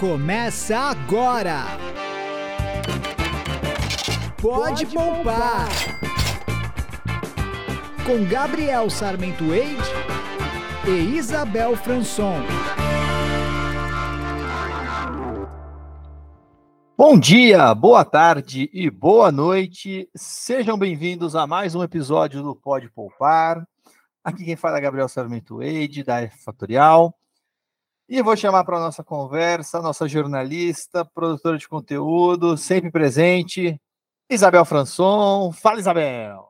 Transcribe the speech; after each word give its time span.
Começa 0.00 0.78
agora! 0.78 1.64
Pode, 4.40 4.86
Pode 4.86 4.86
poupar. 4.94 5.68
Com 8.06 8.24
Gabriel 8.30 8.88
Sarmento 8.90 9.52
Eide 9.52 9.82
e 10.86 11.16
Isabel 11.16 11.74
Franson. 11.74 12.36
Bom 16.96 17.18
dia, 17.18 17.74
boa 17.74 18.04
tarde 18.04 18.70
e 18.72 18.88
boa 18.88 19.32
noite. 19.32 20.08
Sejam 20.14 20.78
bem-vindos 20.78 21.34
a 21.34 21.44
mais 21.44 21.74
um 21.74 21.82
episódio 21.82 22.40
do 22.40 22.54
Pode 22.54 22.88
Poupar. 22.88 23.66
Aqui 24.22 24.44
quem 24.44 24.54
fala 24.54 24.78
é 24.78 24.80
Gabriel 24.80 25.08
Sarmento 25.08 25.60
Eide, 25.60 26.04
da 26.04 26.20
F 26.20 26.44
Fatorial. 26.44 27.17
E 28.10 28.22
vou 28.22 28.34
chamar 28.34 28.64
para 28.64 28.80
nossa 28.80 29.04
conversa, 29.04 29.82
nossa 29.82 30.08
jornalista, 30.08 31.04
produtora 31.04 31.58
de 31.58 31.68
conteúdo, 31.68 32.56
sempre 32.56 32.90
presente, 32.90 33.78
Isabel 34.30 34.64
Franson. 34.64 35.52
Fala, 35.52 35.78
Isabel! 35.78 36.48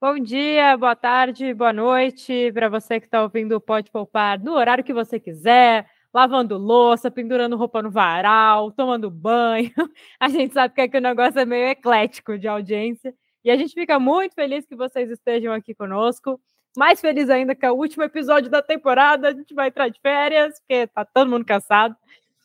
Bom 0.00 0.20
dia, 0.20 0.76
boa 0.76 0.94
tarde, 0.94 1.52
boa 1.52 1.72
noite 1.72 2.52
para 2.52 2.68
você 2.68 3.00
que 3.00 3.06
está 3.06 3.24
ouvindo 3.24 3.60
Pode 3.60 3.90
Poupar 3.90 4.38
no 4.38 4.52
horário 4.52 4.84
que 4.84 4.94
você 4.94 5.18
quiser, 5.18 5.84
lavando 6.12 6.56
louça, 6.56 7.10
pendurando 7.10 7.56
roupa 7.56 7.82
no 7.82 7.90
varal, 7.90 8.70
tomando 8.70 9.10
banho. 9.10 9.72
A 10.20 10.28
gente 10.28 10.54
sabe 10.54 10.74
que, 10.74 10.88
que 10.88 10.98
o 10.98 11.00
negócio 11.00 11.40
é 11.40 11.44
meio 11.44 11.70
eclético 11.70 12.38
de 12.38 12.46
audiência 12.46 13.12
e 13.44 13.50
a 13.50 13.56
gente 13.56 13.74
fica 13.74 13.98
muito 13.98 14.34
feliz 14.34 14.64
que 14.64 14.76
vocês 14.76 15.10
estejam 15.10 15.52
aqui 15.52 15.74
conosco. 15.74 16.40
Mais 16.76 17.00
feliz 17.00 17.30
ainda 17.30 17.54
que 17.54 17.64
é 17.64 17.70
o 17.70 17.76
último 17.76 18.02
episódio 18.02 18.50
da 18.50 18.60
temporada. 18.60 19.28
A 19.28 19.32
gente 19.32 19.54
vai 19.54 19.68
entrar 19.68 19.88
de 19.88 20.00
férias, 20.00 20.58
porque 20.60 20.86
tá 20.88 21.04
todo 21.04 21.30
mundo 21.30 21.44
cansado. 21.44 21.96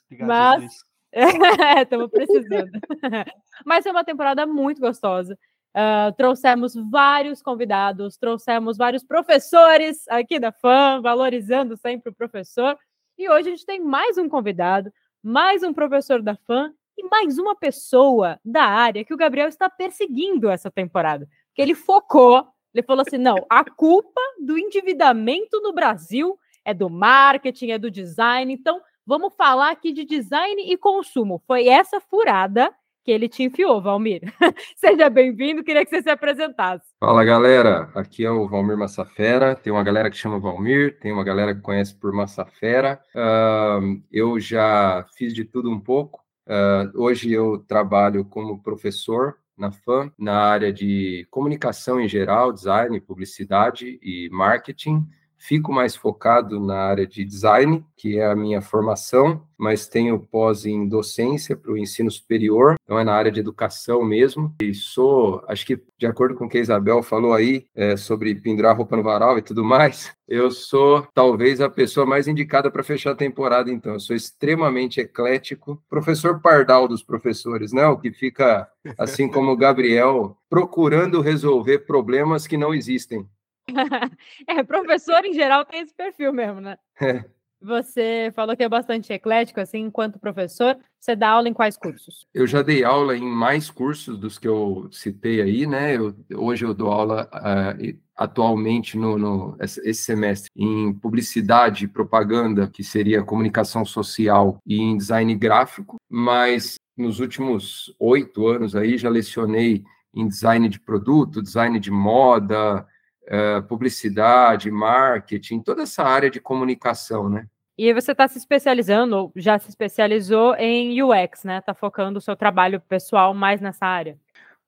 Obrigado, 0.06 0.28
Mas 0.28 0.86
estamos 1.82 2.10
precisando. 2.10 2.72
Mas 3.66 3.86
é 3.86 3.92
uma 3.92 4.04
temporada 4.04 4.46
muito 4.46 4.80
gostosa. 4.80 5.38
Uh, 5.70 6.12
trouxemos 6.18 6.74
vários 6.90 7.42
convidados, 7.42 8.18
trouxemos 8.18 8.78
vários 8.78 9.04
professores 9.04 10.08
aqui 10.08 10.40
da 10.40 10.52
FAM, 10.52 11.02
valorizando 11.02 11.78
sempre 11.78 12.12
o 12.12 12.16
professor. 12.16 12.78
E 13.18 13.30
hoje 13.30 13.50
a 13.50 13.52
gente 13.52 13.66
tem 13.66 13.80
mais 13.80 14.18
um 14.18 14.28
convidado, 14.28 14.92
mais 15.24 15.62
um 15.62 15.74
professor 15.74 16.22
da 16.22 16.36
FAM 16.36 16.74
e 16.98 17.04
mais 17.08 17.38
uma 17.38 17.56
pessoa 17.56 18.40
da 18.44 18.64
área 18.64 19.06
que 19.06 19.14
o 19.14 19.18
Gabriel 19.18 19.48
está 19.48 19.70
perseguindo 19.70 20.50
essa 20.50 20.72
temporada. 20.72 21.28
Que 21.54 21.62
ele 21.62 21.76
focou 21.76 22.48
ele 22.74 22.84
falou 22.84 23.04
assim: 23.08 23.18
não, 23.18 23.46
a 23.50 23.64
culpa 23.64 24.22
do 24.40 24.58
endividamento 24.58 25.60
no 25.62 25.74
Brasil 25.74 26.38
é 26.64 26.74
do 26.74 26.90
marketing, 26.90 27.72
é 27.72 27.78
do 27.78 27.90
design. 27.90 28.54
Então, 28.54 28.82
vamos 29.06 29.34
falar 29.36 29.72
aqui 29.72 29.92
de 29.92 30.06
design 30.06 30.72
e 30.72 30.78
consumo. 30.78 31.42
Foi 31.48 31.68
essa 31.68 32.00
furada 32.00 32.72
que 33.04 33.12
ele 33.12 33.28
te 33.28 33.44
enfiou, 33.44 33.82
Valmir. 33.82 34.22
Seja 34.76 35.10
bem-vindo, 35.10 35.64
queria 35.64 35.84
que 35.84 35.90
você 35.90 36.02
se 36.02 36.10
apresentasse. 36.10 36.86
Fala, 37.00 37.24
galera. 37.24 37.90
Aqui 37.96 38.24
é 38.24 38.30
o 38.30 38.48
Valmir 38.48 38.78
Massafera. 38.78 39.56
Tem 39.56 39.74
uma 39.74 39.84
galera 39.84 40.12
que 40.12 40.18
chama 40.18 40.40
Valmir, 40.40 41.00
tem 41.00 41.12
uma 41.12 41.24
galera 41.24 41.56
que 41.56 41.62
conhece 41.62 41.96
por 41.96 42.12
Massafera. 42.14 43.02
Uh, 43.16 44.00
eu 44.12 44.40
já 44.40 45.06
fiz 45.16 45.34
de 45.34 45.44
tudo 45.44 45.72
um 45.72 45.80
pouco. 45.80 46.24
Uh, 46.46 47.02
hoje 47.02 47.32
eu 47.32 47.60
trabalho 47.60 48.26
como 48.26 48.62
professor 48.62 49.38
na 49.60 49.72
FAM, 49.72 50.12
na 50.18 50.38
área 50.38 50.72
de 50.72 51.28
comunicação 51.30 52.00
em 52.00 52.08
geral, 52.08 52.54
design, 52.54 53.00
publicidade 53.02 54.00
e 54.02 54.30
marketing. 54.32 55.06
Fico 55.40 55.72
mais 55.72 55.96
focado 55.96 56.60
na 56.60 56.76
área 56.76 57.08
de 57.08 57.24
design, 57.24 57.84
que 57.96 58.20
é 58.20 58.26
a 58.26 58.36
minha 58.36 58.62
formação, 58.62 59.42
mas 59.58 59.88
tenho 59.88 60.20
pós 60.20 60.66
em 60.66 60.88
docência 60.88 61.56
para 61.56 61.72
o 61.72 61.78
ensino 61.78 62.12
superior, 62.12 62.76
então 62.84 63.00
é 63.00 63.06
na 63.06 63.14
área 63.14 63.32
de 63.32 63.40
educação 63.40 64.04
mesmo. 64.04 64.54
E 64.62 64.74
sou, 64.74 65.42
acho 65.48 65.66
que 65.66 65.82
de 65.98 66.06
acordo 66.06 66.36
com 66.36 66.46
o 66.46 66.50
que 66.50 66.58
a 66.58 66.62
Isabel 66.62 67.02
falou 67.02 67.34
aí, 67.34 67.66
é, 67.74 67.96
sobre 67.96 68.36
pendurar 68.36 68.76
roupa 68.76 68.98
no 68.98 69.04
varal 69.04 69.38
e 69.38 69.42
tudo 69.42 69.64
mais, 69.64 70.14
eu 70.28 70.52
sou 70.52 71.08
talvez 71.14 71.62
a 71.62 71.70
pessoa 71.70 72.06
mais 72.06 72.28
indicada 72.28 72.70
para 72.70 72.84
fechar 72.84 73.12
a 73.12 73.16
temporada, 73.16 73.72
então. 73.72 73.94
Eu 73.94 74.00
sou 74.00 74.16
extremamente 74.16 75.00
eclético, 75.00 75.82
professor 75.90 76.42
pardal 76.42 76.88
dos 76.88 77.02
professores, 77.02 77.72
né? 77.72 77.86
O 77.88 77.98
que 77.98 78.12
fica, 78.12 78.68
assim 78.98 79.28
como 79.28 79.52
o 79.52 79.58
Gabriel, 79.58 80.38
procurando 80.50 81.22
resolver 81.22 81.80
problemas 81.80 82.46
que 82.46 82.58
não 82.58 82.74
existem. 82.74 83.26
é, 84.48 84.64
professor 84.64 85.24
em 85.26 85.34
geral 85.34 85.66
tem 85.66 85.82
esse 85.82 85.94
perfil 85.94 86.34
mesmo, 86.34 86.62
né? 86.62 86.78
É. 87.02 87.24
Você 87.62 88.32
falou 88.36 88.56
que 88.56 88.64
é 88.64 88.70
bastante 88.70 89.12
eclético, 89.12 89.60
assim, 89.60 89.80
enquanto 89.80 90.18
professor. 90.18 90.78
Você 90.98 91.14
dá 91.14 91.30
aula 91.30 91.50
em 91.50 91.54
quais 91.54 91.78
cursos? 91.78 92.26
Eu 92.34 92.48
já 92.48 92.62
dei 92.62 92.86
aula 92.86 93.18
em 93.18 93.26
mais 93.26 93.70
cursos 93.70 94.18
dos 94.18 94.38
que 94.38 94.48
eu 94.48 94.88
citei 94.92 95.42
aí, 95.42 95.68
né? 95.68 95.96
Eu, 95.96 96.16
hoje 96.36 96.66
eu 96.66 96.74
dou 96.74 96.90
aula 96.90 97.30
uh, 97.34 98.00
atualmente 98.16 98.98
no, 98.98 99.18
no, 99.18 99.58
esse 99.60 99.94
semestre 99.96 100.50
em 100.56 100.94
publicidade 100.94 101.86
e 101.86 101.88
propaganda, 101.88 102.70
que 102.70 102.84
seria 102.84 103.24
comunicação 103.24 103.84
social, 103.84 104.58
e 104.66 104.80
em 104.80 104.96
design 104.96 105.34
gráfico, 105.36 105.98
mas 106.10 106.76
nos 106.98 107.20
últimos 107.20 107.96
oito 108.00 108.48
anos 108.48 108.76
aí 108.76 108.98
já 108.98 109.10
lecionei 109.10 109.84
em 110.14 110.28
design 110.28 110.68
de 110.68 110.80
produto, 110.80 111.42
design 111.42 111.80
de 111.80 111.92
moda, 111.92 112.86
uh, 113.30 113.64
publicidade, 113.64 114.72
marketing, 114.72 115.62
toda 115.62 115.84
essa 115.84 116.04
área 116.04 116.30
de 116.30 116.40
comunicação, 116.40 117.30
né? 117.30 117.46
E 117.78 117.94
você 117.94 118.12
está 118.12 118.28
se 118.28 118.38
especializando, 118.38 119.16
ou 119.16 119.32
já 119.36 119.58
se 119.58 119.70
especializou 119.70 120.54
em 120.56 121.02
UX, 121.02 121.46
né? 121.46 121.60
Está 121.60 121.74
focando 121.74 122.20
o 122.20 122.22
seu 122.22 122.36
trabalho 122.36 122.82
pessoal 122.82 123.34
mais 123.34 123.62
nessa 123.62 123.86
área? 123.86 124.18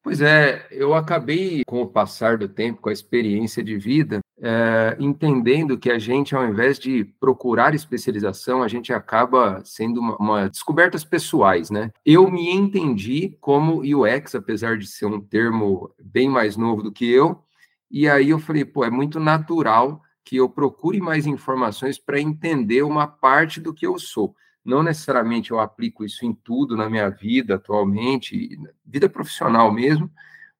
Pois 0.03 0.19
é, 0.19 0.66
eu 0.71 0.95
acabei, 0.95 1.61
com 1.67 1.81
o 1.81 1.88
passar 1.88 2.38
do 2.38 2.47
tempo, 2.47 2.81
com 2.81 2.89
a 2.89 2.94
experiência 2.94 3.63
de 3.63 3.77
vida, 3.77 4.19
é, 4.41 4.95
entendendo 5.00 5.77
que 5.77 5.91
a 5.91 6.00
gente, 6.00 6.35
ao 6.35 6.44
invés 6.44 6.79
de 6.79 7.03
procurar 7.19 7.75
especialização, 7.75 8.63
a 8.63 8.67
gente 8.67 8.91
acaba 8.91 9.61
sendo 9.63 10.00
uma, 10.00 10.16
uma, 10.16 10.50
descobertas 10.50 11.03
pessoais, 11.03 11.69
né? 11.69 11.91
Eu 12.03 12.31
me 12.31 12.50
entendi 12.50 13.38
como 13.39 13.81
UX, 13.81 14.33
apesar 14.33 14.77
de 14.77 14.88
ser 14.88 15.05
um 15.05 15.21
termo 15.21 15.94
bem 16.01 16.27
mais 16.27 16.57
novo 16.57 16.81
do 16.81 16.91
que 16.91 17.11
eu, 17.11 17.44
e 17.91 18.07
aí 18.07 18.29
eu 18.29 18.40
falei, 18.40 18.63
pô, 18.63 18.85
é 18.85 18.90
muito 18.90 19.19
natural 19.19 20.02
que 20.24 20.38
eu 20.38 20.50
procure 20.50 21.02
mais 21.02 21.25
informações 21.25 21.97
para 21.97 22.19
entender 22.19 22.84
uma 22.84 23.07
parte 23.07 23.59
do 23.59 23.74
que 23.74 23.85
eu 23.85 24.00
sou. 24.00 24.35
Não 24.63 24.84
necessariamente 24.84 25.52
eu 25.52 25.59
aplico 25.59 26.06
isso 26.06 26.25
em 26.25 26.34
tudo 26.34 26.78
na 26.78 26.90
minha 26.90 27.09
vida 27.09 27.56
atualmente, 27.56 28.57
vida 28.85 29.09
profissional 29.09 29.72
mesmo, 29.72 30.09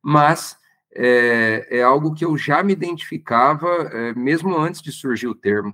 mas 0.02 0.58
é, 0.94 1.68
é 1.80 1.84
algo 1.84 2.14
que 2.14 2.26
eu 2.26 2.36
já 2.38 2.64
me 2.64 2.74
identificava 2.74 3.68
é, 3.68 4.14
mesmo 4.14 4.58
antes 4.58 4.82
de 4.82 4.92
surgir 4.92 5.28
o 5.28 5.36
termo. 5.36 5.74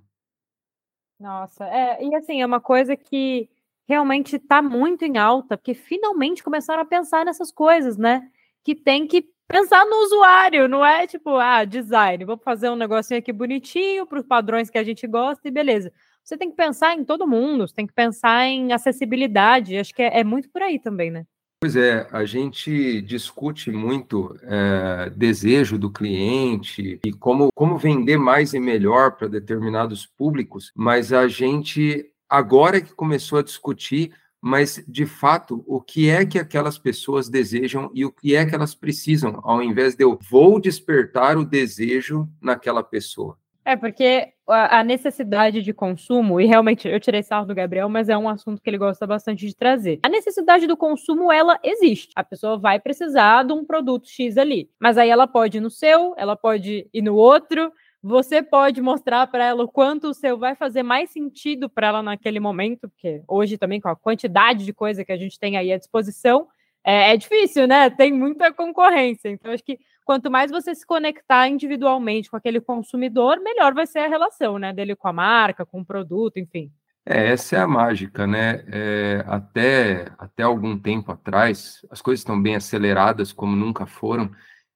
Nossa, 1.20 1.66
é, 1.66 2.04
e 2.06 2.14
assim, 2.16 2.42
é 2.42 2.46
uma 2.46 2.60
coisa 2.60 2.96
que 2.96 3.50
realmente 3.88 4.36
está 4.36 4.62
muito 4.62 5.06
em 5.06 5.18
alta, 5.18 5.58
porque 5.58 5.74
finalmente 5.74 6.44
começaram 6.44 6.84
a 6.84 6.86
pensar 6.86 7.26
nessas 7.26 7.52
coisas, 7.52 7.98
né? 7.98 8.30
Que 8.64 8.76
tem 8.76 9.08
que 9.08 9.26
pensar 9.48 9.86
no 9.86 9.96
usuário, 10.04 10.68
não 10.68 10.86
é 10.86 11.08
tipo, 11.08 11.38
ah, 11.38 11.64
design, 11.64 12.26
vou 12.26 12.38
fazer 12.38 12.70
um 12.70 12.76
negocinho 12.76 13.20
aqui 13.20 13.32
bonitinho 13.32 14.06
para 14.06 14.20
os 14.20 14.26
padrões 14.26 14.70
que 14.70 14.78
a 14.78 14.84
gente 14.84 15.08
gosta 15.08 15.48
e 15.48 15.52
beleza. 15.52 15.92
Você 16.24 16.38
tem 16.38 16.50
que 16.50 16.58
pensar 16.58 16.94
em 16.94 17.06
todo 17.06 17.28
mundo, 17.28 17.68
você 17.68 17.74
tem 17.74 17.88
que 17.88 17.94
pensar 17.94 18.46
em 18.46 18.74
acessibilidade, 18.74 19.78
acho 19.78 19.94
que 19.94 20.02
é, 20.02 20.20
é 20.20 20.24
muito 20.24 20.50
por 20.50 20.62
aí 20.62 20.78
também, 20.78 21.10
né? 21.10 21.26
Pois 21.60 21.76
é, 21.76 22.08
a 22.12 22.24
gente 22.24 23.02
discute 23.02 23.72
muito 23.72 24.38
é, 24.44 25.10
desejo 25.10 25.80
do 25.80 25.90
cliente 25.90 27.00
e 27.04 27.12
como, 27.12 27.50
como 27.56 27.78
vender 27.78 28.18
mais 28.18 28.54
e 28.54 28.60
melhor 28.60 29.14
para 29.14 29.28
determinados 29.28 30.06
públicos, 30.06 30.72
mas 30.76 31.12
a 31.12 31.28
gente 31.28 32.06
agora 32.30 32.80
que 32.80 32.94
começou 32.94 33.40
a 33.40 33.44
discutir 33.44 34.14
mas 34.42 34.84
de 34.88 35.06
fato, 35.06 35.64
o 35.68 35.82
que 35.82 36.10
é 36.10 36.26
que 36.26 36.40
aquelas 36.40 36.78
pessoas 36.78 37.30
desejam 37.30 37.90
e 37.94 38.06
o 38.06 38.12
que 38.12 38.36
é 38.36 38.46
que 38.46 38.56
elas 38.56 38.76
precisam, 38.76 39.40
ao 39.44 39.62
invés 39.62 39.96
de 39.96 40.04
eu 40.04 40.18
vou 40.30 40.60
despertar 40.60 41.38
o 41.38 41.46
desejo 41.46 42.28
naquela 42.42 42.84
pessoa. 42.84 43.38
É, 43.68 43.76
porque 43.76 44.32
a 44.48 44.82
necessidade 44.82 45.62
de 45.62 45.74
consumo, 45.74 46.40
e 46.40 46.46
realmente 46.46 46.88
eu 46.88 46.98
tirei 47.02 47.22
sarro 47.22 47.46
do 47.46 47.54
Gabriel, 47.54 47.90
mas 47.90 48.08
é 48.08 48.18
um 48.18 48.30
assunto 48.30 48.62
que 48.62 48.70
ele 48.70 48.78
gosta 48.78 49.06
bastante 49.06 49.46
de 49.46 49.54
trazer. 49.54 50.00
A 50.02 50.08
necessidade 50.08 50.66
do 50.66 50.78
consumo, 50.78 51.30
ela 51.30 51.60
existe. 51.62 52.08
A 52.16 52.24
pessoa 52.24 52.58
vai 52.58 52.80
precisar 52.80 53.44
de 53.44 53.52
um 53.52 53.66
produto 53.66 54.08
X 54.08 54.38
ali. 54.38 54.70
Mas 54.80 54.98
aí 54.98 55.10
ela 55.10 55.28
pode 55.28 55.58
ir 55.58 55.60
no 55.60 55.70
seu, 55.70 56.14
ela 56.16 56.38
pode 56.38 56.88
ir 56.94 57.02
no 57.02 57.16
outro, 57.16 57.70
você 58.02 58.42
pode 58.42 58.82
mostrar 58.82 59.28
para 59.28 59.46
ela 59.46 59.64
o 59.64 59.68
quanto 59.68 60.10
o 60.10 60.14
seu 60.14 60.38
vai 60.38 60.56
fazer 60.56 60.84
mais 60.84 61.10
sentido 61.10 61.70
para 61.70 61.88
ela 61.88 62.04
naquele 62.04 62.40
momento, 62.40 62.90
porque 62.90 63.22
hoje 63.28 63.58
também 63.58 63.82
com 63.82 63.90
a 63.90 63.96
quantidade 63.96 64.66
de 64.66 64.74
coisa 64.74 65.04
que 65.04 65.12
a 65.12 65.18
gente 65.18 65.40
tem 65.40 65.58
aí 65.58 65.72
à 65.72 65.78
disposição, 65.78 66.48
é, 66.84 67.14
é 67.14 67.18
difícil, 67.18 67.68
né? 67.68 67.90
Tem 67.90 68.14
muita 68.14 68.54
concorrência. 68.54 69.30
Então, 69.30 69.52
acho 69.52 69.64
que 69.64 69.78
quanto 70.06 70.32
mais 70.32 70.50
você 70.50 70.74
se 70.74 70.86
conectar 70.86 71.48
individualmente 71.50 72.30
com 72.30 72.38
aquele 72.38 72.62
consumidor, 72.62 73.42
melhor 73.42 73.74
vai 73.74 73.86
ser 73.86 74.00
a 74.00 74.08
relação, 74.08 74.58
né? 74.58 74.72
Dele 74.72 74.96
com 74.96 75.10
a 75.10 75.14
marca, 75.14 75.66
com 75.66 75.82
o 75.82 75.86
produto, 75.86 76.38
enfim. 76.38 76.72
É, 77.06 77.32
essa 77.32 77.58
é 77.58 77.60
a 77.60 77.68
mágica, 77.68 78.26
né? 78.26 78.64
É, 78.72 79.24
até, 79.28 80.08
até 80.18 80.44
algum 80.44 80.78
tempo 80.78 81.12
atrás, 81.12 81.86
as 81.92 82.02
coisas 82.02 82.22
estão 82.22 82.42
bem 82.42 82.56
aceleradas 82.56 83.34
como 83.34 83.56
nunca 83.56 83.86
foram, 83.86 84.32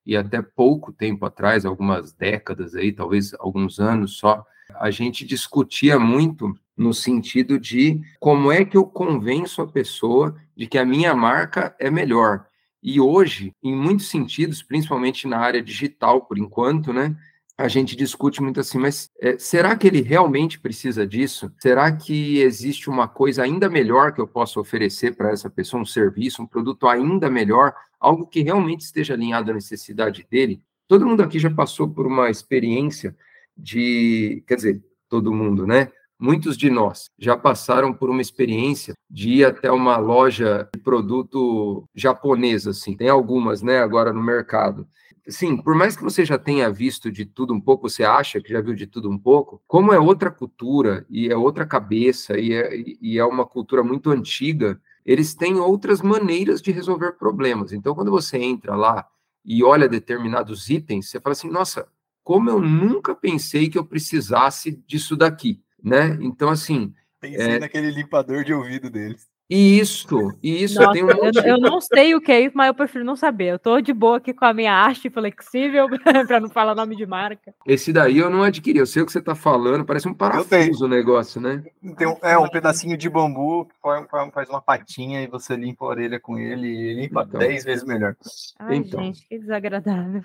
e 0.05 0.15
até 0.15 0.41
pouco 0.41 0.91
tempo 0.91 1.25
atrás, 1.25 1.65
algumas 1.65 2.13
décadas 2.13 2.75
aí, 2.75 2.91
talvez 2.91 3.33
alguns 3.39 3.79
anos 3.79 4.17
só, 4.17 4.45
a 4.79 4.89
gente 4.89 5.25
discutia 5.25 5.99
muito 5.99 6.53
no 6.75 6.93
sentido 6.93 7.59
de 7.59 8.01
como 8.19 8.51
é 8.51 8.65
que 8.65 8.75
eu 8.75 8.85
convenço 8.85 9.61
a 9.61 9.67
pessoa 9.67 10.35
de 10.55 10.65
que 10.67 10.77
a 10.77 10.85
minha 10.85 11.13
marca 11.13 11.75
é 11.79 11.91
melhor. 11.91 12.45
E 12.81 12.99
hoje, 12.99 13.53
em 13.61 13.75
muitos 13.75 14.09
sentidos, 14.09 14.63
principalmente 14.63 15.27
na 15.27 15.37
área 15.37 15.61
digital, 15.61 16.21
por 16.21 16.39
enquanto, 16.39 16.91
né? 16.91 17.15
A 17.61 17.67
gente 17.67 17.95
discute 17.95 18.41
muito 18.41 18.59
assim, 18.59 18.79
mas 18.79 19.09
é, 19.19 19.37
será 19.37 19.75
que 19.75 19.87
ele 19.87 20.01
realmente 20.01 20.59
precisa 20.59 21.05
disso? 21.05 21.51
Será 21.59 21.91
que 21.91 22.39
existe 22.39 22.89
uma 22.89 23.07
coisa 23.07 23.43
ainda 23.43 23.69
melhor 23.69 24.13
que 24.13 24.19
eu 24.19 24.27
possa 24.27 24.59
oferecer 24.59 25.15
para 25.15 25.31
essa 25.31 25.49
pessoa, 25.49 25.81
um 25.81 25.85
serviço, 25.85 26.41
um 26.41 26.47
produto 26.47 26.87
ainda 26.87 27.29
melhor, 27.29 27.73
algo 27.99 28.25
que 28.25 28.41
realmente 28.41 28.81
esteja 28.81 29.13
alinhado 29.13 29.51
à 29.51 29.53
necessidade 29.53 30.25
dele? 30.29 30.61
Todo 30.87 31.05
mundo 31.05 31.21
aqui 31.21 31.39
já 31.39 31.49
passou 31.49 31.87
por 31.87 32.07
uma 32.07 32.29
experiência 32.29 33.15
de, 33.55 34.43
quer 34.47 34.55
dizer, 34.55 34.83
todo 35.07 35.33
mundo, 35.33 35.67
né? 35.67 35.91
Muitos 36.19 36.57
de 36.57 36.69
nós 36.69 37.05
já 37.17 37.35
passaram 37.35 37.93
por 37.93 38.09
uma 38.09 38.21
experiência 38.21 38.93
de 39.09 39.29
ir 39.29 39.45
até 39.45 39.71
uma 39.71 39.97
loja 39.97 40.69
de 40.73 40.79
produto 40.79 41.83
japonês, 41.95 42.67
assim. 42.67 42.95
Tem 42.95 43.09
algumas, 43.09 43.61
né, 43.61 43.79
agora 43.79 44.13
no 44.13 44.21
mercado 44.21 44.87
sim, 45.27 45.57
por 45.57 45.75
mais 45.75 45.95
que 45.95 46.03
você 46.03 46.25
já 46.25 46.37
tenha 46.37 46.71
visto 46.71 47.11
de 47.11 47.25
tudo 47.25 47.53
um 47.53 47.61
pouco, 47.61 47.89
você 47.89 48.03
acha 48.03 48.41
que 48.41 48.51
já 48.51 48.61
viu 48.61 48.73
de 48.73 48.87
tudo 48.87 49.09
um 49.09 49.17
pouco, 49.17 49.61
como 49.67 49.93
é 49.93 49.99
outra 49.99 50.31
cultura 50.31 51.05
e 51.09 51.29
é 51.29 51.35
outra 51.35 51.65
cabeça 51.65 52.37
e 52.39 52.53
é, 52.53 52.69
e 53.01 53.17
é 53.17 53.25
uma 53.25 53.45
cultura 53.45 53.83
muito 53.83 54.09
antiga, 54.09 54.79
eles 55.05 55.33
têm 55.33 55.55
outras 55.55 56.01
maneiras 56.01 56.61
de 56.61 56.71
resolver 56.71 57.13
problemas. 57.13 57.73
Então, 57.73 57.95
quando 57.95 58.11
você 58.11 58.37
entra 58.37 58.75
lá 58.75 59.07
e 59.43 59.63
olha 59.63 59.87
determinados 59.87 60.69
itens, 60.69 61.09
você 61.09 61.19
fala 61.19 61.33
assim: 61.33 61.49
nossa, 61.49 61.87
como 62.23 62.49
eu 62.49 62.59
nunca 62.59 63.15
pensei 63.15 63.69
que 63.69 63.77
eu 63.77 63.85
precisasse 63.85 64.71
disso 64.87 65.15
daqui, 65.15 65.61
né? 65.83 66.17
Então, 66.21 66.49
assim. 66.49 66.93
Pensei 67.19 67.55
é... 67.55 67.59
naquele 67.59 67.91
limpador 67.91 68.43
de 68.43 68.53
ouvido 68.53 68.89
deles. 68.89 69.30
Isso, 69.53 70.31
isso. 70.41 70.81
Nossa, 70.81 70.97
eu, 70.97 71.05
um 71.05 71.09
eu, 71.09 71.43
eu, 71.43 71.57
não 71.59 71.81
sei 71.81 72.15
o 72.15 72.21
que 72.21 72.31
é 72.31 72.39
isso, 72.39 72.55
mas 72.55 72.67
eu 72.67 72.73
prefiro 72.73 73.03
não 73.03 73.17
saber. 73.17 73.47
Eu 73.47 73.59
tô 73.59 73.81
de 73.81 73.91
boa 73.91 74.15
aqui 74.15 74.33
com 74.33 74.45
a 74.45 74.53
minha 74.53 74.73
arte 74.73 75.09
flexível, 75.09 75.89
para 76.25 76.39
não 76.39 76.49
falar 76.49 76.73
nome 76.73 76.95
de 76.95 77.05
marca. 77.05 77.53
Esse 77.67 77.91
daí 77.91 78.17
eu 78.17 78.29
não 78.29 78.43
adquiri. 78.43 78.79
Eu 78.79 78.85
sei 78.85 79.01
o 79.01 79.05
que 79.05 79.11
você 79.11 79.21
tá 79.21 79.35
falando, 79.35 79.83
parece 79.83 80.07
um 80.07 80.13
parafuso 80.13 80.85
o 80.85 80.87
negócio, 80.87 81.41
né? 81.41 81.61
Tem 81.97 82.07
um, 82.07 82.15
é 82.21 82.37
um 82.37 82.47
pedacinho 82.47 82.95
de 82.95 83.09
bambu 83.09 83.65
que 83.65 83.73
faz 84.31 84.47
uma 84.47 84.61
patinha 84.61 85.21
e 85.21 85.27
você 85.27 85.57
limpa 85.57 85.83
a 85.83 85.89
orelha 85.89 86.17
com 86.17 86.39
ele 86.39 86.67
e 86.67 86.93
limpa 86.93 87.25
então. 87.27 87.37
dez 87.37 87.65
vezes 87.65 87.83
melhor. 87.83 88.15
Ai, 88.57 88.77
então. 88.77 89.03
gente, 89.03 89.27
que 89.27 89.37
desagradável. 89.37 90.23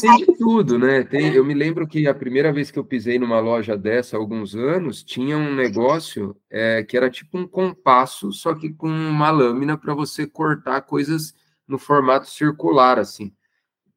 Tem 0.00 0.24
tudo, 0.36 0.78
né? 0.78 1.02
Tem, 1.02 1.34
eu 1.34 1.44
me 1.44 1.52
lembro 1.52 1.86
que 1.86 2.06
a 2.06 2.14
primeira 2.14 2.52
vez 2.52 2.70
que 2.70 2.78
eu 2.78 2.84
pisei 2.84 3.18
numa 3.18 3.40
loja 3.40 3.76
dessa, 3.76 4.16
há 4.16 4.20
alguns 4.20 4.54
anos, 4.54 5.02
tinha 5.02 5.36
um 5.36 5.52
negócio 5.52 6.36
é, 6.48 6.84
que 6.84 6.96
era 6.96 7.10
tipo 7.10 7.36
um 7.36 7.46
compasso, 7.46 8.30
só 8.32 8.54
que 8.54 8.72
com 8.72 8.88
uma 8.88 9.30
lâmina 9.30 9.76
para 9.76 9.92
você 9.92 10.28
cortar 10.28 10.82
coisas 10.82 11.34
no 11.66 11.76
formato 11.76 12.30
circular, 12.30 13.00
assim. 13.00 13.32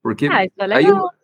Porque 0.02 0.28
ah, 0.28 0.46
isso 0.46 0.56
é 0.58 0.66
legal. 0.68 1.10
aí, 1.10 1.18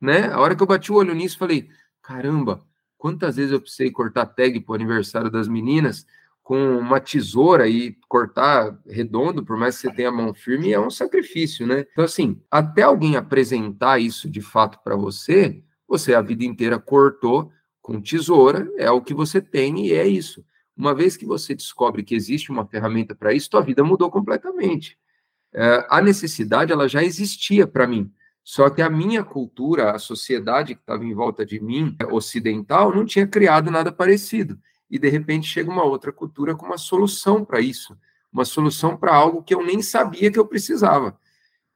né? 0.00 0.32
A 0.32 0.40
hora 0.40 0.56
que 0.56 0.62
eu 0.62 0.66
bati 0.66 0.90
o 0.90 0.94
olho 0.96 1.14
nisso, 1.14 1.36
falei: 1.36 1.68
caramba, 2.00 2.64
quantas 2.96 3.36
vezes 3.36 3.52
eu 3.52 3.60
precisei 3.60 3.90
cortar 3.90 4.24
tag 4.24 4.60
para 4.60 4.72
o 4.72 4.74
aniversário 4.76 5.30
das 5.30 5.46
meninas? 5.46 6.06
Com 6.50 6.78
uma 6.78 6.98
tesoura 6.98 7.68
e 7.68 7.96
cortar 8.08 8.76
redondo, 8.84 9.44
por 9.44 9.56
mais 9.56 9.76
que 9.76 9.82
você 9.82 9.94
tenha 9.94 10.08
a 10.08 10.12
mão 10.12 10.34
firme, 10.34 10.72
é 10.72 10.80
um 10.80 10.90
sacrifício, 10.90 11.64
né? 11.64 11.86
Então, 11.92 12.04
assim, 12.04 12.42
até 12.50 12.82
alguém 12.82 13.14
apresentar 13.14 14.00
isso 14.00 14.28
de 14.28 14.40
fato 14.40 14.80
para 14.82 14.96
você, 14.96 15.62
você 15.86 16.12
a 16.12 16.20
vida 16.20 16.44
inteira 16.44 16.76
cortou 16.76 17.52
com 17.80 18.00
tesoura, 18.00 18.68
é 18.76 18.90
o 18.90 19.00
que 19.00 19.14
você 19.14 19.40
tem 19.40 19.86
e 19.86 19.92
é 19.92 20.04
isso. 20.04 20.44
Uma 20.76 20.92
vez 20.92 21.16
que 21.16 21.24
você 21.24 21.54
descobre 21.54 22.02
que 22.02 22.16
existe 22.16 22.50
uma 22.50 22.66
ferramenta 22.66 23.14
para 23.14 23.32
isso, 23.32 23.48
sua 23.48 23.60
vida 23.60 23.84
mudou 23.84 24.10
completamente. 24.10 24.98
É, 25.54 25.86
a 25.88 26.02
necessidade, 26.02 26.72
ela 26.72 26.88
já 26.88 27.04
existia 27.04 27.64
para 27.64 27.86
mim. 27.86 28.10
Só 28.42 28.68
que 28.68 28.82
a 28.82 28.90
minha 28.90 29.22
cultura, 29.22 29.92
a 29.92 30.00
sociedade 30.00 30.74
que 30.74 30.80
estava 30.80 31.04
em 31.04 31.14
volta 31.14 31.46
de 31.46 31.60
mim, 31.60 31.96
ocidental, 32.10 32.92
não 32.92 33.06
tinha 33.06 33.24
criado 33.24 33.70
nada 33.70 33.92
parecido 33.92 34.58
e 34.90 34.98
de 34.98 35.08
repente 35.08 35.46
chega 35.46 35.70
uma 35.70 35.84
outra 35.84 36.12
cultura 36.12 36.54
com 36.54 36.66
uma 36.66 36.78
solução 36.78 37.44
para 37.44 37.60
isso, 37.60 37.96
uma 38.32 38.44
solução 38.44 38.96
para 38.96 39.14
algo 39.14 39.42
que 39.42 39.54
eu 39.54 39.64
nem 39.64 39.80
sabia 39.80 40.30
que 40.30 40.38
eu 40.38 40.46
precisava. 40.46 41.18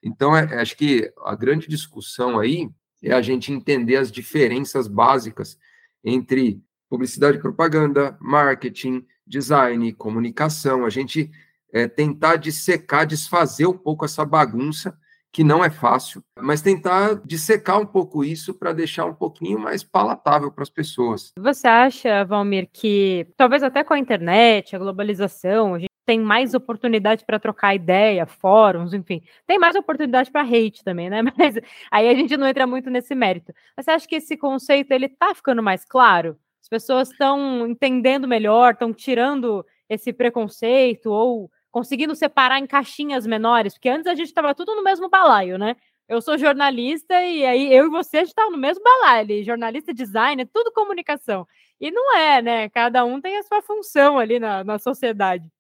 Então, 0.02 0.36
é, 0.36 0.44
é, 0.52 0.60
acho 0.60 0.76
que 0.76 1.12
a 1.24 1.34
grande 1.34 1.68
discussão 1.68 2.38
aí 2.38 2.68
é 3.02 3.12
a 3.12 3.22
gente 3.22 3.52
entender 3.52 3.96
as 3.96 4.10
diferenças 4.10 4.86
básicas 4.86 5.58
entre 6.02 6.60
publicidade 6.88 7.38
e 7.38 7.40
propaganda, 7.40 8.16
marketing, 8.20 9.06
design, 9.26 9.92
comunicação, 9.94 10.84
a 10.84 10.90
gente 10.90 11.30
é, 11.72 11.88
tentar 11.88 12.36
dissecar, 12.36 13.06
desfazer 13.06 13.66
um 13.66 13.76
pouco 13.76 14.04
essa 14.04 14.24
bagunça 14.24 14.96
que 15.34 15.42
não 15.42 15.64
é 15.64 15.68
fácil, 15.68 16.22
mas 16.38 16.62
tentar 16.62 17.20
dissecar 17.24 17.80
um 17.80 17.84
pouco 17.84 18.24
isso 18.24 18.54
para 18.54 18.72
deixar 18.72 19.04
um 19.04 19.14
pouquinho 19.14 19.58
mais 19.58 19.82
palatável 19.82 20.52
para 20.52 20.62
as 20.62 20.70
pessoas. 20.70 21.32
Você 21.36 21.66
acha, 21.66 22.24
Valmir, 22.24 22.68
que 22.72 23.26
talvez 23.36 23.64
até 23.64 23.82
com 23.82 23.92
a 23.92 23.98
internet, 23.98 24.76
a 24.76 24.78
globalização, 24.78 25.74
a 25.74 25.80
gente 25.80 25.90
tem 26.06 26.20
mais 26.20 26.54
oportunidade 26.54 27.24
para 27.26 27.40
trocar 27.40 27.74
ideia, 27.74 28.24
fóruns, 28.26 28.94
enfim, 28.94 29.24
tem 29.44 29.58
mais 29.58 29.74
oportunidade 29.74 30.30
para 30.30 30.42
hate 30.42 30.84
também, 30.84 31.10
né? 31.10 31.20
Mas 31.36 31.58
aí 31.90 32.08
a 32.08 32.14
gente 32.14 32.36
não 32.36 32.46
entra 32.46 32.64
muito 32.64 32.88
nesse 32.88 33.16
mérito. 33.16 33.52
Mas 33.76 33.86
você 33.86 33.90
acha 33.90 34.06
que 34.06 34.14
esse 34.14 34.36
conceito 34.36 34.92
ele 34.92 35.06
está 35.06 35.34
ficando 35.34 35.60
mais 35.60 35.84
claro? 35.84 36.38
As 36.62 36.68
pessoas 36.68 37.10
estão 37.10 37.66
entendendo 37.66 38.28
melhor, 38.28 38.74
estão 38.74 38.94
tirando 38.94 39.66
esse 39.88 40.12
preconceito 40.12 41.10
ou 41.10 41.50
conseguindo 41.74 42.14
separar 42.14 42.60
em 42.60 42.68
caixinhas 42.68 43.26
menores, 43.26 43.74
porque 43.74 43.88
antes 43.88 44.06
a 44.06 44.14
gente 44.14 44.28
estava 44.28 44.54
tudo 44.54 44.76
no 44.76 44.84
mesmo 44.84 45.10
balaio, 45.10 45.58
né? 45.58 45.74
Eu 46.08 46.22
sou 46.22 46.38
jornalista 46.38 47.20
e 47.20 47.44
aí 47.44 47.74
eu 47.74 47.86
e 47.86 47.90
você 47.90 48.18
estava 48.18 48.48
no 48.48 48.56
mesmo 48.56 48.80
balaio, 48.84 49.44
jornalista, 49.44 49.92
designer, 49.92 50.48
tudo 50.54 50.70
comunicação. 50.70 51.44
E 51.80 51.90
não 51.90 52.16
é, 52.16 52.40
né? 52.40 52.68
Cada 52.68 53.04
um 53.04 53.20
tem 53.20 53.38
a 53.38 53.42
sua 53.42 53.60
função 53.60 54.20
ali 54.20 54.38
na, 54.38 54.62
na 54.62 54.78
sociedade. 54.78 55.50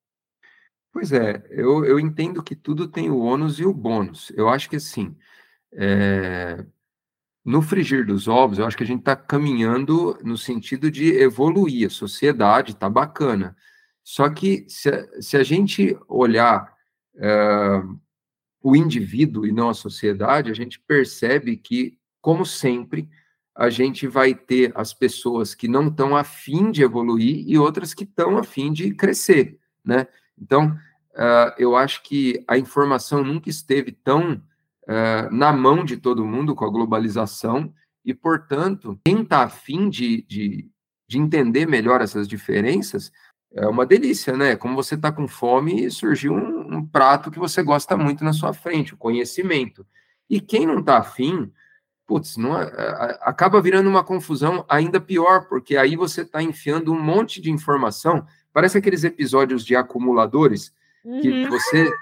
Pois 0.92 1.10
é, 1.10 1.44
eu, 1.50 1.84
eu 1.84 1.98
entendo 1.98 2.44
que 2.44 2.54
tudo 2.54 2.86
tem 2.86 3.10
o 3.10 3.18
ônus 3.18 3.58
e 3.58 3.64
o 3.64 3.74
bônus. 3.74 4.30
Eu 4.36 4.48
acho 4.48 4.70
que 4.70 4.76
assim, 4.76 5.16
é... 5.72 6.64
no 7.44 7.60
frigir 7.60 8.06
dos 8.06 8.28
ovos, 8.28 8.60
eu 8.60 8.66
acho 8.66 8.76
que 8.76 8.84
a 8.84 8.86
gente 8.86 9.00
está 9.00 9.16
caminhando 9.16 10.16
no 10.22 10.38
sentido 10.38 10.92
de 10.92 11.12
evoluir, 11.16 11.88
a 11.88 11.90
sociedade 11.90 12.70
está 12.70 12.88
bacana. 12.88 13.56
Só 14.04 14.28
que 14.28 14.66
se, 14.68 15.22
se 15.22 15.36
a 15.36 15.42
gente 15.42 15.98
olhar 16.06 16.70
uh, 17.16 17.98
o 18.62 18.76
indivíduo 18.76 19.46
e 19.46 19.52
não 19.52 19.70
a 19.70 19.74
sociedade, 19.74 20.50
a 20.50 20.54
gente 20.54 20.78
percebe 20.78 21.56
que, 21.56 21.98
como 22.20 22.44
sempre, 22.44 23.08
a 23.54 23.70
gente 23.70 24.06
vai 24.06 24.34
ter 24.34 24.72
as 24.74 24.92
pessoas 24.92 25.54
que 25.54 25.66
não 25.66 25.88
estão 25.88 26.14
afim 26.14 26.70
de 26.70 26.82
evoluir 26.82 27.44
e 27.48 27.56
outras 27.56 27.94
que 27.94 28.04
estão 28.04 28.36
afim 28.36 28.72
de 28.72 28.92
crescer, 28.92 29.58
né? 29.82 30.06
Então, 30.36 30.76
uh, 31.12 31.54
eu 31.56 31.74
acho 31.74 32.02
que 32.02 32.44
a 32.46 32.58
informação 32.58 33.24
nunca 33.24 33.48
esteve 33.48 33.92
tão 33.92 34.34
uh, 34.34 35.30
na 35.30 35.52
mão 35.52 35.84
de 35.84 35.96
todo 35.96 36.26
mundo 36.26 36.54
com 36.54 36.64
a 36.64 36.70
globalização 36.70 37.72
e, 38.04 38.12
portanto, 38.12 39.00
quem 39.04 39.22
está 39.22 39.44
afim 39.44 39.88
de, 39.88 40.22
de, 40.22 40.68
de 41.08 41.18
entender 41.18 41.66
melhor 41.66 42.02
essas 42.02 42.28
diferenças 42.28 43.10
é 43.54 43.66
uma 43.66 43.86
delícia, 43.86 44.36
né? 44.36 44.56
Como 44.56 44.74
você 44.74 44.96
está 44.96 45.12
com 45.12 45.28
fome 45.28 45.84
e 45.84 45.90
surgiu 45.90 46.34
um, 46.34 46.76
um, 46.76 46.86
prato 46.86 47.30
que 47.30 47.38
você 47.38 47.62
gosta 47.62 47.96
muito 47.96 48.24
na 48.24 48.32
sua 48.32 48.52
frente, 48.52 48.94
o 48.94 48.96
conhecimento. 48.96 49.86
E 50.28 50.40
quem 50.40 50.66
não 50.66 50.80
está 50.80 50.98
afim, 50.98 51.52
putz, 52.04 52.36
não, 52.36 52.60
é, 52.60 53.18
acaba 53.20 53.62
virando 53.62 53.88
uma 53.88 54.02
confusão 54.02 54.64
ainda 54.68 55.00
pior, 55.00 55.46
porque 55.48 55.76
aí 55.76 55.94
você 55.94 56.22
está 56.22 56.42
enfiando 56.42 56.92
um 56.92 57.00
monte 57.00 57.40
de 57.40 57.50
informação. 57.50 58.26
Parece 58.52 58.78
aqueles 58.78 59.04
episódios 59.04 59.64
de 59.64 59.76
acumuladores 59.76 60.72
que 61.22 61.28
uhum. 61.28 61.48
você, 61.48 61.92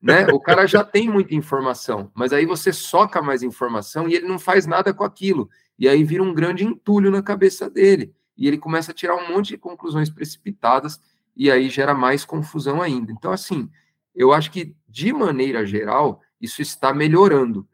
né? 0.00 0.26
O 0.28 0.40
cara 0.40 0.66
já 0.66 0.82
tem 0.82 1.10
muita 1.10 1.34
informação, 1.34 2.10
mas 2.14 2.32
aí 2.32 2.46
você 2.46 2.72
soca 2.72 3.20
mais 3.20 3.42
informação 3.42 4.08
e 4.08 4.14
ele 4.14 4.26
não 4.26 4.38
faz 4.38 4.66
nada 4.66 4.94
com 4.94 5.04
aquilo. 5.04 5.50
E 5.78 5.88
aí 5.88 6.04
vira 6.04 6.22
um 6.22 6.32
grande 6.32 6.64
entulho 6.64 7.10
na 7.10 7.22
cabeça 7.22 7.68
dele 7.68 8.14
e 8.36 8.46
ele 8.46 8.58
começa 8.58 8.92
a 8.92 8.94
tirar 8.94 9.16
um 9.16 9.28
monte 9.32 9.48
de 9.48 9.58
conclusões 9.58 10.10
precipitadas 10.10 11.00
e 11.36 11.50
aí 11.50 11.68
gera 11.68 11.94
mais 11.94 12.24
confusão 12.24 12.82
ainda. 12.82 13.12
Então, 13.12 13.32
assim, 13.32 13.70
eu 14.14 14.32
acho 14.32 14.50
que, 14.50 14.76
de 14.88 15.12
maneira 15.12 15.64
geral, 15.64 16.20
isso 16.40 16.60
está 16.60 16.92
melhorando. 16.92 17.66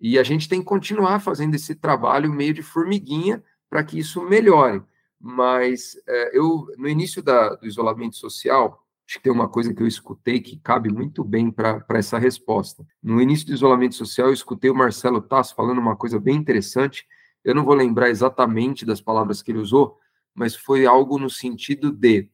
E 0.00 0.18
a 0.18 0.22
gente 0.22 0.48
tem 0.48 0.60
que 0.60 0.66
continuar 0.66 1.20
fazendo 1.20 1.54
esse 1.54 1.74
trabalho 1.74 2.32
meio 2.32 2.52
de 2.52 2.62
formiguinha 2.62 3.42
para 3.70 3.82
que 3.82 3.98
isso 3.98 4.22
melhore. 4.22 4.82
mas 5.18 5.96
é, 6.06 6.38
eu, 6.38 6.66
no 6.76 6.88
início 6.88 7.22
da, 7.22 7.54
do 7.54 7.66
isolamento 7.66 8.16
social, 8.16 8.84
acho 9.06 9.16
que 9.16 9.22
tem 9.22 9.32
uma 9.32 9.48
coisa 9.48 9.72
que 9.72 9.82
eu 9.82 9.86
escutei 9.86 10.40
que 10.40 10.58
cabe 10.58 10.92
muito 10.92 11.24
bem 11.24 11.50
para 11.50 11.84
essa 11.90 12.18
resposta. 12.18 12.86
No 13.02 13.20
início 13.20 13.46
do 13.46 13.54
isolamento 13.54 13.94
social, 13.94 14.28
eu 14.28 14.34
escutei 14.34 14.70
o 14.70 14.74
Marcelo 14.74 15.22
Tasso 15.22 15.54
falando 15.54 15.78
uma 15.78 15.96
coisa 15.96 16.20
bem 16.20 16.36
interessante. 16.36 17.06
Eu 17.42 17.54
não 17.54 17.64
vou 17.64 17.74
lembrar 17.74 18.10
exatamente 18.10 18.84
das 18.84 19.00
palavras 19.00 19.40
que 19.40 19.50
ele 19.50 19.58
usou, 19.58 19.98
mas 20.36 20.54
foi 20.54 20.86
algo 20.86 21.18
no 21.18 21.30
sentido 21.30 21.90
de 21.90 22.28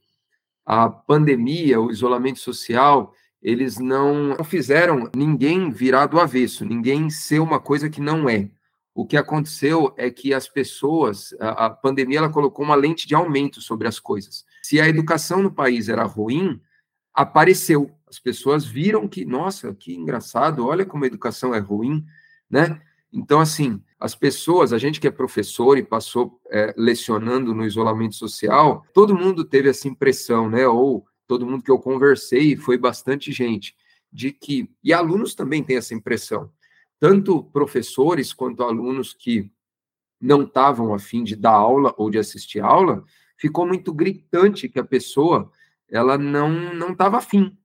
a 0.64 0.88
pandemia, 0.88 1.80
o 1.80 1.90
isolamento 1.90 2.38
social, 2.38 3.14
eles 3.42 3.78
não 3.78 4.36
fizeram 4.44 5.10
ninguém 5.14 5.70
virar 5.70 6.06
do 6.06 6.20
avesso, 6.20 6.64
ninguém 6.64 7.10
ser 7.10 7.40
uma 7.40 7.58
coisa 7.58 7.88
que 7.88 8.00
não 8.00 8.28
é. 8.28 8.50
O 8.94 9.06
que 9.06 9.16
aconteceu 9.16 9.94
é 9.96 10.10
que 10.10 10.34
as 10.34 10.46
pessoas, 10.46 11.34
a, 11.40 11.70
pandemia, 11.70 12.18
ela 12.18 12.28
colocou 12.28 12.64
uma 12.64 12.74
lente 12.74 13.06
de 13.08 13.14
aumento 13.14 13.60
sobre 13.60 13.88
as 13.88 13.98
coisas. 13.98 14.44
Se 14.62 14.80
a 14.80 14.88
educação 14.88 15.42
no 15.42 15.50
país 15.50 15.88
era 15.88 16.04
ruim, 16.04 16.60
apareceu. 17.14 17.90
As 18.06 18.18
pessoas 18.18 18.66
viram 18.66 19.08
que, 19.08 19.24
nossa, 19.24 19.74
que 19.74 19.94
engraçado, 19.94 20.66
olha 20.66 20.84
como 20.84 21.04
a 21.04 21.06
educação 21.06 21.54
é 21.54 21.58
ruim, 21.58 22.04
né? 22.50 22.80
Então, 23.12 23.40
assim, 23.40 23.82
as 24.00 24.14
pessoas, 24.14 24.72
a 24.72 24.78
gente 24.78 24.98
que 24.98 25.06
é 25.06 25.10
professor 25.10 25.76
e 25.76 25.82
passou 25.82 26.40
é, 26.50 26.74
lecionando 26.76 27.54
no 27.54 27.64
isolamento 27.64 28.14
social, 28.14 28.86
todo 28.94 29.16
mundo 29.16 29.44
teve 29.44 29.68
essa 29.68 29.86
impressão, 29.86 30.48
né? 30.48 30.66
Ou 30.66 31.06
todo 31.26 31.46
mundo 31.46 31.62
que 31.62 31.70
eu 31.70 31.78
conversei, 31.78 32.56
foi 32.56 32.78
bastante 32.78 33.30
gente, 33.30 33.76
de 34.10 34.32
que, 34.32 34.70
e 34.82 34.92
alunos 34.92 35.34
também 35.34 35.62
têm 35.62 35.76
essa 35.76 35.94
impressão, 35.94 36.50
tanto 36.98 37.44
professores 37.44 38.32
quanto 38.32 38.62
alunos 38.62 39.12
que 39.12 39.50
não 40.20 40.42
estavam 40.42 40.94
afim 40.94 41.22
de 41.22 41.34
dar 41.36 41.52
aula 41.52 41.94
ou 41.98 42.08
de 42.08 42.18
assistir 42.18 42.60
aula, 42.60 43.04
ficou 43.36 43.66
muito 43.66 43.92
gritante 43.92 44.68
que 44.68 44.78
a 44.78 44.84
pessoa 44.84 45.50
ela 45.90 46.16
não 46.16 46.48
não 46.74 46.92
estava 46.92 47.18
afim. 47.18 47.56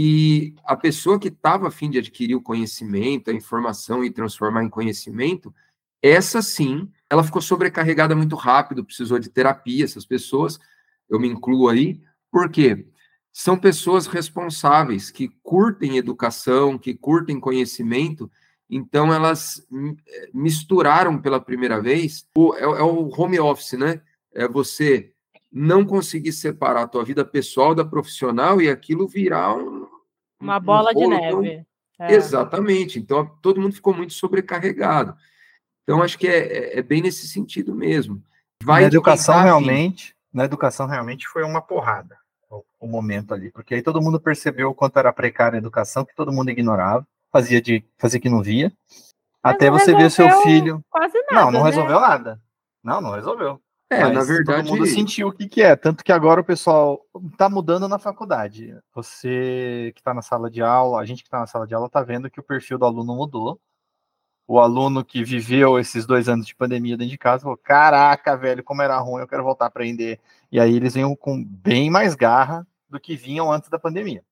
E 0.00 0.54
a 0.62 0.76
pessoa 0.76 1.18
que 1.18 1.26
estava 1.26 1.66
afim 1.66 1.90
de 1.90 1.98
adquirir 1.98 2.36
o 2.36 2.40
conhecimento, 2.40 3.32
a 3.32 3.34
informação 3.34 4.04
e 4.04 4.12
transformar 4.12 4.62
em 4.62 4.68
conhecimento, 4.68 5.52
essa 6.00 6.40
sim, 6.40 6.88
ela 7.10 7.24
ficou 7.24 7.42
sobrecarregada 7.42 8.14
muito 8.14 8.36
rápido, 8.36 8.84
precisou 8.84 9.18
de 9.18 9.28
terapia, 9.28 9.84
essas 9.84 10.06
pessoas, 10.06 10.56
eu 11.10 11.18
me 11.18 11.26
incluo 11.26 11.68
aí, 11.68 12.00
por 12.30 12.48
quê? 12.48 12.86
São 13.32 13.58
pessoas 13.58 14.06
responsáveis, 14.06 15.10
que 15.10 15.30
curtem 15.42 15.96
educação, 15.96 16.78
que 16.78 16.94
curtem 16.94 17.40
conhecimento, 17.40 18.30
então 18.70 19.12
elas 19.12 19.66
misturaram 20.32 21.20
pela 21.20 21.40
primeira 21.40 21.82
vez, 21.82 22.24
o, 22.36 22.54
é, 22.54 22.62
é 22.62 22.82
o 22.84 23.10
home 23.20 23.40
office, 23.40 23.72
né? 23.72 24.00
É 24.32 24.46
você 24.46 25.12
não 25.50 25.84
conseguir 25.84 26.32
separar 26.32 26.82
a 26.82 26.88
tua 26.88 27.04
vida 27.04 27.24
pessoal 27.24 27.74
da 27.74 27.84
profissional 27.84 28.60
e 28.60 28.68
aquilo 28.68 29.08
virar 29.08 29.56
um, 29.56 29.77
uma 30.40 30.60
bola 30.60 30.90
um 30.90 30.94
de 30.94 31.06
neve. 31.06 31.66
É. 31.98 32.14
Exatamente. 32.14 32.98
Então 32.98 33.26
todo 33.42 33.60
mundo 33.60 33.74
ficou 33.74 33.94
muito 33.94 34.12
sobrecarregado. 34.12 35.16
Então 35.82 36.02
acho 36.02 36.18
que 36.18 36.28
é, 36.28 36.38
é, 36.38 36.78
é 36.78 36.82
bem 36.82 37.02
nesse 37.02 37.26
sentido 37.26 37.74
mesmo. 37.74 38.22
Vai 38.62 38.82
na 38.82 38.88
educação 38.88 39.40
realmente, 39.40 40.14
na 40.32 40.44
educação 40.44 40.86
realmente 40.86 41.26
foi 41.28 41.44
uma 41.44 41.62
porrada 41.62 42.16
o, 42.50 42.64
o, 42.80 42.86
momento 42.86 43.32
ali, 43.34 43.50
porque 43.50 43.74
aí 43.74 43.82
todo 43.82 44.00
mundo 44.00 44.20
percebeu 44.20 44.70
o 44.70 44.74
quanto 44.74 44.98
era 44.98 45.12
precária 45.12 45.56
a 45.56 45.58
educação, 45.58 46.04
que 46.04 46.14
todo 46.14 46.32
mundo 46.32 46.50
ignorava, 46.50 47.06
fazia 47.32 47.60
de 47.60 47.84
fazia 47.98 48.20
que 48.20 48.28
não 48.28 48.42
via. 48.42 48.72
Mas 49.42 49.54
até 49.54 49.70
não 49.70 49.78
você 49.78 49.94
ver 49.94 50.10
seu 50.10 50.30
filho. 50.42 50.84
Quase 50.90 51.14
nada, 51.30 51.44
não, 51.44 51.50
não 51.50 51.60
né? 51.60 51.70
resolveu 51.70 52.00
nada. 52.00 52.40
Não, 52.82 53.00
não 53.00 53.12
resolveu. 53.12 53.60
É, 53.90 54.02
Mas 54.02 54.14
na 54.14 54.22
verdade. 54.22 54.68
Todo 54.68 54.76
mundo 54.76 54.86
sentiu 54.86 55.28
o 55.28 55.32
que, 55.32 55.48
que 55.48 55.62
é. 55.62 55.74
Tanto 55.74 56.04
que 56.04 56.12
agora 56.12 56.40
o 56.40 56.44
pessoal 56.44 57.04
está 57.32 57.48
mudando 57.48 57.88
na 57.88 57.98
faculdade. 57.98 58.76
Você 58.94 59.92
que 59.94 60.00
está 60.00 60.12
na 60.12 60.20
sala 60.20 60.50
de 60.50 60.60
aula, 60.60 61.00
a 61.00 61.04
gente 61.06 61.22
que 61.22 61.28
está 61.28 61.40
na 61.40 61.46
sala 61.46 61.66
de 61.66 61.74
aula 61.74 61.86
está 61.86 62.02
vendo 62.02 62.30
que 62.30 62.40
o 62.40 62.42
perfil 62.42 62.78
do 62.78 62.84
aluno 62.84 63.14
mudou. 63.14 63.58
O 64.46 64.58
aluno 64.60 65.04
que 65.04 65.22
viveu 65.24 65.78
esses 65.78 66.06
dois 66.06 66.28
anos 66.28 66.46
de 66.46 66.54
pandemia 66.54 66.96
dentro 66.96 67.10
de 67.10 67.18
casa 67.18 67.42
falou: 67.42 67.56
Caraca, 67.56 68.36
velho, 68.36 68.62
como 68.62 68.82
era 68.82 68.98
ruim, 68.98 69.22
eu 69.22 69.28
quero 69.28 69.44
voltar 69.44 69.66
a 69.66 69.68
aprender. 69.68 70.20
E 70.52 70.60
aí 70.60 70.74
eles 70.74 70.94
vêm 70.94 71.16
com 71.16 71.42
bem 71.42 71.90
mais 71.90 72.14
garra 72.14 72.66
do 72.88 73.00
que 73.00 73.16
vinham 73.16 73.50
antes 73.50 73.70
da 73.70 73.78
pandemia. 73.78 74.22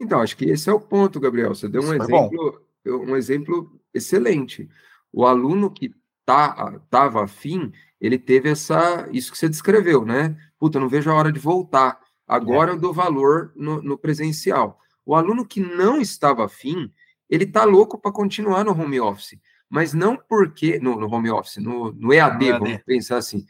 Então, 0.00 0.20
acho 0.20 0.36
que 0.36 0.44
esse 0.44 0.68
é 0.68 0.72
o 0.72 0.80
ponto, 0.80 1.20
Gabriel. 1.20 1.54
Você 1.54 1.68
deu 1.68 1.82
um 1.82 1.94
exemplo, 1.94 2.66
um 2.86 3.16
exemplo 3.16 3.80
excelente. 3.92 4.68
O 5.12 5.24
aluno 5.24 5.70
que 5.70 5.94
tá, 6.26 6.78
tava 6.90 7.24
afim, 7.24 7.72
ele 8.00 8.18
teve 8.18 8.50
essa, 8.50 9.08
isso 9.12 9.30
que 9.32 9.38
você 9.38 9.48
descreveu, 9.48 10.04
né? 10.04 10.36
Puta, 10.58 10.80
não 10.80 10.88
vejo 10.88 11.08
a 11.10 11.14
hora 11.14 11.32
de 11.32 11.38
voltar. 11.38 11.98
Agora 12.26 12.72
é. 12.72 12.74
eu 12.74 12.78
dou 12.78 12.92
valor 12.92 13.52
no, 13.54 13.80
no, 13.80 13.96
presencial. 13.96 14.80
O 15.04 15.14
aluno 15.14 15.46
que 15.46 15.60
não 15.60 16.00
estava 16.00 16.44
afim, 16.44 16.92
ele 17.30 17.46
tá 17.46 17.64
louco 17.64 17.96
para 17.96 18.12
continuar 18.12 18.64
no 18.64 18.72
home 18.72 19.00
office, 19.00 19.38
mas 19.70 19.94
não 19.94 20.16
porque 20.16 20.80
no, 20.80 20.98
no 20.98 21.08
home 21.08 21.30
office, 21.30 21.58
no, 21.58 21.92
no 21.92 22.12
EAD, 22.12 22.44
no 22.44 22.52
vamos 22.58 22.70
EAD. 22.70 22.84
pensar 22.84 23.18
assim. 23.18 23.46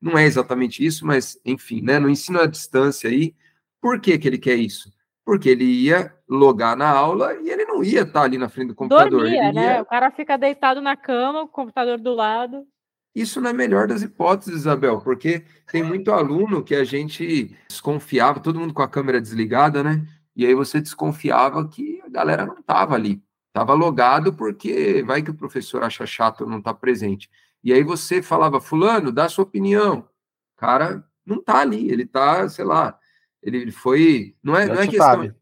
Não 0.00 0.18
é 0.18 0.24
exatamente 0.24 0.84
isso, 0.84 1.06
mas 1.06 1.40
enfim, 1.44 1.80
né? 1.80 1.98
No 1.98 2.10
ensino 2.10 2.40
à 2.40 2.46
distância 2.46 3.08
aí, 3.08 3.34
por 3.80 4.00
que, 4.00 4.18
que 4.18 4.28
ele 4.28 4.38
quer 4.38 4.56
isso? 4.56 4.92
Porque 5.28 5.50
ele 5.50 5.66
ia 5.66 6.10
logar 6.26 6.74
na 6.74 6.88
aula 6.88 7.34
e 7.34 7.50
ele 7.50 7.66
não 7.66 7.84
ia 7.84 8.00
estar 8.00 8.22
ali 8.22 8.38
na 8.38 8.48
frente 8.48 8.68
do 8.68 8.74
computador. 8.74 9.24
Dormia, 9.24 9.52
né? 9.52 9.74
Ia... 9.74 9.82
O 9.82 9.84
cara 9.84 10.10
fica 10.10 10.38
deitado 10.38 10.80
na 10.80 10.96
cama, 10.96 11.42
o 11.42 11.46
computador 11.46 11.98
do 11.98 12.14
lado. 12.14 12.66
Isso 13.14 13.38
não 13.38 13.50
é 13.50 13.52
melhor 13.52 13.86
das 13.86 14.00
hipóteses, 14.00 14.60
Isabel, 14.60 15.02
porque 15.02 15.44
tem 15.70 15.82
muito 15.82 16.12
aluno 16.12 16.64
que 16.64 16.74
a 16.74 16.82
gente 16.82 17.54
desconfiava, 17.68 18.40
todo 18.40 18.58
mundo 18.58 18.72
com 18.72 18.80
a 18.80 18.88
câmera 18.88 19.20
desligada, 19.20 19.82
né? 19.82 20.02
E 20.34 20.46
aí 20.46 20.54
você 20.54 20.80
desconfiava 20.80 21.68
que 21.68 22.00
a 22.06 22.08
galera 22.08 22.46
não 22.46 22.60
estava 22.60 22.94
ali, 22.94 23.22
estava 23.48 23.74
logado 23.74 24.32
porque 24.32 25.02
vai 25.02 25.20
que 25.20 25.30
o 25.30 25.34
professor 25.34 25.82
acha 25.82 26.06
chato 26.06 26.46
não 26.46 26.56
estar 26.56 26.72
tá 26.72 26.80
presente. 26.80 27.28
E 27.62 27.70
aí 27.70 27.82
você 27.82 28.22
falava, 28.22 28.62
fulano, 28.62 29.12
dá 29.12 29.28
sua 29.28 29.44
opinião. 29.44 30.08
Cara, 30.56 31.04
não 31.26 31.36
está 31.36 31.58
ali, 31.58 31.90
ele 31.90 32.04
está, 32.04 32.48
sei 32.48 32.64
lá, 32.64 32.97
ele 33.42 33.70
foi, 33.70 34.34
não 34.42 34.56
é, 34.56 34.66
não 34.66 34.80
é 34.80 34.86
questão, 34.86 35.34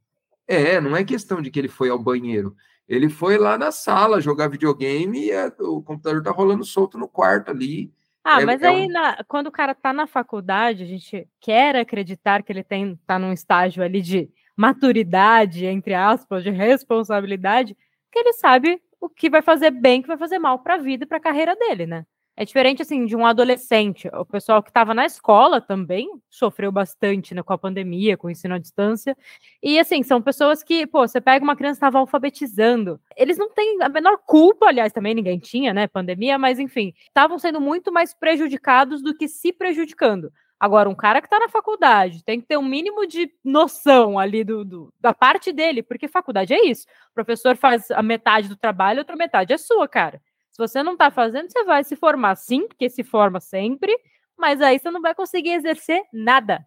é, 0.46 0.80
não 0.80 0.96
é 0.96 1.04
questão 1.04 1.42
de 1.42 1.50
que 1.50 1.58
ele 1.58 1.68
foi 1.68 1.90
ao 1.90 1.98
banheiro. 1.98 2.54
Ele 2.88 3.08
foi 3.08 3.36
lá 3.36 3.58
na 3.58 3.72
sala 3.72 4.20
jogar 4.20 4.48
videogame 4.48 5.26
e 5.26 5.32
a, 5.32 5.52
o 5.60 5.82
computador 5.82 6.22
tá 6.22 6.30
rolando 6.30 6.64
solto 6.64 6.96
no 6.96 7.08
quarto 7.08 7.50
ali. 7.50 7.92
Ah, 8.22 8.42
é, 8.42 8.44
mas 8.44 8.62
é 8.62 8.68
aí, 8.68 8.86
um... 8.86 8.88
na, 8.88 9.24
quando 9.26 9.48
o 9.48 9.52
cara 9.52 9.74
tá 9.74 9.92
na 9.92 10.06
faculdade, 10.06 10.82
a 10.82 10.86
gente 10.86 11.28
quer 11.40 11.76
acreditar 11.76 12.42
que 12.42 12.52
ele 12.52 12.62
tem, 12.62 12.98
tá 13.06 13.18
num 13.18 13.32
estágio 13.32 13.82
ali 13.82 14.00
de 14.00 14.30
maturidade, 14.56 15.66
entre 15.66 15.94
aspas, 15.94 16.42
de 16.42 16.50
responsabilidade, 16.50 17.76
que 18.10 18.18
ele 18.18 18.32
sabe 18.32 18.80
o 19.00 19.08
que 19.08 19.28
vai 19.28 19.42
fazer 19.42 19.70
bem, 19.70 20.00
o 20.00 20.02
que 20.02 20.08
vai 20.08 20.16
fazer 20.16 20.38
mal 20.38 20.58
para 20.60 20.74
a 20.74 20.78
vida 20.78 21.04
e 21.04 21.06
para 21.06 21.18
a 21.18 21.20
carreira 21.20 21.54
dele, 21.54 21.86
né? 21.86 22.06
É 22.38 22.45
diferente, 22.45 22.83
assim, 22.83 23.07
de 23.07 23.16
um 23.16 23.25
adolescente. 23.25 24.09
O 24.12 24.26
pessoal 24.26 24.62
que 24.62 24.69
estava 24.69 24.93
na 24.93 25.07
escola 25.07 25.59
também 25.59 26.07
sofreu 26.28 26.71
bastante 26.71 27.35
né, 27.35 27.43
com 27.43 27.55
a 27.55 27.59
pandemia, 27.59 28.14
com 28.14 28.26
o 28.26 28.31
ensino 28.31 28.55
à 28.55 28.59
distância. 28.59 29.16
E, 29.62 29.78
assim, 29.78 30.02
são 30.02 30.21
pessoas 30.21 30.62
que, 30.62 30.87
pô, 30.87 31.09
você 31.09 31.19
pega 31.19 31.43
uma 31.43 31.57
criança 31.57 31.81
que 31.81 31.87
estava 31.87 31.99
alfabetizando. 31.99 33.00
Eles 33.16 33.38
não 33.38 33.49
têm 33.49 33.83
a 33.83 33.88
menor 33.88 34.19
culpa, 34.26 34.66
aliás, 34.66 34.93
também 34.93 35.14
ninguém 35.14 35.38
tinha, 35.38 35.73
né, 35.73 35.87
pandemia, 35.87 36.38
mas, 36.38 36.59
enfim, 36.59 36.93
estavam 37.09 37.38
sendo 37.38 37.59
muito 37.59 37.90
mais 37.90 38.12
prejudicados 38.12 39.02
do 39.02 39.14
que 39.16 39.28
se 39.28 39.50
prejudicando. 39.50 40.31
Agora, 40.61 40.90
um 40.90 40.95
cara 40.95 41.23
que 41.23 41.26
está 41.26 41.38
na 41.38 41.49
faculdade 41.49 42.23
tem 42.23 42.40
que 42.40 42.47
ter 42.47 42.59
um 42.59 42.64
mínimo 42.64 43.07
de 43.07 43.31
noção 43.45 44.19
ali 44.19 44.45
do, 44.45 44.64
do, 44.64 44.95
da 45.00 45.14
parte 45.14 45.52
dele, 45.52 45.83
porque 45.83 46.09
faculdade 46.09 46.52
é 46.52 46.66
isso. 46.66 46.87
O 47.11 47.14
professor 47.14 47.57
faz 47.57 47.90
a 47.90 48.02
metade 48.02 48.49
do 48.49 48.57
trabalho, 48.57 48.99
a 48.99 49.02
outra 49.02 49.16
metade 49.16 49.52
é 49.52 49.59
sua, 49.59 49.87
cara. 49.88 50.21
Se 50.56 50.58
você 50.58 50.82
não 50.82 50.94
está 50.94 51.10
fazendo, 51.10 51.50
você 51.50 51.64
vai 51.64 51.84
se 51.84 51.94
formar 51.94 52.34
sim, 52.34 52.66
porque 52.66 52.88
se 52.88 53.04
forma 53.04 53.40
sempre, 53.40 53.94
mas 54.38 54.62
aí 54.62 54.78
você 54.78 54.90
não 54.90 55.02
vai 55.02 55.14
conseguir 55.14 55.50
exercer 55.50 56.00
nada. 56.10 56.66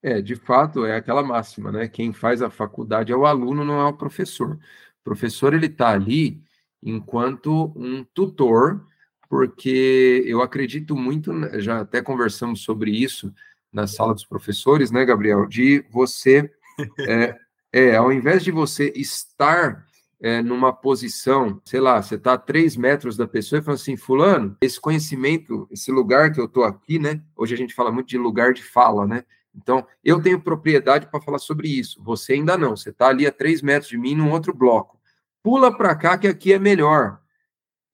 É, 0.00 0.22
de 0.22 0.36
fato, 0.36 0.86
é 0.86 0.94
aquela 0.94 1.20
máxima, 1.20 1.72
né? 1.72 1.88
Quem 1.88 2.12
faz 2.12 2.42
a 2.42 2.48
faculdade 2.48 3.10
é 3.10 3.16
o 3.16 3.26
aluno, 3.26 3.64
não 3.64 3.80
é 3.80 3.84
o 3.86 3.92
professor. 3.92 4.52
O 4.52 4.60
professor, 5.02 5.52
ele 5.52 5.66
está 5.66 5.88
ali 5.88 6.40
enquanto 6.80 7.72
um 7.74 8.04
tutor, 8.04 8.86
porque 9.28 10.22
eu 10.24 10.40
acredito 10.40 10.94
muito, 10.94 11.32
já 11.58 11.80
até 11.80 12.00
conversamos 12.00 12.62
sobre 12.62 12.92
isso 12.92 13.34
na 13.72 13.88
sala 13.88 14.14
dos 14.14 14.24
professores, 14.24 14.92
né, 14.92 15.04
Gabriel? 15.04 15.44
De 15.48 15.84
você, 15.90 16.48
é, 17.00 17.36
é 17.72 17.96
ao 17.96 18.12
invés 18.12 18.44
de 18.44 18.52
você 18.52 18.92
estar 18.94 19.84
é, 20.20 20.42
numa 20.42 20.72
posição, 20.72 21.60
sei 21.64 21.80
lá, 21.80 22.00
você 22.00 22.14
está 22.14 22.34
a 22.34 22.38
três 22.38 22.76
metros 22.76 23.16
da 23.16 23.26
pessoa 23.26 23.60
e 23.60 23.62
fala 23.62 23.74
assim, 23.74 23.96
fulano, 23.96 24.56
esse 24.60 24.80
conhecimento, 24.80 25.68
esse 25.70 25.92
lugar 25.92 26.32
que 26.32 26.40
eu 26.40 26.46
estou 26.46 26.64
aqui, 26.64 26.98
né? 26.98 27.22
Hoje 27.36 27.54
a 27.54 27.58
gente 27.58 27.74
fala 27.74 27.92
muito 27.92 28.08
de 28.08 28.18
lugar 28.18 28.54
de 28.54 28.62
fala, 28.62 29.06
né? 29.06 29.24
Então, 29.54 29.86
eu 30.04 30.20
tenho 30.20 30.40
propriedade 30.40 31.06
para 31.06 31.20
falar 31.20 31.38
sobre 31.38 31.68
isso. 31.68 32.02
Você 32.02 32.34
ainda 32.34 32.58
não. 32.58 32.76
Você 32.76 32.90
está 32.90 33.08
ali 33.08 33.26
a 33.26 33.32
três 33.32 33.62
metros 33.62 33.88
de 33.88 33.96
mim, 33.96 34.14
num 34.14 34.30
outro 34.30 34.54
bloco. 34.54 35.00
Pula 35.42 35.74
para 35.74 35.94
cá, 35.94 36.18
que 36.18 36.26
aqui 36.26 36.52
é 36.52 36.58
melhor. 36.58 37.20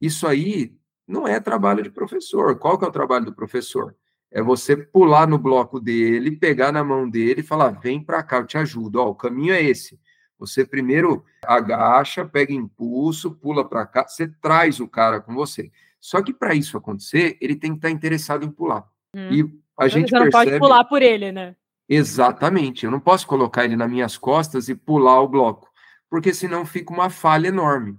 Isso 0.01 0.27
aí 0.27 0.77
não 1.07 1.27
é 1.29 1.39
trabalho 1.39 1.83
de 1.83 1.91
professor. 1.91 2.59
Qual 2.59 2.77
que 2.77 2.85
é 2.85 2.89
o 2.89 2.93
trabalho 2.93 3.27
do 3.27 3.33
professor? 3.33 3.95
É 4.31 4.43
você 4.43 4.77
pular 4.77 5.29
no 5.29 5.39
bloco 5.39 5.79
dele, 5.79 6.37
pegar 6.37 6.73
na 6.73 6.83
mão 6.83 7.09
dele 7.09 7.41
e 7.41 7.45
falar: 7.45 7.71
vem 7.81 8.03
para 8.03 8.23
cá, 8.23 8.39
eu 8.39 8.47
te 8.47 8.59
ajudo. 8.59 9.01
Ó, 9.01 9.11
o 9.11 9.15
caminho 9.15 9.55
é 9.55 9.63
esse. 9.63 10.01
Você 10.47 10.65
primeiro 10.65 11.25
agacha, 11.45 12.25
pega 12.25 12.53
impulso, 12.53 13.31
pula 13.31 13.69
para 13.69 13.87
cá, 13.87 14.07
você 14.07 14.29
traz 14.41 14.81
o 14.81 14.89
cara 14.89 15.21
com 15.21 15.35
você. 15.35 15.71
Só 16.01 16.21
que 16.21 16.33
para 16.33 16.55
isso 16.55 16.77
acontecer, 16.77 17.39
ele 17.41 17.55
tem 17.55 17.71
que 17.71 17.79
estar 17.79 17.89
tá 17.89 17.95
interessado 17.95 18.45
em 18.45 18.51
pular. 18.51 18.85
Hum. 19.15 19.31
E 19.31 19.63
a 19.79 19.89
gente 19.89 20.11
você 20.11 20.17
não 20.17 20.23
percebe... 20.25 20.51
pode 20.51 20.59
pular 20.59 20.85
por 20.85 21.01
ele, 21.01 21.31
né? 21.31 21.55
Exatamente. 21.89 22.85
Eu 22.85 22.91
não 22.91 23.01
posso 23.01 23.27
colocar 23.27 23.65
ele 23.65 23.77
nas 23.77 23.91
minhas 23.91 24.17
costas 24.17 24.69
e 24.69 24.75
pular 24.75 25.21
o 25.21 25.29
bloco, 25.29 25.69
porque 26.11 26.35
senão 26.35 26.67
fica 26.67 26.93
uma 26.93 27.11
falha 27.11 27.49
enorme. 27.49 27.99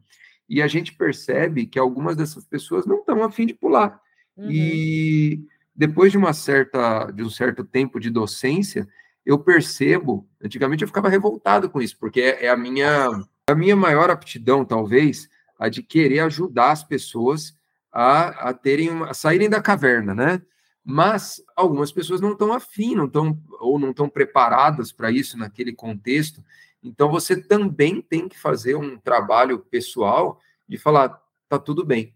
E 0.50 0.62
a 0.62 0.67
gente 0.67 0.93
percebe 0.93 1.65
que 1.65 1.79
algumas 1.79 2.15
dessas 2.15 2.45
pessoas 2.45 2.85
não 2.85 3.00
estão 3.00 3.23
afim 3.23 3.45
de 3.45 3.53
pular. 3.53 4.00
Uhum. 4.35 4.51
E 4.51 5.45
depois 5.75 6.12
de 6.12 6.17
uma 6.17 6.33
certa 6.33 7.09
de 7.12 7.23
um 7.23 7.29
certo 7.29 7.63
tempo 7.63 8.00
de 8.00 8.09
docência, 8.09 8.88
eu 9.25 9.39
percebo, 9.39 10.27
antigamente 10.44 10.84
eu 10.84 10.88
ficava 10.88 11.10
revoltado 11.10 11.70
com 11.70 11.82
isso, 11.82 11.98
porque 11.98 12.22
é, 12.22 12.50
a 12.50 12.58
minha 12.58 13.10
a 13.48 13.56
minha 13.56 13.75
maior 13.75 14.10
aptidão, 14.10 14.63
talvez, 14.63 15.30
a 15.60 15.68
de 15.68 15.84
querer 15.84 16.20
ajudar 16.20 16.72
as 16.72 16.84
pessoas 16.84 17.56
a, 17.92 18.50
a 18.50 18.53
terem 18.53 18.89
uma, 18.89 19.12
a 19.12 19.13
saírem 19.13 19.50
da 19.50 19.62
caverna, 19.62 20.13
né? 20.13 20.42
Mas 20.84 21.42
algumas 21.56 21.92
pessoas 21.92 22.20
não 22.20 22.34
estão 22.34 22.51
afim, 22.51 22.96
não 22.96 23.06
estão 23.06 23.39
ou 23.60 23.80
não 23.80 23.92
estão 23.92 24.10
preparadas 24.10 24.92
para 24.92 25.12
isso 25.12 25.38
naquele 25.38 25.74
contexto. 25.74 26.44
Então 26.82 27.10
você 27.10 27.42
também 27.42 28.01
tem 28.01 28.27
que 28.27 28.38
fazer 28.38 28.75
um 28.75 28.98
trabalho 28.98 29.60
pessoal 29.60 30.39
de 30.68 30.77
falar, 30.77 31.22
tá 31.48 31.58
tudo 31.58 31.86
bem. 31.86 32.13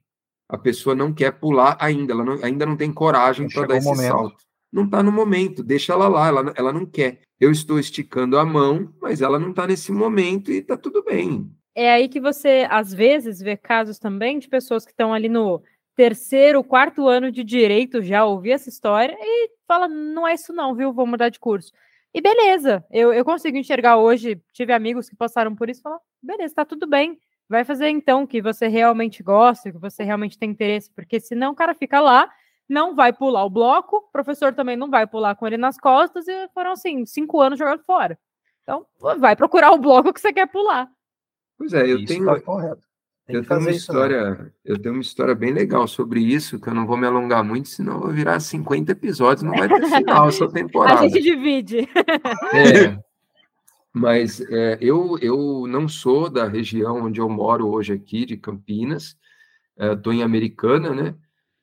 A 0.49 0.57
pessoa 0.57 0.95
não 0.95 1.13
quer 1.13 1.31
pular 1.31 1.77
ainda, 1.79 2.13
ela 2.13 2.23
não, 2.23 2.43
ainda 2.43 2.65
não 2.65 2.75
tem 2.75 2.91
coragem 2.91 3.49
para 3.49 3.67
dar 3.67 3.77
esse 3.77 3.87
momento. 3.87 4.11
salto. 4.11 4.46
Não 4.71 4.85
está 4.85 5.01
no 5.01 5.11
momento, 5.11 5.63
deixa 5.63 5.93
ela 5.93 6.07
lá, 6.07 6.27
ela, 6.27 6.53
ela 6.55 6.73
não 6.73 6.85
quer. 6.85 7.21
Eu 7.39 7.51
estou 7.51 7.79
esticando 7.79 8.37
a 8.37 8.45
mão, 8.45 8.93
mas 9.01 9.21
ela 9.21 9.39
não 9.39 9.51
está 9.51 9.65
nesse 9.67 9.91
momento 9.91 10.51
e 10.51 10.57
está 10.57 10.75
tudo 10.75 11.03
bem. 11.03 11.49
É 11.75 11.91
aí 11.91 12.09
que 12.09 12.19
você, 12.19 12.67
às 12.69 12.93
vezes, 12.93 13.39
vê 13.39 13.55
casos 13.55 13.99
também 13.99 14.39
de 14.39 14.49
pessoas 14.49 14.83
que 14.83 14.91
estão 14.91 15.13
ali 15.13 15.29
no 15.29 15.61
terceiro, 15.95 16.63
quarto 16.63 17.07
ano 17.07 17.31
de 17.31 17.43
direito, 17.43 18.01
já 18.01 18.25
ouvi 18.25 18.51
essa 18.51 18.69
história 18.69 19.15
e 19.19 19.49
fala: 19.67 19.87
não 19.87 20.27
é 20.27 20.33
isso, 20.33 20.53
não, 20.53 20.75
viu? 20.75 20.93
Vou 20.93 21.07
mudar 21.07 21.29
de 21.29 21.39
curso. 21.39 21.71
E 22.13 22.21
beleza, 22.21 22.83
eu, 22.89 23.13
eu 23.13 23.23
consigo 23.23 23.57
enxergar 23.57 23.97
hoje, 23.97 24.41
tive 24.51 24.73
amigos 24.73 25.07
que 25.07 25.15
passaram 25.15 25.55
por 25.55 25.69
isso 25.69 25.81
e 25.81 25.83
falaram, 25.83 26.01
beleza, 26.21 26.55
tá 26.55 26.65
tudo 26.65 26.87
bem. 26.87 27.19
Vai 27.49 27.63
fazer 27.63 27.89
então 27.89 28.23
o 28.23 28.27
que 28.27 28.41
você 28.41 28.67
realmente 28.67 29.21
gosta, 29.21 29.71
que 29.71 29.77
você 29.77 30.03
realmente 30.03 30.37
tem 30.37 30.49
interesse, 30.49 30.91
porque 30.95 31.19
senão 31.19 31.51
o 31.51 31.55
cara 31.55 31.75
fica 31.75 32.01
lá, 32.01 32.29
não 32.69 32.95
vai 32.95 33.13
pular 33.13 33.45
o 33.45 33.49
bloco, 33.49 33.97
o 33.97 34.11
professor 34.11 34.53
também 34.53 34.75
não 34.75 34.89
vai 34.89 35.07
pular 35.07 35.35
com 35.35 35.47
ele 35.47 35.57
nas 35.57 35.77
costas, 35.77 36.27
e 36.27 36.47
foram 36.53 36.71
assim, 36.71 37.05
cinco 37.05 37.41
anos 37.41 37.57
jogando 37.57 37.83
fora. 37.83 38.17
Então, 38.63 38.85
vai 38.99 39.35
procurar 39.35 39.71
o 39.71 39.77
bloco 39.77 40.11
que 40.11 40.19
você 40.19 40.33
quer 40.33 40.47
pular. 40.47 40.89
Pois 41.57 41.73
é, 41.73 41.83
eu 41.83 41.97
isso 41.99 42.07
tenho. 42.07 42.25
Tá 42.25 42.39
correto. 42.41 42.81
eu 43.29 43.45
tenho 43.45 43.59
uma 43.61 43.71
história, 43.71 44.53
eu 44.65 44.81
tenho 44.81 44.95
uma 44.95 45.01
história 45.01 45.33
bem 45.33 45.53
legal 45.53 45.87
sobre 45.87 46.19
isso, 46.19 46.59
que 46.59 46.67
eu 46.67 46.73
não 46.73 46.85
vou 46.85 46.97
me 46.97 47.07
alongar 47.07 47.43
muito, 47.43 47.69
senão 47.69 47.93
eu 47.93 48.01
vou 48.01 48.11
virar 48.11 48.39
50 48.39 48.91
episódios, 48.91 49.43
não 49.43 49.55
vai 49.55 49.69
ter 49.69 49.87
final 49.87 50.27
essa 50.27 50.51
temporada. 50.51 50.99
A 50.99 51.07
gente 51.07 51.21
divide. 51.21 51.87
É, 52.53 52.99
mas 53.93 54.41
é, 54.41 54.77
eu, 54.81 55.17
eu 55.21 55.65
não 55.67 55.87
sou 55.87 56.29
da 56.29 56.47
região 56.47 57.05
onde 57.05 57.21
eu 57.21 57.29
moro 57.29 57.69
hoje 57.69 57.93
aqui, 57.93 58.25
de 58.25 58.37
Campinas, 58.37 59.17
estou 59.77 60.11
é, 60.11 60.17
em 60.17 60.23
Americana, 60.23 60.93
né? 60.93 61.15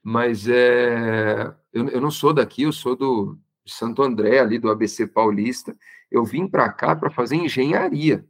Mas 0.06 0.46
é, 0.46 1.50
eu, 1.72 1.88
eu 1.88 2.00
não 2.00 2.10
sou 2.10 2.34
daqui, 2.34 2.64
eu 2.64 2.72
sou 2.72 2.94
do 2.94 3.38
Santo 3.66 4.02
André, 4.02 4.38
ali 4.38 4.58
do 4.58 4.70
ABC 4.70 5.06
Paulista. 5.06 5.74
Eu 6.10 6.24
vim 6.24 6.46
para 6.46 6.70
cá 6.70 6.94
para 6.94 7.10
fazer 7.10 7.36
engenharia, 7.36 8.24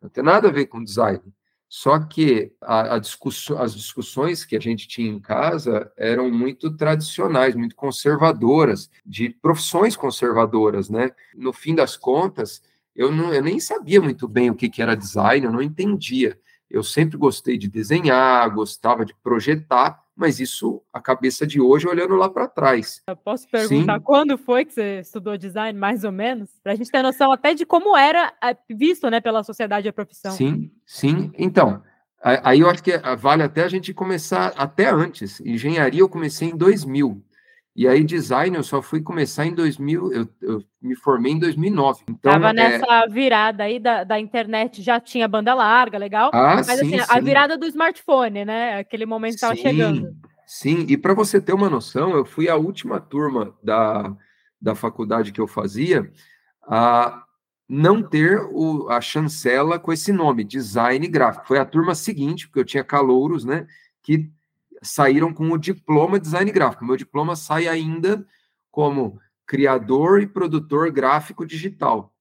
não 0.00 0.08
tem 0.08 0.22
nada 0.22 0.48
a 0.48 0.52
ver 0.52 0.66
com 0.66 0.82
design. 0.82 1.20
Só 1.68 1.98
que 1.98 2.52
a, 2.60 2.94
a 2.94 2.98
discussão, 3.00 3.60
as 3.60 3.74
discussões 3.74 4.44
que 4.44 4.56
a 4.56 4.60
gente 4.60 4.86
tinha 4.86 5.10
em 5.10 5.18
casa 5.18 5.90
eram 5.96 6.30
muito 6.30 6.74
tradicionais, 6.76 7.56
muito 7.56 7.74
conservadoras, 7.74 8.88
de 9.04 9.30
profissões 9.30 9.96
conservadoras, 9.96 10.88
né? 10.88 11.10
No 11.34 11.52
fim 11.52 11.74
das 11.74 11.96
contas, 11.96 12.62
eu, 12.94 13.10
não, 13.10 13.34
eu 13.34 13.42
nem 13.42 13.58
sabia 13.58 14.00
muito 14.00 14.28
bem 14.28 14.48
o 14.48 14.54
que, 14.54 14.68
que 14.68 14.80
era 14.80 14.96
design, 14.96 15.44
eu 15.44 15.52
não 15.52 15.60
entendia. 15.60 16.38
Eu 16.70 16.84
sempre 16.84 17.16
gostei 17.18 17.58
de 17.58 17.68
desenhar, 17.68 18.48
gostava 18.54 19.04
de 19.04 19.14
projetar, 19.16 20.05
mas 20.16 20.40
isso 20.40 20.82
a 20.92 21.00
cabeça 21.00 21.46
de 21.46 21.60
hoje 21.60 21.86
olhando 21.86 22.16
lá 22.16 22.28
para 22.28 22.48
trás. 22.48 23.02
Eu 23.06 23.16
posso 23.16 23.46
perguntar 23.48 23.98
Sim. 23.98 24.04
quando 24.04 24.38
foi 24.38 24.64
que 24.64 24.72
você 24.72 25.00
estudou 25.00 25.36
design, 25.36 25.78
mais 25.78 26.02
ou 26.04 26.10
menos? 26.10 26.50
Para 26.62 26.72
a 26.72 26.74
gente 26.74 26.90
ter 26.90 27.02
noção 27.02 27.30
até 27.30 27.52
de 27.52 27.66
como 27.66 27.96
era 27.96 28.32
eh, 28.42 28.56
visto 28.70 29.10
né, 29.10 29.20
pela 29.20 29.44
sociedade 29.44 29.86
a 29.86 29.92
profissão. 29.92 30.32
Sim, 30.32 30.70
sim. 30.86 31.30
Então, 31.36 31.82
aí 32.22 32.60
eu 32.60 32.70
acho 32.70 32.82
que 32.82 32.96
vale 33.18 33.42
até 33.42 33.62
a 33.62 33.68
gente 33.68 33.92
começar 33.92 34.54
até 34.56 34.88
antes. 34.90 35.38
Engenharia 35.40 36.00
eu 36.00 36.08
comecei 36.08 36.48
em 36.48 36.56
2000. 36.56 37.22
E 37.76 37.86
aí, 37.86 38.02
design, 38.02 38.56
eu 38.56 38.62
só 38.62 38.80
fui 38.80 39.02
começar 39.02 39.44
em 39.44 39.54
2000, 39.54 40.10
eu, 40.10 40.28
eu 40.40 40.64
me 40.80 40.96
formei 40.96 41.32
em 41.32 41.38
2009. 41.38 42.04
Então, 42.08 42.32
Tava 42.32 42.48
é 42.48 42.52
nessa 42.54 43.04
é... 43.04 43.08
virada 43.08 43.64
aí 43.64 43.78
da, 43.78 44.02
da 44.02 44.18
internet, 44.18 44.82
já 44.82 44.98
tinha 44.98 45.28
banda 45.28 45.52
larga, 45.52 45.98
legal. 45.98 46.30
Ah, 46.32 46.54
mas 46.56 46.66
sim, 46.66 46.72
assim, 46.72 46.98
sim. 46.98 47.04
a 47.06 47.20
virada 47.20 47.58
do 47.58 47.66
smartphone, 47.66 48.46
né? 48.46 48.78
Aquele 48.78 49.04
momento 49.04 49.34
estava 49.34 49.54
chegando. 49.54 50.08
Sim, 50.46 50.86
e 50.88 50.96
para 50.96 51.12
você 51.12 51.38
ter 51.38 51.52
uma 51.52 51.68
noção, 51.68 52.16
eu 52.16 52.24
fui 52.24 52.48
a 52.48 52.56
última 52.56 52.98
turma 52.98 53.54
da, 53.62 54.10
da 54.58 54.74
faculdade 54.74 55.30
que 55.30 55.40
eu 55.40 55.46
fazia 55.46 56.10
a 56.66 57.24
não 57.68 58.02
ter 58.02 58.40
o, 58.52 58.88
a 58.88 59.02
chancela 59.02 59.78
com 59.78 59.92
esse 59.92 60.12
nome, 60.12 60.44
design 60.44 61.06
gráfico. 61.08 61.46
Foi 61.46 61.58
a 61.58 61.64
turma 61.66 61.94
seguinte, 61.94 62.46
porque 62.46 62.60
eu 62.60 62.64
tinha 62.64 62.84
calouros, 62.84 63.44
né? 63.44 63.66
Que 64.02 64.30
saíram 64.86 65.32
com 65.32 65.50
o 65.50 65.58
diploma 65.58 66.18
de 66.18 66.24
design 66.24 66.50
gráfico. 66.50 66.84
Meu 66.84 66.96
diploma 66.96 67.36
sai 67.36 67.68
ainda 67.68 68.26
como 68.70 69.20
criador 69.46 70.20
e 70.22 70.26
produtor 70.26 70.90
gráfico 70.90 71.46
digital. 71.46 72.12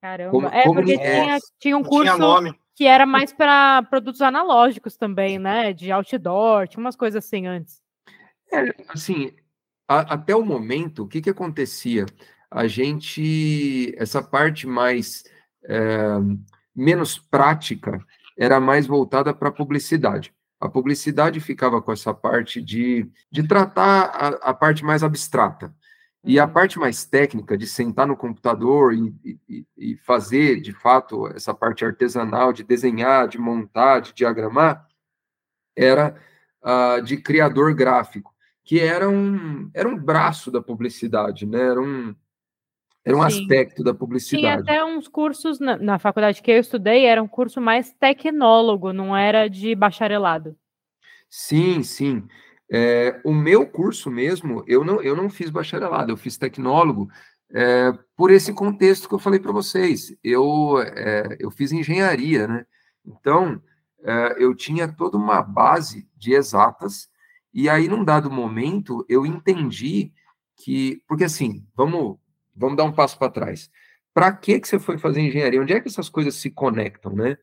Caramba, 0.00 0.30
como, 0.30 0.46
é 0.48 0.62
como 0.64 0.74
porque 0.74 0.98
tinha, 0.98 1.38
tinha 1.60 1.76
um 1.76 1.82
curso 1.84 2.16
tinha 2.16 2.54
que 2.74 2.86
era 2.86 3.06
mais 3.06 3.32
para 3.32 3.82
produtos 3.84 4.22
analógicos 4.22 4.96
também, 4.96 5.38
né? 5.38 5.72
De 5.72 5.92
outdoor, 5.92 6.66
tinha 6.66 6.80
umas 6.80 6.96
coisas 6.96 7.24
assim 7.24 7.46
antes. 7.46 7.80
É, 8.52 8.74
assim, 8.88 9.32
a, 9.86 10.14
até 10.14 10.34
o 10.34 10.44
momento, 10.44 11.04
o 11.04 11.08
que 11.08 11.20
que 11.20 11.30
acontecia? 11.30 12.06
A 12.50 12.66
gente, 12.66 13.94
essa 13.96 14.22
parte 14.22 14.66
mais 14.66 15.24
é, 15.64 16.18
menos 16.74 17.18
prática 17.18 18.04
era 18.36 18.58
mais 18.58 18.86
voltada 18.86 19.32
para 19.34 19.52
publicidade. 19.52 20.34
A 20.62 20.68
publicidade 20.68 21.40
ficava 21.40 21.82
com 21.82 21.90
essa 21.90 22.14
parte 22.14 22.62
de, 22.62 23.10
de 23.28 23.42
tratar 23.42 24.04
a, 24.04 24.28
a 24.50 24.54
parte 24.54 24.84
mais 24.84 25.02
abstrata. 25.02 25.74
E 26.24 26.38
a 26.38 26.46
uhum. 26.46 26.52
parte 26.52 26.78
mais 26.78 27.04
técnica 27.04 27.58
de 27.58 27.66
sentar 27.66 28.06
no 28.06 28.16
computador 28.16 28.94
e, 28.94 29.12
e, 29.48 29.66
e, 29.76 29.96
fazer, 29.96 30.60
de 30.60 30.72
fato, 30.72 31.26
essa 31.34 31.52
parte 31.52 31.84
artesanal 31.84 32.52
de 32.52 32.62
desenhar, 32.62 33.26
de 33.26 33.38
montar, 33.38 34.02
de 34.02 34.14
diagramar, 34.14 34.86
era 35.76 36.14
uh, 36.62 37.02
de 37.02 37.16
criador 37.16 37.74
gráfico, 37.74 38.32
que 38.62 38.78
era 38.78 39.08
um, 39.08 39.68
era 39.74 39.88
um 39.88 39.98
braço 39.98 40.48
da 40.48 40.62
publicidade, 40.62 41.44
né? 41.44 41.60
era 41.60 41.82
um, 41.82 42.14
era 43.04 43.16
um 43.16 43.28
Sim. 43.28 43.42
aspecto 43.42 43.82
da 43.82 43.92
publicidade. 43.92 44.42
Tinha 44.42 44.54
até 44.54 44.84
uns 44.84 45.08
cursos 45.08 45.58
na, 45.58 45.76
na 45.76 45.98
faculdade 45.98 46.40
que 46.40 46.50
eu 46.50 46.58
estudei, 46.58 47.04
era 47.04 47.22
um 47.22 47.28
curso 47.28 47.60
mais 47.60 47.92
tecnólogo, 47.92 48.92
não 48.92 49.16
era 49.16 49.48
de 49.48 49.74
bacharelado. 49.74 50.56
Sim, 51.28 51.82
sim. 51.82 52.24
É, 52.70 53.20
o 53.24 53.32
meu 53.32 53.66
curso 53.66 54.10
mesmo, 54.10 54.64
eu 54.66 54.84
não, 54.84 55.02
eu 55.02 55.16
não 55.16 55.28
fiz 55.28 55.50
bacharelado, 55.50 56.12
eu 56.12 56.16
fiz 56.16 56.38
tecnólogo, 56.38 57.08
é, 57.52 57.92
por 58.16 58.30
esse 58.30 58.52
contexto 58.52 59.08
que 59.08 59.14
eu 59.14 59.18
falei 59.18 59.40
para 59.40 59.52
vocês. 59.52 60.16
Eu, 60.22 60.80
é, 60.80 61.36
eu 61.40 61.50
fiz 61.50 61.72
engenharia, 61.72 62.46
né? 62.46 62.64
Então, 63.04 63.60
é, 64.04 64.36
eu 64.38 64.54
tinha 64.54 64.88
toda 64.88 65.18
uma 65.18 65.42
base 65.42 66.08
de 66.16 66.34
exatas, 66.34 67.10
e 67.52 67.68
aí, 67.68 67.88
num 67.88 68.04
dado 68.04 68.30
momento, 68.30 69.04
eu 69.08 69.26
entendi 69.26 70.12
que. 70.56 71.02
Porque, 71.06 71.24
assim, 71.24 71.66
vamos 71.76 72.16
Vamos 72.54 72.76
dar 72.76 72.84
um 72.84 72.92
passo 72.92 73.18
para 73.18 73.32
trás. 73.32 73.70
Para 74.14 74.32
que, 74.32 74.60
que 74.60 74.68
você 74.68 74.78
foi 74.78 74.98
fazer 74.98 75.20
engenharia? 75.20 75.60
Onde 75.60 75.72
é 75.72 75.80
que 75.80 75.88
essas 75.88 76.08
coisas 76.08 76.34
se 76.34 76.50
conectam, 76.50 77.14
né? 77.14 77.36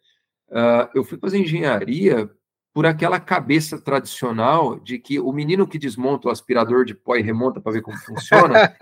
Uh, 0.50 0.90
eu 0.96 1.04
fui 1.04 1.18
fazer 1.18 1.40
engenharia 1.40 2.30
por 2.74 2.86
aquela 2.86 3.20
cabeça 3.20 3.80
tradicional 3.80 4.80
de 4.80 5.00
que 5.00 5.20
o 5.20 5.32
menino 5.32 5.68
que 5.68 5.80
desmonta 5.80 6.28
o 6.28 6.32
aspirador 6.32 6.86
de 6.86 6.94
pó 6.94 7.16
e 7.16 7.22
remonta 7.22 7.60
para 7.60 7.74
ver 7.74 7.82
como 7.82 7.98
funciona 7.98 8.74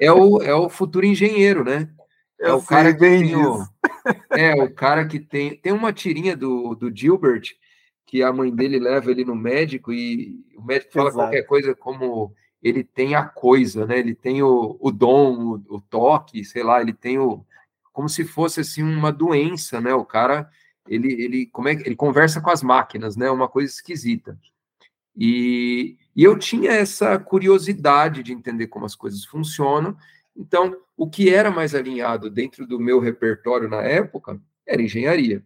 é, 0.00 0.10
o, 0.12 0.40
é 0.42 0.54
o 0.54 0.68
futuro 0.68 1.04
engenheiro, 1.04 1.64
né? 1.64 1.88
É 2.40 2.50
eu 2.50 2.56
o 2.56 2.64
cara 2.64 2.92
que 2.92 3.00
tem 3.00 3.36
o, 3.36 3.64
é 4.30 4.54
o 4.54 4.72
cara 4.72 5.06
que 5.06 5.20
tem 5.20 5.56
tem 5.56 5.72
uma 5.72 5.92
tirinha 5.92 6.36
do, 6.36 6.74
do 6.74 6.94
Gilbert 6.94 7.42
que 8.06 8.22
a 8.22 8.32
mãe 8.32 8.54
dele 8.54 8.78
leva 8.78 9.10
ele 9.10 9.24
no 9.24 9.34
médico 9.34 9.92
e 9.92 10.40
o 10.56 10.62
médico 10.62 10.92
fala 10.92 11.08
Exato. 11.08 11.24
qualquer 11.24 11.42
coisa 11.42 11.74
como 11.74 12.34
ele 12.62 12.84
tem 12.84 13.14
a 13.14 13.24
coisa, 13.24 13.86
né? 13.86 13.98
Ele 13.98 14.14
tem 14.14 14.42
o, 14.42 14.76
o 14.80 14.90
dom, 14.90 15.56
o, 15.68 15.76
o 15.76 15.80
toque, 15.80 16.44
sei 16.44 16.62
lá, 16.62 16.80
ele 16.80 16.92
tem 16.92 17.18
o 17.18 17.44
como 17.92 18.08
se 18.08 18.24
fosse 18.24 18.60
assim 18.60 18.82
uma 18.82 19.12
doença, 19.12 19.80
né? 19.80 19.92
O 19.94 20.04
cara 20.04 20.48
ele 20.88 21.12
ele 21.12 21.46
como 21.46 21.68
é 21.68 21.72
ele 21.72 21.96
conversa 21.96 22.40
com 22.40 22.50
as 22.50 22.62
máquinas, 22.62 23.16
né? 23.16 23.30
Uma 23.30 23.48
coisa 23.48 23.70
esquisita. 23.72 24.38
E, 25.16 25.96
e 26.16 26.24
eu 26.24 26.38
tinha 26.38 26.72
essa 26.72 27.18
curiosidade 27.18 28.22
de 28.22 28.32
entender 28.32 28.68
como 28.68 28.86
as 28.86 28.94
coisas 28.94 29.24
funcionam. 29.24 29.96
Então, 30.34 30.74
o 30.96 31.08
que 31.08 31.28
era 31.32 31.50
mais 31.50 31.74
alinhado 31.74 32.30
dentro 32.30 32.66
do 32.66 32.80
meu 32.80 32.98
repertório 32.98 33.68
na 33.68 33.82
época 33.82 34.40
era 34.66 34.80
engenharia. 34.82 35.44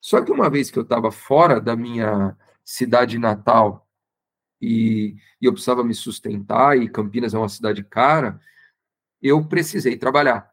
Só 0.00 0.20
que 0.22 0.32
uma 0.32 0.50
vez 0.50 0.70
que 0.70 0.78
eu 0.78 0.82
estava 0.82 1.10
fora 1.10 1.60
da 1.60 1.74
minha 1.76 2.36
cidade 2.64 3.18
natal 3.18 3.86
e, 4.60 5.16
e 5.40 5.46
eu 5.46 5.52
precisava 5.52 5.82
me 5.82 5.94
sustentar, 5.94 6.76
e 6.76 6.88
Campinas 6.88 7.34
é 7.34 7.38
uma 7.38 7.48
cidade 7.48 7.82
cara, 7.84 8.40
eu 9.22 9.44
precisei 9.44 9.96
trabalhar. 9.96 10.50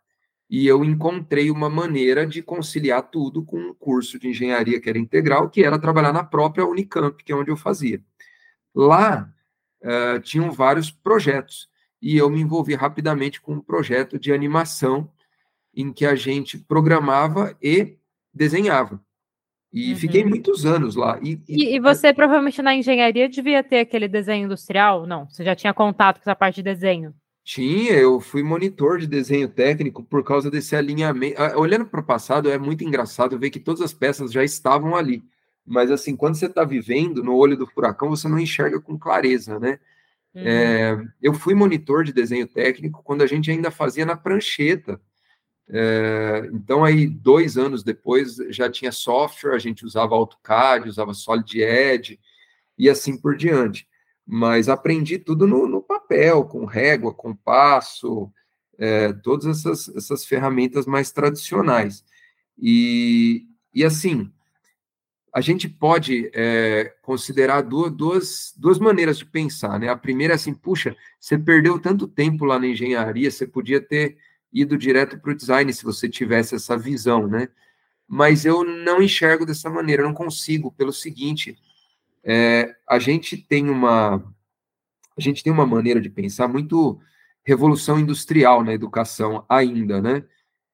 E 0.49 0.65
eu 0.65 0.83
encontrei 0.83 1.51
uma 1.51 1.69
maneira 1.69 2.25
de 2.25 2.41
conciliar 2.41 3.03
tudo 3.03 3.43
com 3.43 3.57
um 3.57 3.73
curso 3.73 4.17
de 4.17 4.29
engenharia 4.29 4.79
que 4.79 4.89
era 4.89 4.97
integral, 4.97 5.49
que 5.49 5.63
era 5.63 5.77
trabalhar 5.77 6.13
na 6.13 6.23
própria 6.23 6.65
Unicamp, 6.65 7.21
que 7.23 7.31
é 7.31 7.35
onde 7.35 7.51
eu 7.51 7.57
fazia. 7.57 8.01
Lá 8.73 9.29
uh, 9.83 10.19
tinham 10.21 10.51
vários 10.51 10.89
projetos, 10.89 11.69
e 12.01 12.15
eu 12.15 12.29
me 12.29 12.39
envolvi 12.39 12.75
rapidamente 12.75 13.41
com 13.41 13.55
um 13.55 13.61
projeto 13.61 14.17
de 14.17 14.31
animação 14.31 15.11
em 15.73 15.91
que 15.91 16.05
a 16.05 16.15
gente 16.15 16.57
programava 16.57 17.57
e 17.61 17.97
desenhava. 18.33 19.03
E 19.71 19.91
uhum. 19.91 19.97
fiquei 19.97 20.23
muitos 20.23 20.65
anos 20.65 20.95
lá. 20.95 21.19
E, 21.21 21.39
e, 21.47 21.75
e, 21.75 21.79
você 21.79 22.13
provavelmente 22.13 22.61
na 22.61 22.73
engenharia 22.73 23.27
devia 23.27 23.63
ter 23.63 23.79
aquele 23.79 24.07
desenho 24.07 24.45
industrial? 24.45 25.05
Não, 25.05 25.27
você 25.29 25.43
já 25.43 25.55
tinha 25.55 25.73
contato 25.73 26.17
com 26.17 26.21
essa 26.21 26.35
parte 26.35 26.57
de 26.57 26.63
desenho? 26.63 27.13
Tinha, 27.43 27.93
eu 27.93 28.19
fui 28.19 28.43
monitor 28.43 28.97
de 28.99 29.07
desenho 29.07 29.47
técnico 29.47 30.03
por 30.03 30.23
causa 30.23 30.51
desse 30.51 30.75
alinhamento. 30.75 31.41
Olhando 31.55 31.85
para 31.85 32.01
o 32.01 32.05
passado, 32.05 32.49
é 32.49 32.57
muito 32.57 32.83
engraçado 32.83 33.39
ver 33.39 33.49
que 33.49 33.59
todas 33.59 33.81
as 33.81 33.93
peças 33.93 34.31
já 34.31 34.43
estavam 34.43 34.95
ali. 34.95 35.23
Mas, 35.65 35.91
assim, 35.91 36.15
quando 36.15 36.35
você 36.35 36.45
está 36.45 36.63
vivendo 36.63 37.23
no 37.23 37.35
olho 37.35 37.57
do 37.57 37.67
furacão, 37.67 38.09
você 38.09 38.27
não 38.27 38.39
enxerga 38.39 38.79
com 38.79 38.97
clareza, 38.97 39.59
né? 39.59 39.79
Uhum. 40.33 40.43
É, 40.45 41.05
eu 41.21 41.33
fui 41.33 41.53
monitor 41.53 42.03
de 42.03 42.13
desenho 42.13 42.47
técnico 42.47 43.01
quando 43.03 43.21
a 43.21 43.27
gente 43.27 43.49
ainda 43.49 43.71
fazia 43.71 44.05
na 44.05 44.15
prancheta. 44.15 44.99
É, 45.69 46.49
então, 46.53 46.83
aí, 46.83 47.07
dois 47.07 47.57
anos 47.57 47.83
depois, 47.83 48.37
já 48.49 48.69
tinha 48.69 48.91
software, 48.91 49.55
a 49.55 49.59
gente 49.59 49.85
usava 49.85 50.15
AutoCAD, 50.15 50.87
usava 50.87 51.13
Solid 51.13 51.61
Edge 51.61 52.19
e 52.77 52.89
assim 52.89 53.17
por 53.17 53.35
diante. 53.35 53.87
Mas 54.25 54.69
aprendi 54.69 55.17
tudo 55.17 55.47
no, 55.47 55.67
no 55.67 55.81
papel, 55.81 56.45
com 56.45 56.65
régua, 56.65 57.13
compasso, 57.13 58.31
é, 58.77 59.11
todas 59.13 59.45
essas, 59.45 59.89
essas 59.95 60.25
ferramentas 60.25 60.85
mais 60.85 61.11
tradicionais. 61.11 62.03
E, 62.57 63.45
e 63.73 63.83
assim, 63.83 64.31
a 65.33 65.41
gente 65.41 65.69
pode 65.69 66.31
é, 66.33 66.93
considerar 67.01 67.61
duas, 67.61 67.91
duas, 67.91 68.53
duas 68.57 68.79
maneiras 68.79 69.17
de 69.17 69.25
pensar. 69.25 69.79
Né? 69.79 69.89
A 69.89 69.95
primeira 69.95 70.33
é 70.33 70.35
assim, 70.35 70.53
puxa, 70.53 70.95
você 71.19 71.37
perdeu 71.37 71.79
tanto 71.79 72.07
tempo 72.07 72.45
lá 72.45 72.57
na 72.57 72.67
engenharia, 72.67 73.29
você 73.29 73.45
podia 73.45 73.79
ter 73.79 74.17
ido 74.51 74.77
direto 74.77 75.19
para 75.19 75.31
o 75.31 75.35
design 75.35 75.71
se 75.73 75.83
você 75.83 76.09
tivesse 76.09 76.55
essa 76.55 76.77
visão, 76.77 77.27
né? 77.27 77.49
Mas 78.07 78.45
eu 78.45 78.63
não 78.63 79.01
enxergo 79.01 79.45
dessa 79.45 79.69
maneira, 79.69 80.03
não 80.03 80.13
consigo, 80.13 80.71
pelo 80.71 80.93
seguinte, 80.93 81.57
é, 82.23 82.75
a 82.87 82.99
gente 82.99 83.37
tem 83.37 83.69
uma 83.69 84.23
a 85.17 85.21
gente 85.21 85.43
tem 85.43 85.51
uma 85.51 85.65
maneira 85.65 85.99
de 85.99 86.09
pensar 86.09 86.47
muito 86.47 86.99
revolução 87.43 87.99
industrial 87.99 88.63
na 88.63 88.73
educação 88.73 89.43
ainda, 89.49 90.01
né? 90.01 90.23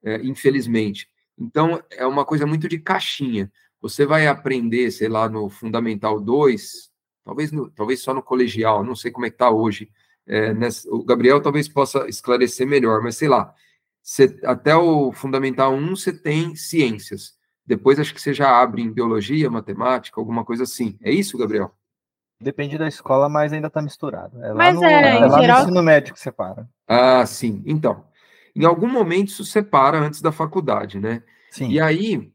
É, 0.03 0.17
infelizmente. 0.23 1.07
Então, 1.37 1.81
é 1.89 2.05
uma 2.05 2.25
coisa 2.25 2.45
muito 2.45 2.67
de 2.67 2.77
caixinha. 2.77 3.51
Você 3.81 4.05
vai 4.05 4.27
aprender, 4.27 4.91
sei 4.91 5.07
lá, 5.07 5.29
no 5.29 5.49
Fundamental 5.49 6.19
2, 6.19 6.91
talvez, 7.23 7.51
no, 7.51 7.69
talvez 7.69 8.01
só 8.01 8.13
no 8.13 8.21
colegial, 8.21 8.83
não 8.83 8.95
sei 8.95 9.11
como 9.11 9.25
é 9.25 9.29
que 9.29 9.35
está 9.35 9.49
hoje. 9.49 9.89
É, 10.25 10.53
nessa, 10.53 10.89
o 10.89 11.03
Gabriel 11.03 11.41
talvez 11.41 11.67
possa 11.67 12.07
esclarecer 12.09 12.67
melhor, 12.67 13.01
mas 13.01 13.17
sei 13.17 13.27
lá, 13.27 13.53
Cê, 14.03 14.37
até 14.43 14.75
o 14.75 15.13
Fundamental 15.13 15.73
1 15.73 15.95
você 15.95 16.11
tem 16.11 16.55
ciências. 16.55 17.35
Depois 17.65 17.97
acho 17.97 18.13
que 18.13 18.21
você 18.21 18.33
já 18.33 18.61
abre 18.61 18.81
em 18.81 18.91
biologia, 18.91 19.49
matemática, 19.49 20.19
alguma 20.19 20.43
coisa 20.43 20.63
assim. 20.63 20.97
É 21.01 21.09
isso, 21.09 21.37
Gabriel? 21.37 21.73
Depende 22.41 22.77
da 22.77 22.89
escola, 22.89 23.29
mas 23.29 23.53
ainda 23.53 23.67
está 23.67 23.81
misturado. 23.81 24.43
É 24.43 24.53
mas 24.53 24.75
no, 24.75 24.83
é, 24.83 25.15
é 25.15 25.25
lá 25.25 25.39
geral... 25.39 25.57
no 25.59 25.63
ensino 25.63 25.83
médio 25.83 26.13
que 26.13 26.19
separa. 26.19 26.69
Ah, 26.85 27.25
sim. 27.25 27.63
Então, 27.65 28.03
em 28.53 28.65
algum 28.65 28.89
momento 28.89 29.29
isso 29.29 29.45
separa 29.45 29.97
antes 29.97 30.21
da 30.21 30.33
faculdade, 30.33 30.99
né? 30.99 31.23
Sim. 31.49 31.69
E 31.69 31.79
aí 31.79 32.29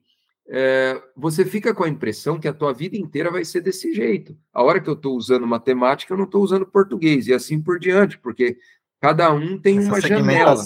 é, 0.49 0.99
você 1.15 1.45
fica 1.45 1.75
com 1.75 1.85
a 1.85 1.89
impressão 1.89 2.41
que 2.41 2.49
a 2.49 2.55
tua 2.55 2.73
vida 2.73 2.97
inteira 2.97 3.31
vai 3.31 3.45
ser 3.45 3.61
desse 3.61 3.93
jeito. 3.93 4.35
A 4.53 4.63
hora 4.63 4.81
que 4.81 4.89
eu 4.89 4.95
estou 4.95 5.15
usando 5.15 5.47
matemática, 5.47 6.15
eu 6.15 6.17
não 6.17 6.25
estou 6.25 6.43
usando 6.43 6.65
português, 6.65 7.27
e 7.27 7.35
assim 7.35 7.61
por 7.61 7.79
diante, 7.79 8.19
porque 8.19 8.57
Cada 9.01 9.31
um 9.33 9.57
tem 9.57 9.79
Essa 9.79 9.89
uma 9.89 10.01
janela. 10.01 10.57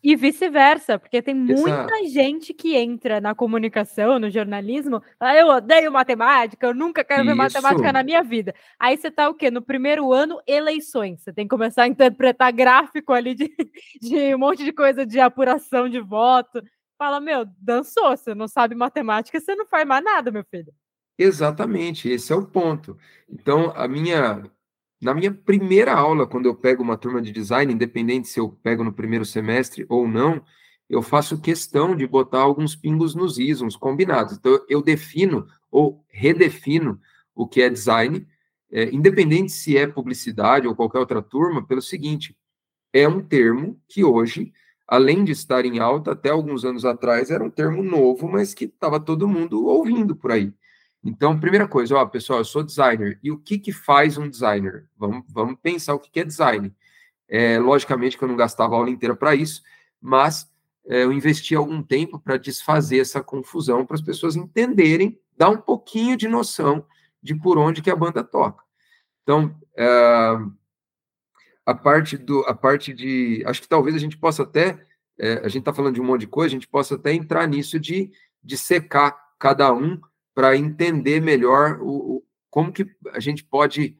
E 0.00 0.14
vice-versa, 0.14 0.96
porque 0.96 1.20
tem 1.20 1.34
muita 1.34 1.70
Exato. 1.70 2.08
gente 2.08 2.54
que 2.54 2.76
entra 2.76 3.20
na 3.20 3.34
comunicação, 3.34 4.20
no 4.20 4.30
jornalismo, 4.30 5.02
fala, 5.18 5.36
eu 5.36 5.48
odeio 5.48 5.90
matemática, 5.90 6.68
eu 6.68 6.74
nunca 6.74 7.02
quero 7.02 7.22
Isso. 7.22 7.30
ver 7.30 7.34
matemática 7.34 7.92
na 7.92 8.04
minha 8.04 8.22
vida. 8.22 8.54
Aí 8.78 8.96
você 8.96 9.10
tá 9.10 9.28
o 9.28 9.34
quê? 9.34 9.50
No 9.50 9.60
primeiro 9.60 10.12
ano, 10.12 10.40
eleições. 10.46 11.20
Você 11.20 11.32
tem 11.32 11.46
que 11.46 11.50
começar 11.50 11.82
a 11.82 11.88
interpretar 11.88 12.52
gráfico 12.52 13.12
ali 13.12 13.34
de, 13.34 13.50
de 14.00 14.34
um 14.36 14.38
monte 14.38 14.64
de 14.64 14.72
coisa 14.72 15.04
de 15.04 15.18
apuração 15.18 15.88
de 15.88 15.98
voto. 15.98 16.62
Fala, 16.96 17.18
meu, 17.18 17.44
dançou, 17.58 18.16
você 18.16 18.36
não 18.36 18.46
sabe 18.46 18.76
matemática, 18.76 19.40
você 19.40 19.56
não 19.56 19.66
faz 19.66 19.84
mais 19.84 20.04
nada, 20.04 20.30
meu 20.30 20.44
filho. 20.44 20.72
Exatamente, 21.18 22.08
esse 22.08 22.32
é 22.32 22.36
o 22.36 22.46
ponto. 22.46 22.96
Então, 23.28 23.72
a 23.74 23.88
minha 23.88 24.48
na 25.00 25.14
minha 25.14 25.32
primeira 25.32 25.94
aula, 25.94 26.26
quando 26.26 26.46
eu 26.46 26.54
pego 26.54 26.82
uma 26.82 26.96
turma 26.96 27.22
de 27.22 27.32
design, 27.32 27.72
independente 27.72 28.28
se 28.28 28.38
eu 28.38 28.50
pego 28.62 28.84
no 28.84 28.92
primeiro 28.92 29.24
semestre 29.24 29.86
ou 29.88 30.06
não, 30.06 30.42
eu 30.88 31.00
faço 31.00 31.40
questão 31.40 31.96
de 31.96 32.06
botar 32.06 32.40
alguns 32.40 32.76
pingos 32.76 33.14
nos 33.14 33.38
is, 33.38 33.62
uns 33.62 33.76
combinados. 33.76 34.36
Então, 34.36 34.60
eu 34.68 34.82
defino 34.82 35.46
ou 35.70 36.04
redefino 36.08 37.00
o 37.34 37.46
que 37.46 37.62
é 37.62 37.70
design, 37.70 38.26
é, 38.70 38.94
independente 38.94 39.52
se 39.52 39.76
é 39.76 39.86
publicidade 39.86 40.66
ou 40.66 40.74
qualquer 40.74 40.98
outra 40.98 41.22
turma, 41.22 41.64
pelo 41.64 41.80
seguinte: 41.80 42.36
é 42.92 43.08
um 43.08 43.20
termo 43.20 43.80
que 43.88 44.04
hoje, 44.04 44.52
além 44.86 45.24
de 45.24 45.32
estar 45.32 45.64
em 45.64 45.78
alta, 45.78 46.12
até 46.12 46.28
alguns 46.28 46.64
anos 46.64 46.84
atrás 46.84 47.30
era 47.30 47.42
um 47.42 47.50
termo 47.50 47.82
novo, 47.82 48.28
mas 48.28 48.52
que 48.52 48.64
estava 48.64 49.00
todo 49.00 49.28
mundo 49.28 49.66
ouvindo 49.66 50.14
por 50.14 50.32
aí. 50.32 50.52
Então, 51.02 51.38
primeira 51.38 51.66
coisa, 51.66 51.96
ó, 51.96 52.04
pessoal, 52.06 52.40
eu 52.40 52.44
sou 52.44 52.62
designer. 52.62 53.18
E 53.22 53.30
o 53.30 53.38
que, 53.38 53.58
que 53.58 53.72
faz 53.72 54.18
um 54.18 54.28
designer? 54.28 54.86
Vamos, 54.96 55.24
vamos 55.28 55.58
pensar 55.62 55.94
o 55.94 55.98
que, 55.98 56.10
que 56.10 56.20
é 56.20 56.24
design. 56.24 56.74
É, 57.26 57.58
logicamente 57.58 58.18
que 58.18 58.24
eu 58.24 58.28
não 58.28 58.36
gastava 58.36 58.74
a 58.74 58.78
aula 58.78 58.90
inteira 58.90 59.14
para 59.14 59.34
isso, 59.34 59.62
mas 60.00 60.50
é, 60.86 61.04
eu 61.04 61.12
investi 61.12 61.54
algum 61.54 61.82
tempo 61.82 62.18
para 62.18 62.36
desfazer 62.36 62.98
essa 62.98 63.22
confusão, 63.22 63.86
para 63.86 63.94
as 63.94 64.02
pessoas 64.02 64.36
entenderem, 64.36 65.18
dar 65.36 65.48
um 65.48 65.56
pouquinho 65.56 66.16
de 66.16 66.28
noção 66.28 66.84
de 67.22 67.34
por 67.34 67.56
onde 67.56 67.80
que 67.80 67.90
a 67.90 67.96
banda 67.96 68.22
toca. 68.22 68.62
Então, 69.22 69.54
é, 69.76 69.86
a 71.64 71.74
parte 71.74 72.18
do, 72.18 72.40
a 72.40 72.54
parte 72.54 72.92
de, 72.92 73.42
acho 73.46 73.62
que 73.62 73.68
talvez 73.68 73.94
a 73.94 73.98
gente 73.98 74.18
possa 74.18 74.42
até, 74.42 74.84
é, 75.18 75.34
a 75.38 75.48
gente 75.48 75.60
está 75.60 75.72
falando 75.72 75.94
de 75.94 76.00
um 76.00 76.04
monte 76.04 76.22
de 76.22 76.26
coisa, 76.26 76.48
a 76.48 76.58
gente 76.58 76.68
possa 76.68 76.96
até 76.96 77.12
entrar 77.12 77.46
nisso 77.46 77.78
de, 77.78 78.10
de 78.42 78.58
secar 78.58 79.16
cada 79.38 79.72
um 79.72 80.00
para 80.34 80.56
entender 80.56 81.20
melhor 81.20 81.80
o, 81.80 82.16
o, 82.16 82.24
como 82.50 82.72
que 82.72 82.86
a 83.12 83.20
gente 83.20 83.44
pode. 83.44 83.96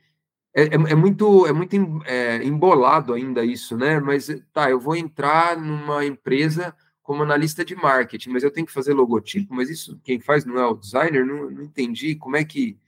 É, 0.55 0.63
é, 0.63 0.75
é 0.75 0.95
muito, 0.95 1.47
é 1.47 1.53
muito 1.53 1.77
é, 2.05 2.43
embolado 2.45 3.15
ainda 3.15 3.45
isso, 3.45 3.77
né? 3.77 4.01
Mas 4.01 4.29
tá, 4.53 4.71
eu 4.71 4.81
vou 4.81 4.97
entrar 4.97 5.57
numa 5.57 6.05
empresa 6.05 6.75
como 7.03 7.23
analista 7.23 7.65
de 7.65 7.75
marketing, 7.75 8.31
mas 8.31 8.43
eu 8.43 8.51
tenho 8.51 8.67
que 8.67 8.73
fazer 8.73 8.93
logotipo, 8.95 9.55
mas 9.55 9.69
isso 9.69 10.01
quem 10.05 10.21
faz 10.21 10.45
não 10.45 10.59
é 10.59 10.67
o 10.67 10.75
designer? 10.75 11.27
Não, 11.27 11.51
não 11.51 11.63
entendi 11.63 12.15
como 12.15 12.37
é 12.37 12.45
que 12.45 12.79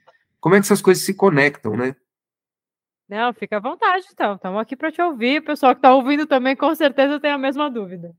como 0.40 0.56
é 0.56 0.58
que 0.58 0.64
essas 0.64 0.82
coisas 0.82 1.04
se 1.04 1.14
conectam, 1.14 1.76
né? 1.76 1.94
Não, 3.08 3.32
fica 3.32 3.58
à 3.58 3.60
vontade, 3.60 4.06
então. 4.10 4.36
Estamos 4.36 4.60
aqui 4.60 4.74
para 4.74 4.90
te 4.90 5.00
ouvir. 5.00 5.40
O 5.40 5.44
pessoal 5.44 5.74
que 5.74 5.78
está 5.78 5.94
ouvindo 5.94 6.26
também, 6.26 6.56
com 6.56 6.74
certeza, 6.74 7.20
tem 7.20 7.30
a 7.30 7.38
mesma 7.38 7.70
dúvida. 7.70 8.12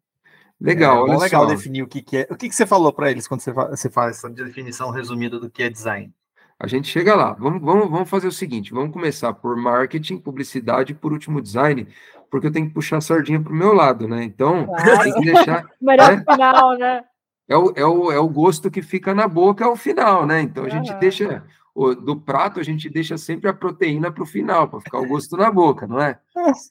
Legal, 0.64 1.10
é, 1.10 1.18
legal 1.18 1.44
só. 1.44 1.46
definir 1.46 1.84
o 1.84 1.88
que, 1.88 2.02
que 2.02 2.18
é. 2.18 2.28
O 2.32 2.38
que, 2.38 2.48
que 2.48 2.56
você 2.56 2.66
falou 2.66 2.94
para 2.94 3.12
eles 3.12 3.28
quando 3.28 3.42
você, 3.42 3.52
você 3.52 3.90
faz 3.90 4.18
essa 4.18 4.30
definição 4.30 4.92
resumida 4.92 5.38
do 5.38 5.50
que 5.50 5.62
é 5.62 5.70
design? 5.70 6.14
A 6.58 6.68
gente 6.68 6.88
chega 6.88 7.14
lá. 7.14 7.34
Vamos, 7.34 7.62
vamos, 7.62 7.90
vamos 7.90 8.10
fazer 8.10 8.28
o 8.28 8.32
seguinte: 8.32 8.74
vamos 8.74 8.94
começar 8.94 9.34
por 9.34 9.58
marketing, 9.58 10.18
publicidade 10.20 10.94
e 10.94 10.96
por 10.96 11.12
último 11.12 11.42
design, 11.42 11.86
porque 12.32 12.48
eu 12.48 12.52
tenho 12.52 12.68
que 12.68 12.74
puxar 12.74 12.98
a 12.98 13.02
sardinha 13.02 13.42
para 13.42 13.52
o 13.52 13.56
meu 13.56 13.74
lado, 13.74 14.08
né? 14.08 14.24
Então, 14.24 14.66
claro. 14.66 15.04
tem 15.04 15.14
que 15.14 15.26
deixar. 15.34 15.70
Melhor 15.82 16.16
né? 16.16 16.24
final, 16.32 16.78
né? 16.78 17.04
É 17.50 17.58
o, 17.58 17.74
é, 17.76 17.86
o, 17.86 18.12
é 18.14 18.20
o 18.20 18.30
gosto 18.30 18.72
que 18.72 18.82
fica 18.82 19.14
na 19.14 19.28
boca 19.28 19.66
ao 19.66 19.76
final, 19.76 20.26
né? 20.26 20.42
Então 20.42 20.64
a 20.64 20.70
gente 20.70 20.94
uhum. 20.94 21.00
deixa 21.00 21.44
do 21.76 22.16
prato, 22.16 22.60
a 22.60 22.64
gente 22.64 22.90
deixa 22.90 23.18
sempre 23.18 23.50
a 23.50 23.54
proteína 23.54 24.12
para 24.12 24.24
o 24.24 24.28
final, 24.28 24.70
para 24.70 24.80
ficar 24.80 25.00
o 25.00 25.08
gosto 25.08 25.36
na 25.36 25.52
boca, 25.52 25.86
não 25.86 26.00
é? 26.00 26.18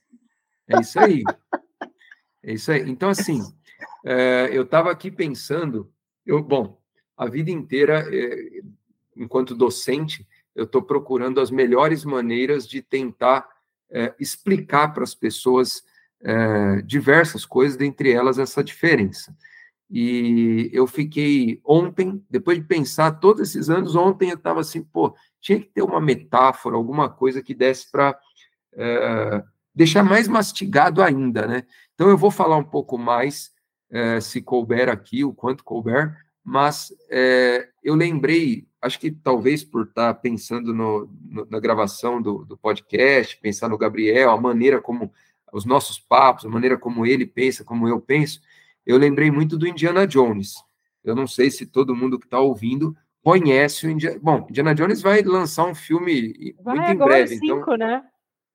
É 0.68 0.80
isso 0.80 0.98
aí. 0.98 1.24
É 2.42 2.54
isso 2.54 2.70
aí. 2.70 2.88
Então, 2.88 3.10
assim, 3.10 3.42
é, 4.04 4.48
eu 4.52 4.62
estava 4.62 4.90
aqui 4.90 5.10
pensando, 5.10 5.90
eu, 6.26 6.42
bom, 6.42 6.80
a 7.16 7.26
vida 7.26 7.50
inteira, 7.50 8.06
é, 8.10 8.62
enquanto 9.16 9.54
docente, 9.54 10.26
eu 10.54 10.64
estou 10.64 10.82
procurando 10.82 11.40
as 11.40 11.50
melhores 11.50 12.04
maneiras 12.04 12.68
de 12.68 12.82
tentar 12.82 13.48
é, 13.90 14.14
explicar 14.18 14.92
para 14.92 15.04
as 15.04 15.14
pessoas 15.14 15.82
diversas 16.86 17.44
coisas, 17.44 17.76
dentre 17.76 18.12
elas 18.12 18.38
essa 18.38 18.62
diferença. 18.62 19.36
E 19.90 20.70
eu 20.72 20.86
fiquei 20.86 21.60
ontem, 21.64 22.24
depois 22.30 22.56
de 22.58 22.64
pensar 22.64 23.10
todos 23.20 23.42
esses 23.42 23.68
anos, 23.68 23.94
ontem 23.94 24.30
eu 24.30 24.36
estava 24.36 24.60
assim, 24.60 24.82
pô, 24.82 25.14
tinha 25.38 25.60
que 25.60 25.66
ter 25.66 25.82
uma 25.82 26.00
metáfora, 26.00 26.76
alguma 26.76 27.10
coisa 27.10 27.42
que 27.42 27.52
desse 27.52 27.90
para 27.90 28.18
é, 28.72 29.44
deixar 29.74 30.02
mais 30.02 30.26
mastigado 30.28 31.02
ainda, 31.02 31.46
né? 31.46 31.64
Então 31.94 32.08
eu 32.08 32.16
vou 32.16 32.30
falar 32.30 32.56
um 32.56 32.64
pouco 32.64 32.96
mais, 32.96 33.51
é, 33.92 34.20
se 34.20 34.40
couber 34.40 34.88
aqui, 34.88 35.22
o 35.22 35.34
quanto 35.34 35.62
couber, 35.62 36.16
mas 36.42 36.92
é, 37.10 37.68
eu 37.84 37.94
lembrei, 37.94 38.66
acho 38.80 38.98
que 38.98 39.10
talvez 39.10 39.62
por 39.62 39.84
estar 39.84 40.14
tá 40.14 40.20
pensando 40.20 40.74
no, 40.74 41.08
no, 41.28 41.46
na 41.48 41.60
gravação 41.60 42.20
do, 42.20 42.44
do 42.44 42.56
podcast, 42.56 43.36
pensar 43.36 43.68
no 43.68 43.78
Gabriel, 43.78 44.30
a 44.30 44.40
maneira 44.40 44.80
como 44.80 45.12
os 45.52 45.66
nossos 45.66 46.00
papos, 46.00 46.46
a 46.46 46.48
maneira 46.48 46.78
como 46.78 47.04
ele 47.04 47.26
pensa, 47.26 47.62
como 47.62 47.86
eu 47.86 48.00
penso, 48.00 48.40
eu 48.86 48.96
lembrei 48.96 49.30
muito 49.30 49.56
do 49.56 49.68
Indiana 49.68 50.06
Jones. 50.06 50.54
Eu 51.04 51.14
não 51.14 51.26
sei 51.26 51.50
se 51.50 51.66
todo 51.66 51.94
mundo 51.94 52.18
que 52.18 52.26
está 52.26 52.40
ouvindo 52.40 52.96
conhece 53.22 53.86
o 53.86 53.90
Indiana. 53.90 54.18
Bom, 54.20 54.46
Indiana 54.48 54.74
Jones 54.74 55.02
vai 55.02 55.22
lançar 55.22 55.66
um 55.66 55.74
filme 55.74 56.54
vai, 56.60 56.76
muito 56.76 56.90
em 56.90 56.96
breve. 56.96 57.36
Cinco, 57.36 57.60
então, 57.60 57.76
né? 57.76 58.02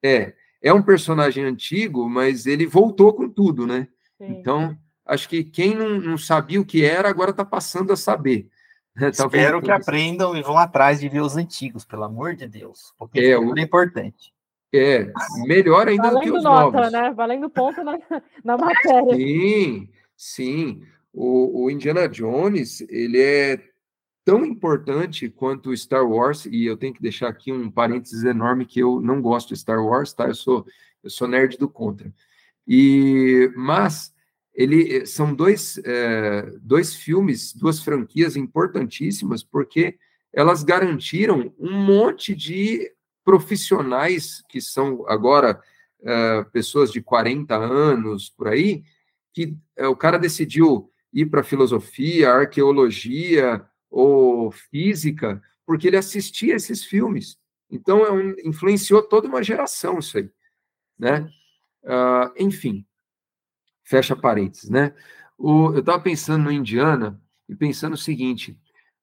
É, 0.03 0.33
é 0.61 0.73
um 0.73 0.81
personagem 0.81 1.45
antigo, 1.45 2.09
mas 2.09 2.45
ele 2.45 2.65
voltou 2.65 3.13
com 3.13 3.29
tudo, 3.29 3.67
né? 3.67 3.87
Sim. 4.17 4.31
Então, 4.31 4.77
acho 5.07 5.29
que 5.29 5.43
quem 5.43 5.73
não, 5.73 5.99
não, 5.99 6.17
sabia 6.17 6.59
o 6.59 6.65
que 6.65 6.83
era, 6.83 7.09
agora 7.09 7.31
está 7.31 7.45
passando 7.45 7.91
a 7.93 7.97
saber. 7.97 8.47
Né? 8.97 9.09
Espero 9.09 9.61
que 9.61 9.69
aprendam 9.69 10.35
e 10.35 10.41
vão 10.41 10.57
atrás 10.57 10.99
de 10.99 11.07
ver 11.07 11.21
os 11.21 11.37
antigos, 11.37 11.85
pelo 11.85 12.03
amor 12.03 12.35
de 12.35 12.47
Deus, 12.47 12.95
porque 12.97 13.19
é, 13.19 13.37
o... 13.37 13.55
é 13.55 13.61
importante. 13.61 14.33
É, 14.73 15.13
melhor 15.45 15.87
ainda 15.87 16.09
Valendo 16.09 16.19
do 16.19 16.23
que 16.23 16.31
os 16.31 16.43
nota, 16.43 16.77
novos. 16.77 16.91
né? 16.91 17.13
Valendo 17.13 17.47
ponto 17.47 17.83
na, 17.83 17.99
na 18.43 18.57
matéria. 18.57 19.15
Sim, 19.15 19.89
sim. 20.15 20.81
O, 21.13 21.65
o 21.65 21.69
Indiana 21.69 22.09
Jones, 22.09 22.81
ele 22.89 23.21
é 23.21 23.61
tão 24.25 24.43
importante 24.43 25.29
quanto 25.29 25.69
o 25.69 25.77
Star 25.77 26.05
Wars, 26.05 26.45
e 26.47 26.65
eu 26.65 26.75
tenho 26.75 26.93
que 26.93 27.01
deixar 27.01 27.29
aqui 27.29 27.51
um 27.51 27.71
parênteses 27.71 28.23
enorme 28.23 28.65
que 28.65 28.79
eu 28.79 28.99
não 28.99 29.21
gosto 29.21 29.49
de 29.49 29.59
Star 29.59 29.81
Wars, 29.81 30.11
tá? 30.11 30.27
Eu 30.27 30.35
sou, 30.35 30.65
eu 31.03 31.09
sou 31.09 31.27
nerd 31.27 31.57
do 31.57 31.69
contra. 31.69 32.11
E, 32.67 33.49
mas 33.55 34.13
ele 34.57 35.05
são 35.05 35.35
dois, 35.35 35.79
é, 35.85 36.51
dois 36.59 36.95
filmes, 36.95 37.53
duas 37.53 37.79
franquias 37.79 38.35
importantíssimas, 38.35 39.43
porque 39.43 39.99
elas 40.33 40.63
garantiram 40.63 41.53
um 41.59 41.71
monte 41.73 42.33
de 42.33 42.91
profissionais 43.23 44.43
que 44.49 44.59
são 44.59 45.07
agora 45.07 45.61
é, 46.01 46.43
pessoas 46.45 46.91
de 46.91 47.01
40 47.03 47.55
anos 47.55 48.31
por 48.31 48.47
aí, 48.47 48.83
que 49.31 49.55
é, 49.75 49.87
o 49.87 49.95
cara 49.95 50.17
decidiu 50.17 50.91
ir 51.13 51.27
para 51.27 51.43
filosofia, 51.43 52.31
arqueologia 52.31 53.63
ou 53.91 54.49
física, 54.49 55.39
porque 55.67 55.87
ele 55.87 55.97
assistia 55.97 56.55
esses 56.55 56.83
filmes. 56.83 57.37
Então, 57.69 58.03
é 58.03 58.11
um, 58.11 58.33
influenciou 58.43 59.03
toda 59.03 59.27
uma 59.27 59.43
geração 59.43 59.99
isso 59.99 60.17
aí, 60.17 60.31
né? 60.97 61.29
Uh, 61.83 62.33
enfim, 62.37 62.86
fecha 63.87 64.15
parênteses, 64.15 64.69
né? 64.69 64.93
O, 65.37 65.71
eu 65.73 65.79
estava 65.79 65.99
pensando 65.99 66.43
no 66.43 66.51
Indiana 66.51 67.19
e 67.47 67.55
pensando 67.55 67.93
o 67.93 67.97
seguinte, 67.97 68.59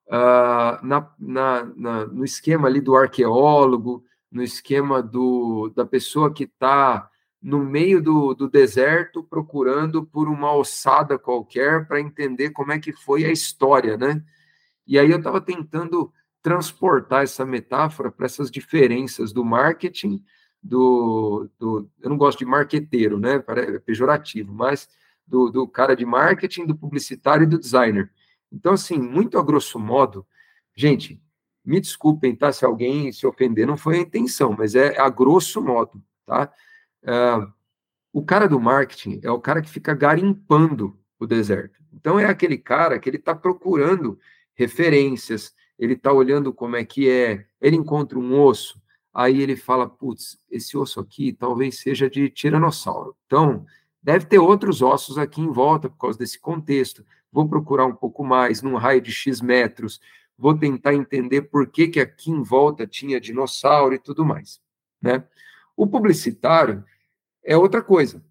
uh, 0.09 0.85
na, 0.85 1.11
na, 1.18 1.64
na, 1.75 2.07
no 2.07 2.25
esquema 2.25 2.68
ali 2.68 2.81
do 2.81 2.94
arqueólogo, 2.94 4.05
no 4.31 4.42
esquema 4.42 5.03
do, 5.03 5.73
da 5.75 5.87
pessoa 5.87 6.33
que 6.33 6.44
está 6.44 7.09
no 7.40 7.61
meio 7.61 8.03
do, 8.03 8.35
do 8.35 8.49
deserto 8.49 9.23
procurando 9.23 10.05
por 10.05 10.29
uma 10.29 10.53
ossada 10.55 11.18
qualquer 11.18 11.87
para 11.87 12.01
entender 12.01 12.51
como 12.51 12.73
é 12.73 12.79
que 12.79 12.92
foi 12.92 13.25
a 13.25 13.31
história, 13.31 13.97
né? 13.97 14.23
E 14.87 14.99
aí 14.99 15.11
eu 15.11 15.18
estava 15.18 15.40
tentando 15.40 16.12
transportar 16.42 17.23
essa 17.23 17.44
metáfora 17.47 18.11
para 18.11 18.27
essas 18.27 18.51
diferenças 18.51 19.33
do 19.33 19.44
marketing, 19.44 20.23
do, 20.64 21.46
do, 21.59 21.90
eu 22.00 22.09
não 22.09 22.16
gosto 22.16 22.38
de 22.38 22.46
marqueteiro, 22.46 23.18
né? 23.18 23.44
É 23.48 23.79
pejorativo, 23.79 24.53
mas 24.53 24.88
do, 25.27 25.50
do 25.50 25.68
cara 25.68 25.94
de 25.94 26.07
marketing, 26.07 26.64
do 26.64 26.74
publicitário 26.74 27.44
e 27.44 27.46
do 27.46 27.59
designer. 27.59 28.11
Então, 28.50 28.72
assim, 28.72 28.98
muito 28.98 29.38
a 29.38 29.42
grosso 29.42 29.79
modo, 29.79 30.27
gente, 30.74 31.20
me 31.62 31.81
desculpem, 31.81 32.35
tá? 32.35 32.50
Se 32.50 32.64
alguém 32.64 33.12
se 33.12 33.27
ofender, 33.27 33.66
não 33.66 33.77
foi 33.77 33.96
a 33.96 34.00
intenção, 34.00 34.55
mas 34.57 34.74
é 34.74 34.98
a 34.98 35.11
grosso 35.11 35.61
modo, 35.61 36.03
tá? 36.24 36.50
Uh, 37.03 37.53
o 38.11 38.24
cara 38.24 38.48
do 38.48 38.59
marketing 38.59 39.20
é 39.22 39.31
o 39.31 39.40
cara 39.40 39.61
que 39.61 39.68
fica 39.68 39.92
garimpando 39.92 40.98
o 41.18 41.27
deserto. 41.27 41.79
Então, 41.92 42.18
é 42.18 42.24
aquele 42.24 42.57
cara 42.57 42.98
que 42.98 43.09
ele 43.11 43.18
está 43.18 43.35
procurando 43.35 44.18
referências, 44.55 45.55
ele 45.79 45.92
está 45.92 46.11
olhando 46.12 46.55
como 46.55 46.77
é 46.77 46.85
que 46.85 47.11
é, 47.11 47.44
ele 47.61 47.77
encontra 47.77 48.18
um 48.18 48.40
osso, 48.40 48.81
aí 49.14 49.40
ele 49.40 49.57
fala, 49.57 49.88
putz, 49.88 50.38
esse 50.50 50.77
osso 50.77 50.98
aqui 50.98 51.33
talvez 51.33 51.79
seja 51.79 52.11
de 52.11 52.29
tiranossauro. 52.29 53.16
Então, 53.27 53.64
deve 54.03 54.27
ter 54.27 54.38
outros 54.38 54.83
ossos 54.83 55.16
aqui 55.16 55.40
em 55.40 55.53
volta 55.53 55.88
por 55.88 55.96
causa 55.96 56.18
desse 56.18 56.38
contexto. 56.40 57.07
Vou 57.31 57.48
procurar 57.48 57.87
um 57.87 57.94
pouco 57.94 58.24
mais, 58.24 58.61
num 58.61 58.74
raio 58.74 59.00
de 59.00 59.12
X 59.12 59.40
metros, 59.40 60.00
vou 60.37 60.59
tentar 60.59 60.94
entender 60.94 61.42
por 61.42 61.68
que, 61.68 61.87
que 61.87 62.00
aqui 62.00 62.31
em 62.31 62.42
volta 62.42 62.87
tinha 62.87 63.20
dinossauro 63.20 63.94
e 63.94 63.98
tudo 63.98 64.24
mais. 64.24 64.61
Né? 65.00 65.22
O 65.77 65.87
publicitário 65.87 66.85
é 67.44 67.57
outra 67.57 67.83
coisa. 67.83 68.24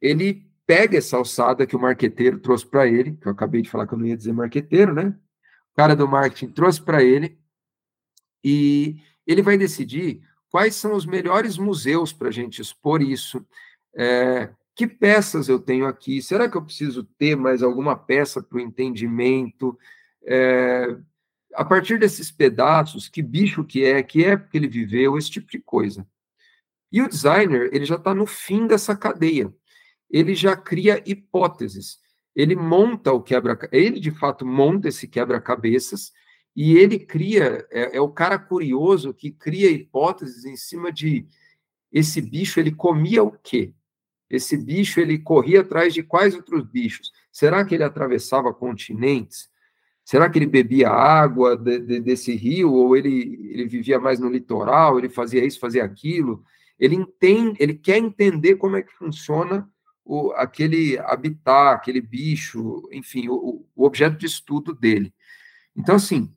Ele 0.00 0.46
pega 0.64 0.98
essa 0.98 1.16
alçada 1.16 1.66
que 1.66 1.74
o 1.74 1.80
marqueteiro 1.80 2.38
trouxe 2.38 2.66
para 2.66 2.86
ele, 2.86 3.16
que 3.16 3.26
eu 3.26 3.32
acabei 3.32 3.62
de 3.62 3.70
falar 3.70 3.86
que 3.86 3.94
eu 3.94 3.98
não 3.98 4.06
ia 4.06 4.16
dizer 4.16 4.32
marqueteiro, 4.32 4.92
né? 4.92 5.16
O 5.72 5.76
cara 5.76 5.96
do 5.96 6.06
marketing 6.06 6.52
trouxe 6.52 6.82
para 6.82 7.02
ele, 7.02 7.38
e 8.44 9.00
ele 9.28 9.42
vai 9.42 9.58
decidir 9.58 10.22
quais 10.50 10.74
são 10.74 10.94
os 10.94 11.04
melhores 11.04 11.58
museus 11.58 12.12
para 12.12 12.28
a 12.28 12.32
gente 12.32 12.62
expor 12.62 13.02
isso, 13.02 13.46
é, 13.94 14.50
que 14.74 14.86
peças 14.86 15.48
eu 15.48 15.58
tenho 15.58 15.86
aqui, 15.86 16.22
será 16.22 16.48
que 16.48 16.56
eu 16.56 16.64
preciso 16.64 17.04
ter 17.04 17.36
mais 17.36 17.62
alguma 17.62 17.94
peça 17.94 18.42
para 18.42 18.56
o 18.56 18.60
entendimento? 18.60 19.78
É, 20.24 20.96
a 21.54 21.64
partir 21.64 21.98
desses 21.98 22.30
pedaços, 22.30 23.08
que 23.08 23.20
bicho 23.20 23.64
que 23.64 23.84
é, 23.84 24.02
que 24.02 24.24
época 24.24 24.56
ele 24.56 24.68
viveu, 24.68 25.18
esse 25.18 25.30
tipo 25.30 25.50
de 25.50 25.58
coisa. 25.58 26.06
E 26.90 27.02
o 27.02 27.08
designer, 27.08 27.68
ele 27.72 27.84
já 27.84 27.96
está 27.96 28.14
no 28.14 28.24
fim 28.24 28.66
dessa 28.66 28.96
cadeia. 28.96 29.52
Ele 30.08 30.34
já 30.34 30.56
cria 30.56 31.02
hipóteses. 31.04 31.98
Ele 32.34 32.56
monta 32.56 33.12
o 33.12 33.20
quebra 33.20 33.58
ele 33.72 34.00
de 34.00 34.10
fato 34.10 34.46
monta 34.46 34.88
esse 34.88 35.06
quebra-cabeças 35.06 36.12
e 36.60 36.76
ele 36.76 36.98
cria 36.98 37.64
é, 37.70 37.98
é, 37.98 38.00
o 38.00 38.08
cara 38.08 38.36
curioso 38.36 39.14
que 39.14 39.30
cria 39.30 39.70
hipóteses 39.70 40.44
em 40.44 40.56
cima 40.56 40.90
de 40.90 41.24
esse 41.92 42.20
bicho 42.20 42.58
ele 42.58 42.72
comia 42.72 43.22
o 43.22 43.30
quê? 43.30 43.72
Esse 44.28 44.56
bicho 44.56 44.98
ele 44.98 45.20
corria 45.20 45.60
atrás 45.60 45.94
de 45.94 46.02
quais 46.02 46.34
outros 46.34 46.64
bichos? 46.64 47.12
Será 47.30 47.64
que 47.64 47.76
ele 47.76 47.84
atravessava 47.84 48.52
continentes? 48.52 49.48
Será 50.04 50.28
que 50.28 50.36
ele 50.36 50.46
bebia 50.46 50.90
água 50.90 51.56
de, 51.56 51.78
de, 51.78 52.00
desse 52.00 52.34
rio 52.34 52.72
ou 52.72 52.96
ele, 52.96 53.38
ele 53.52 53.68
vivia 53.68 54.00
mais 54.00 54.18
no 54.18 54.28
litoral? 54.28 54.98
Ele 54.98 55.08
fazia 55.08 55.44
isso, 55.44 55.60
fazia 55.60 55.84
aquilo? 55.84 56.42
Ele 56.76 56.96
entende, 56.96 57.56
ele 57.60 57.74
quer 57.74 57.98
entender 57.98 58.56
como 58.56 58.76
é 58.76 58.82
que 58.82 58.92
funciona 58.94 59.70
o, 60.04 60.32
aquele 60.32 60.98
habitat, 60.98 61.76
aquele 61.76 62.00
bicho, 62.00 62.82
enfim, 62.90 63.28
o, 63.28 63.64
o 63.76 63.84
objeto 63.84 64.18
de 64.18 64.26
estudo 64.26 64.74
dele. 64.74 65.14
Então, 65.76 65.94
assim, 65.94 66.34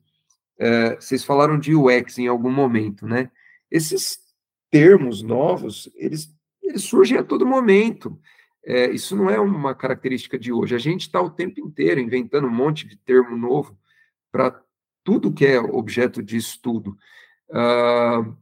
é, 0.62 0.94
vocês 0.94 1.24
falaram 1.24 1.58
de 1.58 1.74
UX 1.74 2.18
em 2.18 2.28
algum 2.28 2.52
momento, 2.52 3.04
né? 3.04 3.32
Esses 3.68 4.18
termos 4.70 5.20
novos, 5.20 5.90
eles, 5.96 6.32
eles 6.62 6.84
surgem 6.84 7.18
a 7.18 7.24
todo 7.24 7.44
momento. 7.44 8.16
É, 8.64 8.88
isso 8.90 9.16
não 9.16 9.28
é 9.28 9.40
uma 9.40 9.74
característica 9.74 10.38
de 10.38 10.52
hoje. 10.52 10.76
A 10.76 10.78
gente 10.78 11.00
está 11.00 11.20
o 11.20 11.30
tempo 11.30 11.58
inteiro 11.58 11.98
inventando 11.98 12.46
um 12.46 12.54
monte 12.54 12.86
de 12.86 12.96
termo 12.96 13.36
novo 13.36 13.76
para 14.30 14.62
tudo 15.02 15.32
que 15.32 15.44
é 15.44 15.58
objeto 15.58 16.22
de 16.22 16.36
estudo. 16.36 16.96
Uh, 17.50 18.36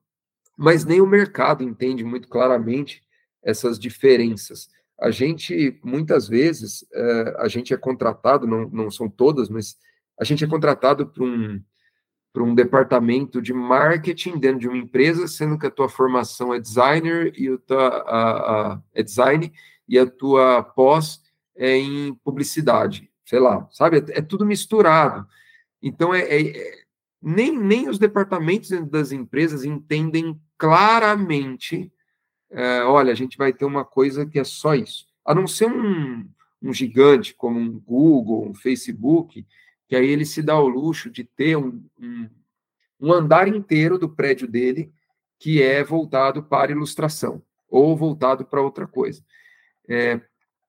mas 0.58 0.84
nem 0.84 1.00
o 1.00 1.06
mercado 1.06 1.64
entende 1.64 2.04
muito 2.04 2.28
claramente 2.28 3.02
essas 3.42 3.78
diferenças. 3.78 4.68
A 5.00 5.10
gente, 5.10 5.80
muitas 5.82 6.28
vezes, 6.28 6.82
uh, 6.82 7.38
a 7.38 7.48
gente 7.48 7.72
é 7.72 7.78
contratado, 7.78 8.46
não, 8.46 8.68
não 8.68 8.90
são 8.90 9.08
todas, 9.08 9.48
mas 9.48 9.78
a 10.20 10.24
gente 10.24 10.44
é 10.44 10.46
contratado 10.46 11.06
para 11.06 11.24
um, 11.24 11.64
para 12.32 12.42
um 12.42 12.54
departamento 12.54 13.42
de 13.42 13.52
marketing 13.52 14.38
dentro 14.38 14.60
de 14.60 14.68
uma 14.68 14.76
empresa, 14.76 15.26
sendo 15.26 15.58
que 15.58 15.66
a 15.66 15.70
tua 15.70 15.88
formação 15.88 16.54
é 16.54 16.60
designer 16.60 17.32
e 17.36 17.48
a 17.48 17.58
tua, 17.58 17.88
a, 17.88 18.72
a, 18.72 18.82
é 18.94 19.02
design 19.02 19.52
e 19.88 19.98
a 19.98 20.06
tua 20.06 20.62
pós 20.62 21.20
é 21.56 21.76
em 21.76 22.14
publicidade, 22.24 23.10
sei 23.24 23.40
lá, 23.40 23.68
sabe? 23.72 23.98
É, 23.98 24.18
é 24.18 24.22
tudo 24.22 24.46
misturado. 24.46 25.26
Então, 25.82 26.14
é, 26.14 26.20
é, 26.20 26.56
é, 26.56 26.74
nem, 27.20 27.58
nem 27.58 27.88
os 27.88 27.98
departamentos 27.98 28.70
das 28.88 29.10
empresas 29.10 29.64
entendem 29.64 30.40
claramente, 30.56 31.92
é, 32.50 32.82
olha, 32.82 33.12
a 33.12 33.16
gente 33.16 33.36
vai 33.36 33.52
ter 33.52 33.64
uma 33.64 33.84
coisa 33.84 34.24
que 34.24 34.38
é 34.38 34.44
só 34.44 34.74
isso. 34.74 35.06
A 35.24 35.34
não 35.34 35.46
ser 35.46 35.66
um, 35.66 36.28
um 36.62 36.72
gigante 36.72 37.34
como 37.34 37.58
um 37.58 37.78
Google, 37.80 38.48
um 38.48 38.54
Facebook, 38.54 39.44
que 39.90 39.96
aí 39.96 40.08
ele 40.08 40.24
se 40.24 40.40
dá 40.40 40.56
o 40.56 40.68
luxo 40.68 41.10
de 41.10 41.24
ter 41.24 41.56
um, 41.56 41.84
um, 42.00 42.30
um 43.00 43.12
andar 43.12 43.48
inteiro 43.48 43.98
do 43.98 44.08
prédio 44.08 44.46
dele 44.46 44.92
que 45.36 45.60
é 45.60 45.82
voltado 45.82 46.44
para 46.44 46.70
ilustração 46.70 47.42
ou 47.68 47.96
voltado 47.96 48.44
para 48.44 48.62
outra 48.62 48.86
coisa. 48.86 49.20
É, 49.88 50.20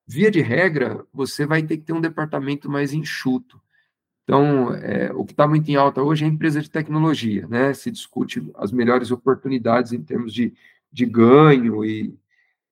via 0.04 0.28
de 0.28 0.40
regra, 0.40 1.06
você 1.14 1.46
vai 1.46 1.62
ter 1.62 1.76
que 1.76 1.84
ter 1.84 1.92
um 1.92 2.00
departamento 2.00 2.68
mais 2.68 2.92
enxuto. 2.92 3.62
Então, 4.24 4.74
é, 4.74 5.12
o 5.12 5.24
que 5.24 5.30
está 5.30 5.46
muito 5.46 5.70
em 5.70 5.76
alta 5.76 6.02
hoje 6.02 6.24
é 6.24 6.26
a 6.26 6.30
empresa 6.30 6.60
de 6.60 6.68
tecnologia, 6.68 7.46
né? 7.46 7.72
Se 7.74 7.92
discute 7.92 8.50
as 8.56 8.72
melhores 8.72 9.12
oportunidades 9.12 9.92
em 9.92 10.02
termos 10.02 10.34
de, 10.34 10.52
de 10.90 11.06
ganho 11.06 11.84
e, 11.84 12.12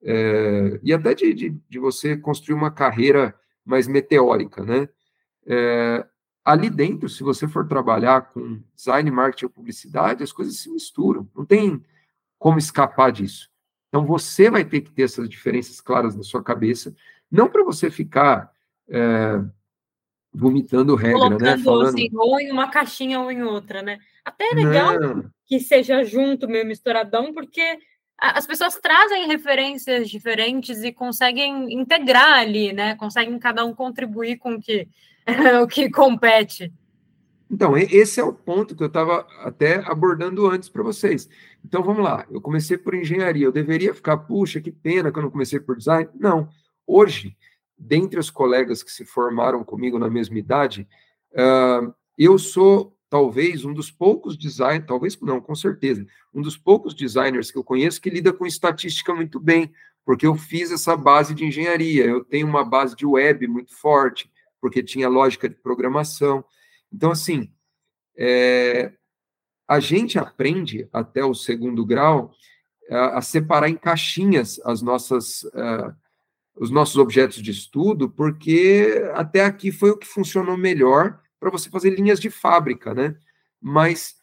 é, 0.03 0.81
e 0.83 0.93
até 0.93 1.15
de, 1.15 1.33
de, 1.33 1.57
de, 1.69 1.79
você 1.79 2.17
construir 2.17 2.57
uma 2.57 2.73
carreira 2.73 3.37
mais 3.65 3.87
meteórica, 3.87 4.65
né? 4.65 4.89
É, 5.47 6.05
ali 6.45 6.71
dentro, 6.71 7.09
se 7.09 7.23
você 7.23 7.47
for 7.47 7.67
trabalhar 7.67 8.33
com 8.33 8.63
design, 8.75 9.11
marketing 9.11 9.47
ou 9.47 9.51
publicidade, 9.51 10.23
as 10.23 10.33
coisas 10.33 10.57
se 10.57 10.71
misturam, 10.71 11.29
não 11.35 11.45
tem 11.45 11.83
como 12.39 12.59
escapar 12.59 13.13
disso. 13.13 13.51
Então, 13.89 14.07
você 14.07 14.51
vai 14.51 14.65
ter 14.65 14.81
que 14.81 14.91
ter 14.91 15.03
essas 15.03 15.29
diferenças 15.29 15.81
claras 15.81 16.17
na 16.17 16.23
sua 16.23 16.43
cabeça, 16.43 16.95
não 17.31 17.49
para 17.49 17.65
você 17.65 17.91
ficar 17.91 18.51
é, 18.89 19.43
vomitando 20.33 20.95
regra, 20.95 21.19
né? 21.19 21.29
Colocando, 21.29 21.57
né? 21.57 21.65
Falando... 21.65 21.89
Assim, 21.89 22.09
ou 22.15 22.41
em 22.41 22.51
uma 22.51 22.71
caixinha 22.71 23.21
ou 23.21 23.31
em 23.31 23.43
outra, 23.43 23.83
né? 23.83 23.99
Até 24.25 24.51
é 24.51 24.55
legal 24.55 24.99
não. 24.99 25.31
que 25.47 25.59
seja 25.59 26.05
junto, 26.05 26.49
meio 26.49 26.67
misturadão, 26.67 27.33
porque 27.33 27.79
as 28.17 28.47
pessoas 28.47 28.79
trazem 28.79 29.27
referências 29.27 30.09
diferentes 30.11 30.83
e 30.85 30.93
conseguem 30.93 31.73
integrar 31.73 32.39
ali, 32.41 32.73
né? 32.73 32.95
Conseguem 32.97 33.39
cada 33.39 33.65
um 33.65 33.75
contribuir 33.75 34.37
com 34.37 34.55
o 34.55 34.61
que 34.61 34.87
o 35.63 35.67
que 35.67 35.91
compete. 35.91 36.73
Então, 37.51 37.77
esse 37.77 38.21
é 38.21 38.25
o 38.25 38.33
ponto 38.33 38.77
que 38.77 38.83
eu 38.83 38.87
estava 38.87 39.27
até 39.41 39.83
abordando 39.85 40.47
antes 40.47 40.69
para 40.69 40.85
vocês. 40.85 41.29
Então, 41.65 41.83
vamos 41.83 42.05
lá. 42.05 42.25
Eu 42.31 42.41
comecei 42.41 42.79
por 42.79 42.95
engenharia. 42.95 43.45
Eu 43.45 43.53
deveria 43.53 43.93
ficar, 43.93 44.19
puxa, 44.19 44.61
que 44.61 44.71
pena 44.71 45.11
que 45.11 45.19
eu 45.19 45.23
não 45.25 45.31
comecei 45.31 45.59
por 45.59 45.77
design? 45.77 46.09
Não. 46.15 46.49
Hoje, 46.87 47.37
dentre 47.77 48.21
os 48.21 48.31
colegas 48.31 48.85
que 48.85 48.93
se 48.93 49.05
formaram 49.05 49.65
comigo 49.65 49.99
na 49.99 50.09
mesma 50.09 50.39
idade, 50.39 50.87
uh, 51.33 51.93
eu 52.17 52.39
sou 52.39 52.97
talvez 53.09 53.65
um 53.65 53.75
dos 53.75 53.91
poucos 53.91 54.37
designers, 54.37 54.87
talvez 54.87 55.21
não, 55.21 55.41
com 55.41 55.55
certeza, 55.55 56.07
um 56.33 56.41
dos 56.41 56.57
poucos 56.57 56.95
designers 56.95 57.51
que 57.51 57.59
eu 57.59 57.65
conheço 57.65 58.01
que 58.01 58.11
lida 58.11 58.33
com 58.33 58.47
estatística 58.47 59.13
muito 59.13 59.41
bem, 59.41 59.73
porque 60.05 60.25
eu 60.25 60.37
fiz 60.37 60.71
essa 60.71 60.97
base 60.97 61.35
de 61.35 61.45
engenharia. 61.45 62.05
Eu 62.05 62.25
tenho 62.25 62.47
uma 62.47 62.65
base 62.65 62.95
de 62.95 63.05
web 63.05 63.49
muito 63.49 63.75
forte 63.75 64.31
porque 64.61 64.83
tinha 64.83 65.09
lógica 65.09 65.49
de 65.49 65.55
programação. 65.55 66.45
Então, 66.93 67.11
assim, 67.11 67.53
é, 68.17 68.93
a 69.67 69.79
gente 69.79 70.19
aprende 70.19 70.89
até 70.93 71.25
o 71.25 71.33
segundo 71.33 71.87
grau 71.87 72.33
a, 72.91 73.19
a 73.19 73.23
separar 73.23 73.69
em 73.69 73.77
caixinhas 73.77 74.61
as 74.65 74.83
nossas, 74.83 75.45
uh, 75.45 75.95
os 76.57 76.71
nossos 76.71 76.97
objetos 76.97 77.41
de 77.41 77.53
estudo, 77.53 78.11
porque 78.11 79.09
até 79.15 79.45
aqui 79.45 79.71
foi 79.71 79.91
o 79.91 79.97
que 79.97 80.07
funcionou 80.07 80.57
melhor 80.57 81.21
para 81.39 81.51
você 81.51 81.71
fazer 81.71 81.91
linhas 81.91 82.19
de 82.19 82.29
fábrica, 82.31 82.93
né? 82.93 83.17
Mas 83.61 84.17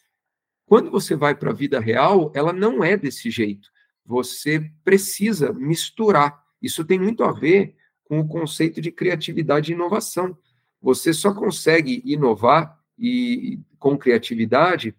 quando 0.66 0.92
você 0.92 1.16
vai 1.16 1.34
para 1.34 1.52
a 1.52 1.56
vida 1.56 1.80
real, 1.80 2.30
ela 2.36 2.52
não 2.52 2.84
é 2.84 2.98
desse 2.98 3.32
jeito. 3.32 3.70
Você 4.06 4.70
precisa 4.84 5.54
misturar. 5.54 6.44
Isso 6.62 6.84
tem 6.84 7.00
muito 7.00 7.24
a 7.24 7.32
ver 7.32 7.77
com 8.08 8.20
o 8.20 8.28
conceito 8.28 8.80
de 8.82 8.92
criatividade 8.92 9.72
e 9.72 9.76
inovação. 9.76 10.38
Você 10.82 11.14
só 11.14 11.34
consegue 11.34 12.02
inovar 12.06 12.78
e 12.98 13.60
com 13.78 13.98
criatividade 13.98 14.96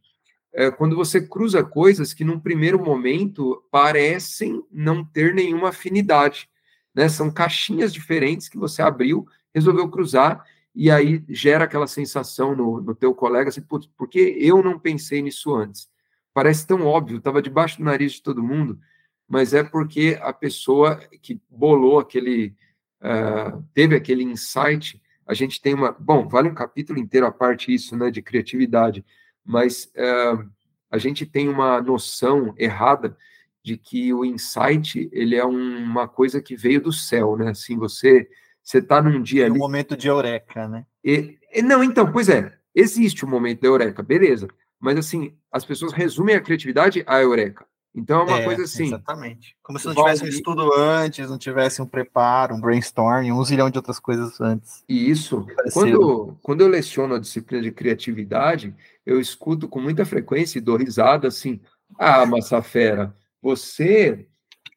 é, 0.52 0.70
quando 0.70 0.96
você 0.96 1.20
cruza 1.20 1.62
coisas 1.62 2.12
que, 2.12 2.24
num 2.24 2.40
primeiro 2.40 2.82
momento, 2.82 3.62
parecem 3.70 4.62
não 4.72 5.04
ter 5.04 5.34
nenhuma 5.34 5.68
afinidade. 5.68 6.48
Né? 6.94 7.08
São 7.08 7.30
caixinhas 7.30 7.92
diferentes 7.92 8.48
que 8.48 8.58
você 8.58 8.82
abriu, 8.82 9.26
resolveu 9.54 9.88
cruzar, 9.88 10.44
e 10.74 10.90
aí 10.90 11.24
gera 11.28 11.64
aquela 11.64 11.86
sensação 11.86 12.54
no, 12.54 12.80
no 12.80 12.94
teu 12.94 13.14
colega, 13.14 13.48
assim, 13.48 13.62
por 13.62 14.08
que 14.08 14.36
eu 14.40 14.62
não 14.62 14.78
pensei 14.78 15.20
nisso 15.20 15.54
antes? 15.54 15.88
Parece 16.32 16.66
tão 16.66 16.86
óbvio, 16.86 17.18
estava 17.18 17.42
debaixo 17.42 17.78
do 17.78 17.84
nariz 17.84 18.12
de 18.12 18.22
todo 18.22 18.42
mundo, 18.42 18.78
mas 19.28 19.52
é 19.52 19.62
porque 19.62 20.18
a 20.20 20.32
pessoa 20.32 20.96
que 21.20 21.40
bolou 21.50 21.98
aquele, 21.98 22.54
uh, 23.02 23.62
teve 23.74 23.94
aquele 23.94 24.22
insight, 24.22 25.00
a 25.26 25.34
gente 25.34 25.60
tem 25.60 25.74
uma. 25.74 25.92
Bom, 25.92 26.28
vale 26.28 26.48
um 26.48 26.54
capítulo 26.54 26.98
inteiro 26.98 27.26
a 27.26 27.32
parte 27.32 27.72
isso, 27.72 27.96
né, 27.96 28.10
de 28.10 28.22
criatividade, 28.22 29.04
mas 29.44 29.90
uh, 29.96 30.48
a 30.90 30.98
gente 30.98 31.26
tem 31.26 31.48
uma 31.48 31.80
noção 31.80 32.54
errada 32.56 33.16
de 33.62 33.76
que 33.76 34.12
o 34.14 34.24
insight 34.24 35.08
ele 35.12 35.36
é 35.36 35.44
uma 35.44 36.08
coisa 36.08 36.40
que 36.40 36.56
veio 36.56 36.80
do 36.80 36.92
céu, 36.92 37.36
né? 37.36 37.50
Assim, 37.50 37.76
você 37.76 38.28
você 38.62 38.78
está 38.78 39.00
num 39.00 39.22
dia 39.22 39.46
ali. 39.46 39.54
um 39.54 39.58
momento 39.58 39.96
de 39.96 40.08
eureka, 40.08 40.68
né? 40.68 40.84
E, 41.02 41.38
e, 41.54 41.62
não, 41.62 41.82
então, 41.82 42.12
pois 42.12 42.28
é, 42.28 42.54
existe 42.74 43.24
um 43.24 43.28
momento 43.28 43.62
de 43.62 43.66
eureka, 43.66 44.02
beleza. 44.02 44.46
Mas 44.78 44.98
assim, 44.98 45.34
as 45.50 45.64
pessoas 45.64 45.92
resumem 45.92 46.34
a 46.36 46.40
criatividade 46.40 47.02
a 47.06 47.18
eureka. 47.18 47.66
Então 47.98 48.20
é 48.20 48.24
uma 48.24 48.38
é, 48.38 48.44
coisa 48.44 48.62
assim. 48.62 48.86
Exatamente. 48.86 49.56
Como 49.62 49.78
se 49.78 49.86
não 49.86 49.94
tivesse 49.94 50.24
um 50.24 50.28
estudo 50.28 50.72
antes, 50.72 51.28
não 51.28 51.36
tivesse 51.36 51.82
um 51.82 51.86
preparo, 51.86 52.54
um 52.54 52.60
brainstorming, 52.60 53.32
um 53.32 53.44
zilhão 53.44 53.68
de 53.68 53.76
outras 53.76 53.98
coisas 53.98 54.40
antes. 54.40 54.84
E 54.88 55.10
isso, 55.10 55.46
quando, 55.72 56.38
quando 56.40 56.60
eu 56.60 56.68
leciono 56.68 57.14
a 57.14 57.18
disciplina 57.18 57.62
de 57.62 57.72
criatividade, 57.72 58.74
eu 59.04 59.20
escuto 59.20 59.68
com 59.68 59.80
muita 59.80 60.06
frequência 60.06 60.58
e 60.58 60.62
dou 60.62 60.76
risada 60.76 61.26
assim: 61.26 61.60
ah, 61.98 62.24
massa 62.24 62.62
fera, 62.62 63.14
você. 63.42 64.26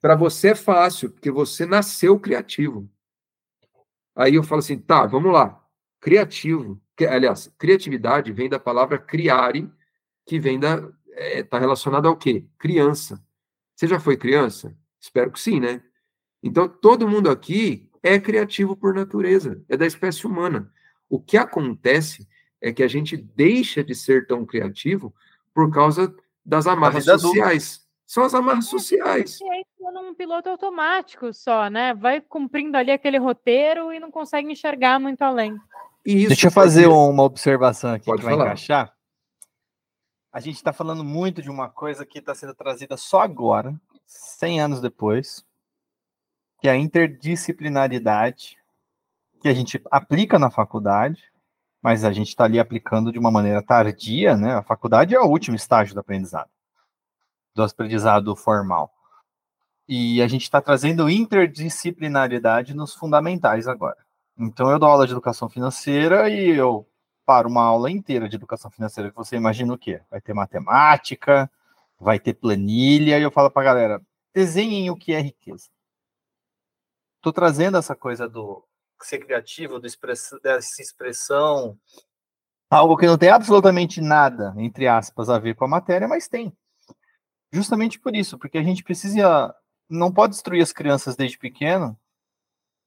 Para 0.02 0.16
você 0.16 0.50
é 0.50 0.56
fácil, 0.56 1.12
porque 1.12 1.30
você 1.30 1.64
nasceu 1.64 2.20
criativo. 2.20 2.90
Aí 4.16 4.34
eu 4.34 4.44
falo 4.44 4.60
assim: 4.60 4.80
tá, 4.80 5.06
vamos 5.06 5.32
lá. 5.32 5.64
Criativo. 6.00 6.82
Que, 6.98 7.06
aliás, 7.06 7.54
criatividade 7.58 8.32
vem 8.32 8.50
da 8.50 8.60
palavra 8.60 8.98
criare, 8.98 9.70
que 10.26 10.40
vem 10.40 10.60
da, 10.60 10.90
está 11.22 11.40
é, 11.40 11.44
tá 11.44 11.60
relacionado 11.60 12.08
ao 12.08 12.18
quê? 12.18 12.46
Criança. 12.58 13.24
Você 13.76 13.88
já 13.88 14.00
foi 14.00 14.18
criança? 14.18 14.76
Espero 15.00 15.32
que 15.32 15.40
sim, 15.40 15.60
né? 15.60 15.82
Então, 16.44 16.68
todo 16.68 17.08
mundo 17.08 17.30
aqui 17.30 17.90
é 18.02 18.20
criativo 18.20 18.76
por 18.76 18.94
natureza, 18.94 19.64
é 19.70 19.78
da 19.78 19.86
espécie 19.86 20.26
humana. 20.26 20.72
O 21.10 21.20
que 21.20 21.38
acontece 21.38 22.28
é 22.60 22.72
que 22.72 22.84
a 22.84 22.88
gente 22.88 23.18
deixa 23.18 23.84
de 23.84 23.94
ser 23.94 24.26
tão 24.26 24.46
criativo 24.46 25.14
por 25.54 25.72
causa 25.72 26.14
das 26.44 26.68
amarras 26.68 27.06
sociais. 27.06 27.82
São 28.08 28.24
as 28.24 28.34
amarras 28.34 28.66
sociais. 28.66 29.40
E 29.40 29.50
aí, 29.50 29.64
num 29.94 30.14
piloto 30.14 30.50
automático 30.50 31.34
só, 31.34 31.70
né? 31.70 31.94
Vai 31.94 32.22
cumprindo 32.22 32.78
ali 32.78 32.92
aquele 32.92 33.18
roteiro 33.18 33.92
e 33.94 34.00
não 34.00 34.12
consegue 34.12 34.52
enxergar 34.52 35.00
muito 35.00 35.22
além. 35.22 35.56
Isso, 36.06 36.30
Deixa 36.30 36.48
eu 36.48 36.52
fazer 36.52 36.88
uma 36.88 37.24
observação 37.24 37.94
aqui 37.94 38.06
Pode 38.06 38.20
que 38.20 38.26
vai 38.26 38.34
falar. 38.34 38.46
encaixar 38.46 39.01
a 40.32 40.40
gente 40.40 40.56
está 40.56 40.72
falando 40.72 41.04
muito 41.04 41.42
de 41.42 41.50
uma 41.50 41.70
coisa 41.70 42.06
que 42.06 42.20
está 42.20 42.34
sendo 42.34 42.56
trazida 42.56 42.96
só 42.96 43.22
agora, 43.22 43.76
100 44.06 44.62
anos 44.62 44.82
depois, 44.82 45.46
que 46.60 46.68
é 46.68 46.72
a 46.72 46.78
interdisciplinaridade, 46.78 48.58
que 49.42 49.50
a 49.50 49.54
gente 49.54 49.82
aplica 49.92 50.40
na 50.40 50.50
faculdade, 50.50 51.32
mas 51.82 52.06
a 52.06 52.12
gente 52.14 52.30
está 52.30 52.46
ali 52.46 52.60
aplicando 52.60 53.12
de 53.12 53.20
uma 53.20 53.32
maneira 53.32 53.62
tardia, 53.62 54.38
né? 54.38 54.54
A 54.54 54.62
faculdade 54.62 55.16
é 55.16 55.20
o 55.20 55.26
último 55.26 55.56
estágio 55.56 55.96
do 55.96 56.00
aprendizado, 56.00 56.50
do 57.56 57.64
aprendizado 57.64 58.36
formal. 58.36 58.94
E 59.88 60.22
a 60.22 60.28
gente 60.28 60.44
está 60.44 60.62
trazendo 60.62 61.10
interdisciplinaridade 61.10 62.74
nos 62.74 62.94
fundamentais 62.94 63.68
agora. 63.68 63.98
Então, 64.38 64.70
eu 64.70 64.80
dou 64.80 64.88
aula 64.88 65.06
de 65.06 65.12
educação 65.12 65.50
financeira 65.50 66.30
e 66.30 66.50
eu 66.52 66.88
para 67.26 67.48
uma 67.48 67.64
aula 67.64 67.90
inteira 67.92 68.28
de 68.28 68.36
educação 68.36 68.70
financeira, 68.72 69.10
que 69.10 69.16
você 69.16 69.36
imagina 69.36 69.74
o 69.74 69.78
quê? 69.78 70.02
Vai 70.10 70.22
ter 70.22 70.34
matemática, 70.34 71.50
vai 72.00 72.20
ter 72.20 72.34
planilha, 72.34 73.20
e 73.20 73.24
eu 73.24 73.32
falo 73.32 73.50
para 73.50 73.62
a 73.62 73.66
galera, 73.66 74.02
desenhem 74.34 74.90
o 74.90 74.96
que 74.96 75.14
é 75.14 75.22
riqueza. 75.22 75.70
Estou 77.18 77.32
trazendo 77.32 77.78
essa 77.78 77.96
coisa 77.96 78.28
do 78.28 78.66
ser 79.02 79.20
criativo, 79.20 79.80
do 79.80 79.88
express, 79.88 80.32
dessa 80.44 80.82
expressão 80.82 81.78
algo 82.72 82.96
que 82.96 83.06
não 83.06 83.18
tem 83.18 83.30
absolutamente 83.30 84.00
nada, 84.00 84.54
entre 84.58 84.88
aspas, 84.88 85.30
a 85.30 85.38
ver 85.38 85.56
com 85.56 85.66
a 85.66 85.68
matéria, 85.68 86.08
mas 86.08 86.30
tem. 86.30 86.56
Justamente 87.52 88.00
por 88.00 88.16
isso, 88.16 88.38
porque 88.38 88.58
a 88.58 88.64
gente 88.64 88.82
precisa, 88.82 89.54
não 89.90 90.12
pode 90.12 90.34
destruir 90.34 90.64
as 90.64 90.72
crianças 90.72 91.18
desde 91.18 91.38
pequeno, 91.38 92.00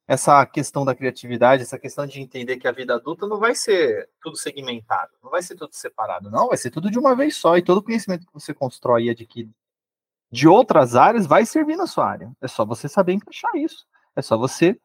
essa 0.07 0.45
questão 0.45 0.85
da 0.85 0.95
criatividade, 0.95 1.63
essa 1.63 1.79
questão 1.79 2.05
de 2.05 2.21
entender 2.21 2.57
que 2.57 2.67
a 2.67 2.71
vida 2.71 2.95
adulta 2.95 3.27
não 3.27 3.39
vai 3.39 3.55
ser 3.55 4.09
tudo 4.21 4.37
segmentado, 4.37 5.11
não 5.23 5.31
vai 5.31 5.41
ser 5.41 5.55
tudo 5.55 5.73
separado, 5.73 6.29
não, 6.29 6.49
vai 6.49 6.57
ser 6.57 6.69
tudo 6.69 6.91
de 6.91 6.99
uma 6.99 7.15
vez 7.15 7.35
só, 7.35 7.57
e 7.57 7.63
todo 7.63 7.81
conhecimento 7.81 8.25
que 8.25 8.33
você 8.33 8.53
constrói 8.53 9.05
e 9.05 9.09
adquire 9.09 9.51
de 10.31 10.47
outras 10.47 10.95
áreas 10.95 11.25
vai 11.25 11.45
servir 11.45 11.75
na 11.75 11.87
sua 11.87 12.09
área. 12.09 12.31
É 12.41 12.47
só 12.47 12.65
você 12.65 12.89
saber 12.89 13.13
encaixar 13.13 13.55
isso. 13.55 13.85
É 14.15 14.21
só 14.21 14.37
você 14.37 14.79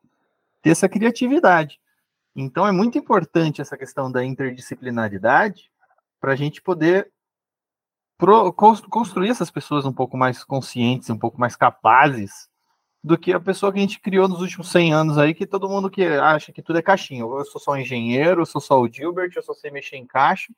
ter 0.63 0.71
essa 0.71 0.89
criatividade. 0.89 1.81
Então 2.35 2.67
é 2.67 2.73
muito 2.73 2.99
importante 2.99 3.61
essa 3.61 3.77
questão 3.77 4.11
da 4.11 4.25
interdisciplinaridade 4.25 5.71
para 6.21 6.33
a 6.33 6.37
gente 6.37 6.63
poder 6.63 7.11
pro, 8.17 8.53
construir 8.53 9.31
essas 9.31 9.51
pessoas 9.51 9.85
um 9.85 9.93
pouco 9.93 10.17
mais 10.17 10.45
conscientes, 10.45 11.11
um 11.11 11.19
pouco 11.19 11.41
mais 11.41 11.57
capazes 11.57 12.50
do 13.03 13.17
que 13.17 13.33
a 13.33 13.41
pessoa 13.41 13.73
que 13.73 13.79
a 13.79 13.83
gente 13.83 14.01
criou 14.01 14.29
nos 14.29 14.41
últimos 14.41 14.71
100 14.71 14.93
anos 14.93 15.19
aí, 15.19 15.35
que 15.35 15.47
todo 15.47 15.69
mundo 15.69 15.91
que 15.91 16.05
acha 16.05 16.53
que 16.53 16.63
tudo 16.63 16.79
é 16.79 16.83
caixinha. 16.83 17.23
Eu 17.23 17.45
sou 17.45 17.61
só 17.61 17.73
um 17.73 17.77
engenheiro, 17.77 18.43
eu 18.43 18.47
sou 18.47 18.61
só 18.61 18.81
o 18.81 18.89
Gilbert, 18.89 19.33
eu 19.35 19.43
só 19.43 19.55
sei 19.55 19.71
mexer 19.71 19.97
em 19.97 20.07
caixa. 20.07 20.53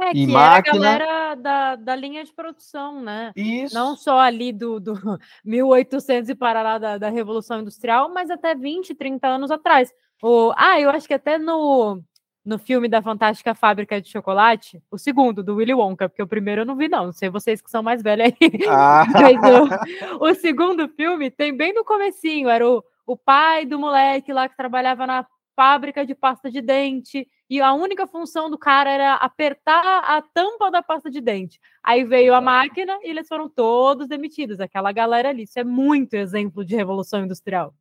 É, 0.00 0.10
e 0.10 0.26
que 0.26 0.26
máquina... 0.26 0.88
era 0.88 1.04
a 1.04 1.08
galera 1.08 1.34
da, 1.34 1.76
da 1.76 1.96
linha 1.96 2.24
de 2.24 2.32
produção, 2.32 3.00
né? 3.00 3.30
Isso. 3.36 3.74
Não 3.74 3.96
só 3.96 4.18
ali 4.18 4.52
do, 4.52 4.80
do 4.80 4.94
1800 5.44 6.30
e 6.30 6.34
parará 6.34 6.78
da, 6.78 6.98
da 6.98 7.08
Revolução 7.08 7.60
Industrial, 7.60 8.08
mas 8.12 8.30
até 8.30 8.54
20, 8.54 8.94
30 8.94 9.28
anos 9.28 9.50
atrás. 9.50 9.92
O, 10.22 10.52
ah, 10.56 10.80
eu 10.80 10.90
acho 10.90 11.06
que 11.06 11.14
até 11.14 11.38
no, 11.38 12.02
no 12.44 12.58
filme 12.58 12.88
da 12.88 13.00
Fantástica 13.00 13.54
Fábrica 13.54 14.00
de 14.00 14.08
Chocolate, 14.08 14.82
o 14.90 14.98
segundo, 14.98 15.42
do 15.42 15.56
Willy 15.56 15.74
Wonka, 15.74 16.08
porque 16.08 16.22
o 16.22 16.26
primeiro 16.26 16.62
eu 16.62 16.66
não 16.66 16.76
vi, 16.76 16.88
não. 16.88 17.06
Não 17.06 17.12
sei 17.12 17.30
vocês 17.30 17.62
que 17.62 17.70
são 17.70 17.82
mais 17.82 18.02
velhos 18.02 18.26
aí. 18.26 18.36
Ah. 18.68 19.04
O, 20.20 20.28
o, 20.30 20.34
segundo 20.34 20.88
filme 20.88 21.30
tem 21.30 21.56
bem 21.56 21.72
no 21.72 21.84
comecinho, 21.84 22.48
era 22.48 22.68
o, 22.68 22.82
o 23.06 23.16
pai 23.16 23.64
do 23.64 23.78
moleque 23.78 24.32
lá 24.32 24.48
que 24.48 24.56
trabalhava 24.56 25.06
na 25.06 25.26
fábrica 25.54 26.04
de 26.04 26.14
pasta 26.14 26.50
de 26.50 26.60
dente, 26.60 27.28
e 27.48 27.60
a 27.60 27.72
única 27.74 28.06
função 28.06 28.50
do 28.50 28.58
cara 28.58 28.90
era 28.90 29.14
apertar 29.16 29.98
a 30.04 30.22
tampa 30.22 30.70
da 30.70 30.82
pasta 30.82 31.10
de 31.10 31.20
dente. 31.20 31.60
Aí 31.82 32.04
veio 32.04 32.34
a 32.34 32.40
máquina 32.40 32.98
e 33.02 33.10
eles 33.10 33.28
foram 33.28 33.48
todos 33.48 34.08
demitidos, 34.08 34.58
aquela 34.58 34.90
galera 34.90 35.28
ali. 35.28 35.42
Isso 35.42 35.58
é 35.58 35.64
muito 35.64 36.14
exemplo 36.14 36.64
de 36.64 36.74
revolução 36.74 37.22
industrial. 37.22 37.74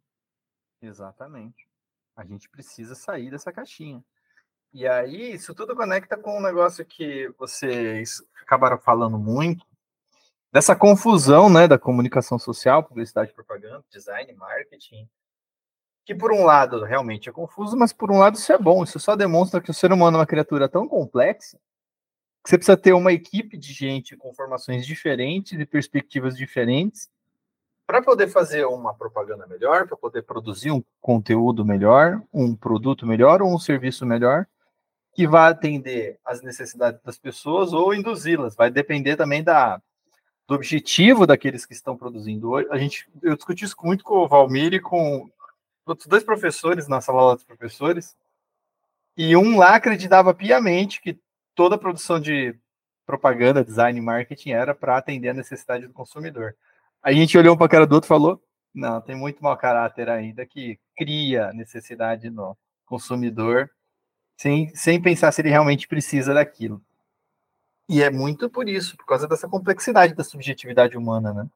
Exatamente. 0.82 1.68
A 2.16 2.26
gente 2.26 2.50
precisa 2.50 2.96
sair 2.96 3.32
dessa 3.32 3.52
caixinha. 3.52 4.04
E 4.74 4.88
aí, 4.88 5.34
isso 5.34 5.54
tudo 5.54 5.76
conecta 5.76 6.16
com 6.16 6.38
um 6.38 6.42
negócio 6.42 6.86
que 6.86 7.30
vocês 7.38 8.24
acabaram 8.42 8.78
falando 8.78 9.18
muito, 9.18 9.66
dessa 10.52 10.76
confusão 10.76 11.50
né, 11.50 11.68
da 11.68 11.78
comunicação 11.78 12.40
social, 12.40 12.84
publicidade, 12.84 13.34
propaganda, 13.34 13.84
design, 13.90 14.32
marketing, 14.34 15.10
que 16.06 16.16
por 16.16 16.32
um 16.32 16.44
lado 16.44 16.84
realmente 16.84 17.30
é 17.30 17.32
confuso, 17.32 17.78
mas 17.78 17.94
por 17.94 18.12
um 18.12 18.20
lado 18.20 18.36
isso 18.36 18.52
é 18.52 18.58
bom, 18.58 18.84
isso 18.84 19.00
só 19.00 19.16
demonstra 19.16 19.62
que 19.62 19.72
o 19.72 19.74
ser 19.74 19.92
humano 19.92 20.18
é 20.18 20.20
uma 20.20 20.26
criatura 20.26 20.68
tão 20.68 20.88
complexa 20.88 21.58
que 22.44 22.50
você 22.50 22.58
precisa 22.58 22.78
ter 22.78 22.94
uma 22.94 23.14
equipe 23.14 23.56
de 23.58 23.72
gente 23.72 24.18
com 24.18 24.34
formações 24.34 24.86
diferentes 24.86 25.60
e 25.60 25.66
perspectivas 25.66 26.36
diferentes 26.36 27.10
para 27.86 28.02
poder 28.02 28.28
fazer 28.28 28.66
uma 28.66 28.94
propaganda 28.94 29.46
melhor, 29.46 29.88
para 29.88 29.98
poder 29.98 30.24
produzir 30.24 30.72
um 30.72 30.84
conteúdo 31.00 31.64
melhor, 31.64 32.22
um 32.34 32.56
produto 32.56 33.06
melhor 33.06 33.42
ou 33.42 33.54
um 33.54 33.60
serviço 33.60 34.06
melhor, 34.06 34.48
que 35.14 35.28
vai 35.28 35.52
atender 35.52 36.20
às 36.26 36.42
necessidades 36.42 37.02
das 37.04 37.18
pessoas 37.18 37.74
ou 37.74 37.94
induzi-las. 37.94 38.56
Vai 38.56 38.70
depender 38.70 39.16
também 39.16 39.44
da, 39.44 39.82
do 40.48 40.56
objetivo 40.56 41.28
daqueles 41.28 41.66
que 41.66 41.74
estão 41.74 41.98
produzindo. 41.98 42.56
A 42.72 42.78
gente, 42.78 43.08
eu 43.22 43.36
discuti 43.36 43.66
isso 43.66 43.76
muito 43.84 44.04
com 44.04 44.16
o 44.16 44.28
Valmir 44.28 44.74
e 44.74 44.80
com 44.80 45.30
outros 45.86 46.08
dois 46.08 46.24
professores 46.24 46.88
na 46.88 47.02
sala 47.02 47.36
dos 47.36 47.44
professores, 47.44 48.16
e 49.18 49.36
um 49.36 49.58
lá 49.58 49.76
acreditava 49.76 50.34
piamente 50.34 51.02
que 51.02 51.20
toda 51.54 51.76
a 51.76 51.78
produção 51.78 52.20
de 52.20 52.56
propaganda, 53.06 53.64
design 53.64 54.00
e 54.00 54.02
marketing 54.02 54.52
era 54.52 54.74
para 54.74 54.98
atender 54.98 55.30
a 55.30 55.34
necessidade 55.34 55.86
do 55.86 55.94
consumidor. 55.94 56.56
A 57.04 57.12
gente 57.12 57.38
olhou 57.38 57.56
um 57.56 57.58
para 57.58 57.66
a 57.66 57.70
cara 57.70 57.88
do 57.88 57.94
outro 57.94 58.08
e 58.08 58.10
falou: 58.10 58.42
não, 58.74 59.02
tem 59.02 59.16
muito 59.16 59.44
mau 59.44 59.56
caráter 59.58 60.10
ainda 60.10 60.46
que 60.46 60.80
cria 60.96 61.52
necessidade 61.54 62.30
no 62.30 62.58
consumidor, 62.86 63.70
sem, 64.42 64.74
sem 64.74 65.00
pensar 65.00 65.32
se 65.32 65.40
ele 65.40 65.50
realmente 65.50 65.88
precisa 65.88 66.34
daquilo. 66.34 66.82
E 67.88 68.02
é 68.02 68.10
muito 68.10 68.50
por 68.50 68.68
isso, 68.68 68.98
por 68.98 69.06
causa 69.06 69.28
dessa 69.28 69.48
complexidade 69.48 70.16
da 70.16 70.24
subjetividade 70.24 70.98
humana, 70.98 71.32
né? 71.32 71.48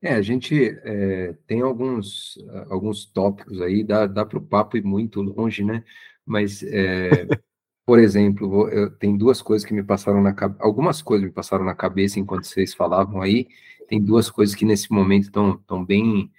É, 0.00 0.14
a 0.14 0.22
gente 0.22 0.54
é, 0.84 1.34
tem 1.46 1.60
alguns, 1.60 2.38
alguns 2.70 3.04
tópicos 3.04 3.60
aí, 3.60 3.84
dá, 3.84 4.06
dá 4.06 4.24
para 4.24 4.38
o 4.38 4.42
papo 4.42 4.78
ir 4.78 4.84
muito 4.84 5.20
longe, 5.20 5.62
né? 5.62 5.84
Mas, 6.24 6.62
é, 6.62 7.26
por 7.84 7.98
exemplo, 7.98 8.48
vou, 8.48 8.68
eu, 8.70 8.90
tem 8.90 9.14
duas 9.14 9.42
coisas 9.42 9.66
que 9.66 9.74
me 9.74 9.82
passaram 9.82 10.22
na 10.22 10.32
cabeça, 10.32 10.62
algumas 10.62 11.02
coisas 11.02 11.26
me 11.26 11.32
passaram 11.32 11.64
na 11.64 11.74
cabeça 11.74 12.18
enquanto 12.18 12.44
vocês 12.44 12.72
falavam 12.72 13.20
aí, 13.20 13.48
tem 13.86 14.02
duas 14.02 14.30
coisas 14.30 14.54
que 14.54 14.64
nesse 14.64 14.90
momento 14.90 15.24
estão 15.24 15.84
bem 15.84 16.30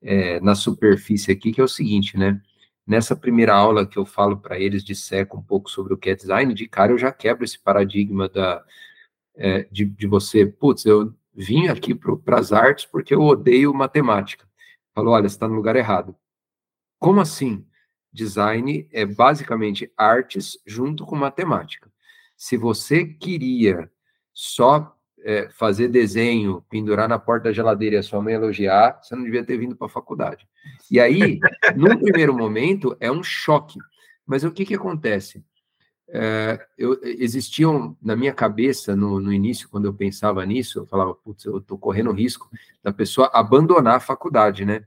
é, 0.00 0.40
na 0.40 0.54
superfície 0.54 1.30
aqui, 1.30 1.52
que 1.52 1.60
é 1.60 1.64
o 1.64 1.68
seguinte, 1.68 2.16
né? 2.16 2.40
Nessa 2.88 3.14
primeira 3.14 3.54
aula 3.54 3.86
que 3.86 3.98
eu 3.98 4.06
falo 4.06 4.38
para 4.38 4.58
eles, 4.58 4.82
disseco 4.82 5.36
um 5.36 5.42
pouco 5.42 5.70
sobre 5.70 5.92
o 5.92 5.96
que 5.98 6.08
é 6.08 6.14
design, 6.14 6.54
de 6.54 6.66
cara 6.66 6.90
eu 6.90 6.96
já 6.96 7.12
quebro 7.12 7.44
esse 7.44 7.58
paradigma 7.58 8.30
da, 8.30 8.64
é, 9.36 9.64
de, 9.70 9.84
de 9.84 10.06
você, 10.06 10.46
putz, 10.46 10.86
eu 10.86 11.14
vim 11.34 11.68
aqui 11.68 11.94
para 11.94 12.38
as 12.40 12.50
artes 12.50 12.86
porque 12.86 13.14
eu 13.14 13.20
odeio 13.20 13.74
matemática. 13.74 14.48
Falou, 14.94 15.12
olha, 15.12 15.28
você 15.28 15.34
está 15.34 15.46
no 15.46 15.54
lugar 15.54 15.76
errado. 15.76 16.16
Como 16.98 17.20
assim? 17.20 17.62
Design 18.10 18.88
é 18.90 19.04
basicamente 19.04 19.92
artes 19.94 20.58
junto 20.66 21.04
com 21.04 21.14
matemática. 21.14 21.92
Se 22.38 22.56
você 22.56 23.04
queria 23.04 23.92
só 24.32 24.97
é, 25.24 25.48
fazer 25.50 25.88
desenho, 25.88 26.64
pendurar 26.70 27.08
na 27.08 27.18
porta 27.18 27.44
da 27.44 27.52
geladeira 27.52 27.96
e 27.96 27.98
a 27.98 28.02
sua 28.02 28.20
mãe 28.20 28.34
elogiar, 28.34 29.00
você 29.02 29.14
não 29.14 29.24
devia 29.24 29.44
ter 29.44 29.56
vindo 29.58 29.76
para 29.76 29.86
a 29.86 29.90
faculdade. 29.90 30.46
E 30.90 31.00
aí, 31.00 31.38
num 31.76 31.98
primeiro 31.98 32.34
momento, 32.34 32.96
é 33.00 33.10
um 33.10 33.22
choque. 33.22 33.78
Mas 34.26 34.44
o 34.44 34.50
que, 34.50 34.64
que 34.64 34.74
acontece? 34.74 35.44
É, 36.10 36.58
eu, 36.78 36.98
existiam 37.02 37.96
na 38.02 38.16
minha 38.16 38.32
cabeça, 38.32 38.96
no, 38.96 39.20
no, 39.20 39.32
início, 39.32 39.68
quando 39.68 39.84
eu 39.84 39.92
pensava 39.92 40.44
nisso, 40.46 40.78
eu 40.78 40.86
falava, 40.86 41.14
putz, 41.14 41.44
eu 41.44 41.58
estou 41.58 41.76
correndo 41.76 42.12
risco 42.12 42.48
da 42.82 42.92
pessoa 42.92 43.30
abandonar 43.32 43.96
a 43.96 44.00
faculdade, 44.00 44.64
né? 44.64 44.84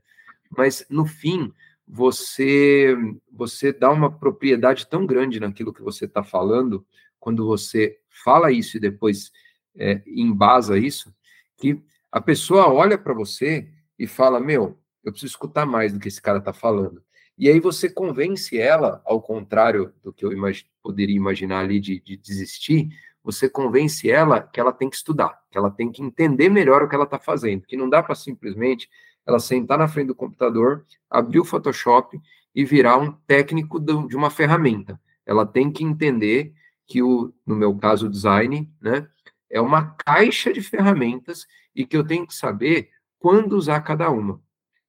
Mas, 0.56 0.84
no 0.90 1.06
fim, 1.06 1.52
você, 1.86 2.96
você 3.30 3.72
dá 3.72 3.90
uma 3.90 4.10
propriedade 4.10 4.86
tão 4.86 5.06
grande 5.06 5.38
naquilo 5.38 5.72
que 5.72 5.82
você 5.82 6.06
está 6.06 6.24
falando, 6.24 6.84
quando 7.20 7.46
você 7.46 7.98
fala 8.08 8.50
isso 8.50 8.76
e 8.76 8.80
depois 8.80 9.30
é, 9.76 10.02
embasa 10.06 10.78
isso, 10.78 11.14
que 11.56 11.80
a 12.10 12.20
pessoa 12.20 12.68
olha 12.68 12.98
para 12.98 13.14
você 13.14 13.68
e 13.98 14.06
fala: 14.06 14.40
Meu, 14.40 14.78
eu 15.02 15.12
preciso 15.12 15.32
escutar 15.32 15.66
mais 15.66 15.92
do 15.92 15.98
que 15.98 16.08
esse 16.08 16.20
cara 16.20 16.38
está 16.38 16.52
falando. 16.52 17.02
E 17.38 17.48
aí 17.48 17.58
você 17.58 17.88
convence 17.88 18.58
ela, 18.58 19.00
ao 19.04 19.20
contrário 19.20 19.92
do 20.02 20.12
que 20.12 20.24
eu 20.24 20.32
imag 20.32 20.64
poderia 20.82 21.16
imaginar 21.16 21.60
ali 21.60 21.80
de, 21.80 22.00
de, 22.00 22.16
desistir, 22.16 22.90
você 23.24 23.48
convence 23.48 24.10
ela 24.10 24.40
que 24.40 24.60
ela 24.60 24.72
tem 24.72 24.90
que 24.90 24.96
estudar, 24.96 25.40
que 25.50 25.56
ela 25.56 25.70
tem 25.70 25.90
que 25.90 26.02
entender 26.02 26.48
melhor 26.48 26.82
o 26.82 26.88
que 26.88 26.94
ela 26.94 27.04
está 27.04 27.18
fazendo, 27.18 27.62
que 27.62 27.76
não 27.76 27.88
dá 27.88 28.02
para 28.02 28.14
simplesmente 28.14 28.88
ela 29.26 29.38
sentar 29.38 29.78
na 29.78 29.88
frente 29.88 30.08
do 30.08 30.14
computador, 30.14 30.84
abrir 31.08 31.38
o 31.38 31.44
Photoshop 31.44 32.20
e 32.54 32.64
virar 32.64 32.98
um 32.98 33.12
técnico 33.12 33.80
de 33.80 34.16
uma 34.16 34.28
ferramenta. 34.28 35.00
Ela 35.24 35.46
tem 35.46 35.70
que 35.70 35.84
entender 35.84 36.52
que 36.86 37.02
o, 37.02 37.32
no 37.46 37.54
meu 37.54 37.74
caso, 37.76 38.06
o 38.06 38.10
design, 38.10 38.70
né, 38.80 39.08
é 39.52 39.60
uma 39.60 39.94
caixa 39.94 40.52
de 40.52 40.62
ferramentas 40.62 41.46
e 41.76 41.86
que 41.86 41.96
eu 41.96 42.04
tenho 42.04 42.26
que 42.26 42.34
saber 42.34 42.90
quando 43.18 43.52
usar 43.52 43.82
cada 43.82 44.10
uma. 44.10 44.42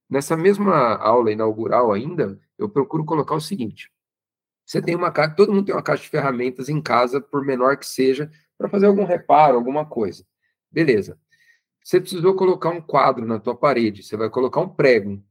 Nessa 0.10 0.38
mesma 0.38 0.96
aula 0.96 1.32
inaugural 1.32 1.92
ainda, 1.92 2.40
eu 2.58 2.70
procuro 2.70 3.04
colocar 3.04 3.36
o 3.36 3.42
seguinte: 3.42 3.92
você 4.66 4.82
tem 4.82 4.96
uma 4.96 5.12
caixa, 5.12 5.36
todo 5.36 5.52
mundo 5.52 5.66
tem 5.66 5.76
uma 5.76 5.84
caixa 5.84 6.04
de 6.04 6.10
ferramentas 6.10 6.70
em 6.70 6.82
casa, 6.82 7.20
por 7.20 7.44
menor 7.46 7.78
que 7.78 7.86
seja, 7.86 8.32
para 8.58 8.70
fazer 8.70 8.86
algum 8.86 9.04
reparo, 9.04 9.58
alguma 9.58 9.86
coisa. 9.86 10.26
Beleza. 10.72 11.20
Você 11.84 12.00
precisou 12.00 12.34
colocar 12.36 12.70
um 12.70 12.82
quadro 12.82 13.26
na 13.26 13.40
tua 13.40 13.56
parede, 13.56 14.04
você 14.04 14.16
vai 14.16 14.30
colocar 14.30 14.62
um 14.62 14.70
prego. 14.70 15.22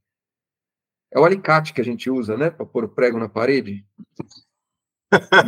É 1.10 1.18
o 1.18 1.24
alicate 1.24 1.72
que 1.72 1.80
a 1.80 1.84
gente 1.84 2.10
usa, 2.10 2.36
né, 2.36 2.50
para 2.50 2.66
pôr 2.66 2.84
o 2.84 2.88
prego 2.88 3.18
na 3.18 3.28
parede? 3.28 3.86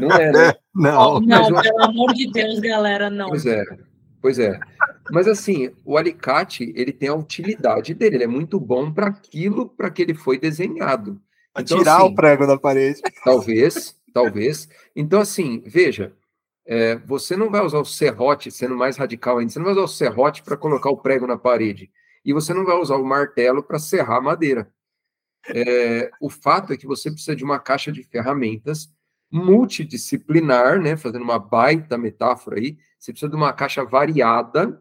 Não 0.01 0.11
é, 0.11 0.33
né? 0.33 0.55
Não, 0.75 1.21
não 1.21 1.62
pelo 1.62 1.83
amor 1.85 2.12
de 2.15 2.29
Deus, 2.33 2.59
galera, 2.59 3.09
não. 3.09 3.29
Pois 3.29 3.47
é, 3.47 3.65
pois 4.21 4.41
é. 4.41 4.59
Mas 5.12 5.29
assim, 5.29 5.71
o 5.85 5.97
alicate, 5.97 6.73
ele 6.75 6.93
tem 6.93 7.09
a 7.09 7.15
utilidade 7.15 7.95
dele, 7.95 8.17
ele 8.17 8.25
é 8.25 8.29
muito 8.29 8.59
bom 8.59 8.93
para 8.93 9.07
aquilo 9.07 9.69
para 9.69 9.89
que 9.89 10.03
ele 10.03 10.15
foi 10.15 10.37
desenhado. 10.37 11.21
Para 11.53 11.62
então, 11.62 11.79
tirar 11.79 11.99
assim, 11.99 12.07
o 12.07 12.15
prego 12.17 12.45
da 12.45 12.59
parede. 12.59 13.01
Talvez, 13.25 13.97
talvez. 14.12 14.69
Então, 14.97 15.21
assim, 15.21 15.62
veja, 15.65 16.12
é, 16.67 16.97
você 16.97 17.37
não 17.37 17.51
vai 17.51 17.65
usar 17.65 17.79
o 17.79 17.85
serrote, 17.85 18.51
sendo 18.51 18.75
mais 18.75 18.97
radical 18.97 19.39
ainda, 19.39 19.53
você 19.53 19.59
não 19.61 19.67
vai 19.67 19.75
usar 19.75 19.85
o 19.85 19.89
serrote 19.89 20.43
para 20.43 20.57
colocar 20.57 20.91
o 20.91 20.97
prego 20.97 21.27
na 21.27 21.39
parede. 21.39 21.89
E 22.25 22.33
você 22.33 22.53
não 22.53 22.65
vai 22.65 22.77
usar 22.77 22.97
o 22.97 23.05
martelo 23.05 23.62
para 23.62 23.79
serrar 23.79 24.17
a 24.17 24.21
madeira. 24.21 24.69
É, 25.47 26.11
o 26.21 26.31
fato 26.31 26.73
é 26.73 26.77
que 26.77 26.87
você 26.87 27.11
precisa 27.11 27.37
de 27.37 27.45
uma 27.45 27.59
caixa 27.59 27.93
de 27.93 28.03
ferramentas 28.03 28.91
multidisciplinar, 29.31 30.81
né, 30.81 30.97
fazendo 30.97 31.22
uma 31.22 31.39
baita 31.39 31.99
metáfora 31.99 32.59
aí, 32.59 32.79
você 32.99 33.12
precisa 33.12 33.31
de 33.31 33.37
uma 33.37 33.53
caixa 33.53 33.85
variada 33.85 34.81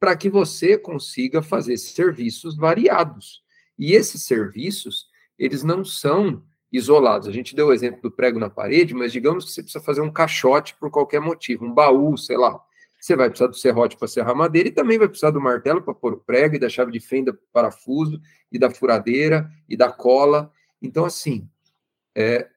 para 0.00 0.16
que 0.16 0.28
você 0.28 0.76
consiga 0.76 1.40
fazer 1.40 1.76
serviços 1.76 2.56
variados. 2.56 3.42
E 3.78 3.92
esses 3.92 4.24
serviços, 4.24 5.06
eles 5.38 5.62
não 5.62 5.84
são 5.84 6.42
isolados. 6.72 7.28
A 7.28 7.32
gente 7.32 7.54
deu 7.54 7.68
o 7.68 7.72
exemplo 7.72 8.02
do 8.02 8.10
prego 8.10 8.38
na 8.38 8.50
parede, 8.50 8.94
mas 8.94 9.12
digamos 9.12 9.44
que 9.44 9.52
você 9.52 9.62
precisa 9.62 9.84
fazer 9.84 10.00
um 10.00 10.10
caixote 10.10 10.74
por 10.76 10.90
qualquer 10.90 11.20
motivo, 11.20 11.64
um 11.64 11.72
baú, 11.72 12.16
sei 12.16 12.36
lá. 12.36 12.60
Você 13.00 13.16
vai 13.16 13.28
precisar 13.28 13.48
do 13.48 13.56
serrote 13.56 13.96
para 13.96 14.06
serrar 14.06 14.34
madeira 14.34 14.68
e 14.68 14.72
também 14.72 14.98
vai 14.98 15.08
precisar 15.08 15.30
do 15.30 15.40
martelo 15.40 15.82
para 15.82 15.92
pôr 15.92 16.14
o 16.14 16.18
prego 16.18 16.54
e 16.54 16.58
da 16.58 16.68
chave 16.68 16.92
de 16.92 17.00
fenda 17.00 17.36
parafuso 17.52 18.20
e 18.50 18.58
da 18.58 18.70
furadeira 18.70 19.50
e 19.68 19.76
da 19.76 19.90
cola. 19.90 20.52
Então, 20.80 21.04
assim, 21.04 21.48
é, 22.14 22.48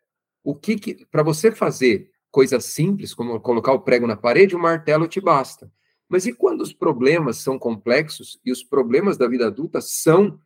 o 0.45 0.53
que, 0.55 0.77
que 0.77 1.05
para 1.07 1.23
você 1.23 1.51
fazer 1.51 2.11
coisas 2.31 2.65
simples, 2.65 3.13
como 3.13 3.39
colocar 3.39 3.73
o 3.73 3.79
prego 3.79 4.05
na 4.05 4.15
parede, 4.15 4.55
o 4.55 4.59
martelo 4.59 5.07
te 5.07 5.19
basta. 5.19 5.71
Mas 6.07 6.27
e 6.27 6.33
quando 6.33 6.61
os 6.61 6.71
problemas 6.71 7.37
são 7.37 7.57
complexos, 7.57 8.39
e 8.45 8.51
os 8.51 8.63
problemas 8.63 9.17
da 9.17 9.27
vida 9.27 9.47
adulta 9.47 9.81
são, 9.81 10.39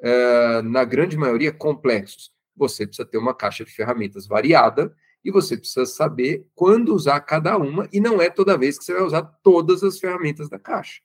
é, 0.00 0.60
na 0.62 0.84
grande 0.84 1.16
maioria, 1.16 1.52
complexos? 1.52 2.32
Você 2.56 2.86
precisa 2.86 3.06
ter 3.06 3.18
uma 3.18 3.34
caixa 3.34 3.64
de 3.64 3.70
ferramentas 3.70 4.26
variada 4.26 4.94
e 5.24 5.30
você 5.30 5.56
precisa 5.56 5.86
saber 5.86 6.46
quando 6.54 6.94
usar 6.94 7.20
cada 7.20 7.56
uma, 7.56 7.88
e 7.92 8.00
não 8.00 8.20
é 8.20 8.28
toda 8.28 8.58
vez 8.58 8.76
que 8.76 8.84
você 8.84 8.92
vai 8.92 9.02
usar 9.02 9.22
todas 9.42 9.82
as 9.82 9.98
ferramentas 9.98 10.48
da 10.48 10.58
caixa. 10.58 11.00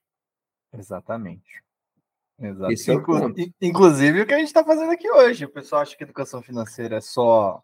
Exatamente. 0.73 1.63
Exato. 2.39 2.71
Esse 2.71 2.91
é 2.91 2.95
o 2.95 3.03
Inclusive 3.61 4.21
o 4.21 4.25
que 4.25 4.33
a 4.33 4.37
gente 4.37 4.47
está 4.47 4.63
fazendo 4.63 4.91
aqui 4.91 5.09
hoje. 5.09 5.45
O 5.45 5.49
pessoal 5.49 5.81
acha 5.81 5.95
que 5.95 6.03
educação 6.03 6.41
financeira 6.41 6.97
é 6.97 7.01
só 7.01 7.63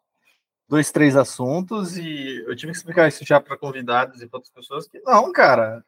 dois, 0.68 0.92
três 0.92 1.16
assuntos, 1.16 1.98
e 1.98 2.44
eu 2.48 2.56
tive 2.56 2.72
que 2.72 2.78
explicar 2.78 3.08
isso 3.08 3.26
já 3.26 3.40
para 3.40 3.58
convidados 3.58 4.22
e 4.22 4.28
para 4.28 4.38
outras 4.38 4.54
pessoas 4.54 4.88
que 4.88 5.00
não, 5.02 5.32
cara. 5.32 5.84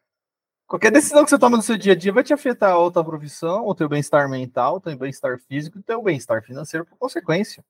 Qualquer 0.67 0.91
decisão 0.91 1.23
que 1.23 1.29
você 1.29 1.39
toma 1.39 1.55
no 1.55 1.63
seu 1.63 1.77
dia 1.77 1.93
a 1.93 1.95
dia 1.95 2.11
vai 2.11 2.23
te 2.23 2.33
afetar 2.33 2.71
a 2.71 2.77
outra 2.77 3.03
profissão, 3.03 3.65
o 3.65 3.73
teu 3.73 3.87
bem-estar 3.87 4.29
mental, 4.29 4.75
o 4.75 4.81
teu 4.81 4.97
bem-estar 4.97 5.39
físico 5.39 5.77
e 5.77 5.79
o 5.79 5.83
teu 5.83 6.03
bem-estar 6.03 6.43
financeiro 6.43 6.85
por 6.85 6.97
consequência. 6.97 7.63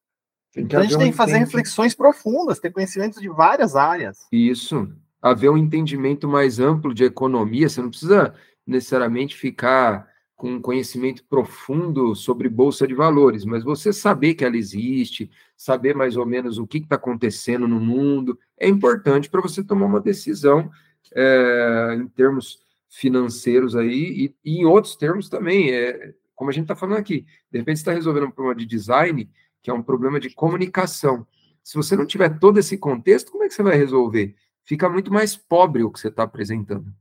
Então 0.55 0.79
a 0.79 0.83
gente 0.83 0.97
tem 0.97 1.11
que 1.11 1.17
fazer 1.17 1.37
reflexões 1.37 1.93
profundas, 1.93 2.59
ter 2.59 2.71
conhecimentos 2.71 3.21
de 3.21 3.29
várias 3.29 3.75
áreas. 3.75 4.25
Isso. 4.31 4.91
Haver 5.21 5.51
um 5.51 5.57
entendimento 5.57 6.27
mais 6.27 6.59
amplo 6.59 6.93
de 6.93 7.03
economia, 7.03 7.69
você 7.69 7.81
não 7.81 7.89
precisa 7.89 8.33
necessariamente 8.65 9.35
ficar 9.35 10.07
com 10.37 10.51
um 10.51 10.61
conhecimento 10.61 11.25
profundo 11.25 12.13
sobre 12.13 12.47
bolsa 12.47 12.87
de 12.87 12.93
valores, 12.93 13.43
mas 13.43 13.63
você 13.63 13.91
saber 13.91 14.35
que 14.35 14.45
ela 14.45 14.55
existe, 14.55 15.31
saber 15.57 15.95
mais 15.95 16.15
ou 16.15 16.27
menos 16.27 16.59
o 16.59 16.67
que 16.67 16.77
está 16.77 16.95
acontecendo 16.95 17.67
no 17.67 17.79
mundo, 17.79 18.39
é 18.55 18.69
importante 18.69 19.31
para 19.31 19.41
você 19.41 19.63
tomar 19.63 19.87
uma 19.87 19.99
decisão 19.99 20.69
é, 21.15 21.97
em 21.99 22.07
termos 22.07 22.59
financeiros 22.87 23.75
aí, 23.75 24.25
e, 24.25 24.35
e, 24.45 24.59
em 24.59 24.65
outros 24.65 24.95
termos 24.95 25.27
também, 25.27 25.71
é, 25.71 26.13
como 26.35 26.51
a 26.51 26.53
gente 26.53 26.65
está 26.65 26.75
falando 26.75 26.99
aqui, 26.99 27.25
de 27.51 27.57
repente 27.57 27.77
você 27.77 27.81
está 27.81 27.93
resolvendo 27.93 28.27
um 28.27 28.31
problema 28.31 28.59
de 28.59 28.65
design, 28.67 29.27
que 29.63 29.71
é 29.71 29.73
um 29.73 29.81
problema 29.81 30.19
de 30.19 30.29
comunicação. 30.29 31.25
Se 31.63 31.75
você 31.75 31.95
não 31.95 32.05
tiver 32.05 32.37
todo 32.37 32.59
esse 32.59 32.77
contexto, 32.77 33.31
como 33.31 33.43
é 33.43 33.47
que 33.47 33.55
você 33.55 33.63
vai 33.63 33.75
resolver? 33.75 34.35
Fica 34.63 34.87
muito 34.87 35.11
mais 35.11 35.35
pobre 35.35 35.83
o 35.83 35.89
que 35.91 35.99
você 35.99 36.09
está 36.09 36.23
apresentando. 36.23 36.93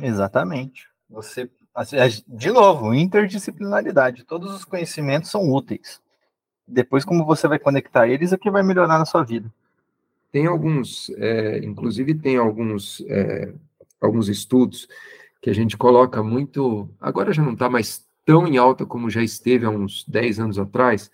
Exatamente. 0.00 0.88
Você, 1.10 1.50
de 2.28 2.50
novo, 2.50 2.94
interdisciplinaridade. 2.94 4.24
Todos 4.24 4.54
os 4.54 4.64
conhecimentos 4.64 5.30
são 5.30 5.52
úteis. 5.52 6.00
Depois, 6.66 7.04
como 7.04 7.26
você 7.26 7.48
vai 7.48 7.58
conectar 7.58 8.08
eles, 8.08 8.32
é 8.32 8.38
que 8.38 8.50
vai 8.50 8.62
melhorar 8.62 8.98
na 8.98 9.04
sua 9.04 9.22
vida. 9.22 9.52
Tem 10.30 10.46
alguns, 10.46 11.10
é, 11.16 11.58
inclusive 11.58 12.14
tem 12.14 12.36
alguns 12.36 13.04
é, 13.08 13.52
alguns 14.00 14.28
estudos 14.28 14.88
que 15.40 15.50
a 15.50 15.54
gente 15.54 15.76
coloca 15.76 16.22
muito, 16.22 16.88
agora 17.00 17.32
já 17.32 17.42
não 17.42 17.52
está 17.52 17.68
mais 17.68 18.06
tão 18.24 18.46
em 18.46 18.56
alta 18.56 18.86
como 18.86 19.10
já 19.10 19.22
esteve 19.22 19.66
há 19.66 19.70
uns 19.70 20.04
10 20.08 20.40
anos 20.40 20.58
atrás, 20.58 21.10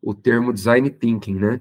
o 0.00 0.14
termo 0.14 0.52
design 0.52 0.88
thinking, 0.90 1.34
né? 1.34 1.60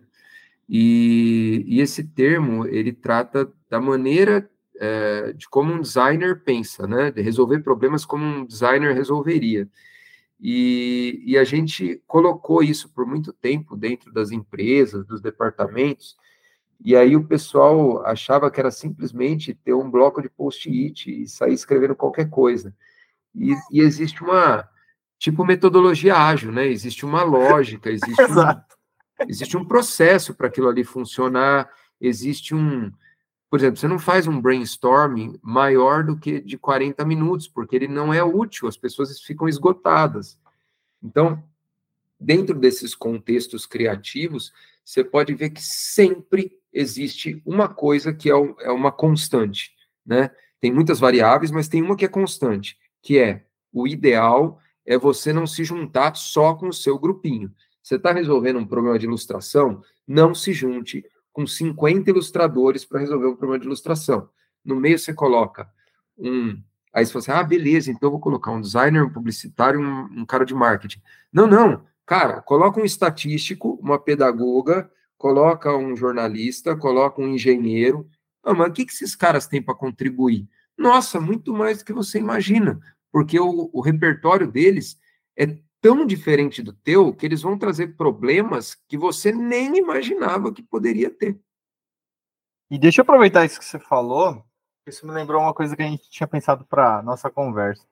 E, 0.70 1.66
e 1.68 1.82
esse 1.82 2.04
termo, 2.04 2.66
ele 2.66 2.93
trata 2.93 3.51
da 3.70 3.80
maneira 3.80 4.49
é, 4.80 5.34
de 5.34 5.48
como 5.48 5.74
um 5.74 5.82
designer 5.82 6.44
pensa, 6.44 6.88
né? 6.88 7.12
De 7.12 7.22
resolver 7.22 7.60
problemas 7.60 8.06
como 8.06 8.26
um 8.26 8.46
designer 8.46 8.94
resolveria. 8.94 9.68
E, 10.40 11.24
e, 11.26 11.38
a 11.38 11.44
gente 11.46 12.02
colocou 12.06 12.62
isso 12.62 12.90
por 12.90 13.06
muito 13.06 13.32
tempo 13.32 13.78
dentro 13.78 14.12
das 14.12 14.32
empresas, 14.32 15.06
dos 15.06 15.22
departamentos, 15.22 16.18
e 16.84 16.98
aí 16.98 17.16
o 17.16 17.24
pessoal 17.24 18.06
achava 18.06 18.52
que 18.52 18.60
era 18.60 18.70
simplesmente 18.70 19.54
ter 19.54 19.74
um 19.74 19.90
bloco 19.90 20.22
de 20.22 20.28
post-it 20.28 21.10
e 21.10 21.26
sair 21.30 21.54
escrevendo 21.54 21.96
qualquer 21.96 22.30
coisa. 22.30 22.76
E, 23.34 23.54
e, 23.72 23.80
existe 23.80 24.22
uma, 24.22 24.68
tipo, 25.18 25.46
metodologia 25.46 26.14
ágil, 26.14 26.52
né? 26.52 26.68
Existe 26.68 27.06
uma 27.06 27.24
lógica, 27.24 27.90
existe 27.90 28.22
um, 28.22 29.26
existe 29.30 29.58
um 29.58 29.66
processo 29.66 30.34
para 30.36 30.48
aquilo 30.48 30.68
ali 30.68 30.84
funcionar, 30.84 31.70
existe 32.02 32.54
um... 32.54 32.92
Por 33.54 33.60
exemplo, 33.60 33.80
você 33.80 33.88
não 33.88 33.99
faz 33.99 34.26
um 34.26 34.41
brainstorming 34.41 35.38
maior 35.39 36.04
do 36.04 36.18
que 36.18 36.41
de 36.41 36.58
40 36.58 37.06
minutos, 37.06 37.47
porque 37.47 37.76
ele 37.76 37.88
não 37.88 38.12
é 38.12 38.24
útil, 38.24 38.68
as 38.68 38.76
pessoas 38.76 39.22
ficam 39.22 39.47
esgotadas. 39.47 40.39
Então, 41.04 41.43
dentro 42.20 42.58
desses 42.58 42.95
contextos 42.95 43.68
criativos, 43.68 44.51
você 44.84 45.04
pode 45.04 45.36
ver 45.36 45.51
que 45.51 45.62
sempre 45.62 46.58
existe 46.74 47.43
uma 47.45 47.68
coisa 47.70 48.12
que 48.12 48.28
é, 48.28 48.34
é 48.34 48.72
uma 48.72 48.91
constante, 48.91 49.72
né? 50.04 50.32
Tem 50.60 50.74
muitas 50.74 50.99
variáveis, 50.99 51.51
mas 51.51 51.68
tem 51.68 51.84
uma 51.84 51.95
que 51.95 52.06
é 52.06 52.10
constante, 52.10 52.76
que 53.04 53.20
é 53.20 53.45
o 53.72 53.88
ideal 53.88 54.60
é 54.84 54.97
você 54.97 55.32
não 55.32 55.45
se 55.45 55.64
juntar 55.64 56.16
só 56.16 56.56
com 56.56 56.70
o 56.70 56.74
seu 56.74 56.97
grupinho. 56.97 57.54
Você 57.84 57.97
está 57.97 58.14
resolvendo 58.14 58.58
um 58.58 58.66
problema 58.66 58.97
de 58.97 59.06
ilustração, 59.06 59.84
não 60.08 60.34
se 60.34 60.54
junte 60.54 61.06
com 61.34 61.46
50 61.46 62.12
ilustradores 62.12 62.86
para 62.86 63.00
resolver 63.00 63.28
um 63.28 63.36
problema 63.36 63.60
de 63.60 63.66
ilustração. 63.66 64.30
No 64.64 64.76
meio 64.76 64.98
você 64.98 65.14
coloca 65.14 65.68
um. 66.18 66.62
Aí 66.94 67.06
você 67.06 67.12
fala 67.12 67.22
assim: 67.24 67.32
ah, 67.32 67.44
beleza, 67.44 67.92
então 67.92 68.12
vou 68.12 68.20
colocar 68.20 68.52
um 68.52 68.62
designer, 68.62 69.04
um 69.04 69.10
publicitário, 69.10 69.82
um, 69.82 70.22
um 70.22 70.26
cara 70.26 70.46
de 70.46 70.54
marketing. 70.54 71.02
Não, 71.34 71.48
não. 71.48 71.84
Cara, 72.06 72.42
coloca 72.42 72.80
um 72.80 72.86
estatístico, 72.86 73.80
uma 73.82 73.98
pedagoga, 73.98 74.90
coloca 75.18 75.76
um 75.76 75.96
jornalista, 75.96 76.76
coloca 76.76 77.22
um 77.22 77.30
engenheiro. 77.30 78.08
Ah, 78.44 78.54
mas 78.54 78.70
o 78.70 78.74
que, 78.74 78.86
que 78.86 78.94
esses 78.94 79.16
caras 79.16 79.48
têm 79.48 79.62
para 79.62 79.74
contribuir? 79.74 80.48
Nossa, 80.78 81.20
muito 81.20 81.54
mais 81.54 81.80
do 81.80 81.86
que 81.86 81.94
você 81.94 82.20
imagina, 82.20 82.80
porque 83.12 83.40
o, 83.40 83.70
o 83.74 83.82
repertório 83.82 84.52
deles 84.52 85.00
é 85.38 85.58
tão 85.84 86.06
diferente 86.06 86.64
do 86.64 86.72
teu 86.72 87.14
que 87.14 87.26
eles 87.26 87.42
vão 87.42 87.60
trazer 87.60 87.98
problemas 87.98 88.74
que 88.88 88.98
você 88.98 89.34
nem 89.34 89.76
imaginava 89.78 90.54
que 90.54 90.64
poderia 90.64 91.10
ter. 91.10 91.38
E 92.72 92.80
deixa 92.80 93.02
eu 93.02 93.04
aproveitar 93.04 93.44
isso 93.44 93.60
que 93.60 93.66
você 93.66 93.78
falou, 93.78 94.42
isso 94.88 95.06
me 95.06 95.12
lembrou 95.12 95.42
uma 95.42 95.54
coisa 95.54 95.76
que 95.76 95.84
a 95.84 95.86
gente 95.86 96.10
tinha 96.10 96.26
pensado 96.26 96.64
para 96.64 97.04
nossa 97.04 97.30
conversa. 97.30 97.86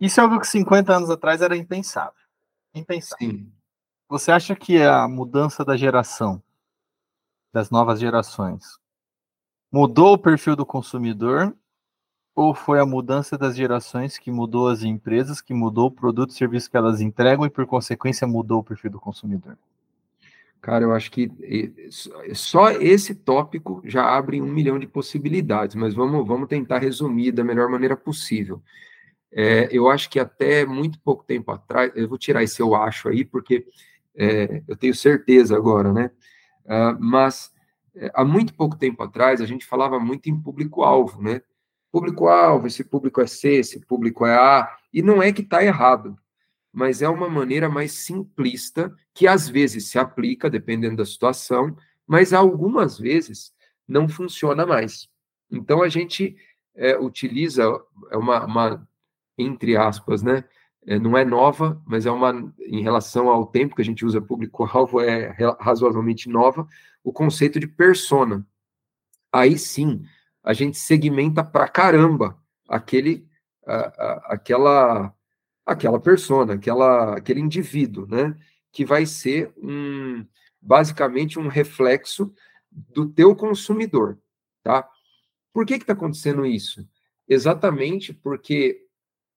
Isso 0.00 0.20
é 0.20 0.22
algo 0.22 0.38
que 0.38 0.46
50 0.46 0.96
anos 0.96 1.10
atrás 1.10 1.42
era 1.42 1.56
impensável. 1.56 2.22
Impensável. 2.72 3.28
Sim. 3.28 3.52
Você 4.08 4.30
acha 4.30 4.54
que 4.54 4.80
a 4.80 5.08
mudança 5.08 5.64
da 5.64 5.76
geração, 5.76 6.40
das 7.52 7.68
novas 7.68 7.98
gerações, 7.98 8.78
mudou 9.72 10.12
o 10.12 10.18
perfil 10.18 10.54
do 10.54 10.64
consumidor? 10.64 11.52
Ou 12.38 12.54
foi 12.54 12.78
a 12.78 12.86
mudança 12.86 13.36
das 13.36 13.56
gerações 13.56 14.16
que 14.16 14.30
mudou 14.30 14.68
as 14.68 14.84
empresas, 14.84 15.40
que 15.40 15.52
mudou 15.52 15.88
o 15.88 15.90
produto 15.90 16.30
e 16.30 16.34
serviço 16.34 16.70
que 16.70 16.76
elas 16.76 17.00
entregam 17.00 17.44
e, 17.44 17.50
por 17.50 17.66
consequência, 17.66 18.28
mudou 18.28 18.60
o 18.60 18.62
perfil 18.62 18.92
do 18.92 19.00
consumidor? 19.00 19.58
Cara, 20.60 20.84
eu 20.84 20.92
acho 20.92 21.10
que 21.10 21.28
só 22.32 22.70
esse 22.70 23.12
tópico 23.12 23.82
já 23.84 24.04
abre 24.16 24.40
um 24.40 24.46
milhão 24.46 24.78
de 24.78 24.86
possibilidades, 24.86 25.74
mas 25.74 25.94
vamos, 25.94 26.24
vamos 26.28 26.48
tentar 26.48 26.78
resumir 26.78 27.32
da 27.32 27.42
melhor 27.42 27.68
maneira 27.68 27.96
possível. 27.96 28.62
É, 29.32 29.68
eu 29.72 29.90
acho 29.90 30.08
que 30.08 30.20
até 30.20 30.64
muito 30.64 31.00
pouco 31.00 31.24
tempo 31.24 31.50
atrás, 31.50 31.90
eu 31.96 32.08
vou 32.08 32.18
tirar 32.18 32.44
esse 32.44 32.62
eu 32.62 32.72
acho 32.72 33.08
aí, 33.08 33.24
porque 33.24 33.66
é, 34.14 34.62
eu 34.68 34.76
tenho 34.76 34.94
certeza 34.94 35.56
agora, 35.56 35.92
né? 35.92 36.08
Uh, 36.66 36.96
mas 37.00 37.52
é, 37.96 38.12
há 38.14 38.24
muito 38.24 38.54
pouco 38.54 38.76
tempo 38.76 39.02
atrás 39.02 39.40
a 39.40 39.46
gente 39.46 39.66
falava 39.66 39.98
muito 39.98 40.30
em 40.30 40.40
público-alvo, 40.40 41.20
né? 41.20 41.42
Público-alvo, 41.90 42.66
esse 42.66 42.84
público 42.84 43.20
é 43.20 43.26
C, 43.26 43.54
esse 43.54 43.80
público 43.80 44.26
é 44.26 44.34
A, 44.34 44.76
e 44.92 45.02
não 45.02 45.22
é 45.22 45.32
que 45.32 45.42
está 45.42 45.64
errado, 45.64 46.18
mas 46.72 47.02
é 47.02 47.08
uma 47.08 47.28
maneira 47.28 47.68
mais 47.68 47.92
simplista 47.92 48.94
que 49.14 49.26
às 49.26 49.48
vezes 49.48 49.88
se 49.88 49.98
aplica, 49.98 50.50
dependendo 50.50 50.96
da 50.96 51.04
situação, 51.04 51.76
mas 52.06 52.32
algumas 52.32 52.98
vezes 52.98 53.52
não 53.86 54.08
funciona 54.08 54.66
mais. 54.66 55.08
Então 55.50 55.82
a 55.82 55.88
gente 55.88 56.36
é, 56.74 56.96
utiliza 56.98 57.68
uma, 58.12 58.44
uma, 58.44 58.88
entre 59.36 59.76
aspas, 59.76 60.22
né? 60.22 60.44
É, 60.86 60.98
não 60.98 61.18
é 61.18 61.24
nova, 61.24 61.82
mas 61.86 62.06
é 62.06 62.10
uma 62.10 62.54
em 62.60 62.82
relação 62.82 63.28
ao 63.28 63.46
tempo 63.46 63.74
que 63.74 63.82
a 63.82 63.84
gente 63.84 64.06
usa 64.06 64.22
público-alvo 64.22 65.00
é 65.00 65.36
razoavelmente 65.60 66.30
nova, 66.30 66.66
o 67.04 67.12
conceito 67.12 67.60
de 67.60 67.66
persona. 67.66 68.46
Aí 69.30 69.58
sim, 69.58 70.02
a 70.48 70.54
gente 70.54 70.78
segmenta 70.78 71.44
para 71.44 71.68
caramba 71.68 72.42
aquele, 72.66 73.28
a, 73.66 73.76
a, 73.76 74.14
aquela, 74.32 75.14
aquela 75.66 76.00
persona, 76.00 76.54
aquela, 76.54 77.18
aquele 77.18 77.38
indivíduo, 77.38 78.06
né? 78.06 78.34
Que 78.72 78.82
vai 78.82 79.04
ser 79.04 79.52
um, 79.58 80.26
basicamente 80.58 81.38
um 81.38 81.48
reflexo 81.48 82.32
do 82.70 83.06
teu 83.06 83.36
consumidor, 83.36 84.18
tá? 84.62 84.88
Por 85.52 85.66
que 85.66 85.74
está 85.74 85.92
acontecendo 85.92 86.46
isso? 86.46 86.88
Exatamente 87.28 88.14
porque, 88.14 88.86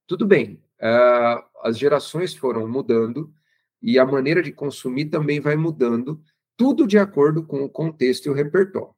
tudo 0.08 0.26
bem, 0.26 0.64
uh, 0.80 1.44
as 1.62 1.78
gerações 1.78 2.34
foram 2.34 2.70
mudando 2.70 3.34
e 3.82 4.00
a 4.00 4.06
maneira 4.06 4.42
de 4.42 4.54
consumir 4.54 5.08
também 5.10 5.42
vai 5.42 5.58
mudando, 5.58 6.24
tudo 6.56 6.88
de 6.88 6.98
acordo 6.98 7.44
com 7.46 7.66
o 7.66 7.70
contexto 7.70 8.28
e 8.28 8.30
o 8.30 8.34
repertório. 8.34 8.96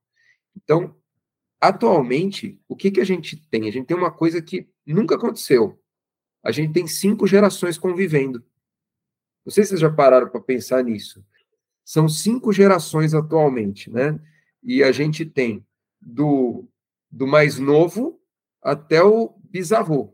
Então, 0.56 0.96
atualmente, 1.64 2.60
o 2.68 2.76
que, 2.76 2.92
que 2.92 3.00
a 3.00 3.06
gente 3.06 3.38
tem? 3.50 3.70
A 3.70 3.72
gente 3.72 3.86
tem 3.86 3.96
uma 3.96 4.12
coisa 4.12 4.42
que 4.42 4.68
nunca 4.86 5.16
aconteceu. 5.16 5.82
A 6.44 6.52
gente 6.52 6.74
tem 6.74 6.86
cinco 6.88 7.26
gerações 7.26 7.78
convivendo. 7.78 8.44
Não 9.46 9.52
sei 9.52 9.64
se 9.64 9.70
vocês 9.70 9.80
já 9.80 9.90
pararam 9.90 10.28
para 10.28 10.42
pensar 10.42 10.84
nisso. 10.84 11.26
São 11.86 12.10
cinco 12.10 12.52
gerações 12.52 13.14
atualmente, 13.14 13.90
né? 13.90 14.20
E 14.62 14.84
a 14.84 14.92
gente 14.92 15.26
tem 15.26 15.66
do, 16.02 16.68
do 17.10 17.26
mais 17.26 17.58
novo 17.58 18.22
até 18.62 19.02
o 19.02 19.34
bisavô. 19.46 20.14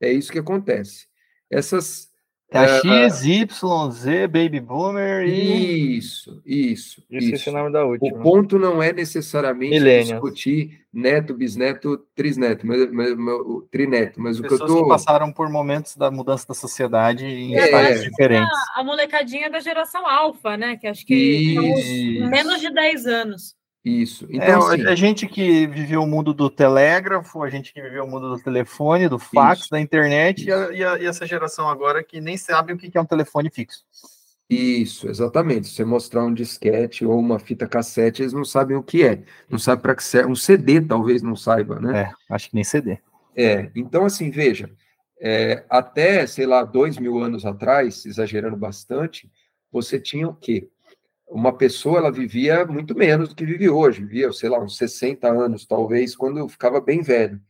É 0.00 0.10
isso 0.10 0.32
que 0.32 0.38
acontece. 0.38 1.08
Essas 1.50 2.09
é 2.52 2.58
a 2.58 2.80
X, 2.80 3.24
Y, 3.24 3.90
Z, 3.90 4.26
Baby 4.26 4.60
Boomer 4.60 5.24
e. 5.24 5.96
Isso, 5.96 6.42
isso. 6.44 7.02
Esqueci 7.10 7.34
isso. 7.34 7.50
o 7.50 7.52
nome 7.52 7.72
da 7.72 7.84
última. 7.84 8.18
O 8.18 8.22
ponto 8.22 8.58
não 8.58 8.82
é 8.82 8.92
necessariamente 8.92 9.78
discutir 9.78 10.80
neto, 10.92 11.32
bisneto, 11.32 11.98
trisneto, 12.14 12.66
mas, 12.66 12.90
mas, 12.90 13.16
mas, 13.16 13.38
trineto, 13.70 14.20
mas 14.20 14.40
o 14.40 14.42
que 14.42 14.52
eu 14.52 14.58
tô. 14.58 14.82
Que 14.82 14.88
passaram 14.88 15.32
por 15.32 15.48
momentos 15.48 15.96
da 15.96 16.10
mudança 16.10 16.46
da 16.48 16.54
sociedade 16.54 17.24
em 17.24 17.56
é, 17.56 17.64
estágios 17.64 18.02
diferentes. 18.02 18.58
A, 18.74 18.80
a 18.80 18.84
molecadinha 18.84 19.48
da 19.48 19.60
geração 19.60 20.06
alfa, 20.08 20.56
né? 20.56 20.76
Que 20.76 20.88
acho 20.88 21.06
que 21.06 22.20
menos 22.28 22.60
de 22.60 22.72
10 22.72 23.06
anos. 23.06 23.59
Isso. 23.84 24.26
Então, 24.28 24.70
é, 24.70 24.74
assim, 24.74 24.86
a 24.86 24.94
gente 24.94 25.26
que 25.26 25.66
viveu 25.66 26.02
o 26.02 26.06
mundo 26.06 26.34
do 26.34 26.50
telégrafo, 26.50 27.42
a 27.42 27.48
gente 27.48 27.72
que 27.72 27.80
viveu 27.80 28.04
o 28.04 28.10
mundo 28.10 28.28
do 28.28 28.42
telefone, 28.42 29.08
do 29.08 29.18
fax, 29.18 29.62
isso, 29.62 29.70
da 29.70 29.80
internet, 29.80 30.44
e, 30.44 30.52
a, 30.52 30.70
e, 30.70 30.84
a, 30.84 30.98
e, 30.98 31.06
essa 31.06 31.26
geração 31.26 31.68
agora 31.68 32.04
que 32.04 32.20
nem 32.20 32.36
sabe 32.36 32.74
o 32.74 32.76
que 32.76 32.96
é 32.96 33.00
um 33.00 33.06
telefone 33.06 33.50
fixo. 33.50 33.82
Isso, 34.50 35.08
exatamente. 35.08 35.68
Se 35.68 35.76
você 35.76 35.84
mostrar 35.84 36.24
um 36.24 36.34
disquete 36.34 37.06
ou 37.06 37.18
uma 37.18 37.38
fita 37.38 37.66
cassete, 37.68 38.20
eles 38.20 38.32
não 38.32 38.44
sabem 38.44 38.76
o 38.76 38.82
que 38.82 39.04
é. 39.04 39.22
Não 39.48 39.58
sabem 39.58 39.80
para 39.80 39.94
que 39.94 40.02
serve. 40.02 40.30
Um 40.30 40.34
CD 40.34 40.80
talvez 40.80 41.22
não 41.22 41.36
saiba, 41.36 41.78
né? 41.78 42.00
É, 42.00 42.34
acho 42.34 42.50
que 42.50 42.56
nem 42.56 42.64
CD. 42.64 42.98
É, 43.34 43.70
então 43.76 44.04
assim, 44.04 44.28
veja, 44.28 44.68
é, 45.20 45.64
até, 45.70 46.26
sei 46.26 46.46
lá, 46.46 46.64
dois 46.64 46.98
mil 46.98 47.18
anos 47.22 47.46
atrás, 47.46 48.04
exagerando 48.04 48.56
bastante, 48.56 49.30
você 49.70 50.00
tinha 50.00 50.28
o 50.28 50.34
quê? 50.34 50.68
Uma 51.30 51.56
pessoa 51.56 51.98
ela 51.98 52.10
vivia 52.10 52.66
muito 52.66 52.94
menos 52.94 53.28
do 53.28 53.36
que 53.36 53.46
vive 53.46 53.70
hoje, 53.70 54.00
vivia, 54.00 54.32
sei 54.32 54.48
lá, 54.48 54.58
uns 54.58 54.76
60 54.76 55.28
anos, 55.28 55.64
talvez, 55.64 56.16
quando 56.16 56.48
ficava 56.48 56.80
bem 56.80 57.02
velho. 57.02 57.40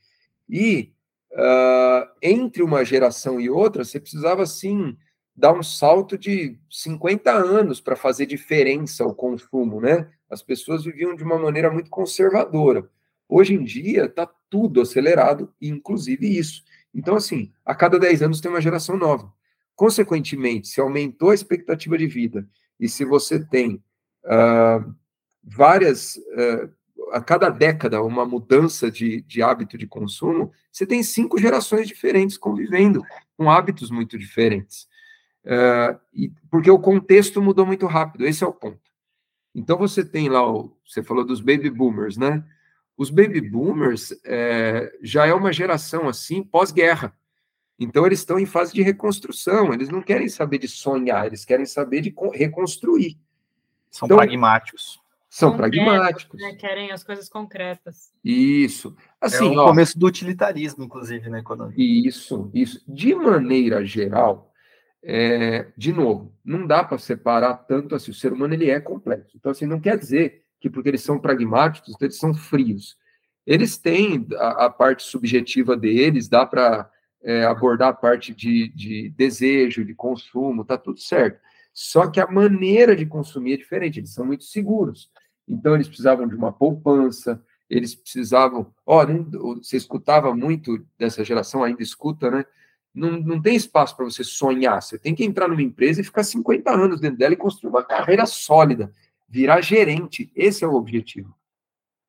E 0.48 0.92
uh, 1.32 2.06
entre 2.20 2.62
uma 2.62 2.84
geração 2.84 3.40
e 3.40 3.48
outra, 3.48 3.82
você 3.82 3.98
precisava, 3.98 4.42
assim, 4.42 4.96
dar 5.34 5.54
um 5.54 5.62
salto 5.62 6.18
de 6.18 6.58
50 6.68 7.32
anos 7.32 7.80
para 7.80 7.96
fazer 7.96 8.26
diferença 8.26 9.06
o 9.06 9.14
consumo, 9.14 9.80
né? 9.80 10.10
As 10.28 10.42
pessoas 10.42 10.84
viviam 10.84 11.16
de 11.16 11.24
uma 11.24 11.38
maneira 11.38 11.70
muito 11.70 11.88
conservadora. 11.88 12.88
Hoje 13.26 13.54
em 13.54 13.64
dia, 13.64 14.04
está 14.04 14.28
tudo 14.50 14.82
acelerado, 14.82 15.52
inclusive 15.60 16.38
isso. 16.38 16.62
Então, 16.94 17.16
assim, 17.16 17.50
a 17.64 17.74
cada 17.74 17.98
10 17.98 18.22
anos 18.22 18.40
tem 18.40 18.50
uma 18.50 18.60
geração 18.60 18.96
nova. 18.96 19.32
Consequentemente, 19.74 20.68
se 20.68 20.80
aumentou 20.80 21.30
a 21.30 21.34
expectativa 21.34 21.96
de 21.96 22.06
vida 22.06 22.46
e 22.80 22.88
se 22.88 23.04
você 23.04 23.38
tem 23.38 23.82
uh, 24.24 24.94
várias, 25.44 26.16
uh, 26.16 26.72
a 27.12 27.20
cada 27.20 27.50
década, 27.50 28.02
uma 28.02 28.24
mudança 28.24 28.90
de, 28.90 29.20
de 29.22 29.42
hábito 29.42 29.76
de 29.76 29.86
consumo, 29.86 30.50
você 30.72 30.86
tem 30.86 31.02
cinco 31.02 31.38
gerações 31.38 31.86
diferentes 31.86 32.38
convivendo 32.38 33.02
com 33.36 33.50
hábitos 33.50 33.90
muito 33.90 34.18
diferentes. 34.18 34.88
Uh, 35.44 36.00
e, 36.14 36.32
porque 36.50 36.70
o 36.70 36.78
contexto 36.78 37.42
mudou 37.42 37.66
muito 37.66 37.86
rápido, 37.86 38.26
esse 38.26 38.42
é 38.42 38.46
o 38.46 38.52
ponto. 38.52 38.90
Então 39.54 39.76
você 39.76 40.04
tem 40.04 40.28
lá, 40.28 40.50
o, 40.50 40.74
você 40.86 41.02
falou 41.02 41.24
dos 41.24 41.40
baby 41.40 41.68
boomers, 41.68 42.16
né? 42.16 42.42
Os 42.96 43.10
baby 43.10 43.40
boomers 43.40 44.12
é, 44.24 44.92
já 45.02 45.26
é 45.26 45.34
uma 45.34 45.52
geração 45.52 46.08
assim 46.08 46.42
pós-guerra. 46.42 47.16
Então, 47.80 48.04
eles 48.04 48.18
estão 48.18 48.38
em 48.38 48.44
fase 48.44 48.74
de 48.74 48.82
reconstrução, 48.82 49.72
eles 49.72 49.88
não 49.88 50.02
querem 50.02 50.28
saber 50.28 50.58
de 50.58 50.68
sonhar, 50.68 51.26
eles 51.26 51.46
querem 51.46 51.64
saber 51.64 52.02
de 52.02 52.14
reconstruir. 52.34 53.18
São 53.90 54.06
então, 54.06 54.18
pragmáticos. 54.18 55.00
São 55.30 55.56
pragmáticos. 55.56 56.40
Né? 56.40 56.54
Querem 56.56 56.90
as 56.90 57.02
coisas 57.02 57.28
concretas. 57.28 58.12
Isso. 58.22 58.94
Assim, 59.20 59.46
é 59.46 59.58
o 59.58 59.60
ó, 59.60 59.68
começo 59.68 59.98
do 59.98 60.06
utilitarismo, 60.06 60.84
inclusive, 60.84 61.30
na 61.30 61.38
economia. 61.38 61.74
Isso, 61.78 62.50
isso. 62.52 62.82
De 62.86 63.14
maneira 63.14 63.84
geral, 63.84 64.52
é, 65.02 65.68
de 65.76 65.92
novo, 65.92 66.34
não 66.44 66.66
dá 66.66 66.84
para 66.84 66.98
separar 66.98 67.54
tanto 67.54 67.94
assim. 67.94 68.10
O 68.10 68.14
ser 68.14 68.32
humano 68.32 68.52
ele 68.54 68.68
é 68.68 68.78
complexo. 68.78 69.36
Então, 69.36 69.52
assim, 69.52 69.66
não 69.66 69.80
quer 69.80 69.96
dizer 69.96 70.44
que 70.60 70.68
porque 70.68 70.88
eles 70.90 71.02
são 71.02 71.18
pragmáticos, 71.18 71.94
eles 72.00 72.18
são 72.18 72.34
frios. 72.34 72.98
Eles 73.46 73.78
têm 73.78 74.26
a, 74.36 74.66
a 74.66 74.70
parte 74.70 75.02
subjetiva 75.02 75.76
deles, 75.76 76.28
dá 76.28 76.44
para 76.44 76.90
é, 77.22 77.44
abordar 77.44 77.88
a 77.88 77.94
parte 77.94 78.34
de, 78.34 78.68
de 78.68 79.10
desejo, 79.10 79.84
de 79.84 79.94
consumo, 79.94 80.64
tá 80.64 80.78
tudo 80.78 80.98
certo. 80.98 81.40
Só 81.72 82.08
que 82.08 82.20
a 82.20 82.26
maneira 82.26 82.96
de 82.96 83.06
consumir 83.06 83.54
é 83.54 83.56
diferente, 83.56 84.00
eles 84.00 84.12
são 84.12 84.24
muito 84.24 84.44
seguros. 84.44 85.10
Então, 85.46 85.74
eles 85.74 85.88
precisavam 85.88 86.26
de 86.26 86.34
uma 86.34 86.52
poupança, 86.52 87.42
eles 87.68 87.94
precisavam. 87.94 88.72
Ó, 88.84 89.04
você 89.56 89.76
escutava 89.76 90.34
muito 90.34 90.84
dessa 90.98 91.24
geração, 91.24 91.62
ainda 91.62 91.82
escuta, 91.82 92.30
né? 92.30 92.44
Não, 92.92 93.12
não 93.12 93.40
tem 93.40 93.54
espaço 93.54 93.96
para 93.96 94.04
você 94.04 94.24
sonhar. 94.24 94.82
Você 94.82 94.98
tem 94.98 95.14
que 95.14 95.24
entrar 95.24 95.48
numa 95.48 95.62
empresa 95.62 96.00
e 96.00 96.04
ficar 96.04 96.24
50 96.24 96.70
anos 96.70 97.00
dentro 97.00 97.18
dela 97.18 97.34
e 97.34 97.36
construir 97.36 97.70
uma 97.70 97.84
carreira 97.84 98.26
sólida, 98.26 98.92
virar 99.28 99.60
gerente. 99.60 100.32
Esse 100.34 100.64
é 100.64 100.66
o 100.66 100.74
objetivo. 100.74 101.34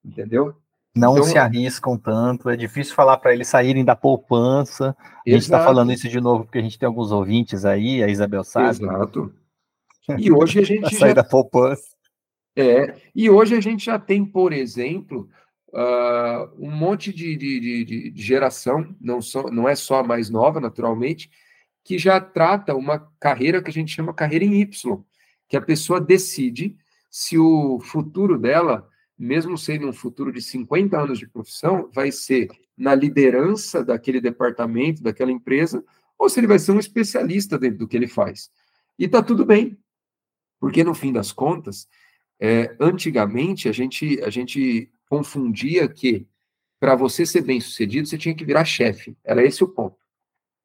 Entendeu? 0.04 0.56
Não 0.96 1.14
então, 1.14 1.24
se 1.24 1.38
arriscam 1.38 1.98
tanto, 1.98 2.50
é 2.50 2.58
difícil 2.58 2.94
falar 2.94 3.18
para 3.18 3.34
eles 3.34 3.48
saírem 3.48 3.86
da 3.86 3.96
poupança. 3.96 4.96
A 5.26 5.30
gente 5.30 5.44
está 5.44 5.64
falando 5.64 5.92
isso 5.94 6.10
de 6.10 6.20
novo 6.20 6.44
porque 6.44 6.58
a 6.58 6.62
gente 6.62 6.78
tem 6.78 6.88
alguns 6.88 7.12
ouvintes 7.12 7.64
aí, 7.64 8.04
a 8.04 8.10
Isabel 8.10 8.44
sabe. 8.44 8.70
Exato. 8.70 9.34
E 10.18 10.32
hoje 10.32 10.60
a 10.60 10.64
gente 10.64 10.96
sair 10.96 11.14
da 11.14 11.24
poupança. 11.24 11.84
É, 12.56 12.96
e 13.16 13.30
hoje 13.30 13.56
a 13.56 13.62
gente 13.62 13.86
já 13.86 13.98
tem, 13.98 14.26
por 14.26 14.52
exemplo, 14.52 15.30
uh, 15.70 16.52
um 16.60 16.72
monte 16.72 17.14
de, 17.14 17.38
de, 17.38 17.60
de, 17.60 18.12
de, 18.12 18.22
geração, 18.22 18.94
não, 19.00 19.22
só, 19.22 19.44
não 19.50 19.70
é 19.70 19.76
só 19.76 20.00
a 20.00 20.04
mais 20.04 20.30
nova, 20.30 20.60
naturalmente, 20.60 21.30
que 21.84 21.98
já 21.98 22.20
trata 22.20 22.76
uma 22.76 23.00
carreira 23.20 23.62
que 23.62 23.70
a 23.70 23.74
gente 23.74 23.92
chama 23.92 24.14
carreira 24.14 24.44
em 24.44 24.60
Y, 24.60 25.04
que 25.48 25.56
a 25.56 25.62
pessoa 25.62 26.02
decide 26.02 26.76
se 27.10 27.38
o 27.38 27.80
futuro 27.80 28.38
dela 28.38 28.88
mesmo 29.22 29.56
sendo 29.56 29.88
um 29.88 29.94
futuro 29.94 30.32
de 30.32 30.42
50 30.42 31.00
anos 31.00 31.20
de 31.20 31.28
profissão, 31.28 31.90
vai 31.94 32.12
ser 32.12 32.50
na 32.76 32.96
liderança 32.96 33.84
daquele 33.84 34.20
departamento, 34.20 35.04
daquela 35.04 35.32
empresa, 35.32 35.84
ou 36.18 36.28
se 36.28 36.40
ele 36.40 36.48
vai 36.48 36.58
ser 36.58 36.72
um 36.72 36.80
especialista 36.80 37.58
dentro 37.58 37.78
do 37.80 37.88
que 37.88 37.96
ele 37.96 38.08
faz. 38.08 38.50
E 38.98 39.06
está 39.06 39.22
tudo 39.22 39.46
bem, 39.46 39.78
porque 40.60 40.84
no 40.84 40.96
fim 40.96 41.14
das 41.14 41.32
contas, 41.32 41.88
é, 42.40 42.76
antigamente 42.80 43.70
a 43.70 43.72
gente, 43.72 44.20
a 44.24 44.30
gente 44.32 44.92
confundia 45.08 45.88
que 45.88 46.28
para 46.80 46.96
você 46.96 47.24
ser 47.24 47.42
bem 47.42 47.62
sucedido, 47.62 48.08
você 48.08 48.18
tinha 48.18 48.34
que 48.34 48.44
virar 48.44 48.66
chefe. 48.66 49.16
Era 49.24 49.46
esse 49.46 49.64
o 49.64 49.68
ponto. 49.68 49.98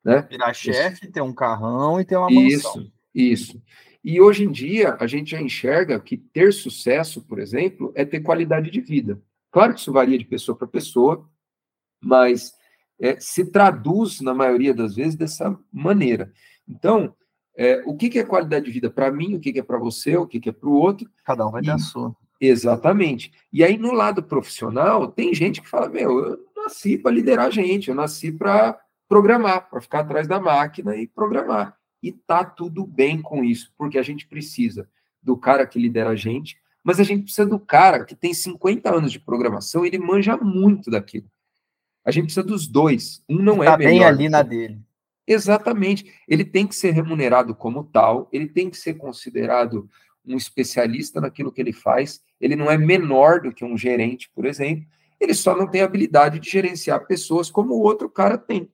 Né? 0.03 0.23
Virar 0.31 0.55
chefe, 0.55 1.09
ter 1.09 1.21
um 1.21 1.35
carrão 1.35 2.01
e 2.01 2.07
ter 2.07 2.17
uma 2.17 2.31
mansão. 2.31 2.81
Isso, 2.81 2.93
isso. 3.15 3.63
E 4.07 4.21
hoje 4.21 4.45
em 4.45 4.53
dia, 4.53 4.97
a 5.01 5.07
gente 5.09 5.33
já 5.33 5.43
enxerga 5.43 5.99
que 5.99 6.17
ter 6.17 6.53
sucesso, 6.53 7.21
por 7.23 7.41
exemplo, 7.41 7.91
é 7.93 8.05
ter 8.05 8.21
qualidade 8.21 8.71
de 8.71 8.81
vida. 8.81 9.21
Claro 9.51 9.75
que 9.75 9.81
isso 9.81 9.93
varia 9.93 10.17
de 10.17 10.25
pessoa 10.25 10.57
para 10.57 10.69
pessoa, 10.69 11.29
mas 12.01 12.53
é, 13.01 13.19
se 13.19 13.51
traduz, 13.51 14.21
na 14.21 14.33
maioria 14.33 14.73
das 14.73 14.95
vezes, 14.95 15.17
dessa 15.17 15.59
maneira. 15.73 16.33
Então, 16.69 17.17
é, 17.57 17.83
o 17.85 17.97
que, 17.97 18.09
que, 18.09 18.21
é 18.21 18.25
qualidade 18.25 18.67
de 18.67 18.71
vida 18.71 18.89
para 18.89 19.11
mim, 19.11 19.35
o 19.35 19.41
que, 19.41 19.53
que 19.53 19.59
é 19.59 19.63
para 19.65 19.77
você, 19.77 20.17
o 20.17 20.25
que, 20.25 20.39
que 20.39 20.51
é 20.51 20.53
para 20.53 20.69
o 20.69 20.75
outro. 20.75 21.11
Cada 21.25 21.45
um 21.45 21.51
vai 21.51 21.63
e, 21.63 21.65
ter 21.65 21.73
a 21.73 21.79
sua. 21.79 22.15
Exatamente. 22.41 23.33
E 23.53 23.65
aí, 23.65 23.77
no 23.77 23.91
lado 23.91 24.23
profissional, 24.23 25.09
tem 25.09 25.35
gente 25.35 25.61
que 25.61 25.69
fala: 25.69 25.89
Meu, 25.89 26.17
eu 26.21 26.39
nasci 26.55 26.97
para 26.97 27.11
liderar 27.11 27.51
gente, 27.51 27.89
eu 27.89 27.95
nasci 27.97 28.31
para 28.31 28.79
programar, 29.09 29.69
para 29.69 29.81
ficar 29.81 30.01
atrás 30.01 30.29
da 30.29 30.39
máquina 30.39 30.95
e 30.95 31.09
programar. 31.09 31.77
E 32.07 32.13
tá 32.13 32.45
tudo 32.45 32.87
bem 32.87 33.21
com 33.21 33.43
isso, 33.43 33.73
porque 33.77 33.99
a 33.99 34.03
gente 34.03 34.29
precisa 34.29 34.89
do 35.21 35.37
cara 35.37 35.67
que 35.67 35.77
lidera 35.77 36.11
a 36.11 36.15
gente, 36.15 36.57
mas 36.85 37.01
a 37.01 37.03
gente 37.03 37.25
precisa 37.25 37.49
do 37.49 37.59
cara 37.59 38.05
que 38.05 38.15
tem 38.15 38.33
50 38.33 38.95
anos 38.95 39.11
de 39.11 39.19
programação, 39.19 39.85
ele 39.85 39.99
manja 39.99 40.37
muito 40.37 40.89
daquilo. 40.89 41.29
A 42.05 42.13
gente 42.13 42.27
precisa 42.27 42.47
dos 42.47 42.69
dois. 42.69 43.25
Um 43.29 43.43
não 43.43 43.59
tá 43.59 43.75
é 43.75 43.77
melhor. 43.77 43.91
bem 43.91 44.05
ali 44.05 44.29
na 44.29 44.41
dele. 44.43 44.79
Exatamente. 45.27 46.15
Ele 46.29 46.45
tem 46.45 46.65
que 46.65 46.77
ser 46.77 46.93
remunerado 46.93 47.57
como 47.57 47.83
tal, 47.83 48.29
ele 48.33 48.47
tem 48.47 48.71
que 48.71 48.77
ser 48.77 48.95
considerado 48.95 49.91
um 50.25 50.37
especialista 50.37 51.21
naquilo 51.21 51.51
que 51.51 51.61
ele 51.61 51.73
faz. 51.73 52.23
Ele 52.41 52.55
não 52.55 52.71
é 52.71 52.79
menor 52.79 53.41
do 53.41 53.53
que 53.53 53.65
um 53.65 53.77
gerente, 53.77 54.31
por 54.33 54.45
exemplo. 54.45 54.87
Ele 55.19 55.35
só 55.35 55.57
não 55.57 55.67
tem 55.67 55.83
habilidade 55.83 56.39
de 56.39 56.49
gerenciar 56.49 57.05
pessoas 57.09 57.51
como 57.51 57.75
o 57.75 57.83
outro 57.83 58.09
cara 58.09 58.39
tem. 58.39 58.71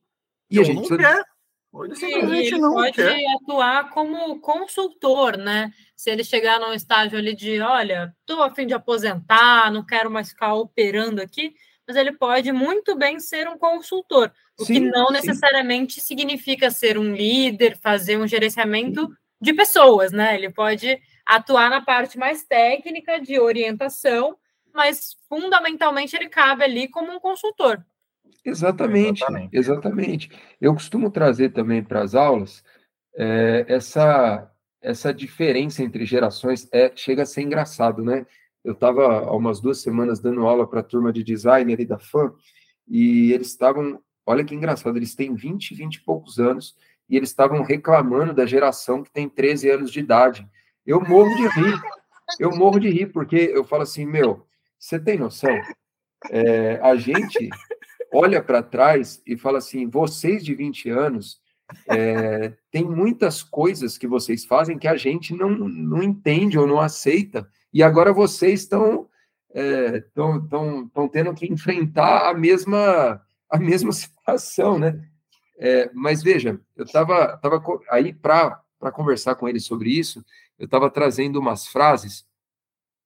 E 0.51 0.61
a 0.61 0.63
gente 0.63 0.87
precisa... 0.87 1.25
ele 1.73 2.59
não 2.59 2.75
pode 2.75 2.93
quer. 2.93 3.25
atuar 3.37 3.91
como 3.91 4.39
consultor, 4.41 5.39
né? 5.39 5.71
Se 5.97 6.11
ele 6.11 6.23
chegar 6.23 6.61
num 6.61 6.75
estágio 6.75 7.19
ali 7.19 7.35
de, 7.35 7.61
olha, 7.61 8.15
estou 8.21 8.43
a 8.43 8.55
fim 8.55 8.67
de 8.67 8.75
aposentar, 8.75 9.73
não 9.73 9.85
quero 9.85 10.11
mais 10.11 10.29
ficar 10.29 10.53
operando 10.55 11.23
aqui, 11.23 11.55
mas 11.87 11.97
ele 11.97 12.13
pode 12.13 12.53
muito 12.53 12.95
bem 12.95 13.19
ser 13.19 13.49
um 13.49 13.57
consultor, 13.57 14.31
o 14.61 14.65
sim, 14.65 14.75
que 14.75 14.81
não 14.81 15.07
sim. 15.07 15.13
necessariamente 15.15 16.01
significa 16.01 16.71
ser 16.71 16.99
um 16.99 17.15
líder, 17.15 17.79
fazer 17.79 18.19
um 18.19 18.27
gerenciamento 18.27 19.07
sim. 19.07 19.15
de 19.41 19.55
pessoas, 19.55 20.13
né? 20.13 20.35
Ele 20.35 20.51
pode 20.51 21.01
atuar 21.25 21.71
na 21.71 21.81
parte 21.81 22.19
mais 22.19 22.45
técnica 22.45 23.19
de 23.19 23.41
orientação, 23.41 24.37
mas 24.75 25.17
fundamentalmente 25.29 26.15
ele 26.15 26.29
cabe 26.29 26.65
ali 26.65 26.89
como 26.89 27.13
um 27.13 27.21
consultor. 27.21 27.83
Exatamente, 28.45 29.23
exatamente. 29.23 29.57
exatamente. 29.57 30.31
Eu 30.61 30.75
costumo 30.75 31.11
trazer 31.11 31.51
também 31.51 31.83
para 31.83 32.03
as 32.03 32.15
aulas 32.15 32.65
é, 33.17 33.65
essa, 33.69 34.51
essa 34.81 35.15
diferença 35.15 35.83
entre 35.83 36.05
gerações, 36.05 36.69
é, 36.73 36.91
chega 36.95 37.23
a 37.23 37.27
ser 37.27 37.43
engraçado, 37.43 38.03
né? 38.03 38.27
Eu 38.65 38.73
estava 38.75 39.25
há 39.25 39.37
umas 39.37 39.61
duas 39.61 39.79
semanas 39.79 40.21
dando 40.21 40.47
aula 40.47 40.67
para 40.67 40.81
a 40.81 40.85
turma 40.85 41.13
de 41.13 41.23
design 41.23 41.73
ali 41.73 41.85
da 41.85 41.99
FAM, 41.99 42.33
e 42.89 43.33
eles 43.33 43.49
estavam, 43.49 44.01
olha 44.27 44.45
que 44.45 44.55
engraçado, 44.55 44.97
eles 44.97 45.15
têm 45.15 45.35
20, 45.35 45.75
20 45.75 45.97
e 45.97 46.01
poucos 46.01 46.39
anos, 46.39 46.77
e 47.09 47.17
eles 47.17 47.29
estavam 47.29 47.63
reclamando 47.63 48.33
da 48.33 48.47
geração 48.47 49.03
que 49.03 49.11
tem 49.11 49.29
13 49.29 49.71
anos 49.71 49.91
de 49.91 50.01
idade. 50.01 50.49
Eu 50.87 51.01
morro 51.01 51.35
de 51.37 51.49
rir, 51.61 51.81
eu 52.39 52.51
morro 52.57 52.79
de 52.79 52.89
rir, 52.89 53.07
porque 53.07 53.37
eu 53.37 53.65
falo 53.65 53.83
assim, 53.83 54.07
meu, 54.07 54.47
você 54.79 54.99
tem 54.99 55.19
noção? 55.19 55.55
É, 56.31 56.81
a 56.83 56.95
gente 56.95 57.51
olha 58.13 58.43
para 58.43 58.63
trás 58.63 59.23
e 59.27 59.37
fala 59.37 59.59
assim: 59.59 59.89
vocês 59.89 60.45
de 60.45 60.55
20 60.55 60.91
anos 60.91 61.41
é, 61.89 62.53
tem 62.71 62.85
muitas 62.85 63.43
coisas 63.43 63.97
que 63.97 64.07
vocês 64.07 64.45
fazem 64.45 64.79
que 64.79 64.87
a 64.87 64.97
gente 64.97 65.35
não, 65.35 65.51
não 65.51 66.03
entende 66.03 66.59
ou 66.59 66.67
não 66.67 66.81
aceita, 66.81 67.49
e 67.73 67.83
agora 67.83 68.13
vocês 68.13 68.61
estão 68.61 69.09
é, 69.55 70.01
tão, 70.15 70.89
tendo 71.11 71.35
que 71.35 71.47
enfrentar 71.47 72.31
a 72.31 72.35
mesma 72.35 73.21
a 73.51 73.59
mesma 73.59 73.93
situação, 73.93 74.79
né? 74.79 75.03
É, 75.59 75.91
mas 75.95 76.23
veja, 76.23 76.61
eu 76.77 76.85
estava 76.85 77.37
tava 77.39 77.63
aí 77.91 78.13
para 78.13 78.63
conversar 78.93 79.35
com 79.37 79.49
ele 79.49 79.61
sobre 79.61 79.91
isso, 79.91 80.25
eu 80.59 80.65
estava 80.65 80.91
trazendo 80.91 81.39
umas 81.39 81.67
frases, 81.67 82.27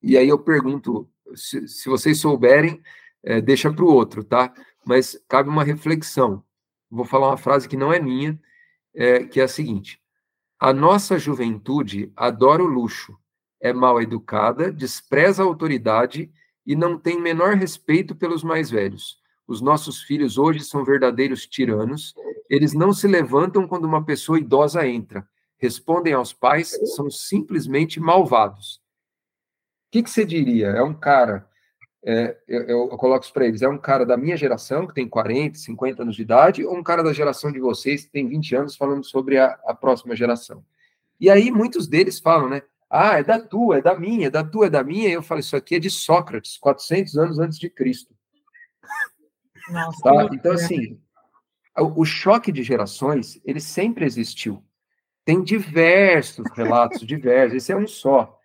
e 0.02 0.16
aí 0.16 0.28
eu 0.28 0.38
pergunto, 0.38 1.08
se, 1.34 1.66
se 1.68 1.88
vocês 1.88 2.18
souberem, 2.18 2.80
é, 3.22 3.40
deixa 3.40 3.72
para 3.72 3.84
o 3.84 3.92
outro, 3.92 4.22
tá? 4.22 4.54
Mas 4.86 5.20
cabe 5.28 5.50
uma 5.50 5.64
reflexão. 5.64 6.44
Vou 6.88 7.04
falar 7.04 7.28
uma 7.28 7.36
frase 7.36 7.68
que 7.68 7.76
não 7.76 7.92
é 7.92 7.98
minha, 7.98 8.40
é, 8.94 9.24
que 9.24 9.40
é 9.40 9.44
a 9.44 9.48
seguinte: 9.48 10.00
A 10.60 10.72
nossa 10.72 11.18
juventude 11.18 12.12
adora 12.14 12.62
o 12.62 12.66
luxo, 12.66 13.18
é 13.60 13.72
mal 13.72 14.00
educada, 14.00 14.70
despreza 14.70 15.42
a 15.42 15.46
autoridade 15.46 16.30
e 16.64 16.76
não 16.76 16.98
tem 16.98 17.20
menor 17.20 17.54
respeito 17.54 18.14
pelos 18.14 18.44
mais 18.44 18.70
velhos. 18.70 19.18
Os 19.46 19.60
nossos 19.60 20.02
filhos 20.02 20.38
hoje 20.38 20.60
são 20.60 20.84
verdadeiros 20.84 21.46
tiranos, 21.46 22.14
eles 22.48 22.72
não 22.72 22.92
se 22.92 23.08
levantam 23.08 23.66
quando 23.66 23.84
uma 23.84 24.04
pessoa 24.04 24.38
idosa 24.38 24.86
entra, 24.86 25.28
respondem 25.58 26.12
aos 26.12 26.32
pais, 26.32 26.78
são 26.94 27.10
simplesmente 27.10 27.98
malvados. 27.98 28.76
O 29.88 29.90
que, 29.92 30.02
que 30.02 30.10
você 30.10 30.24
diria? 30.24 30.68
É 30.68 30.82
um 30.82 30.94
cara 30.94 31.48
é, 32.08 32.36
eu, 32.46 32.62
eu, 32.68 32.88
coloco 32.90 33.24
isso 33.24 33.32
para 33.32 33.46
eles, 33.46 33.62
é 33.62 33.68
um 33.68 33.76
cara 33.76 34.06
da 34.06 34.16
minha 34.16 34.36
geração, 34.36 34.86
que 34.86 34.94
tem 34.94 35.08
40, 35.08 35.58
50 35.58 36.02
anos 36.02 36.14
de 36.14 36.22
idade, 36.22 36.64
ou 36.64 36.76
um 36.76 36.82
cara 36.82 37.02
da 37.02 37.12
geração 37.12 37.50
de 37.50 37.58
vocês, 37.58 38.04
que 38.04 38.12
tem 38.12 38.28
20 38.28 38.54
anos, 38.54 38.76
falando 38.76 39.02
sobre 39.02 39.38
a, 39.38 39.58
a 39.66 39.74
próxima 39.74 40.14
geração. 40.14 40.64
E 41.18 41.28
aí 41.28 41.50
muitos 41.50 41.88
deles 41.88 42.20
falam, 42.20 42.48
né? 42.48 42.62
Ah, 42.88 43.18
é 43.18 43.24
da 43.24 43.40
tua, 43.40 43.78
é 43.78 43.82
da 43.82 43.98
minha, 43.98 44.28
é 44.28 44.30
da 44.30 44.44
tua, 44.44 44.66
é 44.66 44.70
da 44.70 44.84
minha. 44.84 45.08
E 45.08 45.12
eu 45.12 45.22
falo, 45.22 45.40
isso 45.40 45.56
aqui 45.56 45.74
é 45.74 45.78
de 45.80 45.90
Sócrates, 45.90 46.56
400 46.58 47.18
anos 47.18 47.38
antes 47.40 47.58
de 47.58 47.68
Cristo. 47.68 48.14
Nossa, 49.68 50.00
tá? 50.00 50.28
Então, 50.32 50.52
assim, 50.52 51.00
o, 51.76 52.02
o 52.02 52.04
choque 52.04 52.52
de 52.52 52.62
gerações, 52.62 53.40
ele 53.44 53.58
sempre 53.58 54.04
existiu. 54.04 54.62
Tem 55.24 55.42
diversos 55.42 56.46
relatos, 56.54 57.04
diversos, 57.04 57.56
esse 57.56 57.72
é 57.72 57.76
um 57.76 57.88
só 57.88 58.38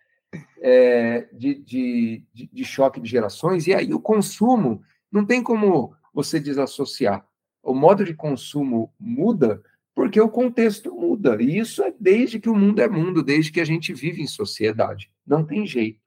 é, 0.62 1.28
de, 1.32 1.56
de, 1.56 2.24
de, 2.32 2.64
choque 2.64 3.00
de 3.00 3.10
gerações, 3.10 3.66
e 3.66 3.74
aí 3.74 3.92
o 3.92 3.98
consumo 3.98 4.80
não 5.10 5.26
tem 5.26 5.42
como 5.42 5.92
você 6.14 6.38
desassociar. 6.38 7.26
O 7.60 7.74
modo 7.74 8.04
de 8.04 8.14
consumo 8.14 8.92
muda 8.98 9.60
porque 9.94 10.20
o 10.20 10.28
contexto 10.28 10.94
muda. 10.94 11.36
E 11.42 11.58
isso 11.58 11.82
é 11.82 11.92
desde 11.98 12.38
que 12.38 12.48
o 12.48 12.54
mundo 12.54 12.80
é 12.80 12.88
mundo, 12.88 13.22
desde 13.22 13.50
que 13.50 13.60
a 13.60 13.64
gente 13.64 13.92
vive 13.92 14.22
em 14.22 14.26
sociedade. 14.26 15.10
Não 15.26 15.44
tem 15.44 15.66
jeito. 15.66 16.00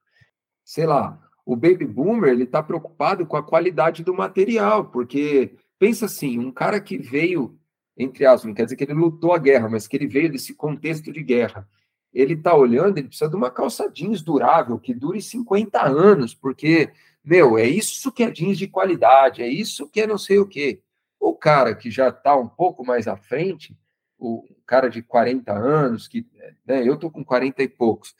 Sei 0.64 0.86
lá, 0.86 1.20
o 1.44 1.54
baby 1.54 1.84
boomer 1.84 2.30
ele 2.30 2.44
está 2.44 2.62
preocupado 2.62 3.26
com 3.26 3.36
a 3.36 3.42
qualidade 3.42 4.02
do 4.02 4.14
material, 4.14 4.86
porque 4.86 5.54
pensa 5.78 6.06
assim, 6.06 6.38
um 6.38 6.50
cara 6.50 6.80
que 6.80 6.98
veio 6.98 7.56
entre 7.96 8.26
aspas, 8.26 8.44
não 8.44 8.54
quer 8.54 8.64
dizer 8.64 8.76
que 8.76 8.84
ele 8.84 8.92
lutou 8.92 9.32
a 9.32 9.38
guerra, 9.38 9.70
mas 9.70 9.88
que 9.88 9.96
ele 9.96 10.06
veio 10.06 10.30
desse 10.30 10.52
contexto 10.52 11.10
de 11.10 11.22
guerra 11.22 11.66
ele 12.16 12.32
está 12.32 12.54
olhando, 12.54 12.96
ele 12.96 13.08
precisa 13.08 13.28
de 13.28 13.36
uma 13.36 13.50
calça 13.50 13.90
jeans 13.90 14.22
durável, 14.22 14.78
que 14.78 14.94
dure 14.94 15.20
50 15.20 15.86
anos, 15.86 16.34
porque, 16.34 16.90
meu, 17.22 17.58
é 17.58 17.66
isso 17.66 18.10
que 18.10 18.22
é 18.22 18.30
jeans 18.30 18.56
de 18.56 18.66
qualidade, 18.66 19.42
é 19.42 19.48
isso 19.48 19.86
que 19.86 20.00
é 20.00 20.06
não 20.06 20.16
sei 20.16 20.38
o 20.38 20.46
quê. 20.46 20.80
O 21.20 21.34
cara 21.34 21.74
que 21.74 21.90
já 21.90 22.08
está 22.08 22.34
um 22.34 22.48
pouco 22.48 22.82
mais 22.86 23.06
à 23.06 23.18
frente, 23.18 23.76
o 24.18 24.48
cara 24.66 24.88
de 24.88 25.02
40 25.02 25.52
anos, 25.52 26.08
que 26.08 26.26
né, 26.66 26.88
eu 26.88 26.94
estou 26.94 27.10
com 27.10 27.22
40 27.22 27.62
e 27.62 27.68
poucos, 27.68 28.16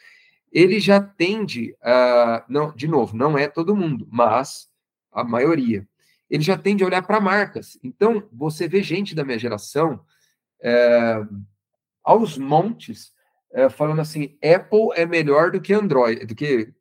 ele 0.52 0.78
já 0.78 1.00
tende 1.00 1.74
a. 1.82 2.44
Não, 2.48 2.74
de 2.76 2.86
novo, 2.86 3.16
não 3.16 3.38
é 3.38 3.48
todo 3.48 3.74
mundo, 3.74 4.06
mas 4.10 4.68
a 5.10 5.24
maioria. 5.24 5.88
Ele 6.28 6.42
já 6.42 6.58
tende 6.58 6.84
a 6.84 6.86
olhar 6.86 7.02
para 7.02 7.18
marcas. 7.18 7.78
Então, 7.82 8.28
você 8.30 8.68
vê 8.68 8.82
gente 8.82 9.14
da 9.14 9.24
minha 9.24 9.38
geração 9.38 10.00
é, 10.60 11.24
aos 12.04 12.36
montes 12.36 13.15
é, 13.52 13.68
falando 13.68 14.00
assim, 14.00 14.36
Apple 14.42 14.88
é 14.94 15.06
melhor 15.06 15.50
do 15.50 15.60
que 15.60 15.72
Android, 15.72 16.26
do 16.26 16.34
que 16.34 16.72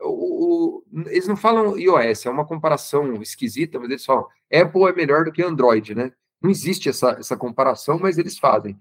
o, 0.00 0.82
o, 0.82 1.06
eles 1.06 1.26
não 1.26 1.36
falam 1.36 1.78
iOS, 1.78 2.26
é 2.26 2.30
uma 2.30 2.46
comparação 2.46 3.20
esquisita, 3.22 3.78
mas 3.78 3.90
eles 3.90 4.04
falam 4.04 4.26
Apple 4.52 4.84
é 4.84 4.92
melhor 4.92 5.24
do 5.24 5.32
que 5.32 5.42
Android, 5.42 5.94
né? 5.94 6.12
Não 6.40 6.50
existe 6.50 6.88
essa, 6.88 7.10
essa 7.12 7.36
comparação, 7.36 7.98
mas 7.98 8.18
eles 8.18 8.38
fazem. 8.38 8.78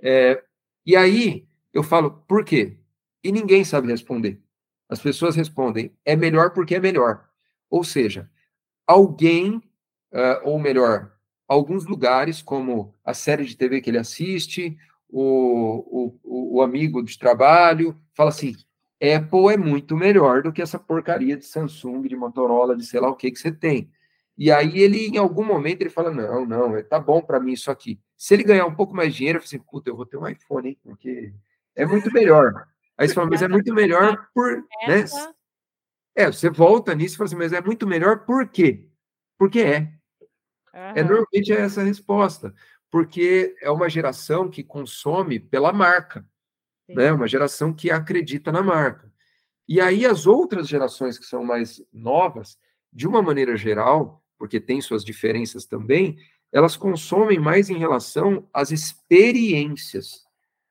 É, 0.00 0.42
e 0.84 0.96
aí 0.96 1.46
eu 1.72 1.82
falo, 1.82 2.22
por 2.28 2.44
quê? 2.44 2.78
E 3.22 3.32
ninguém 3.32 3.64
sabe 3.64 3.88
responder. 3.88 4.40
As 4.88 5.00
pessoas 5.00 5.36
respondem, 5.36 5.94
é 6.04 6.16
melhor 6.16 6.50
porque 6.52 6.74
é 6.74 6.80
melhor. 6.80 7.28
Ou 7.70 7.84
seja, 7.84 8.30
alguém, 8.86 9.56
uh, 10.12 10.40
ou 10.44 10.58
melhor, 10.58 11.12
alguns 11.46 11.84
lugares, 11.84 12.40
como 12.40 12.94
a 13.04 13.12
série 13.12 13.44
de 13.44 13.56
TV 13.56 13.80
que 13.80 13.90
ele 13.90 13.98
assiste, 13.98 14.78
o, 15.08 16.12
o, 16.22 16.58
o 16.58 16.62
amigo 16.62 17.02
de 17.02 17.18
trabalho, 17.18 17.96
fala 18.14 18.30
assim: 18.30 18.54
Apple 19.00 19.52
é 19.52 19.56
muito 19.56 19.96
melhor 19.96 20.42
do 20.42 20.52
que 20.52 20.62
essa 20.62 20.78
porcaria 20.78 21.36
de 21.36 21.44
Samsung, 21.44 22.02
de 22.02 22.16
Motorola, 22.16 22.76
de 22.76 22.84
sei 22.84 23.00
lá 23.00 23.08
o 23.08 23.16
que 23.16 23.30
que 23.30 23.38
você 23.38 23.52
tem. 23.52 23.90
E 24.36 24.52
aí 24.52 24.78
ele, 24.78 25.06
em 25.08 25.16
algum 25.16 25.44
momento, 25.44 25.82
ele 25.82 25.90
fala: 25.90 26.10
não, 26.10 26.44
não, 26.44 26.76
é, 26.76 26.82
tá 26.82 26.98
bom 26.98 27.20
para 27.20 27.40
mim 27.40 27.52
isso 27.52 27.70
aqui. 27.70 28.00
Se 28.16 28.34
ele 28.34 28.44
ganhar 28.44 28.66
um 28.66 28.74
pouco 28.74 28.94
mais 28.94 29.12
de 29.12 29.18
dinheiro, 29.18 29.38
eu 29.38 29.40
falo 29.40 29.48
assim: 29.48 29.58
puta, 29.58 29.90
eu 29.90 29.96
vou 29.96 30.06
ter 30.06 30.16
um 30.16 30.28
iPhone, 30.28 30.68
hein, 30.68 30.78
porque 30.82 31.32
é 31.74 31.86
muito 31.86 32.12
melhor. 32.12 32.66
Aí 32.96 33.06
você 33.06 33.14
fala, 33.14 33.30
mas 33.30 33.42
é 33.42 33.48
muito 33.48 33.72
melhor 33.72 34.28
por. 34.34 34.56
Né? 34.86 35.04
É, 36.16 36.26
você 36.26 36.50
volta 36.50 36.94
nisso 36.96 37.14
e 37.14 37.18
fala 37.18 37.26
assim, 37.28 37.36
mas 37.36 37.52
é 37.52 37.60
muito 37.60 37.86
melhor 37.86 38.24
por 38.24 38.48
quê? 38.48 38.88
Porque 39.38 39.60
é. 39.60 39.92
Uhum. 40.74 40.92
É 40.96 41.02
normalmente 41.04 41.52
é 41.52 41.60
essa 41.60 41.80
a 41.80 41.84
resposta 41.84 42.52
porque 42.90 43.54
é 43.60 43.70
uma 43.70 43.88
geração 43.88 44.48
que 44.48 44.62
consome 44.62 45.38
pela 45.38 45.72
marca, 45.72 46.26
né? 46.88 47.12
Uma 47.12 47.28
geração 47.28 47.72
que 47.72 47.90
acredita 47.90 48.50
na 48.50 48.62
marca. 48.62 49.12
E 49.68 49.80
aí 49.80 50.06
as 50.06 50.26
outras 50.26 50.66
gerações 50.66 51.18
que 51.18 51.26
são 51.26 51.44
mais 51.44 51.82
novas, 51.92 52.58
de 52.90 53.06
uma 53.06 53.20
maneira 53.20 53.56
geral, 53.56 54.24
porque 54.38 54.58
tem 54.58 54.80
suas 54.80 55.04
diferenças 55.04 55.66
também, 55.66 56.18
elas 56.50 56.76
consomem 56.76 57.38
mais 57.38 57.68
em 57.68 57.76
relação 57.76 58.48
às 58.52 58.70
experiências. 58.70 60.26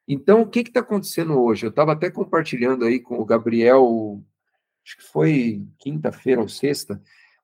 Então, 0.08 0.42
o 0.42 0.48
que 0.48 0.62
está 0.62 0.80
acontecendo 0.80 1.40
hoje? 1.40 1.66
Eu 1.66 1.70
estava 1.70 1.92
até 1.92 2.10
compartilhando 2.10 2.86
aí 2.86 3.00
com 3.00 3.20
o 3.20 3.26
Gabriel, 3.26 4.24
acho 4.84 4.98
que 4.98 5.04
foi 5.04 5.68
quinta-feira 5.78 6.42
ou 6.42 6.48
sexta, 6.48 7.00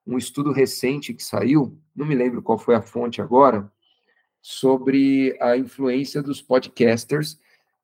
um 0.06 0.18
estudo 0.18 0.50
recente 0.50 1.14
que 1.14 1.22
saiu, 1.22 1.78
não 1.94 2.06
me 2.06 2.14
lembro 2.14 2.42
qual 2.42 2.58
foi 2.58 2.74
a 2.74 2.82
fonte 2.82 3.22
agora, 3.22 3.70
sobre 4.46 5.34
a 5.40 5.56
influência 5.56 6.22
dos 6.22 6.42
podcasters 6.42 7.40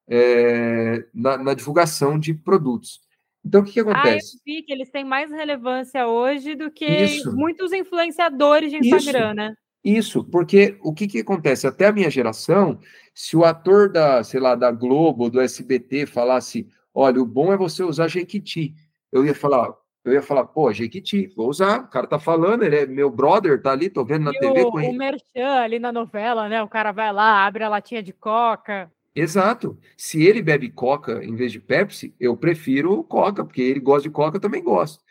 é, 0.07 1.07
na, 1.15 1.39
na, 1.39 1.55
divulgação 1.55 2.19
de 2.19 2.35
produtos. 2.35 3.01
Então, 3.43 3.63
o 3.63 3.65
que, 3.65 3.73
que 3.73 3.81
acontece? 3.81 4.37
Ah, 4.37 4.39
eu 4.39 4.41
vi 4.45 4.63
que 4.63 4.71
eles 4.71 4.91
têm 4.91 5.03
mais 5.03 5.31
relevância 5.31 6.07
hoje 6.07 6.55
do 6.55 6.71
que 6.71 6.85
Isso. 6.85 7.35
muitos 7.35 7.73
influenciadores 7.73 8.71
de 8.71 8.77
Instagram, 8.77 9.29
Isso. 9.29 9.35
né? 9.35 9.55
Isso, 9.83 10.23
porque 10.23 10.77
o 10.83 10.93
que, 10.93 11.09
que 11.09 11.21
acontece? 11.21 11.67
Até 11.67 11.87
a 11.87 11.93
minha 11.93 12.11
geração, 12.11 12.79
se 13.15 13.39
o 13.39 13.43
ator 13.47 13.91
da, 13.91 14.23
sei 14.23 14.39
lá, 14.39 14.55
da 14.55 14.71
Globo, 14.71 15.31
do 15.31 15.41
SBT, 15.41 16.05
falasse, 16.05 16.69
olha, 16.93 17.23
o 17.23 17.27
bom 17.27 17.55
é 17.55 17.57
você 17.57 17.83
usar 17.83 18.07
Jequiti, 18.07 18.75
eu 19.11 19.25
ia 19.25 19.35
falar, 19.35 19.75
eu 20.05 20.13
ia 20.13 20.23
falar, 20.23 20.47
pô, 20.47 20.73
Jequiti, 20.73 21.27
vou 21.37 21.49
usar, 21.49 21.81
o 21.81 21.89
cara 21.89 22.07
tá 22.07 22.19
falando, 22.19 22.63
ele 22.63 22.77
é 22.77 22.87
meu 22.87 23.11
brother, 23.11 23.61
tá 23.61 23.73
ali, 23.73 23.91
tô 23.91 24.05
vendo 24.05 24.25
na 24.25 24.31
e 24.31 24.39
TV 24.39 24.63
o, 24.63 24.71
com 24.71 24.81
ele. 24.81 24.91
O 24.91 24.99
Merchan 24.99 25.61
ali 25.63 25.79
na 25.79 25.93
novela, 25.93 26.49
né? 26.49 26.63
O 26.63 26.69
cara 26.69 26.91
vai 26.91 27.13
lá, 27.13 27.45
abre 27.45 27.63
a 27.65 27.69
latinha 27.69 28.03
de 28.03 28.13
coca. 28.13 28.91
Exato. 29.15 29.79
Se 29.97 30.23
ele 30.23 30.41
bebe 30.41 30.71
coca 30.71 31.23
em 31.25 31.35
vez 31.35 31.53
de 31.53 31.61
Pepsi, 31.61 32.15
eu 32.19 32.37
prefiro 32.37 33.05
coca, 33.05 33.45
porque 33.45 33.61
ele 33.61 33.81
gosta 33.81 34.09
de 34.09 34.11
coca, 34.11 34.37
eu 34.37 34.41
também 34.41 34.63
gosto. 34.63 35.05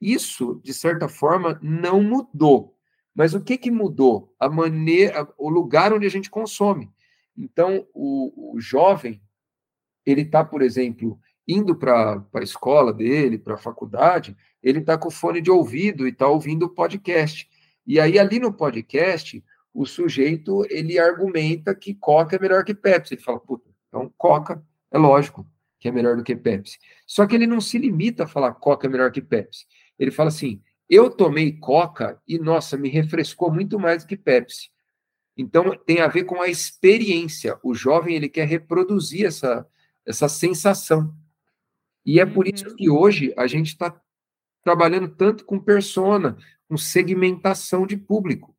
Isso, 0.00 0.60
de 0.64 0.72
certa 0.72 1.08
forma, 1.08 1.58
não 1.62 2.02
mudou. 2.02 2.76
Mas 3.14 3.34
o 3.34 3.40
que, 3.40 3.58
que 3.58 3.70
mudou? 3.70 4.34
A 4.40 4.48
maneira, 4.48 5.28
o 5.36 5.50
lugar 5.50 5.92
onde 5.92 6.06
a 6.06 6.10
gente 6.10 6.30
consome. 6.30 6.90
Então, 7.36 7.86
o, 7.92 8.54
o 8.56 8.60
jovem, 8.60 9.20
ele 10.04 10.22
está, 10.22 10.44
por 10.44 10.62
exemplo, 10.62 11.20
indo 11.46 11.74
para 11.74 12.24
a 12.34 12.42
escola 12.42 12.92
dele, 12.92 13.38
para 13.38 13.54
a 13.54 13.58
faculdade, 13.58 14.36
ele 14.62 14.78
está 14.78 14.96
com 14.96 15.10
fone 15.10 15.40
de 15.40 15.50
ouvido 15.50 16.06
e 16.06 16.10
está 16.10 16.28
ouvindo 16.28 16.66
o 16.66 16.70
podcast. 16.70 17.48
E 17.86 17.98
aí, 17.98 18.18
ali 18.18 18.38
no 18.38 18.52
podcast, 18.52 19.42
o 19.74 19.84
sujeito 19.86 20.64
ele 20.70 20.98
argumenta 20.98 21.74
que 21.74 21.94
Coca 21.94 22.36
é 22.36 22.38
melhor 22.38 22.64
que 22.64 22.74
Pepsi. 22.74 23.14
Ele 23.14 23.22
fala, 23.22 23.40
puta, 23.40 23.68
então 23.88 24.12
Coca 24.16 24.62
é 24.90 24.98
lógico 24.98 25.46
que 25.78 25.88
é 25.88 25.92
melhor 25.92 26.16
do 26.16 26.22
que 26.22 26.36
Pepsi. 26.36 26.78
Só 27.06 27.26
que 27.26 27.34
ele 27.34 27.46
não 27.46 27.60
se 27.60 27.76
limita 27.76 28.24
a 28.24 28.28
falar 28.28 28.52
Coca 28.52 28.86
é 28.86 28.90
melhor 28.90 29.10
que 29.10 29.20
Pepsi. 29.20 29.66
Ele 29.98 30.12
fala 30.12 30.28
assim: 30.28 30.62
eu 30.88 31.10
tomei 31.10 31.52
Coca 31.52 32.20
e, 32.28 32.38
nossa, 32.38 32.76
me 32.76 32.88
refrescou 32.88 33.50
muito 33.50 33.80
mais 33.80 34.04
do 34.04 34.08
que 34.08 34.16
Pepsi. 34.16 34.70
Então, 35.36 35.76
tem 35.86 36.00
a 36.00 36.06
ver 36.06 36.24
com 36.24 36.40
a 36.40 36.48
experiência. 36.48 37.58
O 37.62 37.74
jovem, 37.74 38.14
ele 38.14 38.28
quer 38.28 38.46
reproduzir 38.46 39.26
essa, 39.26 39.66
essa 40.06 40.28
sensação. 40.28 41.14
E 42.04 42.20
é 42.20 42.26
por 42.26 42.46
isso 42.48 42.68
uhum. 42.68 42.76
que 42.76 42.90
hoje 42.90 43.32
a 43.36 43.46
gente 43.46 43.68
está 43.68 43.94
trabalhando 44.64 45.08
tanto 45.08 45.44
com 45.44 45.58
persona, 45.58 46.36
com 46.68 46.76
segmentação 46.76 47.86
de 47.86 47.96
público. 47.96 48.54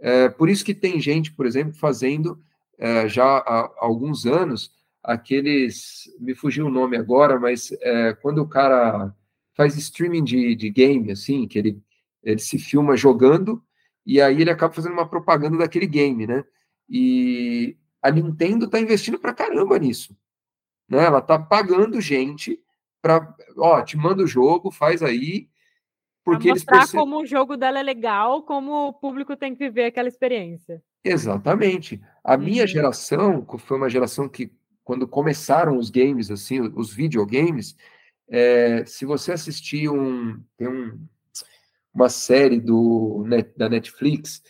É, 0.00 0.28
por 0.28 0.48
isso 0.48 0.64
que 0.64 0.74
tem 0.74 1.00
gente, 1.00 1.32
por 1.32 1.46
exemplo, 1.46 1.74
fazendo 1.74 2.40
é, 2.78 3.08
já 3.08 3.24
há, 3.24 3.70
alguns 3.78 4.26
anos 4.26 4.72
aqueles. 5.02 6.04
Me 6.20 6.34
fugiu 6.34 6.66
o 6.66 6.70
nome 6.70 6.96
agora, 6.96 7.38
mas 7.38 7.72
é, 7.80 8.12
quando 8.14 8.38
o 8.38 8.48
cara 8.48 9.14
faz 9.56 9.76
streaming 9.76 10.22
de, 10.22 10.54
de 10.54 10.70
game, 10.70 11.10
assim, 11.10 11.48
que 11.48 11.58
ele, 11.58 11.82
ele 12.22 12.38
se 12.38 12.58
filma 12.58 12.96
jogando 12.96 13.62
e 14.06 14.20
aí 14.20 14.40
ele 14.40 14.50
acaba 14.50 14.72
fazendo 14.72 14.92
uma 14.92 15.08
propaganda 15.08 15.58
daquele 15.58 15.86
game, 15.86 16.26
né? 16.26 16.44
E 16.88 17.76
a 18.00 18.10
Nintendo 18.10 18.66
está 18.66 18.80
investindo 18.80 19.18
para 19.18 19.34
caramba 19.34 19.78
nisso. 19.78 20.16
Né? 20.88 21.04
Ela 21.04 21.18
está 21.18 21.38
pagando 21.38 22.00
gente 22.00 22.58
para, 23.00 23.34
ó, 23.56 23.82
te 23.82 23.96
manda 23.96 24.22
o 24.22 24.26
jogo, 24.26 24.70
faz 24.70 25.02
aí, 25.02 25.48
porque 26.24 26.50
mostrar 26.50 26.76
eles 26.76 26.88
percebem... 26.90 27.00
como 27.00 27.22
o 27.22 27.26
jogo 27.26 27.56
dela 27.56 27.78
é 27.78 27.82
legal, 27.82 28.42
como 28.42 28.88
o 28.88 28.92
público 28.92 29.36
tem 29.36 29.54
que 29.54 29.64
viver 29.64 29.86
aquela 29.86 30.08
experiência. 30.08 30.82
Exatamente. 31.02 32.00
A 32.22 32.34
uhum. 32.34 32.42
minha 32.42 32.66
geração 32.66 33.46
foi 33.58 33.76
uma 33.76 33.88
geração 33.88 34.28
que, 34.28 34.52
quando 34.84 35.08
começaram 35.08 35.76
os 35.78 35.90
games, 35.90 36.30
assim, 36.30 36.60
os 36.60 36.92
videogames, 36.92 37.76
é, 38.28 38.84
se 38.84 39.06
você 39.06 39.32
assistir 39.32 39.88
um, 39.88 40.38
tem 40.56 40.68
um, 40.68 40.98
uma 41.94 42.08
série 42.08 42.60
do, 42.60 43.24
da 43.56 43.68
Netflix, 43.68 44.42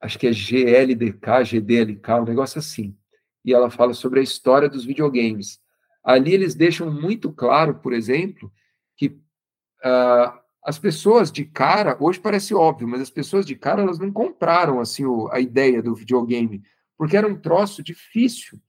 acho 0.00 0.18
que 0.18 0.26
é 0.26 0.32
GLDK, 0.32 1.44
GDLK, 1.44 2.12
um 2.20 2.24
negócio 2.24 2.58
assim, 2.58 2.96
e 3.44 3.52
ela 3.52 3.70
fala 3.70 3.92
sobre 3.92 4.20
a 4.20 4.22
história 4.22 4.68
dos 4.68 4.84
videogames. 4.84 5.60
Ali 6.04 6.34
eles 6.34 6.54
deixam 6.54 6.90
muito 6.90 7.32
claro, 7.32 7.76
por 7.76 7.92
exemplo, 7.92 8.52
que 8.96 9.06
uh, 9.06 10.38
as 10.62 10.78
pessoas 10.78 11.32
de 11.32 11.44
cara, 11.44 11.96
hoje 11.98 12.20
parece 12.20 12.54
óbvio, 12.54 12.86
mas 12.86 13.00
as 13.00 13.10
pessoas 13.10 13.46
de 13.46 13.56
cara 13.56 13.82
elas 13.82 13.98
não 13.98 14.12
compraram 14.12 14.80
assim 14.80 15.04
o, 15.04 15.28
a 15.32 15.40
ideia 15.40 15.82
do 15.82 15.94
videogame, 15.94 16.62
porque 16.96 17.16
era 17.16 17.26
um 17.26 17.36
troço 17.36 17.82
difícil 17.82 18.60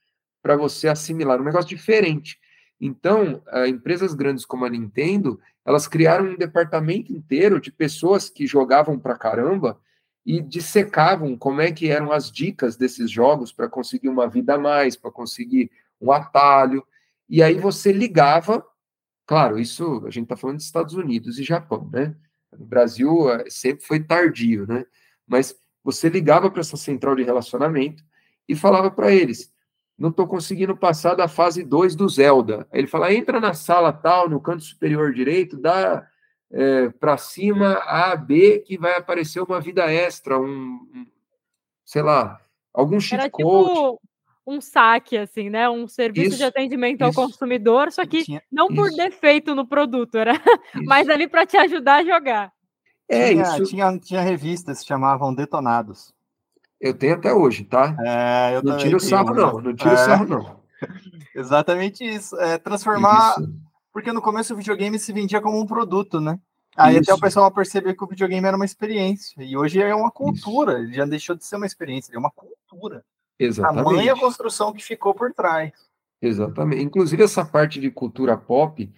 para 0.42 0.56
você 0.56 0.88
assimilar, 0.88 1.42
um 1.42 1.46
negócio 1.46 1.70
diferente. 1.70 2.40
Então, 2.80 3.42
uh, 3.52 3.66
empresas 3.66 4.14
grandes 4.14 4.46
como 4.46 4.66
a 4.66 4.70
Nintendo, 4.70 5.40
elas 5.66 5.88
criaram 5.88 6.26
um 6.26 6.38
departamento 6.38 7.12
inteiro 7.12 7.60
de 7.60 7.72
pessoas 7.72 8.30
que 8.30 8.46
jogavam 8.46 9.00
para 9.00 9.18
caramba 9.18 9.80
e 10.26 10.42
dissecavam 10.42 11.38
como 11.38 11.62
é 11.62 11.72
que 11.72 11.90
eram 11.90 12.12
as 12.12 12.32
dicas 12.32 12.76
desses 12.76 13.10
jogos 13.10 13.52
para 13.52 13.70
conseguir 13.70 14.10
uma 14.10 14.28
vida 14.28 14.56
a 14.56 14.58
mais, 14.58 14.96
para 14.96 15.12
conseguir 15.12 15.72
um 16.02 16.12
atalho. 16.12 16.86
E 17.30 17.41
aí 17.41 17.55
você 17.55 17.91
ligava, 17.91 18.65
claro, 19.26 19.59
isso 19.59 20.03
a 20.05 20.09
gente 20.09 20.23
está 20.23 20.38
falando 20.38 20.57
dos 20.57 20.65
Estados 20.65 20.93
Unidos 20.93 21.39
e 21.39 21.43
Japão, 21.43 21.89
né? 21.91 22.15
No 22.57 22.65
Brasil 22.65 23.30
eh, 23.32 23.45
sempre 23.49 23.86
foi 23.86 23.99
tardio, 23.99 24.65
né? 24.67 24.86
Mas 25.28 25.55
você 25.84 26.09
ligava 26.09 26.49
para 26.49 26.61
essa 26.61 26.78
central 26.78 27.15
de 27.15 27.23
relacionamento 27.23 28.03
e 28.47 28.55
falava 28.55 28.89
para 28.91 29.11
eles: 29.11 29.53
não 29.97 30.09
estou 30.09 30.28
conseguindo 30.28 30.76
passar 30.76 31.15
da 31.15 31.28
fase 31.28 31.63
2 31.63 31.95
do 31.95 32.07
Zelda. 32.07 32.67
Aí 32.71 32.80
ele 32.80 32.88
fala: 32.88 33.13
entra 33.13 33.39
na 33.39 33.53
sala 33.53 33.91
tal, 33.93 34.30
no 34.30 34.41
canto 34.41 34.63
superior 34.63 35.13
direito, 35.13 35.57
dá 35.57 36.07
é, 36.51 36.89
para 36.89 37.17
cima 37.17 37.73
A, 37.86 38.15
B, 38.15 38.59
que 38.59 38.78
vai 38.78 38.95
aparecer 38.97 39.41
uma 39.41 39.59
vida 39.59 39.91
extra, 39.91 40.39
um, 40.39 40.47
um 40.93 41.05
sei 41.84 42.01
lá, 42.01 42.39
algum 42.73 42.99
cheat. 42.99 43.23
Tipo 43.23 43.99
um 44.46 44.62
saque, 44.62 45.18
assim, 45.18 45.50
né? 45.50 45.70
Um 45.70 45.88
serviço 45.88 46.30
isso, 46.30 46.38
de 46.38 46.43
atendimento 46.43 47.02
isso. 47.02 47.06
ao 47.06 47.14
consumidor, 47.14 47.91
só 47.91 48.06
que 48.06 48.24
tinha, 48.24 48.43
não 48.52 48.68
por 48.68 48.88
isso. 48.88 48.98
defeito 48.98 49.56
no 49.56 49.66
produto, 49.66 50.16
era 50.16 50.34
mas 50.86 51.10
ali 51.10 51.28
para 51.28 51.46
te 51.46 51.58
ajudar 51.58 51.96
a 51.96 52.04
jogar. 52.04 52.52
É, 53.10 53.30
tinha, 53.30 53.43
isso. 53.43 53.64
Tinha, 53.64 54.00
tinha 54.00 54.22
revistas 54.22 54.82
que 54.82 54.88
chamavam 54.88 55.34
Detonados. 55.34 56.14
Eu 56.80 56.93
tenho 56.93 57.16
até 57.16 57.34
hoje, 57.34 57.64
tá? 57.64 57.96
É, 58.00 58.56
eu 58.56 58.64
não 58.64 58.78
tiro 58.78 58.98
o 58.98 59.00
sarro, 59.00 59.34
não. 59.34 59.62
Não 59.62 59.76
tiro 59.76 59.91
o 59.91 59.93
é. 59.93 59.98
sarro, 59.98 60.26
não. 60.26 60.60
Exatamente 61.34 62.04
isso. 62.04 62.39
É 62.39 62.58
transformar. 62.58 63.36
Isso. 63.39 63.54
Porque 63.91 64.12
no 64.12 64.22
começo 64.22 64.54
o 64.54 64.58
videogame 64.58 65.00
se 65.00 65.14
vendia 65.14 65.41
como 65.41 65.60
um 65.60 65.66
produto, 65.66 66.20
né? 66.20 66.38
Aí 66.76 66.96
isso. 66.96 67.04
até 67.04 67.14
o 67.14 67.20
pessoal 67.20 67.50
perceber 67.52 67.96
que 67.96 68.04
o 68.04 68.08
videogame 68.08 68.46
era 68.46 68.58
uma 68.58 68.66
experiência. 68.66 69.41
E 69.41 69.56
hoje 69.56 69.82
é 69.82 69.96
uma 69.96 70.12
cultura. 70.12 70.80
Ele 70.80 70.93
já 70.93 71.06
deixou 71.06 71.36
de 71.36 71.46
ser 71.46 71.56
uma 71.56 71.66
experiência, 71.66 72.12
ele 72.12 72.18
é 72.18 72.20
uma 72.20 72.32
cultura. 72.32 73.04
Exatamente. 73.40 73.86
Tamanha 73.86 74.14
a 74.14 74.20
construção 74.20 74.74
que 74.74 74.84
ficou 74.84 75.14
por 75.14 75.34
trás. 75.34 75.74
Exatamente. 76.22 76.84
Inclusive, 76.84 77.24
essa 77.24 77.46
parte 77.46 77.80
de 77.80 77.92
cultura 77.92 78.38
pop, 78.38 78.92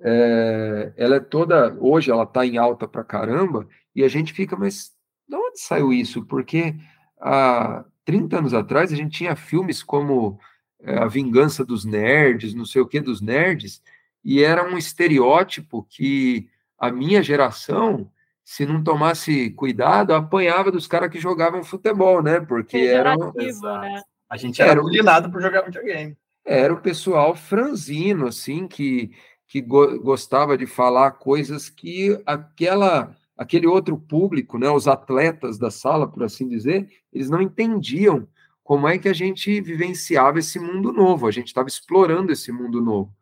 é, 0.00 0.92
ela 0.96 1.16
é 1.16 1.20
toda. 1.20 1.76
Hoje 1.80 2.10
ela 2.10 2.22
está 2.22 2.46
em 2.46 2.56
alta 2.56 2.88
pra 2.88 3.04
caramba, 3.04 3.68
e 3.94 4.02
a 4.02 4.08
gente 4.08 4.32
fica, 4.32 4.56
mas 4.56 4.92
de 5.28 5.36
onde 5.36 5.60
saiu 5.60 5.92
isso? 5.92 6.24
Porque 6.24 6.74
há 7.20 7.84
30 8.04 8.38
anos 8.38 8.54
atrás, 8.54 8.92
a 8.92 8.96
gente 8.96 9.18
tinha 9.18 9.36
filmes 9.36 9.82
como 9.82 10.38
é, 10.80 10.98
A 10.98 11.06
Vingança 11.06 11.64
dos 11.64 11.84
Nerds, 11.84 12.54
não 12.54 12.64
sei 12.64 12.80
o 12.80 12.86
que 12.86 13.00
dos 13.00 13.20
nerds, 13.20 13.82
e 14.24 14.42
era 14.42 14.66
um 14.66 14.78
estereótipo 14.78 15.86
que 15.88 16.48
a 16.78 16.90
minha 16.90 17.22
geração, 17.22 18.10
se 18.50 18.66
não 18.66 18.82
tomasse 18.82 19.50
cuidado, 19.50 20.12
apanhava 20.12 20.72
dos 20.72 20.88
caras 20.88 21.08
que 21.08 21.20
jogavam 21.20 21.62
futebol, 21.62 22.20
né? 22.20 22.40
Porque 22.40 22.78
era 22.78 23.16
né? 23.16 24.02
A 24.28 24.36
gente 24.36 24.60
era 24.60 24.82
bulinado 24.82 25.30
por 25.30 25.40
jogar 25.40 25.62
videogame. 25.62 26.16
Era 26.44 26.74
o 26.74 26.80
pessoal 26.80 27.36
franzino, 27.36 28.26
assim, 28.26 28.66
que, 28.66 29.12
que 29.46 29.60
go 29.60 30.00
gostava 30.00 30.58
de 30.58 30.66
falar 30.66 31.12
coisas 31.12 31.68
que 31.68 32.20
aquela 32.26 33.16
aquele 33.36 33.68
outro 33.68 33.96
público, 33.96 34.58
né, 34.58 34.68
os 34.68 34.88
atletas 34.88 35.56
da 35.56 35.70
sala, 35.70 36.10
por 36.10 36.24
assim 36.24 36.48
dizer, 36.48 36.88
eles 37.12 37.30
não 37.30 37.40
entendiam 37.40 38.26
como 38.64 38.88
é 38.88 38.98
que 38.98 39.08
a 39.08 39.14
gente 39.14 39.60
vivenciava 39.60 40.40
esse 40.40 40.58
mundo 40.58 40.92
novo, 40.92 41.28
a 41.28 41.30
gente 41.30 41.46
estava 41.46 41.68
explorando 41.68 42.32
esse 42.32 42.50
mundo 42.50 42.82
novo. 42.82 43.14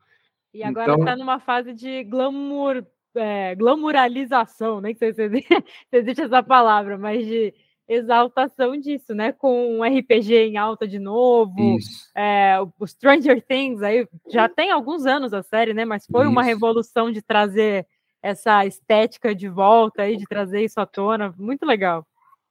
E 0.55 0.65
agora 0.65 0.93
está 0.93 1.03
então... 1.03 1.19
numa 1.19 1.39
fase 1.39 1.75
de 1.75 2.03
glamour, 2.05 2.83
é, 3.19 3.55
glamouralização, 3.55 4.81
nem 4.81 4.95
sei 4.95 5.13
se 5.13 5.23
existe, 5.23 5.49
se 5.91 5.97
existe 5.97 6.23
essa 6.23 6.43
palavra, 6.43 6.97
mas 6.97 7.27
de 7.27 7.53
exaltação 7.89 8.77
disso, 8.77 9.15
né? 9.15 9.33
Com 9.33 9.79
um 9.79 9.83
RPG 9.83 10.35
em 10.35 10.57
alta 10.59 10.87
de 10.87 10.99
novo, 10.99 11.77
é, 12.15 12.57
o 12.79 12.87
Stranger 12.87 13.43
Things 13.43 13.83
aí 13.83 14.07
já 14.31 14.49
tem 14.49 14.71
alguns 14.71 15.07
anos 15.07 15.33
a 15.33 15.43
série, 15.43 15.73
né? 15.73 15.85
Mas 15.85 16.07
foi 16.07 16.23
isso. 16.23 16.31
uma 16.31 16.43
revolução 16.43 17.11
de 17.11 17.23
trazer 17.23 17.87
essa 18.23 18.67
estética 18.67 19.35
de 19.35 19.49
volta 19.49 20.03
aí, 20.03 20.17
de 20.17 20.27
trazer 20.27 20.63
isso 20.63 20.79
à 20.81 20.87
tona, 20.87 21.35
muito 21.39 21.65
legal. 21.65 22.07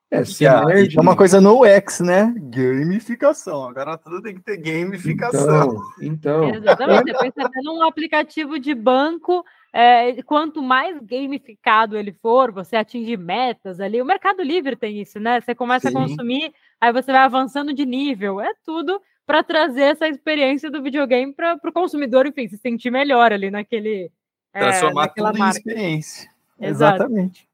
É, 0.09 0.23
se 0.23 0.45
é, 0.45 0.49
é 0.49 1.01
uma 1.01 1.17
coisa 1.17 1.41
no 1.41 1.65
X, 1.65 1.99
né? 1.99 2.33
Gamificação. 2.37 3.67
Agora 3.67 3.97
tudo 3.97 4.21
tem 4.21 4.35
que 4.35 4.41
ter 4.41 4.57
gamificação. 4.57 5.81
Então, 6.01 6.45
então. 6.45 6.55
Exatamente. 6.55 7.03
Depois 7.03 7.33
você 7.33 7.49
tem 7.51 7.69
um 7.69 7.83
aplicativo 7.83 8.57
de 8.57 8.73
banco. 8.73 9.43
É, 9.73 10.21
quanto 10.23 10.61
mais 10.61 10.97
gamificado 11.01 11.97
ele 11.97 12.11
for, 12.11 12.51
você 12.51 12.75
atinge 12.75 13.15
metas 13.17 13.79
ali. 13.79 14.01
O 14.01 14.05
Mercado 14.05 14.41
Livre 14.41 14.75
tem 14.75 15.01
isso, 15.01 15.19
né? 15.19 15.41
Você 15.41 15.53
começa 15.53 15.89
Sim. 15.89 15.97
a 15.97 16.01
consumir, 16.01 16.53
aí 16.79 16.91
você 16.91 17.11
vai 17.11 17.21
avançando 17.21 17.73
de 17.73 17.85
nível. 17.85 18.39
É 18.41 18.53
tudo 18.65 19.01
para 19.25 19.43
trazer 19.43 19.81
essa 19.81 20.07
experiência 20.07 20.71
do 20.71 20.81
videogame 20.81 21.33
para 21.33 21.59
o 21.63 21.71
consumidor, 21.71 22.25
enfim, 22.25 22.47
se 22.47 22.57
sentir 22.57 22.89
melhor 22.89 23.31
ali 23.33 23.51
naquele. 23.51 24.09
É, 24.53 24.59
Transformar 24.59 25.05
é, 25.05 25.07
tudo 25.15 25.37
em 25.37 25.49
experiência. 25.49 26.29
Exato. 26.59 27.03
Exatamente. 27.03 27.47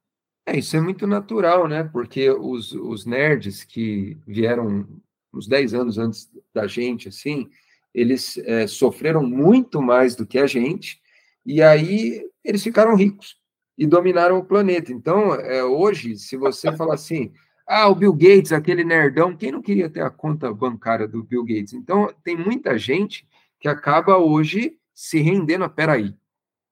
É, 0.46 0.58
isso 0.58 0.76
é 0.76 0.82
muito 0.82 1.08
natural, 1.08 1.68
né? 1.68 1.84
Porque 1.84 2.30
os, 2.30 2.74
os 2.74 3.06
nerds 3.06 3.64
que 3.64 4.18
vieram 4.28 4.88
uns 5.34 5.48
10 5.48 5.74
anos 5.74 5.98
antes 5.98 6.30
da 6.54 6.68
gente, 6.68 7.08
assim, 7.10 7.50
eles 7.94 8.38
é, 8.40 8.68
sofreram 8.68 9.24
muito 9.24 9.82
mais 9.82 10.16
do 10.16 10.26
que 10.26 10.38
a 10.38 10.46
gente, 10.46 11.02
e 11.46 11.62
aí 11.62 12.24
eles 12.44 12.64
ficaram 12.64 12.96
ricos 12.96 13.38
e 13.78 13.88
dominaram 13.88 14.38
o 14.38 14.46
planeta. 14.46 14.92
Então, 14.92 15.34
é, 15.36 15.64
hoje, 15.64 16.18
se 16.18 16.38
você 16.38 16.72
falar 16.78 16.96
assim, 16.96 17.34
ah, 17.66 17.88
o 17.88 17.96
Bill 17.96 18.14
Gates, 18.14 18.52
aquele 18.52 18.84
nerdão, 18.84 19.36
quem 19.36 19.52
não 19.52 19.62
queria 19.62 19.90
ter 19.90 20.02
a 20.02 20.10
conta 20.10 20.54
bancária 20.54 21.08
do 21.08 21.24
Bill 21.24 21.44
Gates? 21.44 21.74
Então, 21.74 22.14
tem 22.24 22.36
muita 22.36 22.78
gente 22.78 23.28
que 23.60 23.68
acaba 23.68 24.18
hoje 24.18 24.78
se 24.94 25.20
rendendo 25.20 25.64
a, 25.64 25.70
peraí, 25.70 26.16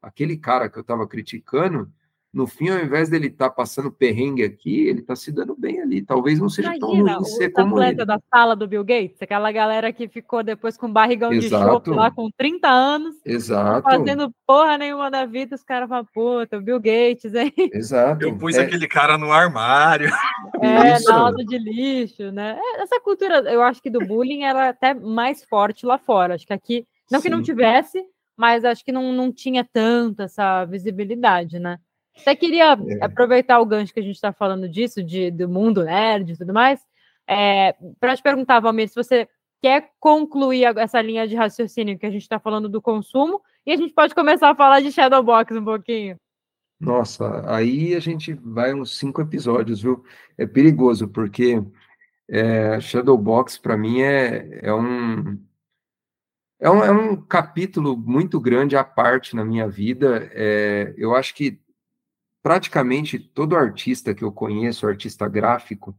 aquele 0.02 0.38
cara 0.38 0.70
que 0.70 0.78
eu 0.78 0.82
estava 0.82 1.08
criticando, 1.08 1.92
no 2.34 2.48
fim, 2.48 2.70
ao 2.70 2.80
invés 2.80 3.10
dele 3.10 3.28
estar 3.28 3.50
tá 3.50 3.56
passando 3.56 3.92
perrengue 3.92 4.44
aqui, 4.44 4.88
ele 4.88 5.02
está 5.02 5.16
se 5.16 5.32
dando 5.34 5.54
bem 5.54 5.82
ali. 5.82 6.02
Talvez 6.02 6.40
não 6.40 6.48
seja 6.48 6.70
Imagina, 6.70 7.16
tão 7.16 7.22
ruim 7.22 7.26
ser 7.26 7.50
como 7.52 7.84
ele. 7.84 8.06
da 8.06 8.20
sala 8.34 8.56
do 8.56 8.68
Bill 8.68 8.86
Gates, 8.86 9.22
aquela 9.22 9.52
galera 9.52 9.92
que 9.92 10.08
ficou 10.08 10.42
depois 10.42 10.78
com 10.78 10.92
barrigão 10.92 11.34
Exato. 11.34 11.64
de 11.64 11.72
chope 11.72 11.90
lá 11.90 12.10
com 12.10 12.30
30 12.32 12.70
anos, 12.70 13.16
Exato. 13.26 13.84
fazendo 13.84 14.34
porra 14.48 14.78
nenhuma 14.78 15.12
da 15.12 15.26
vida, 15.26 15.56
os 15.56 15.64
caras 15.64 15.90
falam, 15.90 16.08
puta, 16.14 16.58
o 16.58 16.62
Bill 16.62 16.80
Gates, 16.80 17.34
hein? 17.34 17.52
Exato. 17.74 18.24
Eu 18.24 18.38
pus 18.38 18.56
é... 18.56 18.62
aquele 18.62 18.88
cara 18.88 19.18
no 19.18 19.32
armário. 19.32 20.10
É, 20.64 20.94
Isso. 20.96 21.10
na 21.10 21.18
alta 21.18 21.44
de 21.44 21.58
lixo, 21.58 22.32
né? 22.32 22.56
É, 22.60 22.84
essa 22.84 23.00
cultura, 23.00 23.40
eu 23.52 23.64
acho 23.64 23.82
que 23.82 23.90
do 23.90 24.00
bullying 24.00 24.44
era 24.44 24.68
é 24.68 24.70
até 24.70 24.94
mais 24.94 25.44
forte 25.44 25.88
lá 25.88 25.98
fora. 25.98 26.36
Acho 26.36 26.46
que 26.46 26.54
aqui, 26.54 26.86
não 27.10 27.20
Sim. 27.20 27.24
que 27.24 27.30
não 27.32 27.42
tivesse, 27.42 28.06
mas 28.38 28.64
acho 28.64 28.86
que 28.86 28.92
não, 28.92 29.12
não 29.12 29.32
tinha 29.32 29.64
tanto 29.64 30.22
essa 30.22 30.64
visibilidade, 30.66 31.58
né? 31.58 31.80
Até 32.22 32.36
queria 32.36 32.74
é. 32.74 33.04
aproveitar 33.04 33.60
o 33.60 33.66
gancho 33.66 33.94
que 33.94 34.00
a 34.00 34.04
gente 34.04 34.16
está 34.16 34.32
falando 34.32 34.70
disso, 34.70 35.04
de, 35.04 35.32
do 35.32 35.50
mundo 35.50 35.84
nerd 35.84 36.32
e 36.32 36.38
tudo 36.38 36.54
mais, 36.54 36.80
é, 37.28 37.76
para 38.00 38.16
te 38.16 38.24
perguntar, 38.24 38.60
Valmir, 38.60 38.90
se 38.90 38.96
você 38.96 39.28
quer 39.62 39.92
concluir 40.00 40.66
essa 40.78 41.02
linha 41.02 41.28
de 41.28 41.36
raciocínio 41.36 41.98
que 41.98 42.06
a 42.06 42.12
gente 42.12 42.24
está 42.24 42.40
falando 42.40 42.68
do 42.68 42.82
consumo, 42.82 43.42
e 43.66 43.72
a 43.72 43.78
gente 43.78 43.94
pode 43.94 44.16
começar 44.16 44.50
a 44.50 44.56
falar 44.56 44.82
de 44.82 44.92
Shadowbox 44.92 45.56
um 45.56 45.64
pouquinho. 45.64 46.18
Nossa, 46.80 47.44
aí 47.48 47.94
a 47.94 48.00
gente 48.00 48.34
vai 48.34 48.74
uns 48.74 48.98
cinco 48.98 49.22
episódios, 49.22 49.82
viu? 49.82 50.04
É 50.36 50.48
perigoso, 50.48 51.08
porque 51.08 51.62
é, 52.28 52.80
Shadowbox, 52.80 53.60
para 53.60 53.78
mim, 53.78 54.02
é, 54.02 54.62
é 54.64 54.74
um, 54.74 55.40
é 56.60 56.70
um, 56.72 56.84
é 56.84 56.92
um 56.92 57.16
capítulo 57.22 57.96
muito 57.96 58.40
grande 58.40 58.76
à 58.76 58.84
parte 58.84 59.36
na 59.36 59.46
minha 59.46 59.68
vida. 59.68 60.28
É, 60.34 60.92
eu 60.98 61.16
acho 61.16 61.36
que 61.36 61.62
praticamente 62.42 63.20
todo 63.20 63.56
artista 63.56 64.14
que 64.14 64.24
eu 64.24 64.32
conheço, 64.32 64.88
artista 64.88 65.28
gráfico, 65.28 65.96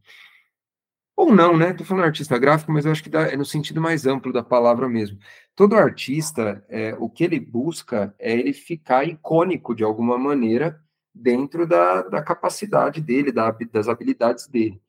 ou 1.15 1.33
não, 1.33 1.55
né? 1.55 1.71
Estou 1.71 1.85
falando 1.85 2.05
artista 2.05 2.37
gráfico, 2.39 2.71
mas 2.71 2.85
eu 2.85 2.91
acho 2.91 3.03
que 3.03 3.09
dá, 3.09 3.21
é 3.27 3.37
no 3.37 3.45
sentido 3.45 3.79
mais 3.79 4.07
amplo 4.07 4.33
da 4.33 4.43
palavra 4.43 4.89
mesmo. 4.89 5.19
Todo 5.55 5.75
artista, 5.75 6.65
é, 6.67 6.95
o 6.99 7.09
que 7.09 7.23
ele 7.23 7.39
busca 7.39 8.15
é 8.17 8.33
ele 8.33 8.51
ficar 8.51 9.07
icônico 9.07 9.75
de 9.75 9.83
alguma 9.83 10.17
maneira 10.17 10.79
dentro 11.13 11.67
da, 11.67 12.01
da 12.01 12.21
capacidade 12.23 12.99
dele, 12.99 13.31
da, 13.31 13.51
das 13.71 13.87
habilidades 13.87 14.47
dele. 14.47 14.81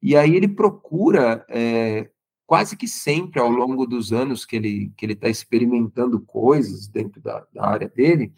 E 0.00 0.16
aí 0.16 0.36
ele 0.36 0.46
procura, 0.46 1.44
é, 1.48 2.08
quase 2.46 2.76
que 2.76 2.86
sempre 2.86 3.40
ao 3.40 3.50
longo 3.50 3.86
dos 3.86 4.12
anos 4.12 4.44
que 4.44 4.54
ele 4.56 4.92
que 4.96 5.04
ele 5.04 5.14
está 5.14 5.28
experimentando 5.28 6.20
coisas 6.20 6.86
dentro 6.86 7.20
da, 7.20 7.44
da 7.52 7.66
área 7.66 7.88
dele, 7.88 8.32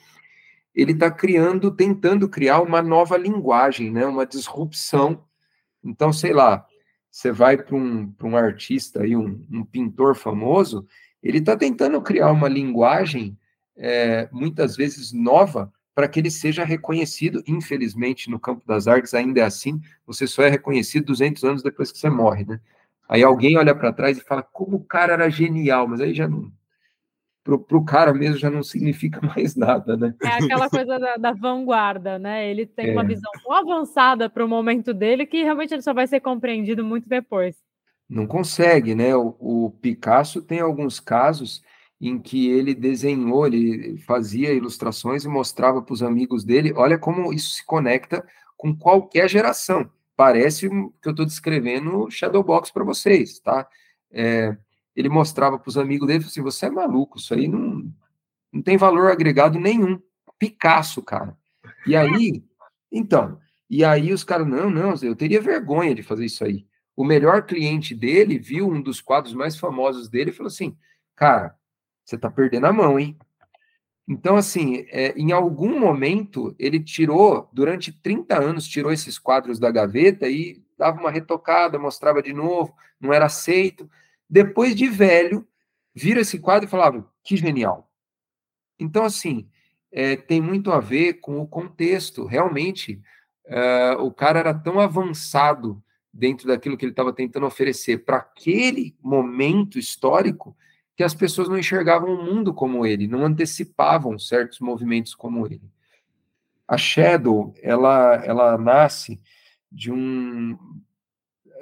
ele 0.74 0.92
está 0.92 1.10
criando, 1.10 1.70
tentando 1.70 2.28
criar 2.28 2.60
uma 2.60 2.80
nova 2.80 3.16
linguagem, 3.16 3.90
né? 3.90 4.06
uma 4.06 4.26
disrupção. 4.26 5.24
Então, 5.82 6.12
sei 6.12 6.32
lá, 6.32 6.64
você 7.10 7.32
vai 7.32 7.56
para 7.56 7.74
um, 7.74 8.14
um 8.22 8.36
artista, 8.36 9.02
aí, 9.02 9.16
um, 9.16 9.44
um 9.50 9.64
pintor 9.64 10.14
famoso, 10.14 10.86
ele 11.22 11.38
está 11.38 11.56
tentando 11.56 12.00
criar 12.00 12.30
uma 12.30 12.48
linguagem, 12.48 13.36
é, 13.76 14.28
muitas 14.32 14.76
vezes 14.76 15.12
nova, 15.12 15.72
para 15.94 16.06
que 16.06 16.20
ele 16.20 16.30
seja 16.30 16.64
reconhecido. 16.64 17.42
Infelizmente, 17.46 18.30
no 18.30 18.38
campo 18.38 18.62
das 18.66 18.86
artes 18.86 19.14
ainda 19.14 19.40
é 19.40 19.44
assim, 19.44 19.80
você 20.06 20.26
só 20.26 20.42
é 20.42 20.48
reconhecido 20.48 21.06
200 21.06 21.42
anos 21.44 21.62
depois 21.62 21.90
que 21.90 21.98
você 21.98 22.08
morre, 22.08 22.44
né? 22.44 22.60
Aí 23.08 23.22
alguém 23.22 23.56
olha 23.56 23.74
para 23.74 23.92
trás 23.92 24.18
e 24.18 24.20
fala, 24.20 24.42
como 24.42 24.76
o 24.76 24.84
cara 24.84 25.14
era 25.14 25.30
genial, 25.30 25.88
mas 25.88 26.00
aí 26.00 26.14
já 26.14 26.28
não, 26.28 26.52
para 27.56 27.78
o 27.78 27.84
cara 27.84 28.12
mesmo 28.12 28.36
já 28.36 28.50
não 28.50 28.62
significa 28.62 29.20
mais 29.24 29.54
nada, 29.54 29.96
né? 29.96 30.14
É 30.22 30.28
aquela 30.28 30.68
coisa 30.68 30.98
da, 30.98 31.16
da 31.16 31.32
vanguarda, 31.32 32.18
né? 32.18 32.50
Ele 32.50 32.66
tem 32.66 32.90
é. 32.90 32.92
uma 32.92 33.04
visão 33.04 33.30
tão 33.42 33.52
avançada 33.52 34.28
para 34.28 34.44
o 34.44 34.48
momento 34.48 34.92
dele 34.92 35.24
que 35.24 35.42
realmente 35.42 35.72
ele 35.72 35.82
só 35.82 35.94
vai 35.94 36.06
ser 36.06 36.20
compreendido 36.20 36.84
muito 36.84 37.08
depois. 37.08 37.56
Não 38.08 38.26
consegue, 38.26 38.94
né? 38.94 39.14
O, 39.16 39.36
o 39.38 39.70
Picasso 39.80 40.42
tem 40.42 40.60
alguns 40.60 40.98
casos 40.98 41.62
em 42.00 42.18
que 42.18 42.48
ele 42.48 42.74
desenhou, 42.74 43.46
ele 43.46 43.98
fazia 43.98 44.52
ilustrações 44.52 45.24
e 45.24 45.28
mostrava 45.28 45.82
para 45.82 45.92
os 45.92 46.02
amigos 46.02 46.44
dele. 46.44 46.72
Olha 46.76 46.98
como 46.98 47.32
isso 47.32 47.50
se 47.50 47.64
conecta 47.64 48.24
com 48.56 48.76
qualquer 48.76 49.28
geração. 49.28 49.90
Parece 50.16 50.68
que 50.68 51.08
eu 51.08 51.10
estou 51.10 51.24
descrevendo 51.24 52.10
Shadowbox 52.10 52.70
para 52.70 52.84
vocês, 52.84 53.38
tá? 53.40 53.68
É, 54.10 54.56
ele 54.98 55.08
mostrava 55.08 55.56
para 55.56 55.68
os 55.68 55.78
amigos 55.78 56.08
dele, 56.08 56.24
assim, 56.24 56.42
você 56.42 56.66
é 56.66 56.70
maluco, 56.70 57.18
isso 57.18 57.32
aí 57.32 57.46
não, 57.46 57.88
não 58.52 58.60
tem 58.60 58.76
valor 58.76 59.12
agregado 59.12 59.56
nenhum. 59.56 60.02
Picasso, 60.36 61.00
cara. 61.00 61.36
E 61.86 61.94
aí, 61.94 62.42
então, 62.90 63.38
e 63.70 63.84
aí 63.84 64.12
os 64.12 64.24
caras, 64.24 64.44
não, 64.44 64.68
não, 64.68 64.94
eu 65.00 65.14
teria 65.14 65.40
vergonha 65.40 65.94
de 65.94 66.02
fazer 66.02 66.24
isso 66.24 66.44
aí. 66.44 66.66
O 66.96 67.04
melhor 67.04 67.46
cliente 67.46 67.94
dele 67.94 68.40
viu 68.40 68.68
um 68.68 68.82
dos 68.82 69.00
quadros 69.00 69.32
mais 69.34 69.56
famosos 69.56 70.08
dele 70.08 70.30
e 70.30 70.32
falou 70.32 70.48
assim, 70.48 70.76
cara, 71.14 71.54
você 72.04 72.18
tá 72.18 72.28
perdendo 72.28 72.66
a 72.66 72.72
mão, 72.72 72.98
hein? 72.98 73.16
Então, 74.08 74.36
assim, 74.36 74.84
é, 74.88 75.12
em 75.16 75.30
algum 75.30 75.78
momento, 75.78 76.56
ele 76.58 76.80
tirou, 76.80 77.48
durante 77.52 77.92
30 77.92 78.36
anos, 78.36 78.66
tirou 78.66 78.90
esses 78.90 79.16
quadros 79.16 79.60
da 79.60 79.70
gaveta 79.70 80.28
e 80.28 80.60
dava 80.76 80.98
uma 80.98 81.10
retocada, 81.10 81.78
mostrava 81.78 82.20
de 82.20 82.32
novo, 82.32 82.74
não 83.00 83.12
era 83.12 83.26
aceito. 83.26 83.88
Depois 84.28 84.74
de 84.74 84.88
velho, 84.88 85.46
vira 85.94 86.20
esse 86.20 86.38
quadro 86.38 86.68
e 86.68 86.70
falava, 86.70 87.08
que 87.24 87.36
genial. 87.36 87.90
Então, 88.78 89.04
assim, 89.04 89.48
é, 89.90 90.16
tem 90.16 90.40
muito 90.40 90.70
a 90.70 90.80
ver 90.80 91.14
com 91.14 91.40
o 91.40 91.46
contexto. 91.46 92.26
Realmente, 92.26 93.00
é, 93.46 93.92
o 93.92 94.10
cara 94.10 94.38
era 94.38 94.54
tão 94.54 94.78
avançado 94.78 95.82
dentro 96.12 96.48
daquilo 96.48 96.76
que 96.76 96.84
ele 96.84 96.92
estava 96.92 97.12
tentando 97.12 97.46
oferecer 97.46 98.04
para 98.04 98.18
aquele 98.18 98.96
momento 99.02 99.78
histórico 99.78 100.56
que 100.96 101.04
as 101.04 101.14
pessoas 101.14 101.48
não 101.48 101.58
enxergavam 101.58 102.12
o 102.12 102.24
mundo 102.24 102.52
como 102.52 102.84
ele, 102.84 103.06
não 103.06 103.24
antecipavam 103.24 104.18
certos 104.18 104.58
movimentos 104.58 105.14
como 105.14 105.46
ele. 105.46 105.70
A 106.66 106.76
Shadow, 106.76 107.54
ela, 107.62 108.16
ela 108.24 108.58
nasce 108.58 109.20
de 109.70 109.92
um, 109.92 110.58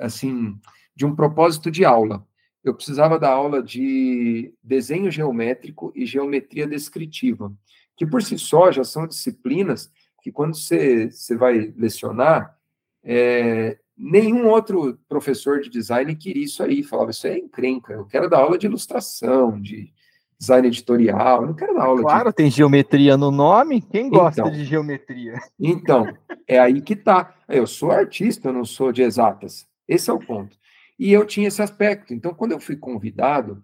assim, 0.00 0.58
de 0.94 1.04
um 1.04 1.14
propósito 1.14 1.70
de 1.70 1.84
aula 1.84 2.26
eu 2.68 2.74
precisava 2.74 3.18
da 3.18 3.30
aula 3.30 3.62
de 3.62 4.52
desenho 4.62 5.10
geométrico 5.10 5.92
e 5.94 6.04
geometria 6.04 6.66
descritiva, 6.66 7.52
que 7.96 8.06
por 8.06 8.22
si 8.22 8.38
só 8.38 8.72
já 8.72 8.84
são 8.84 9.06
disciplinas 9.06 9.90
que, 10.22 10.32
quando 10.32 10.56
você, 10.56 11.10
você 11.10 11.36
vai 11.36 11.72
lecionar, 11.76 12.56
é, 13.04 13.78
nenhum 13.96 14.48
outro 14.48 14.98
professor 15.08 15.60
de 15.60 15.70
design 15.70 16.14
queria 16.16 16.44
isso 16.44 16.62
aí, 16.62 16.82
falava, 16.82 17.12
isso 17.12 17.26
é 17.26 17.38
encrenca, 17.38 17.92
eu 17.92 18.04
quero 18.04 18.28
dar 18.28 18.38
aula 18.38 18.58
de 18.58 18.66
ilustração, 18.66 19.60
de, 19.60 19.92
design 20.38 20.66
editorial, 20.68 21.42
eu 21.42 21.46
não 21.48 21.54
quero 21.54 21.74
dar 21.74 21.84
aula 21.84 22.02
Claro, 22.02 22.30
de... 22.30 22.36
tem 22.36 22.50
geometria 22.50 23.16
no 23.16 23.30
nome, 23.30 23.80
quem 23.80 24.08
gosta 24.08 24.42
então, 24.42 24.52
de 24.52 24.64
geometria? 24.64 25.38
Então, 25.58 26.06
é 26.46 26.58
aí 26.58 26.80
que 26.80 26.94
tá. 26.94 27.34
Eu 27.48 27.66
sou 27.66 27.90
artista, 27.90 28.48
eu 28.48 28.52
não 28.52 28.64
sou 28.64 28.92
de 28.92 29.02
exatas. 29.02 29.66
Esse 29.88 30.10
é 30.10 30.12
o 30.12 30.18
ponto. 30.18 30.56
E 30.98 31.12
eu 31.12 31.26
tinha 31.26 31.48
esse 31.48 31.60
aspecto. 31.60 32.14
Então, 32.14 32.32
quando 32.34 32.52
eu 32.52 32.60
fui 32.60 32.76
convidado, 32.76 33.62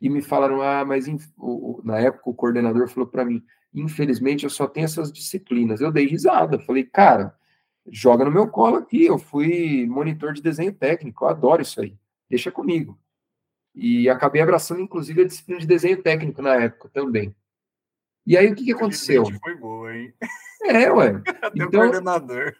e 0.00 0.08
me 0.08 0.22
falaram, 0.22 0.62
ah, 0.62 0.84
mas 0.84 1.06
na 1.82 1.98
época 1.98 2.30
o 2.30 2.34
coordenador 2.34 2.88
falou 2.88 3.08
para 3.08 3.24
mim, 3.24 3.42
infelizmente 3.74 4.44
eu 4.44 4.50
só 4.50 4.66
tenho 4.66 4.84
essas 4.84 5.12
disciplinas. 5.12 5.80
Eu 5.80 5.92
dei 5.92 6.06
risada, 6.06 6.58
falei, 6.60 6.84
cara, 6.84 7.34
joga 7.90 8.24
no 8.24 8.30
meu 8.30 8.48
colo 8.48 8.76
aqui, 8.76 9.04
eu 9.04 9.18
fui 9.18 9.86
monitor 9.86 10.32
de 10.32 10.42
desenho 10.42 10.72
técnico, 10.72 11.24
eu 11.24 11.28
adoro 11.28 11.62
isso 11.62 11.80
aí, 11.80 11.96
deixa 12.28 12.50
comigo. 12.50 12.98
E 13.74 14.08
acabei 14.08 14.40
abraçando, 14.42 14.80
inclusive, 14.80 15.22
a 15.22 15.26
disciplina 15.26 15.60
de 15.60 15.66
desenho 15.66 16.02
técnico 16.02 16.42
na 16.42 16.54
época 16.54 16.88
também. 16.92 17.34
E 18.26 18.36
aí, 18.36 18.50
o 18.50 18.54
que, 18.54 18.64
que 18.64 18.72
aconteceu? 18.72 19.24
Foi 19.40 19.54
boa, 19.56 19.94
hein? 19.94 20.12
É, 20.64 20.90
ué. 20.90 21.22
Até 21.40 21.50
então, 21.54 21.70
coordenador. 21.70 22.54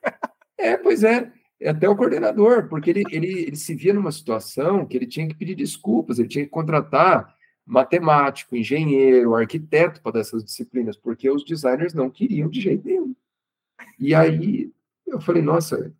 É, 0.56 0.76
pois 0.76 1.02
é. 1.02 1.30
Até 1.64 1.88
o 1.88 1.96
coordenador, 1.96 2.68
porque 2.68 2.90
ele, 2.90 3.02
ele, 3.10 3.40
ele 3.40 3.56
se 3.56 3.74
via 3.74 3.92
numa 3.92 4.12
situação 4.12 4.86
que 4.86 4.96
ele 4.96 5.06
tinha 5.06 5.26
que 5.26 5.34
pedir 5.34 5.56
desculpas, 5.56 6.18
ele 6.18 6.28
tinha 6.28 6.44
que 6.44 6.50
contratar 6.50 7.34
matemático, 7.66 8.56
engenheiro, 8.56 9.34
arquiteto 9.34 10.00
para 10.00 10.12
dessas 10.12 10.44
disciplinas, 10.44 10.96
porque 10.96 11.28
os 11.28 11.44
designers 11.44 11.92
não 11.92 12.08
queriam 12.08 12.48
de 12.48 12.60
jeito 12.60 12.86
nenhum. 12.86 13.14
E 13.98 14.14
aí 14.14 14.70
eu 15.06 15.20
falei, 15.20 15.42
nossa, 15.42 15.92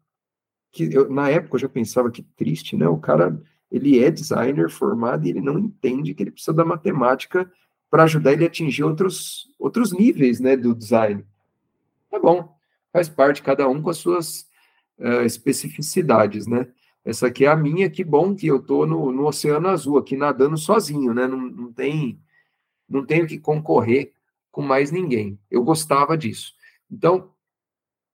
que 0.73 0.95
eu, 0.95 1.11
na 1.11 1.29
época 1.29 1.57
eu 1.57 1.61
já 1.61 1.69
pensava 1.69 2.11
que 2.11 2.23
triste, 2.23 2.77
né? 2.77 2.89
O 2.89 2.99
cara, 2.99 3.41
ele 3.71 4.03
é 4.03 4.11
designer 4.11 4.71
formado 4.71 5.27
e 5.27 5.31
ele 5.31 5.41
não 5.41 5.59
entende 5.59 6.15
que 6.15 6.23
ele 6.23 6.31
precisa 6.31 6.55
da 6.55 6.65
matemática 6.65 7.51
para 7.91 8.05
ajudar 8.05 8.33
ele 8.33 8.45
a 8.45 8.47
atingir 8.47 8.85
outros, 8.85 9.49
outros 9.59 9.93
níveis, 9.93 10.41
né, 10.41 10.57
do 10.57 10.75
design. 10.75 11.25
Tá 12.11 12.19
bom, 12.19 12.55
faz 12.93 13.09
parte, 13.09 13.43
cada 13.43 13.69
um 13.69 13.83
com 13.83 13.91
as 13.91 13.97
suas 13.99 14.47
uh, 14.99 15.23
especificidades, 15.25 16.47
né? 16.47 16.69
Essa 17.05 17.29
aqui 17.29 17.45
é 17.45 17.49
a 17.49 17.57
minha, 17.57 17.89
que 17.89 18.05
bom 18.05 18.35
que 18.35 18.47
eu 18.47 18.61
tô 18.61 18.85
no, 18.85 19.11
no 19.11 19.27
Oceano 19.27 19.69
Azul, 19.69 19.97
aqui 19.97 20.17
nadando 20.17 20.59
sozinho, 20.59 21.15
né? 21.15 21.27
Não, 21.27 21.41
não, 21.41 21.73
tem, 21.73 22.21
não 22.89 23.05
tenho 23.05 23.27
que 23.27 23.39
concorrer 23.39 24.13
com 24.51 24.63
mais 24.63 24.91
ninguém. 24.91 25.39
Eu 25.51 25.63
gostava 25.63 26.19
disso. 26.19 26.53
Então, 26.91 27.33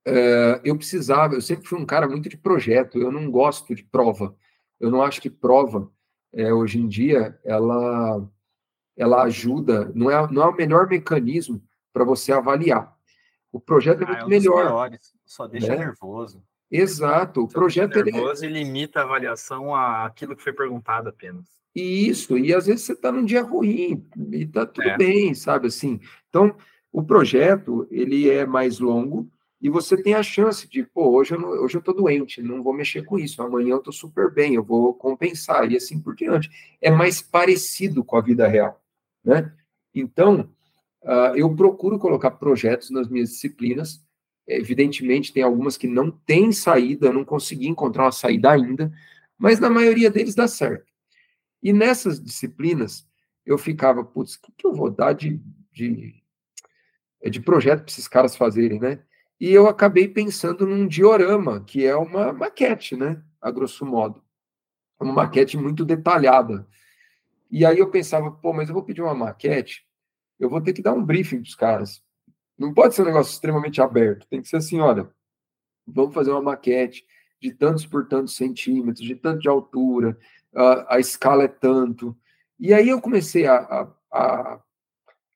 uh, 0.07 0.61
eu 0.63 0.77
precisava, 0.77 1.33
eu 1.33 1.41
sempre 1.41 1.67
fui 1.67 1.79
um 1.79 1.85
cara 1.85 2.07
muito 2.07 2.29
de 2.29 2.37
projeto, 2.37 2.97
eu 2.97 3.11
não 3.11 3.29
gosto 3.29 3.75
de 3.75 3.83
prova. 3.83 4.35
Eu 4.79 4.89
não 4.89 5.01
acho 5.01 5.21
que 5.21 5.29
prova, 5.29 5.91
é, 6.33 6.53
hoje 6.53 6.79
em 6.79 6.87
dia, 6.87 7.39
ela, 7.43 8.29
ela 8.95 9.23
ajuda, 9.23 9.91
não 9.95 10.11
é, 10.11 10.31
não 10.31 10.43
é 10.43 10.47
o 10.47 10.55
melhor 10.55 10.87
mecanismo 10.87 11.61
para 11.93 12.03
você 12.03 12.31
avaliar. 12.31 12.93
O 13.51 13.59
projeto 13.59 14.01
é 14.01 14.03
ah, 14.03 14.07
muito 14.07 14.21
é 14.21 14.25
um 14.25 14.29
melhor. 14.29 14.65
Melhores, 14.65 15.13
só 15.25 15.47
deixa 15.47 15.75
né? 15.75 15.85
nervoso. 15.85 16.43
Exato, 16.75 17.43
o 17.43 17.47
projeto 17.47 18.03
nervoso 18.03 18.45
ele... 18.45 18.63
limita 18.63 18.99
a 18.99 19.03
avaliação 19.03 19.73
àquilo 19.73 20.35
que 20.35 20.43
foi 20.43 20.53
perguntado 20.53 21.09
apenas. 21.09 21.45
Isso, 21.75 22.37
e 22.37 22.53
às 22.53 22.67
vezes 22.67 22.83
você 22.83 22.93
está 22.93 23.11
num 23.11 23.25
dia 23.25 23.41
ruim 23.41 24.05
e 24.31 24.43
está 24.43 24.65
tudo 24.65 24.87
é. 24.87 24.97
bem, 24.97 25.33
sabe 25.33 25.67
assim. 25.67 25.99
Então, 26.29 26.55
o 26.91 27.03
projeto 27.03 27.85
ele 27.91 28.29
é 28.29 28.45
mais 28.45 28.79
longo 28.79 29.29
e 29.61 29.69
você 29.69 30.01
tem 30.01 30.13
a 30.13 30.23
chance 30.23 30.69
de, 30.69 30.83
pô, 30.83 31.09
hoje 31.09 31.33
eu, 31.33 31.39
não, 31.39 31.49
hoje 31.49 31.75
eu 31.75 31.81
tô 31.81 31.91
doente, 31.91 32.41
não 32.41 32.63
vou 32.63 32.73
mexer 32.73 33.03
com 33.03 33.17
isso, 33.19 33.41
amanhã 33.41 33.71
eu 33.71 33.81
tô 33.81 33.91
super 33.91 34.31
bem, 34.31 34.53
eu 34.53 34.63
vou 34.63 34.93
compensar 34.93 35.69
e 35.69 35.75
assim 35.75 35.99
por 35.99 36.15
diante. 36.15 36.49
É 36.81 36.91
mais 36.91 37.21
parecido 37.21 38.03
com 38.03 38.15
a 38.15 38.21
vida 38.21 38.47
real, 38.47 38.81
né? 39.23 39.51
Então, 39.93 40.49
uh, 41.03 41.35
eu 41.35 41.53
procuro 41.55 41.97
colocar 41.97 42.31
projetos 42.31 42.89
nas 42.89 43.09
minhas 43.09 43.29
disciplinas 43.29 44.04
Evidentemente, 44.47 45.33
tem 45.33 45.41
algumas 45.41 45.75
que 45.77 45.87
não 45.87 46.11
têm 46.11 46.51
saída, 46.51 47.11
não 47.11 47.25
consegui 47.25 47.67
encontrar 47.67 48.03
uma 48.03 48.11
saída 48.11 48.51
ainda, 48.51 48.91
mas 49.37 49.59
na 49.59 49.69
maioria 49.69 50.09
deles 50.09 50.35
dá 50.35 50.47
certo. 50.47 50.85
E 51.61 51.73
nessas 51.73 52.21
disciplinas, 52.21 53.07
eu 53.45 53.57
ficava, 53.57 54.03
putz, 54.03 54.35
o 54.35 54.41
que, 54.41 54.51
que 54.51 54.67
eu 54.67 54.73
vou 54.73 54.91
dar 54.91 55.13
de, 55.13 55.41
de, 55.71 56.13
de 57.23 57.41
projeto 57.41 57.81
para 57.81 57.91
esses 57.91 58.07
caras 58.07 58.35
fazerem, 58.35 58.79
né? 58.79 58.99
E 59.39 59.51
eu 59.51 59.67
acabei 59.67 60.07
pensando 60.07 60.65
num 60.65 60.87
diorama, 60.87 61.63
que 61.63 61.85
é 61.85 61.95
uma 61.95 62.31
maquete, 62.31 62.95
né? 62.95 63.21
A 63.41 63.51
grosso 63.51 63.85
modo. 63.85 64.23
Uma 64.99 65.13
maquete 65.13 65.57
muito 65.57 65.83
detalhada. 65.83 66.67
E 67.51 67.65
aí 67.65 67.79
eu 67.79 67.89
pensava, 67.89 68.31
pô, 68.31 68.53
mas 68.53 68.69
eu 68.69 68.73
vou 68.73 68.83
pedir 68.83 69.01
uma 69.01 69.13
maquete, 69.13 69.85
eu 70.39 70.49
vou 70.49 70.61
ter 70.61 70.73
que 70.73 70.81
dar 70.81 70.93
um 70.93 71.03
briefing 71.03 71.37
para 71.37 71.47
os 71.47 71.55
caras. 71.55 72.04
Não 72.57 72.73
pode 72.73 72.95
ser 72.95 73.01
um 73.01 73.05
negócio 73.05 73.33
extremamente 73.33 73.81
aberto. 73.81 74.27
Tem 74.27 74.41
que 74.41 74.47
ser 74.47 74.57
assim, 74.57 74.79
olha, 74.79 75.09
vamos 75.85 76.13
fazer 76.13 76.31
uma 76.31 76.41
maquete 76.41 77.05
de 77.41 77.53
tantos 77.53 77.85
por 77.85 78.07
tantos 78.07 78.35
centímetros, 78.35 79.05
de 79.05 79.15
tanto 79.15 79.41
de 79.41 79.49
altura, 79.49 80.17
a, 80.53 80.95
a 80.95 80.99
escala 80.99 81.43
é 81.43 81.47
tanto. 81.47 82.17
E 82.59 82.73
aí 82.73 82.89
eu 82.89 83.01
comecei 83.01 83.45
a, 83.45 83.91
a, 84.11 84.61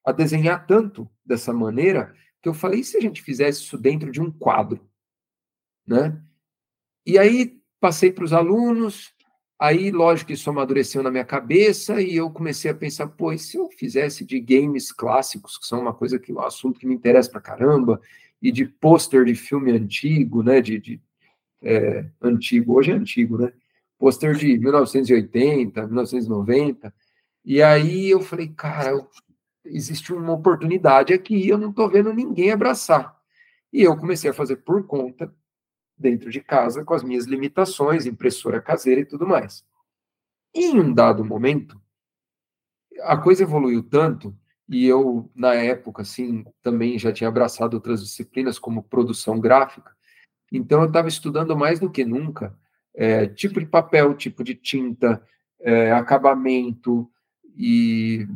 a, 0.05 0.11
desenhar 0.11 0.65
tanto 0.65 1.09
dessa 1.25 1.53
maneira 1.53 2.15
que 2.41 2.47
eu 2.47 2.53
falei, 2.53 2.79
e 2.79 2.83
se 2.83 2.97
a 2.97 3.01
gente 3.01 3.21
fizesse 3.21 3.61
isso 3.63 3.77
dentro 3.77 4.11
de 4.11 4.21
um 4.21 4.31
quadro? 4.31 4.89
Né? 5.85 6.21
E 7.05 7.17
aí 7.19 7.61
passei 7.79 8.11
para 8.11 8.23
os 8.23 8.33
alunos, 8.33 9.13
Aí, 9.59 9.91
lógico 9.91 10.31
isso 10.31 10.49
amadureceu 10.49 11.03
na 11.03 11.11
minha 11.11 11.25
cabeça 11.25 12.01
e 12.01 12.15
eu 12.15 12.29
comecei 12.29 12.71
a 12.71 12.73
pensar, 12.73 13.07
pô, 13.07 13.33
e 13.33 13.37
se 13.37 13.57
eu 13.57 13.69
fizesse 13.69 14.23
de 14.23 14.39
games 14.39 14.89
clássicos, 14.89 15.57
que 15.57 15.67
são 15.67 15.81
uma 15.81 15.93
coisa 15.93 16.17
que 16.17 16.31
um 16.31 16.39
assunto 16.39 16.79
que 16.79 16.87
me 16.87 16.95
interessa 16.95 17.29
pra 17.29 17.41
caramba, 17.41 17.99
e 18.41 18.53
de 18.53 18.65
pôster 18.65 19.25
de 19.25 19.35
filme 19.35 19.71
antigo, 19.71 20.41
né, 20.41 20.61
de, 20.61 20.79
de 20.79 21.01
é, 21.61 22.05
antigo, 22.21 22.75
hoje 22.75 22.91
é 22.91 22.95
antigo, 22.95 23.37
né, 23.37 23.51
pôster 23.97 24.33
de 24.33 24.57
1980, 24.57 25.85
1990, 25.87 26.93
e 27.43 27.61
aí 27.61 28.09
eu 28.09 28.21
falei, 28.21 28.47
cara, 28.47 29.05
existe 29.65 30.13
uma 30.13 30.33
oportunidade 30.33 31.13
aqui 31.13 31.35
e 31.35 31.49
eu 31.49 31.57
não 31.57 31.73
tô 31.73 31.89
vendo 31.89 32.13
ninguém 32.13 32.51
abraçar. 32.51 33.17
E 33.73 33.83
eu 33.83 33.97
comecei 33.97 34.29
a 34.29 34.33
fazer 34.33 34.57
por 34.57 34.85
conta, 34.87 35.33
dentro 35.99 36.31
de 36.31 36.41
casa 36.41 36.83
com 36.83 36.93
as 36.93 37.03
minhas 37.03 37.25
limitações, 37.25 38.05
impressora 38.05 38.61
caseira 38.61 39.01
e 39.01 39.05
tudo 39.05 39.27
mais. 39.27 39.63
em 40.53 40.79
um 40.79 40.93
dado 40.93 41.23
momento, 41.23 41.79
a 43.01 43.17
coisa 43.17 43.43
evoluiu 43.43 43.83
tanto 43.83 44.35
e 44.67 44.85
eu 44.85 45.29
na 45.35 45.53
época 45.53 46.01
assim 46.01 46.45
também 46.61 46.97
já 46.97 47.11
tinha 47.11 47.27
abraçado 47.27 47.73
outras 47.75 48.01
disciplinas 48.01 48.57
como 48.59 48.83
produção 48.83 49.39
gráfica. 49.39 49.95
Então 50.51 50.81
eu 50.81 50.87
estava 50.87 51.07
estudando 51.07 51.55
mais 51.55 51.79
do 51.79 51.89
que 51.89 52.05
nunca 52.05 52.57
é, 52.93 53.27
tipo 53.27 53.59
de 53.59 53.65
papel, 53.65 54.13
tipo 54.13 54.43
de 54.43 54.55
tinta, 54.55 55.23
é, 55.59 55.91
acabamento 55.91 57.09
e 57.55 58.27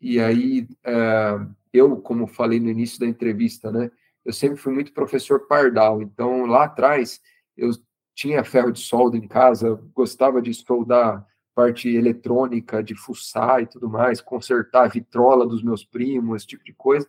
e 0.00 0.20
aí 0.20 0.68
é, 0.84 1.40
eu 1.72 1.96
como 1.96 2.26
falei 2.26 2.60
no 2.60 2.70
início 2.70 3.00
da 3.00 3.06
entrevista, 3.06 3.70
né? 3.70 3.90
Eu 4.28 4.32
sempre 4.34 4.58
fui 4.58 4.74
muito 4.74 4.92
professor 4.92 5.46
pardal, 5.46 6.02
então 6.02 6.44
lá 6.44 6.64
atrás 6.64 7.18
eu 7.56 7.70
tinha 8.14 8.44
ferro 8.44 8.70
de 8.70 8.78
solda 8.78 9.16
em 9.16 9.26
casa, 9.26 9.82
gostava 9.94 10.42
de 10.42 10.52
soldar 10.52 11.26
parte 11.54 11.88
eletrônica, 11.88 12.82
de 12.82 12.94
fuçar 12.94 13.62
e 13.62 13.66
tudo 13.66 13.88
mais, 13.88 14.20
consertar 14.20 14.84
a 14.84 14.88
vitrola 14.88 15.46
dos 15.46 15.62
meus 15.62 15.82
primos, 15.82 16.36
esse 16.36 16.46
tipo 16.46 16.62
de 16.62 16.74
coisa. 16.74 17.08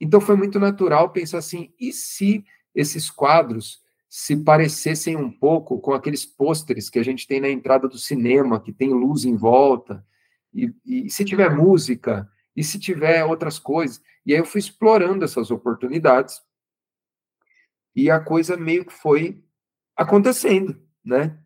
Então 0.00 0.18
foi 0.18 0.34
muito 0.34 0.58
natural 0.58 1.10
pensar 1.10 1.36
assim, 1.36 1.74
e 1.78 1.92
se 1.92 2.42
esses 2.74 3.10
quadros 3.10 3.82
se 4.08 4.34
parecessem 4.34 5.16
um 5.16 5.30
pouco 5.30 5.78
com 5.78 5.92
aqueles 5.92 6.24
pôsteres 6.24 6.88
que 6.88 6.98
a 6.98 7.04
gente 7.04 7.26
tem 7.26 7.38
na 7.38 7.50
entrada 7.50 7.86
do 7.86 7.98
cinema, 7.98 8.58
que 8.58 8.72
tem 8.72 8.94
luz 8.94 9.26
em 9.26 9.36
volta, 9.36 10.02
e, 10.54 10.72
e 10.86 11.10
se 11.10 11.22
tiver 11.22 11.54
música, 11.54 12.26
e 12.56 12.62
se 12.62 12.78
tiver 12.78 13.24
outras 13.24 13.58
coisas. 13.58 14.02
E 14.24 14.32
aí 14.32 14.38
eu 14.38 14.44
fui 14.44 14.60
explorando 14.60 15.24
essas 15.24 15.50
oportunidades 15.50 16.40
e 17.94 18.10
a 18.10 18.18
coisa 18.18 18.56
meio 18.56 18.84
que 18.84 18.92
foi 18.92 19.42
acontecendo, 19.96 20.80
né? 21.04 21.38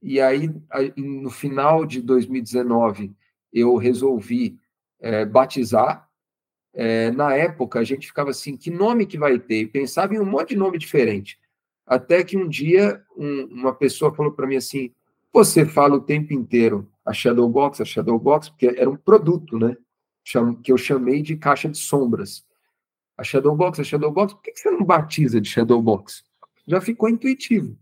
E 0.00 0.20
aí, 0.20 0.48
no 0.96 1.30
final 1.30 1.84
de 1.84 2.00
2019, 2.00 3.14
eu 3.52 3.76
resolvi 3.76 4.58
é, 5.00 5.24
batizar. 5.24 6.08
É, 6.72 7.10
na 7.10 7.34
época, 7.34 7.80
a 7.80 7.84
gente 7.84 8.06
ficava 8.06 8.30
assim, 8.30 8.56
que 8.56 8.70
nome 8.70 9.06
que 9.06 9.18
vai 9.18 9.38
ter? 9.38 9.62
E 9.62 9.66
pensava 9.66 10.14
em 10.14 10.20
um 10.20 10.24
monte 10.24 10.50
de 10.50 10.56
nome 10.56 10.78
diferente. 10.78 11.40
Até 11.86 12.22
que 12.22 12.36
um 12.36 12.48
dia, 12.48 13.02
um, 13.16 13.46
uma 13.46 13.74
pessoa 13.74 14.14
falou 14.14 14.32
para 14.32 14.46
mim 14.46 14.56
assim, 14.56 14.92
você 15.32 15.64
fala 15.64 15.96
o 15.96 16.00
tempo 16.00 16.32
inteiro 16.32 16.88
a 17.04 17.12
Shadowbox, 17.12 17.80
a 17.80 17.84
Shadowbox, 17.84 18.48
porque 18.48 18.66
era 18.66 18.90
um 18.90 18.96
produto, 18.96 19.58
né? 19.58 19.76
Que 20.62 20.72
eu 20.72 20.76
chamei 20.76 21.22
de 21.22 21.36
caixa 21.36 21.68
de 21.68 21.78
sombras. 21.78 22.44
A 23.16 23.24
Shadowbox, 23.24 23.80
a 23.80 23.84
Shadowbox, 23.84 24.34
por 24.34 24.42
que 24.42 24.54
você 24.54 24.70
não 24.70 24.84
batiza 24.84 25.40
de 25.40 25.48
Shadowbox? 25.48 26.24
Já 26.66 26.80
ficou 26.80 27.08
intuitivo. 27.08 27.78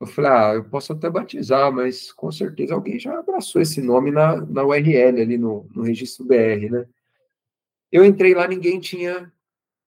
Eu 0.00 0.06
falei, 0.06 0.30
ah, 0.30 0.54
eu 0.54 0.64
posso 0.64 0.92
até 0.92 1.08
batizar, 1.08 1.72
mas 1.72 2.10
com 2.10 2.30
certeza 2.32 2.74
alguém 2.74 2.98
já 2.98 3.16
abraçou 3.16 3.62
esse 3.62 3.80
nome 3.80 4.10
na, 4.10 4.36
na 4.40 4.64
URL 4.64 5.20
ali 5.20 5.38
no, 5.38 5.68
no 5.72 5.82
registro 5.82 6.24
BR, 6.26 6.68
né? 6.70 6.86
Eu 7.90 8.04
entrei 8.04 8.34
lá, 8.34 8.48
ninguém 8.48 8.80
tinha 8.80 9.32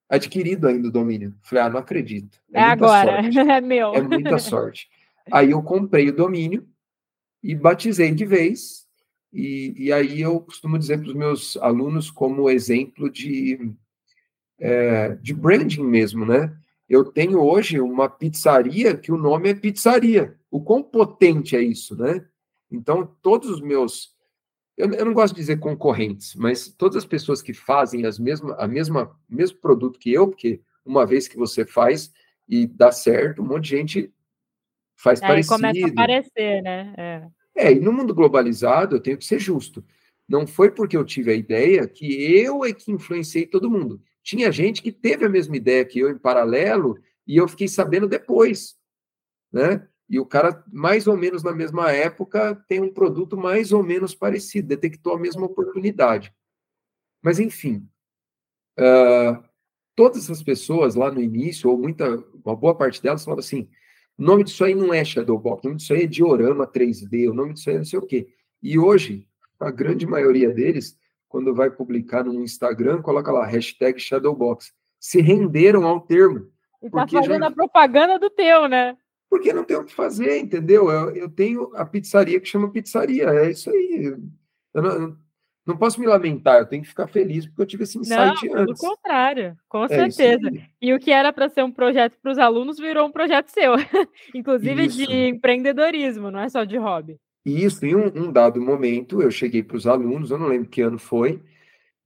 adquirido 0.07 0.67
ainda 0.67 0.87
o 0.87 0.91
domínio. 0.91 1.35
Falei, 1.41 1.63
ah, 1.65 1.69
não 1.69 1.79
acredito. 1.79 2.39
É, 2.53 2.61
é 2.61 2.63
agora, 2.63 3.23
sorte. 3.23 3.39
é 3.51 3.61
meu. 3.61 3.93
É 3.93 4.01
muita 4.01 4.39
sorte. 4.39 4.87
Aí 5.31 5.51
eu 5.51 5.61
comprei 5.61 6.09
o 6.09 6.15
domínio 6.15 6.65
e 7.43 7.53
batizei 7.53 8.13
de 8.13 8.25
vez. 8.25 8.84
E, 9.35 9.73
e 9.77 9.91
aí 9.91 10.21
eu 10.21 10.39
costumo 10.39 10.79
dizer 10.79 10.97
para 10.99 11.09
os 11.09 11.13
meus 11.13 11.57
alunos 11.57 12.09
como 12.09 12.49
exemplo 12.49 13.11
de, 13.11 13.69
é, 14.57 15.09
de 15.15 15.33
branding 15.33 15.83
mesmo, 15.83 16.25
né? 16.25 16.55
Eu 16.87 17.03
tenho 17.03 17.41
hoje 17.41 17.81
uma 17.81 18.07
pizzaria 18.07 18.95
que 18.95 19.11
o 19.11 19.17
nome 19.17 19.49
é 19.49 19.53
pizzaria. 19.53 20.37
O 20.49 20.61
quão 20.61 20.81
potente 20.81 21.53
é 21.53 21.61
isso, 21.61 21.97
né? 21.97 22.25
Então, 22.71 23.05
todos 23.21 23.49
os 23.49 23.59
meus 23.59 24.15
eu, 24.77 24.91
eu, 24.91 25.05
não 25.05 25.13
gosto 25.13 25.33
de 25.33 25.39
dizer 25.39 25.57
concorrentes, 25.57 26.35
mas 26.35 26.67
todas 26.69 26.97
as 26.97 27.05
pessoas 27.05 27.41
que 27.41 27.53
fazem 27.53 28.05
as 28.05 28.19
mesma, 28.19 28.55
a 28.55 28.67
mesma 28.67 29.17
mesmo 29.27 29.57
produto 29.59 29.99
que 29.99 30.11
eu, 30.11 30.27
porque 30.27 30.61
uma 30.85 31.05
vez 31.05 31.27
que 31.27 31.37
você 31.37 31.65
faz 31.65 32.11
e 32.47 32.67
dá 32.67 32.91
certo, 32.91 33.41
um 33.41 33.45
monte 33.45 33.63
de 33.63 33.77
gente 33.77 34.13
faz 34.95 35.21
Aí 35.21 35.29
parecido. 35.29 35.55
começa 35.55 35.85
a 35.85 35.89
aparecer, 35.89 36.61
né? 36.61 36.93
É. 36.97 37.44
é, 37.55 37.71
e 37.71 37.79
no 37.79 37.93
mundo 37.93 38.13
globalizado 38.13 38.95
eu 38.95 38.99
tenho 38.99 39.17
que 39.17 39.25
ser 39.25 39.39
justo. 39.39 39.83
Não 40.27 40.45
foi 40.45 40.71
porque 40.71 40.97
eu 40.97 41.05
tive 41.05 41.31
a 41.31 41.35
ideia 41.35 41.87
que 41.87 42.05
eu 42.35 42.65
é 42.65 42.73
que 42.73 42.91
influenciei 42.91 43.45
todo 43.45 43.69
mundo. 43.69 44.01
Tinha 44.23 44.51
gente 44.51 44.81
que 44.81 44.91
teve 44.91 45.25
a 45.25 45.29
mesma 45.29 45.55
ideia 45.55 45.85
que 45.85 45.99
eu 45.99 46.09
em 46.09 46.17
paralelo 46.17 46.97
e 47.27 47.37
eu 47.37 47.47
fiquei 47.47 47.67
sabendo 47.67 48.07
depois, 48.07 48.75
né? 49.51 49.87
e 50.07 50.19
o 50.19 50.25
cara, 50.25 50.63
mais 50.71 51.07
ou 51.07 51.17
menos 51.17 51.43
na 51.43 51.51
mesma 51.51 51.91
época, 51.91 52.55
tem 52.67 52.79
um 52.81 52.93
produto 52.93 53.35
mais 53.35 53.71
ou 53.71 53.83
menos 53.83 54.13
parecido, 54.13 54.67
detectou 54.67 55.13
a 55.13 55.19
mesma 55.19 55.45
oportunidade. 55.45 56.33
Mas, 57.23 57.39
enfim, 57.39 57.87
uh, 58.79 59.43
todas 59.95 60.23
essas 60.23 60.43
pessoas 60.43 60.93
lá 60.93 61.11
no 61.11 61.19
início, 61.19 61.69
ou 61.69 61.77
muita, 61.77 62.23
uma 62.43 62.55
boa 62.55 62.75
parte 62.75 63.01
delas, 63.01 63.23
falavam 63.23 63.39
assim: 63.39 63.67
o 64.17 64.23
nome 64.23 64.43
disso 64.43 64.63
aí 64.63 64.75
não 64.75 64.93
é 64.93 65.03
Shadowbox, 65.03 65.63
o 65.63 65.67
nome 65.67 65.77
disso 65.77 65.93
aí 65.93 66.03
é 66.03 66.07
diorama 66.07 66.67
3D, 66.67 67.29
o 67.29 67.33
nome 67.33 67.53
disso 67.53 67.69
aí 67.69 67.75
é 67.75 67.79
não 67.79 67.85
sei 67.85 67.99
o 67.99 68.05
quê. 68.05 68.27
E 68.61 68.79
hoje, 68.79 69.27
a 69.59 69.69
grande 69.71 70.05
maioria 70.05 70.49
deles, 70.49 70.97
quando 71.27 71.53
vai 71.53 71.69
publicar 71.69 72.23
no 72.23 72.41
Instagram, 72.41 73.01
coloca 73.01 73.31
lá, 73.31 73.45
hashtag 73.45 73.99
Shadowbox. 73.99 74.73
Se 74.99 75.21
renderam 75.21 75.85
ao 75.85 76.01
termo. 76.01 76.47
E 76.81 76.89
tá 76.89 77.07
fazendo 77.07 77.41
já... 77.41 77.47
a 77.47 77.51
propaganda 77.51 78.17
do 78.17 78.29
teu, 78.29 78.67
né? 78.67 78.97
porque 79.35 79.51
não 79.51 79.65
tem 79.65 79.75
o 79.75 79.83
que 79.83 79.93
fazer, 79.93 80.39
entendeu? 80.39 80.89
Eu, 80.89 81.09
eu 81.13 81.29
tenho 81.29 81.69
a 81.75 81.85
pizzaria 81.85 82.39
que 82.39 82.47
chama 82.47 82.71
pizzaria, 82.71 83.25
é 83.25 83.51
isso 83.51 83.69
aí. 83.69 84.15
Eu 84.73 84.81
não, 84.81 85.17
não 85.65 85.75
posso 85.75 85.99
me 85.99 86.05
lamentar, 86.05 86.59
eu 86.59 86.65
tenho 86.65 86.83
que 86.83 86.89
ficar 86.89 87.07
feliz 87.07 87.47
porque 87.47 87.61
eu 87.61 87.65
tive 87.65 87.83
esse 87.83 87.97
insight 87.97 88.47
não, 88.47 88.57
antes. 88.57 88.79
Pelo 88.79 88.95
contrário, 88.95 89.57
com 89.67 89.85
é 89.85 89.87
certeza. 89.87 90.51
E 90.79 90.93
o 90.93 90.99
que 90.99 91.11
era 91.11 91.33
para 91.33 91.49
ser 91.49 91.63
um 91.63 91.71
projeto 91.71 92.17
para 92.21 92.31
os 92.31 92.37
alunos 92.37 92.77
virou 92.77 93.07
um 93.07 93.11
projeto 93.11 93.49
seu, 93.49 93.73
inclusive 94.35 94.85
isso. 94.85 94.97
de 94.97 95.11
empreendedorismo, 95.27 96.29
não 96.29 96.39
é 96.39 96.49
só 96.49 96.63
de 96.63 96.77
hobby. 96.77 97.19
Isso, 97.43 97.85
em 97.85 97.95
um, 97.95 98.05
um 98.15 98.31
dado 98.31 98.61
momento, 98.61 99.21
eu 99.21 99.31
cheguei 99.31 99.63
para 99.63 99.77
os 99.77 99.87
alunos, 99.87 100.31
eu 100.31 100.37
não 100.37 100.47
lembro 100.47 100.69
que 100.69 100.81
ano 100.81 100.99
foi, 100.99 101.41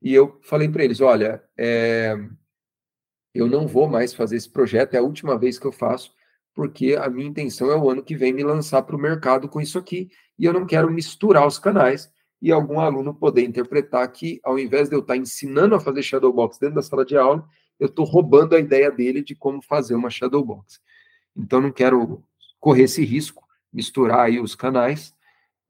e 0.01 0.13
eu 0.13 0.39
falei 0.41 0.69
para 0.69 0.83
eles: 0.83 1.01
olha, 1.01 1.43
é, 1.57 2.17
eu 3.33 3.47
não 3.47 3.67
vou 3.67 3.89
mais 3.89 4.13
fazer 4.13 4.37
esse 4.37 4.49
projeto, 4.49 4.93
é 4.93 4.97
a 4.97 5.03
última 5.03 5.37
vez 5.37 5.59
que 5.59 5.65
eu 5.65 5.71
faço 5.71 6.13
porque 6.59 6.97
a 6.99 7.09
minha 7.09 7.29
intenção 7.29 7.71
é 7.71 7.77
o 7.77 7.89
ano 7.89 8.03
que 8.03 8.17
vem 8.17 8.33
me 8.33 8.43
lançar 8.43 8.81
para 8.81 8.93
o 8.93 8.99
mercado 8.99 9.47
com 9.47 9.61
isso 9.61 9.79
aqui, 9.79 10.09
e 10.37 10.43
eu 10.43 10.51
não 10.51 10.65
quero 10.65 10.91
misturar 10.91 11.47
os 11.47 11.57
canais 11.57 12.11
e 12.41 12.51
algum 12.51 12.79
aluno 12.79 13.13
poder 13.13 13.43
interpretar 13.43 14.09
que, 14.11 14.39
ao 14.43 14.57
invés 14.57 14.89
de 14.89 14.95
eu 14.95 14.99
estar 14.99 15.17
ensinando 15.17 15.75
a 15.75 15.79
fazer 15.79 16.01
Shadowbox 16.01 16.57
dentro 16.57 16.75
da 16.75 16.81
sala 16.81 17.05
de 17.05 17.17
aula, 17.17 17.47
eu 17.79 17.87
estou 17.87 18.05
roubando 18.05 18.55
a 18.55 18.59
ideia 18.59 18.91
dele 18.91 19.21
de 19.21 19.35
como 19.35 19.61
fazer 19.61 19.95
uma 19.95 20.09
Shadowbox. 20.09 20.81
Então, 21.35 21.61
não 21.61 21.71
quero 21.71 22.23
correr 22.59 22.83
esse 22.83 23.03
risco, 23.03 23.43
misturar 23.71 24.21
aí 24.21 24.39
os 24.39 24.55
canais. 24.55 25.13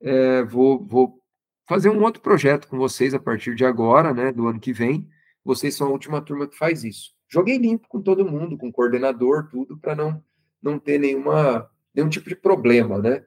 É, 0.01 0.43
vou, 0.43 0.85
vou 0.85 1.21
fazer 1.67 1.89
um 1.89 2.03
outro 2.03 2.21
projeto 2.21 2.67
com 2.67 2.77
vocês 2.77 3.13
a 3.13 3.19
partir 3.19 3.55
de 3.55 3.65
agora, 3.65 4.13
né, 4.13 4.31
do 4.31 4.47
ano 4.47 4.59
que 4.59 4.73
vem. 4.73 5.07
Vocês 5.43 5.75
são 5.75 5.87
a 5.87 5.91
última 5.91 6.21
turma 6.21 6.47
que 6.47 6.57
faz 6.57 6.83
isso. 6.83 7.13
Joguei 7.27 7.57
limpo 7.57 7.87
com 7.87 8.01
todo 8.01 8.25
mundo, 8.25 8.57
com 8.57 8.71
coordenador, 8.71 9.47
tudo, 9.49 9.77
para 9.77 9.95
não 9.95 10.23
não 10.61 10.77
ter 10.77 10.99
nenhuma, 10.99 11.69
nenhum 11.93 12.09
tipo 12.09 12.29
de 12.29 12.35
problema, 12.35 12.97
né? 12.97 13.23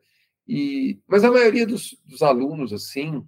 E, 0.47 1.01
mas 1.07 1.25
a 1.25 1.31
maioria 1.31 1.67
dos, 1.67 1.97
dos 2.05 2.23
alunos, 2.23 2.73
assim, 2.73 3.25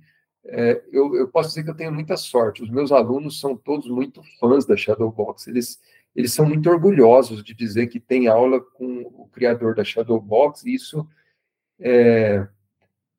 é, 0.47 0.83
eu, 0.93 1.15
eu, 1.17 1.29
posso 1.29 1.51
dizer 1.51 1.65
que 1.65 1.71
eu 1.71 1.77
tenho 1.77 1.93
muita 1.93 2.17
sorte. 2.17 2.63
Os 2.63 2.71
meus 2.71 2.93
alunos 2.93 3.41
são 3.41 3.57
todos 3.57 3.89
muito 3.89 4.23
fãs 4.39 4.67
da 4.67 4.77
Shadowbox. 4.77 5.47
Eles, 5.47 5.81
eles 6.15 6.33
são 6.33 6.47
muito 6.47 6.69
orgulhosos 6.69 7.43
de 7.43 7.55
dizer 7.55 7.87
que 7.87 7.99
tem 7.99 8.29
aula 8.29 8.61
com 8.61 9.03
o 9.03 9.29
criador 9.33 9.75
da 9.75 9.85
Shadowbox. 9.85 10.65
E 10.65 10.75
isso 10.75 11.09
é, 11.81 12.47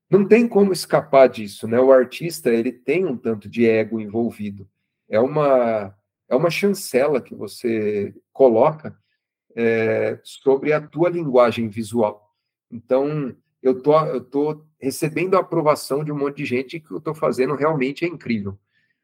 não 0.10 0.28
tem 0.28 0.48
como 0.48 0.72
escapar 0.72 1.28
disso, 1.28 1.68
né? 1.68 1.80
O 1.80 1.92
artista 1.92 2.50
ele 2.50 2.72
tem 2.72 3.06
um 3.06 3.18
tanto 3.18 3.50
de 3.50 3.68
ego 3.68 4.00
envolvido. 4.00 4.70
É 5.10 5.20
uma 5.20 5.96
é 6.28 6.36
uma 6.36 6.50
chancela 6.50 7.22
que 7.22 7.36
você 7.36 8.14
coloca 8.34 8.98
é, 9.56 10.20
sobre 10.24 10.74
a 10.74 10.82
tua 10.82 11.10
linguagem 11.10 11.70
visual. 11.70 12.36
Então, 12.72 13.36
eu 13.68 13.82
tô, 13.82 14.00
eu 14.06 14.22
tô 14.22 14.64
recebendo 14.80 15.36
a 15.36 15.40
aprovação 15.40 16.04
de 16.04 16.12
um 16.12 16.18
monte 16.18 16.38
de 16.38 16.46
gente 16.46 16.80
que 16.80 16.92
eu 16.92 17.00
estou 17.00 17.16
fazendo 17.16 17.56
realmente 17.56 18.06
é 18.06 18.08
incrível. 18.08 18.56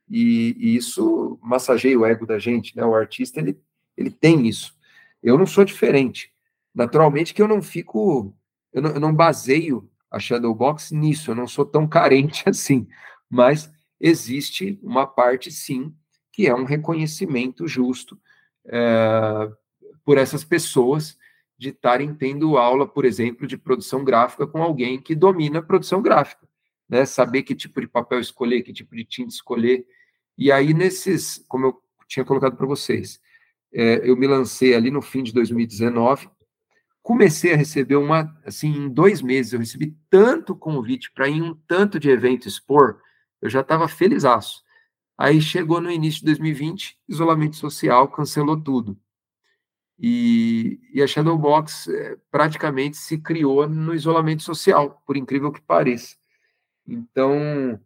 E, 0.07 0.55
e, 0.55 0.75
isso 0.75 1.39
massageia 1.41 1.97
o 1.97 2.05
ego 2.05 2.27
da 2.27 2.37
gente, 2.37 2.77
né? 2.77 2.85
O 2.85 2.93
artista, 2.93 3.39
ele, 3.39 3.59
ele 3.97 4.11
tem 4.11 4.47
isso. 4.47 4.75
Eu 5.23 5.35
não 5.35 5.47
sou 5.47 5.65
diferente. 5.65 6.31
Naturalmente 6.75 7.33
que 7.33 7.41
eu 7.41 7.47
não 7.47 7.59
fico, 7.59 8.35
eu 8.71 8.83
não, 8.83 8.91
eu 8.91 8.99
não 8.99 9.15
baseio 9.15 9.89
a 10.11 10.19
Shadowbox 10.19 10.91
nisso, 10.91 11.31
eu 11.31 11.35
não 11.35 11.47
sou 11.47 11.65
tão 11.65 11.87
carente 11.87 12.43
assim, 12.47 12.87
mas 13.27 13.71
existe 13.99 14.79
uma 14.83 15.07
parte, 15.07 15.49
sim, 15.51 15.91
que 16.31 16.45
é 16.45 16.53
um 16.53 16.65
reconhecimento 16.65 17.67
justo 17.67 18.19
é, 18.65 19.51
por 20.05 20.19
essas 20.19 20.43
pessoas 20.43 21.17
de 21.61 21.69
estarem 21.69 22.11
tendo 22.11 22.57
aula, 22.57 22.87
por 22.87 23.05
exemplo, 23.05 23.45
de 23.45 23.55
produção 23.55 24.03
gráfica 24.03 24.47
com 24.47 24.63
alguém 24.63 24.99
que 24.99 25.13
domina 25.13 25.61
produção 25.61 26.01
gráfica, 26.01 26.49
né? 26.89 27.05
Saber 27.05 27.43
que 27.43 27.53
tipo 27.53 27.79
de 27.79 27.87
papel 27.87 28.19
escolher, 28.19 28.63
que 28.63 28.73
tipo 28.73 28.95
de 28.95 29.05
tinta 29.05 29.29
escolher. 29.29 29.85
E 30.35 30.51
aí, 30.51 30.73
nesses, 30.73 31.45
como 31.47 31.67
eu 31.67 31.81
tinha 32.07 32.25
colocado 32.25 32.57
para 32.57 32.65
vocês, 32.65 33.21
é, 33.71 34.01
eu 34.03 34.17
me 34.17 34.25
lancei 34.25 34.73
ali 34.73 34.89
no 34.89 35.03
fim 35.03 35.21
de 35.21 35.31
2019, 35.31 36.27
comecei 37.03 37.53
a 37.53 37.57
receber 37.57 37.95
uma, 37.95 38.35
assim, 38.43 38.69
em 38.69 38.89
dois 38.89 39.21
meses, 39.21 39.53
eu 39.53 39.59
recebi 39.59 39.95
tanto 40.09 40.55
convite 40.55 41.11
para 41.13 41.29
ir 41.29 41.33
em 41.33 41.43
um 41.43 41.53
tanto 41.67 41.99
de 41.99 42.09
evento 42.09 42.47
expor, 42.47 42.99
eu 43.39 43.51
já 43.51 43.61
estava 43.61 43.87
felizaço. 43.87 44.63
Aí 45.15 45.39
chegou 45.39 45.79
no 45.79 45.91
início 45.91 46.21
de 46.21 46.25
2020, 46.25 46.97
isolamento 47.07 47.55
social, 47.55 48.07
cancelou 48.07 48.59
tudo. 48.59 48.97
E, 50.03 50.79
e 50.91 51.03
a 51.03 51.05
Shadowbox 51.05 51.87
é, 51.87 52.17
praticamente 52.31 52.97
se 52.97 53.19
criou 53.19 53.69
no 53.69 53.93
isolamento 53.93 54.41
social, 54.41 54.99
por 55.05 55.15
incrível 55.15 55.51
que 55.51 55.61
pareça. 55.61 56.15
Então, 56.87 57.79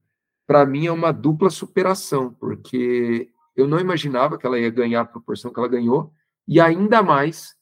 para 0.48 0.66
mim 0.66 0.86
é 0.86 0.92
uma 0.94 1.12
dupla 1.12 1.50
superação, 1.50 2.34
porque 2.34 3.30
eu 3.54 3.68
não 3.68 3.82
imaginava 3.82 4.38
que 4.38 4.46
ela 4.46 4.58
ia 4.58 4.70
ganhar 4.70 5.02
a 5.02 5.06
proporção 5.06 5.52
que 5.52 5.60
ela 5.60 5.68
ganhou, 5.68 6.14
e 6.48 6.62
ainda 6.62 7.04
mais 7.04 7.54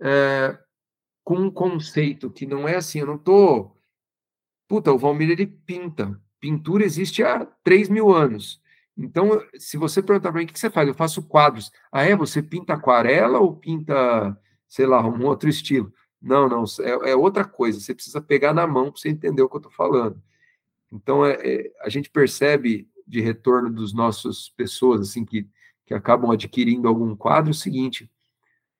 é, 0.00 0.58
com 1.22 1.36
um 1.36 1.50
conceito 1.50 2.30
que 2.30 2.46
não 2.46 2.66
é 2.66 2.76
assim, 2.76 3.00
eu 3.00 3.06
não 3.06 3.18
tô... 3.18 3.76
Puta, 4.66 4.90
o 4.90 4.98
Valmir, 4.98 5.28
ele 5.28 5.46
pinta. 5.46 6.18
Pintura 6.40 6.82
existe 6.82 7.22
há 7.22 7.44
3 7.62 7.90
mil 7.90 8.10
anos. 8.10 8.61
Então, 8.96 9.42
se 9.56 9.76
você 9.76 10.02
perguntar 10.02 10.30
para 10.30 10.40
mim, 10.40 10.44
o 10.44 10.48
que 10.48 10.58
você 10.58 10.70
faz? 10.70 10.86
Eu 10.86 10.94
faço 10.94 11.22
quadros. 11.22 11.72
Ah, 11.90 12.02
é? 12.02 12.14
Você 12.14 12.42
pinta 12.42 12.74
aquarela 12.74 13.38
ou 13.38 13.56
pinta, 13.56 14.38
sei 14.68 14.86
lá, 14.86 15.06
um 15.06 15.24
outro 15.24 15.48
estilo? 15.48 15.92
Não, 16.20 16.48
não, 16.48 16.64
é, 16.80 17.10
é 17.10 17.16
outra 17.16 17.44
coisa. 17.44 17.80
Você 17.80 17.94
precisa 17.94 18.20
pegar 18.20 18.52
na 18.52 18.66
mão 18.66 18.90
para 18.90 19.00
você 19.00 19.08
entender 19.08 19.42
o 19.42 19.48
que 19.48 19.56
eu 19.56 19.58
estou 19.58 19.72
falando. 19.72 20.22
Então, 20.92 21.24
é, 21.24 21.32
é, 21.42 21.72
a 21.80 21.88
gente 21.88 22.10
percebe 22.10 22.88
de 23.06 23.20
retorno 23.20 23.70
dos 23.70 23.92
nossos 23.92 24.50
pessoas, 24.50 25.00
assim, 25.00 25.24
que, 25.24 25.48
que 25.86 25.94
acabam 25.94 26.30
adquirindo 26.30 26.86
algum 26.86 27.16
quadro, 27.16 27.50
o 27.50 27.54
seguinte, 27.54 28.10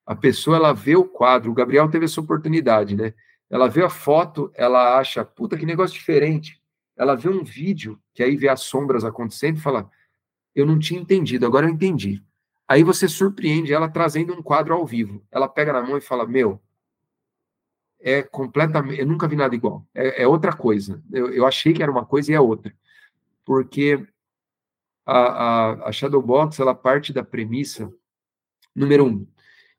a 0.05 0.15
pessoa, 0.15 0.57
ela 0.57 0.73
vê 0.73 0.95
o 0.95 1.05
quadro, 1.05 1.51
o 1.51 1.53
Gabriel 1.53 1.89
teve 1.89 2.05
essa 2.05 2.21
oportunidade, 2.21 2.95
né? 2.95 3.13
Ela 3.49 3.67
vê 3.67 3.83
a 3.83 3.89
foto, 3.89 4.51
ela 4.55 4.97
acha, 4.97 5.23
puta, 5.23 5.57
que 5.57 5.65
negócio 5.65 5.93
diferente. 5.93 6.61
Ela 6.95 7.15
vê 7.15 7.29
um 7.29 7.43
vídeo, 7.43 7.99
que 8.13 8.23
aí 8.23 8.35
vê 8.35 8.47
as 8.47 8.61
sombras 8.61 9.03
acontecendo 9.03 9.57
e 9.57 9.61
fala, 9.61 9.89
eu 10.55 10.65
não 10.65 10.79
tinha 10.79 10.99
entendido, 10.99 11.45
agora 11.45 11.65
eu 11.65 11.71
entendi. 11.71 12.23
Aí 12.67 12.83
você 12.83 13.07
surpreende 13.07 13.73
ela 13.73 13.89
trazendo 13.89 14.33
um 14.33 14.41
quadro 14.41 14.73
ao 14.73 14.85
vivo. 14.85 15.23
Ela 15.31 15.47
pega 15.47 15.73
na 15.73 15.81
mão 15.81 15.97
e 15.97 16.01
fala: 16.01 16.25
Meu, 16.25 16.61
é 17.99 18.21
completamente. 18.21 18.99
Eu 18.99 19.07
nunca 19.07 19.27
vi 19.27 19.35
nada 19.35 19.55
igual. 19.55 19.85
É, 19.93 20.23
é 20.23 20.27
outra 20.27 20.55
coisa. 20.55 21.01
Eu, 21.11 21.31
eu, 21.31 21.45
achei 21.45 21.73
que 21.73 21.81
era 21.81 21.91
uma 21.91 22.05
coisa 22.05 22.31
e 22.31 22.35
é 22.35 22.39
outra. 22.39 22.75
Porque 23.45 24.05
a, 25.05 25.17
a, 25.17 25.89
a 25.89 25.91
Shadowbox 25.91 26.59
ela 26.59 26.75
parte 26.75 27.13
da 27.13 27.23
premissa, 27.23 27.91
número 28.75 29.05
um, 29.05 29.27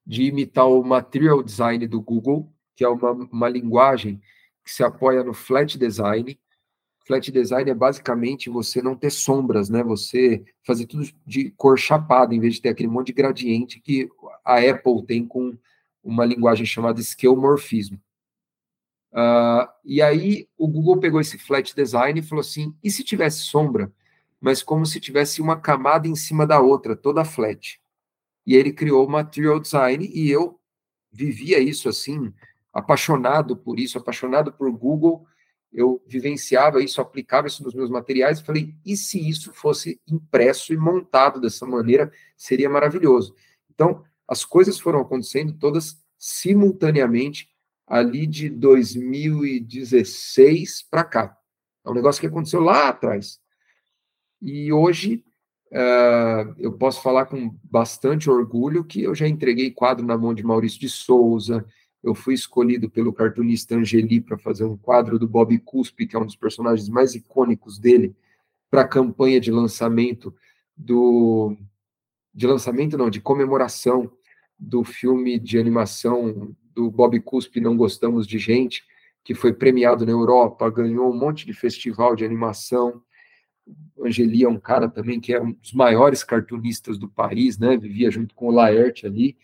de 0.06 0.24
imitar 0.24 0.68
o 0.68 0.82
Material 0.82 1.42
Design 1.42 1.86
do 1.86 2.01
Google, 2.01 2.52
que 2.74 2.84
é 2.84 2.88
uma, 2.88 3.12
uma 3.12 3.48
linguagem 3.48 4.20
que 4.64 4.70
se 4.70 4.82
apoia 4.82 5.22
no 5.22 5.34
Flat 5.34 5.78
Design. 5.78 6.38
Flat 7.06 7.31
Design 7.31 7.70
é 7.70 7.74
basicamente 7.74 8.48
você 8.48 8.81
não 8.81 8.97
ter 8.97 9.10
sombras, 9.10 9.68
né? 9.68 9.82
Você 9.82 10.43
fazer 10.62 10.86
tudo 10.86 11.06
de 11.26 11.51
cor 11.51 11.78
chapada, 11.78 12.35
em 12.35 12.40
vez 12.40 12.55
de 12.55 12.62
ter 12.62 12.70
aquele 12.70 12.89
monte 12.89 13.09
de 13.09 13.12
gradiente 13.12 13.81
que 13.81 14.09
a 14.44 14.59
Apple 14.59 15.05
tem 15.06 15.26
com 15.26 15.56
uma 16.02 16.24
linguagem 16.24 16.64
chamada 16.64 17.01
esquemorfismo. 17.01 18.01
Uh, 19.12 19.68
e 19.85 20.02
aí 20.02 20.48
o 20.59 20.66
Google 20.66 20.98
pegou 20.98 21.20
esse 21.20 21.39
flat 21.39 21.74
design 21.74 22.18
e 22.18 22.22
falou 22.22 22.40
assim: 22.40 22.74
e 22.82 22.90
se 22.90 23.05
tivesse 23.05 23.43
sombra, 23.43 23.93
mas 24.40 24.62
como 24.62 24.85
se 24.85 24.98
tivesse 24.98 25.40
uma 25.40 25.60
camada 25.60 26.09
em 26.09 26.16
cima 26.16 26.47
da 26.47 26.60
outra, 26.60 26.97
toda 26.97 27.24
flat? 27.24 27.81
E 28.47 28.55
ele 28.55 28.72
criou 28.72 29.06
o 29.06 29.10
material 29.10 29.60
design 29.60 30.10
e 30.12 30.31
eu 30.31 30.59
vivia 31.12 31.60
isso 31.60 31.89
assim, 31.89 32.32
apaixonado 32.72 33.56
por 33.56 33.78
isso, 33.78 33.98
apaixonado 33.98 34.52
por 34.52 34.70
Google. 34.72 35.26
Eu 35.74 36.01
vivenciava 36.06 36.80
isso, 36.80 37.01
aplicava 37.01 37.48
isso 37.48 37.64
nos 37.64 37.74
meus 37.74 37.90
materiais 37.90 38.38
e 38.38 38.44
falei: 38.44 38.72
e 38.86 38.96
se 38.96 39.28
isso 39.28 39.52
fosse 39.52 40.01
impresso 40.06 40.72
e 40.72 40.76
montado 40.76 41.40
dessa 41.40 41.66
maneira, 41.66 42.12
seria 42.36 42.70
maravilhoso. 42.70 43.34
Então, 43.68 44.05
as 44.26 44.42
coisas 44.44 44.78
foram 44.78 45.01
acontecendo 45.01 45.52
todas 45.52 46.01
simultaneamente 46.16 47.48
ali 47.86 48.26
de 48.26 48.48
2016 48.48 50.82
para 50.88 51.05
cá. 51.05 51.36
É 51.84 51.90
um 51.90 51.94
negócio 51.94 52.20
que 52.20 52.26
aconteceu 52.26 52.60
lá 52.60 52.88
atrás. 52.88 53.38
E 54.40 54.72
hoje 54.72 55.22
uh, 55.72 56.55
eu 56.56 56.72
posso 56.72 57.02
falar 57.02 57.26
com 57.26 57.55
bastante 57.64 58.30
orgulho 58.30 58.84
que 58.84 59.02
eu 59.02 59.14
já 59.14 59.28
entreguei 59.28 59.70
quadro 59.70 60.06
na 60.06 60.16
mão 60.16 60.32
de 60.32 60.42
Maurício 60.42 60.80
de 60.80 60.88
Souza, 60.88 61.66
eu 62.05 62.14
fui 62.14 62.35
escolhido 62.35 62.90
pelo 62.90 63.14
cartunista 63.14 63.74
Angeli 63.74 64.20
para 64.20 64.36
fazer 64.36 64.64
um 64.64 64.76
quadro 64.76 65.18
do 65.18 65.26
Bob 65.26 65.59
Cuspe, 65.60 66.06
que 66.06 66.14
é 66.14 66.18
um 66.18 66.26
dos 66.26 66.36
personagens 66.36 66.86
mais 66.86 67.14
icônicos 67.14 67.78
dele, 67.78 68.14
para 68.70 68.82
a 68.82 68.89
campanha 68.89 69.40
de 69.40 69.51
lançamento 69.51 70.35
do 70.76 71.56
de 72.35 72.47
lançamento 72.47 72.98
não, 72.98 73.09
de 73.09 73.20
comemoração 73.20 74.10
do 74.59 74.85
filme 74.85 75.39
de 75.39 75.59
animação 75.59 76.55
do 76.74 76.90
Bob 76.90 77.18
Cuspe, 77.20 77.60
Não 77.60 77.76
Gostamos 77.76 78.26
de 78.26 78.39
Gente, 78.39 78.82
que 79.22 79.35
foi 79.35 79.55
premiado 79.55 80.05
na 80.05 80.12
Europa, 80.12 80.68
ganhou 80.68 81.10
um 81.10 81.16
monte 81.16 81.47
de 81.47 81.55
festival 81.55 82.16
de 82.16 82.24
animação. 82.24 83.01
Angeli 84.05 84.43
é 84.43 84.48
um 84.48 84.59
cara 84.59 84.89
também 84.89 85.20
que 85.20 85.32
é 85.32 85.40
um 85.40 85.52
dos 85.52 85.72
maiores 85.72 86.22
cartunistas 86.22 86.98
do 86.98 87.09
país, 87.09 87.56
né? 87.56 87.76
Vivia 87.76 88.10
junto 88.10 88.35
com 88.35 88.48
o 88.48 88.51
Laerte 88.51 89.06
ali. 89.06 89.39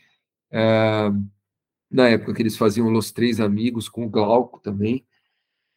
É, 0.50 1.10
na 1.90 2.08
época 2.08 2.34
que 2.34 2.42
eles 2.42 2.56
faziam 2.56 2.88
Los 2.88 3.10
Três 3.10 3.40
Amigos, 3.40 3.88
com 3.88 4.04
o 4.04 4.08
Glauco 4.08 4.60
também. 4.60 5.04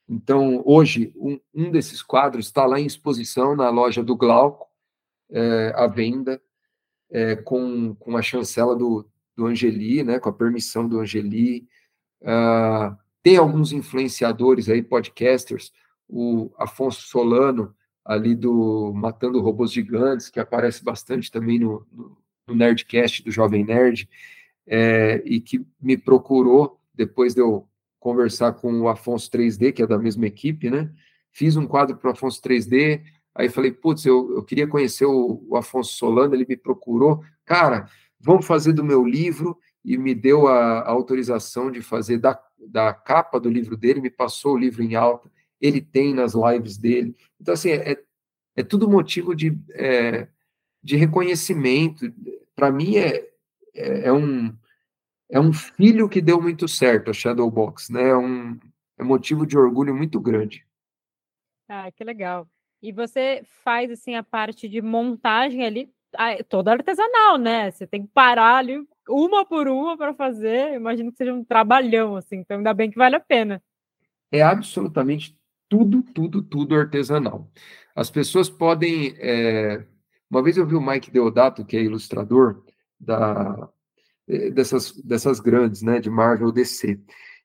Então, 0.08 0.62
hoje, 0.66 1.14
um, 1.16 1.40
um 1.54 1.72
desses 1.72 2.04
quadros 2.04 2.46
está 2.46 2.66
lá 2.66 2.80
em 2.80 2.86
exposição 2.86 3.56
na 3.56 3.70
loja 3.70 4.04
do 4.04 4.16
Glauco, 4.16 4.68
é, 5.32 5.74
à 5.76 5.88
venda, 5.88 6.42
é, 7.10 7.36
com, 7.36 7.96
com 7.96 8.16
a 8.16 8.22
chancela 8.22 8.76
do, 8.76 9.08
do 9.36 9.48
Angeli, 9.48 10.04
né, 10.04 10.20
com 10.20 10.30
a 10.30 10.34
permissão 10.34 10.88
do 10.88 11.00
Angeli. 11.00 11.68
Uh, 12.22 12.96
tem 13.22 13.38
alguns 13.38 13.72
influenciadores 13.72 14.70
aí, 14.70 14.82
podcasters, 14.82 15.72
o 16.08 16.52
Afonso 16.58 17.02
Solano, 17.08 17.74
ali 18.06 18.36
do 18.36 18.92
Matando 18.94 19.42
Robôs 19.42 19.72
Gigantes, 19.72 20.30
que 20.30 20.40
aparece 20.40 20.84
bastante 20.84 21.32
também 21.32 21.58
no, 21.58 21.88
no, 21.92 22.18
no 22.48 22.56
Nerdcast 22.56 23.24
do 23.24 23.32
Jovem 23.32 23.64
Nerd, 23.64 24.10
é, 24.68 25.22
e 25.26 25.40
que 25.40 25.66
me 25.82 25.98
procurou 25.98 26.80
depois 26.94 27.34
de 27.34 27.42
eu 27.42 27.68
conversar 28.00 28.54
com 28.54 28.82
o 28.82 28.88
Afonso 28.88 29.30
3D, 29.32 29.72
que 29.72 29.82
é 29.82 29.88
da 29.88 29.98
mesma 29.98 30.26
equipe, 30.28 30.70
né? 30.70 30.92
Fiz 31.32 31.56
um 31.56 31.66
quadro 31.66 31.98
para 31.98 32.10
o 32.10 32.14
Afonso 32.14 32.42
3D, 32.42 33.02
aí 33.34 33.50
falei, 33.50 33.72
putz, 33.72 34.06
eu, 34.06 34.36
eu 34.36 34.44
queria 34.44 34.68
conhecer 34.68 35.06
o, 35.06 35.44
o 35.48 35.56
Afonso 35.56 35.94
Solano, 35.94 36.36
ele 36.36 36.46
me 36.48 36.58
procurou. 36.58 37.24
Cara, 37.46 37.88
vamos 38.20 38.46
fazer 38.46 38.74
do 38.74 38.84
meu 38.84 39.06
livro, 39.06 39.58
e 39.84 39.98
me 39.98 40.16
deu 40.16 40.48
a, 40.48 40.80
a 40.80 40.90
autorização 40.90 41.70
de 41.70 41.82
fazer 41.82 42.18
da, 42.18 42.40
da 42.58 42.94
capa 42.94 43.40
do 43.40 43.50
livro 43.50 43.76
dele, 43.76 44.00
me 44.02 44.10
passou 44.10 44.54
o 44.54 44.58
livro 44.58 44.82
em 44.82 44.96
alta, 44.96 45.30
ele 45.60 45.82
tem 45.82 46.14
nas 46.14 46.34
lives 46.34 46.78
dele. 46.78 47.16
Então, 47.40 47.54
assim, 47.54 47.72
é, 47.72 48.02
é 48.56 48.64
tudo 48.64 48.90
motivo 48.90 49.36
de, 49.36 49.58
é, 49.72 50.28
de 50.82 50.96
reconhecimento. 50.96 52.14
Para 52.56 52.72
mim, 52.72 52.98
é, 52.98 53.30
é, 53.74 54.08
é, 54.08 54.14
um, 54.14 54.56
é 55.30 55.40
um 55.40 55.54
filho 55.54 56.08
que 56.10 56.22
deu 56.22 56.42
muito 56.42 56.68
certo, 56.68 57.12
a 57.12 57.14
Shadowbox, 57.14 57.90
né? 57.90 58.10
É 58.10 58.18
um 58.18 58.60
é 58.98 59.04
motivo 59.04 59.46
de 59.46 59.58
orgulho 59.58 59.96
muito 59.96 60.20
grande. 60.20 60.66
Ah, 61.68 61.92
que 61.92 62.04
legal. 62.04 62.48
E 62.82 62.92
você 62.92 63.44
faz, 63.64 63.90
assim, 63.90 64.16
a 64.16 64.24
parte 64.24 64.68
de 64.68 64.82
montagem 64.82 65.66
ali, 65.66 65.90
toda 66.50 66.72
artesanal, 66.72 67.38
né? 67.38 67.72
Você 67.72 67.88
tem 67.88 68.04
que 68.04 68.12
parar 68.14 68.58
ali 68.58 68.86
uma 69.08 69.46
por 69.46 69.68
uma 69.68 69.98
para 69.98 70.14
fazer. 70.14 70.74
Imagino 70.74 71.12
que 71.12 71.18
seja 71.18 71.34
um 71.34 71.44
trabalhão, 71.44 72.16
assim. 72.16 72.38
Então, 72.38 72.58
ainda 72.58 72.74
bem 72.74 72.92
que 72.92 72.98
vale 72.98 73.16
a 73.16 73.20
pena. 73.20 73.62
É 74.32 74.42
absolutamente 74.42 75.38
tudo, 75.70 76.04
tudo, 76.04 76.42
tudo 76.42 76.76
artesanal. 76.76 77.50
As 77.96 78.12
pessoas 78.12 78.50
podem. 78.50 79.16
É... 79.18 79.86
Uma 80.30 80.44
vez 80.44 80.58
eu 80.58 80.66
vi 80.66 80.76
o 80.76 80.82
Mike 80.82 81.12
Deodato, 81.12 81.64
que 81.66 81.78
é 81.78 81.82
ilustrador 81.82 82.63
da, 83.04 83.70
é, 84.28 84.50
dessas, 84.52 84.92
dessas 85.02 85.40
grandes, 85.40 85.82
né, 85.82 86.00
de 86.00 86.10
Marvel 86.10 86.52
DC, 86.52 87.00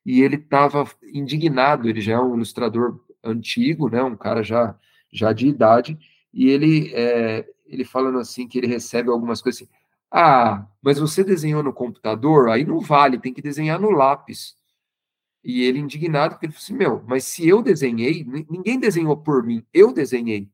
e 0.05 0.23
ele 0.23 0.37
estava 0.37 0.89
indignado. 1.13 1.89
Ele 1.89 2.01
já 2.01 2.15
é 2.15 2.21
um 2.21 2.35
ilustrador 2.35 3.01
antigo, 3.23 3.89
né, 3.91 4.03
um 4.03 4.17
cara 4.17 4.43
já, 4.43 4.77
já 5.13 5.33
de 5.33 5.49
idade, 5.49 5.99
e 6.33 6.49
ele 6.49 6.93
é, 6.95 7.47
ele 7.67 7.85
falando 7.85 8.19
assim 8.19 8.49
que 8.49 8.59
ele 8.59 8.67
recebe 8.67 9.11
algumas 9.11 9.43
coisas 9.43 9.63
assim. 9.63 9.71
Ah, 10.11 10.67
mas 10.83 10.99
você 10.99 11.23
desenhou 11.23 11.63
no 11.63 11.73
computador? 11.73 12.49
Aí 12.49 12.65
não 12.65 12.81
vale, 12.81 13.19
tem 13.19 13.35
que 13.35 13.43
desenhar 13.43 13.79
no 13.79 13.91
lápis. 13.91 14.57
E 15.45 15.63
ele 15.63 15.79
indignado, 15.79 16.35
porque 16.35 16.47
ele 16.47 16.53
falou 16.53 16.65
assim: 16.65 16.77
Meu, 16.77 17.05
mas 17.07 17.25
se 17.25 17.47
eu 17.47 17.63
desenhei, 17.63 18.25
ninguém 18.49 18.79
desenhou 18.81 19.17
por 19.17 19.43
mim, 19.45 19.65
eu 19.73 19.93
desenhei. 19.93 20.51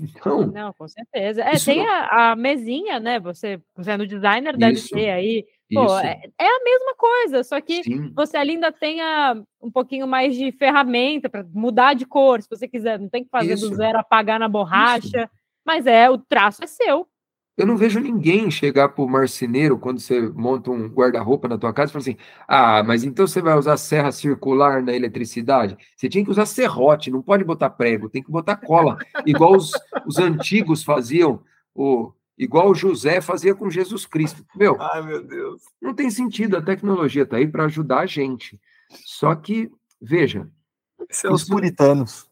Então. 0.00 0.46
Não, 0.46 0.72
com 0.72 0.88
certeza. 0.88 1.42
É, 1.42 1.58
tem 1.58 1.84
não... 1.84 1.92
a, 1.92 2.30
a, 2.30 2.36
mesinha, 2.36 2.98
né? 2.98 3.20
Você, 3.20 3.60
sendo 3.82 4.06
designer, 4.06 4.56
deve 4.56 4.74
isso, 4.74 4.94
ter 4.94 5.10
aí. 5.10 5.46
Pô, 5.72 5.98
é, 5.98 6.22
é, 6.38 6.46
a 6.46 6.64
mesma 6.64 6.94
coisa, 6.94 7.44
só 7.44 7.60
que 7.60 7.82
Sim. 7.82 8.12
você 8.14 8.36
ali 8.36 8.52
ainda 8.52 8.72
tenha 8.72 9.42
um 9.60 9.70
pouquinho 9.70 10.06
mais 10.06 10.36
de 10.36 10.52
ferramenta 10.52 11.28
para 11.28 11.44
mudar 11.52 11.94
de 11.94 12.06
cor, 12.06 12.40
se 12.40 12.48
você 12.48 12.66
quiser. 12.66 12.98
Não 12.98 13.08
tem 13.08 13.24
que 13.24 13.30
fazer 13.30 13.54
isso. 13.54 13.68
do 13.68 13.76
zero, 13.76 13.98
apagar 13.98 14.38
na 14.38 14.48
borracha. 14.48 15.24
Isso 15.24 15.44
mas 15.64 15.86
é 15.86 16.10
o 16.10 16.18
traço 16.18 16.62
é 16.62 16.66
seu. 16.66 17.08
Eu 17.56 17.66
não 17.66 17.76
vejo 17.76 18.00
ninguém 18.00 18.50
chegar 18.50 18.88
para 18.88 19.04
o 19.04 19.08
marceneiro 19.08 19.78
quando 19.78 20.00
você 20.00 20.20
monta 20.20 20.72
um 20.72 20.88
guarda-roupa 20.88 21.46
na 21.46 21.56
tua 21.56 21.72
casa 21.72 21.90
e 21.90 21.92
falar 21.92 22.02
assim: 22.02 22.16
ah, 22.48 22.82
mas 22.82 23.04
então 23.04 23.26
você 23.26 23.40
vai 23.40 23.56
usar 23.56 23.76
serra 23.76 24.10
circular 24.10 24.82
na 24.82 24.92
eletricidade? 24.92 25.76
Você 25.94 26.08
tinha 26.08 26.24
que 26.24 26.30
usar 26.30 26.46
serrote, 26.46 27.12
não 27.12 27.22
pode 27.22 27.44
botar 27.44 27.70
prego, 27.70 28.08
tem 28.08 28.22
que 28.22 28.30
botar 28.30 28.56
cola, 28.56 28.98
igual 29.24 29.54
os, 29.54 29.70
os 30.04 30.18
antigos 30.18 30.82
faziam, 30.82 31.40
o, 31.72 32.12
igual 32.36 32.70
o 32.70 32.74
José 32.74 33.20
fazia 33.20 33.54
com 33.54 33.70
Jesus 33.70 34.04
Cristo. 34.04 34.44
Meu, 34.56 34.76
Ai, 34.80 35.02
meu 35.02 35.22
Deus. 35.22 35.62
Não 35.80 35.94
tem 35.94 36.10
sentido, 36.10 36.56
a 36.56 36.62
tecnologia 36.62 37.22
está 37.22 37.36
aí 37.36 37.46
para 37.46 37.66
ajudar 37.66 38.00
a 38.00 38.06
gente. 38.06 38.60
Só 39.04 39.32
que, 39.32 39.70
veja. 40.02 40.48
São 41.08 41.32
os 41.32 41.44
puritanos. 41.44 42.28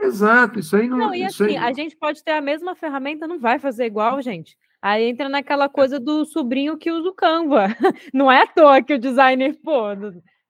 Exato, 0.00 0.58
isso 0.58 0.76
aí 0.76 0.88
não. 0.88 0.98
Não, 0.98 1.14
e 1.14 1.24
assim, 1.24 1.44
aí... 1.44 1.56
a 1.56 1.72
gente 1.72 1.96
pode 1.96 2.22
ter 2.22 2.32
a 2.32 2.40
mesma 2.40 2.74
ferramenta, 2.74 3.26
não 3.26 3.38
vai 3.38 3.58
fazer 3.58 3.86
igual, 3.86 4.20
gente. 4.20 4.56
Aí 4.84 5.04
entra 5.04 5.30
naquela 5.30 5.66
coisa 5.66 5.98
do 5.98 6.26
sobrinho 6.26 6.76
que 6.76 6.92
usa 6.92 7.08
o 7.08 7.14
Canva. 7.14 7.68
Não 8.12 8.30
é 8.30 8.42
à 8.42 8.46
toa 8.46 8.82
que 8.82 8.92
o 8.92 8.98
designer, 8.98 9.58
pô, 9.64 9.90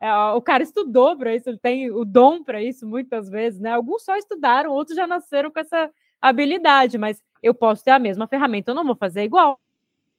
é, 0.00 0.12
o 0.32 0.42
cara 0.42 0.60
estudou 0.60 1.16
para 1.16 1.36
isso, 1.36 1.48
ele 1.48 1.58
tem 1.58 1.88
o 1.92 2.04
dom 2.04 2.42
para 2.42 2.60
isso 2.60 2.84
muitas 2.84 3.30
vezes, 3.30 3.60
né? 3.60 3.70
Alguns 3.70 4.02
só 4.02 4.16
estudaram, 4.16 4.72
outros 4.72 4.96
já 4.96 5.06
nasceram 5.06 5.52
com 5.52 5.60
essa 5.60 5.88
habilidade, 6.20 6.98
mas 6.98 7.22
eu 7.40 7.54
posso 7.54 7.84
ter 7.84 7.92
a 7.92 7.98
mesma 8.00 8.26
ferramenta, 8.26 8.72
eu 8.72 8.74
não 8.74 8.84
vou 8.84 8.96
fazer 8.96 9.22
igual. 9.22 9.56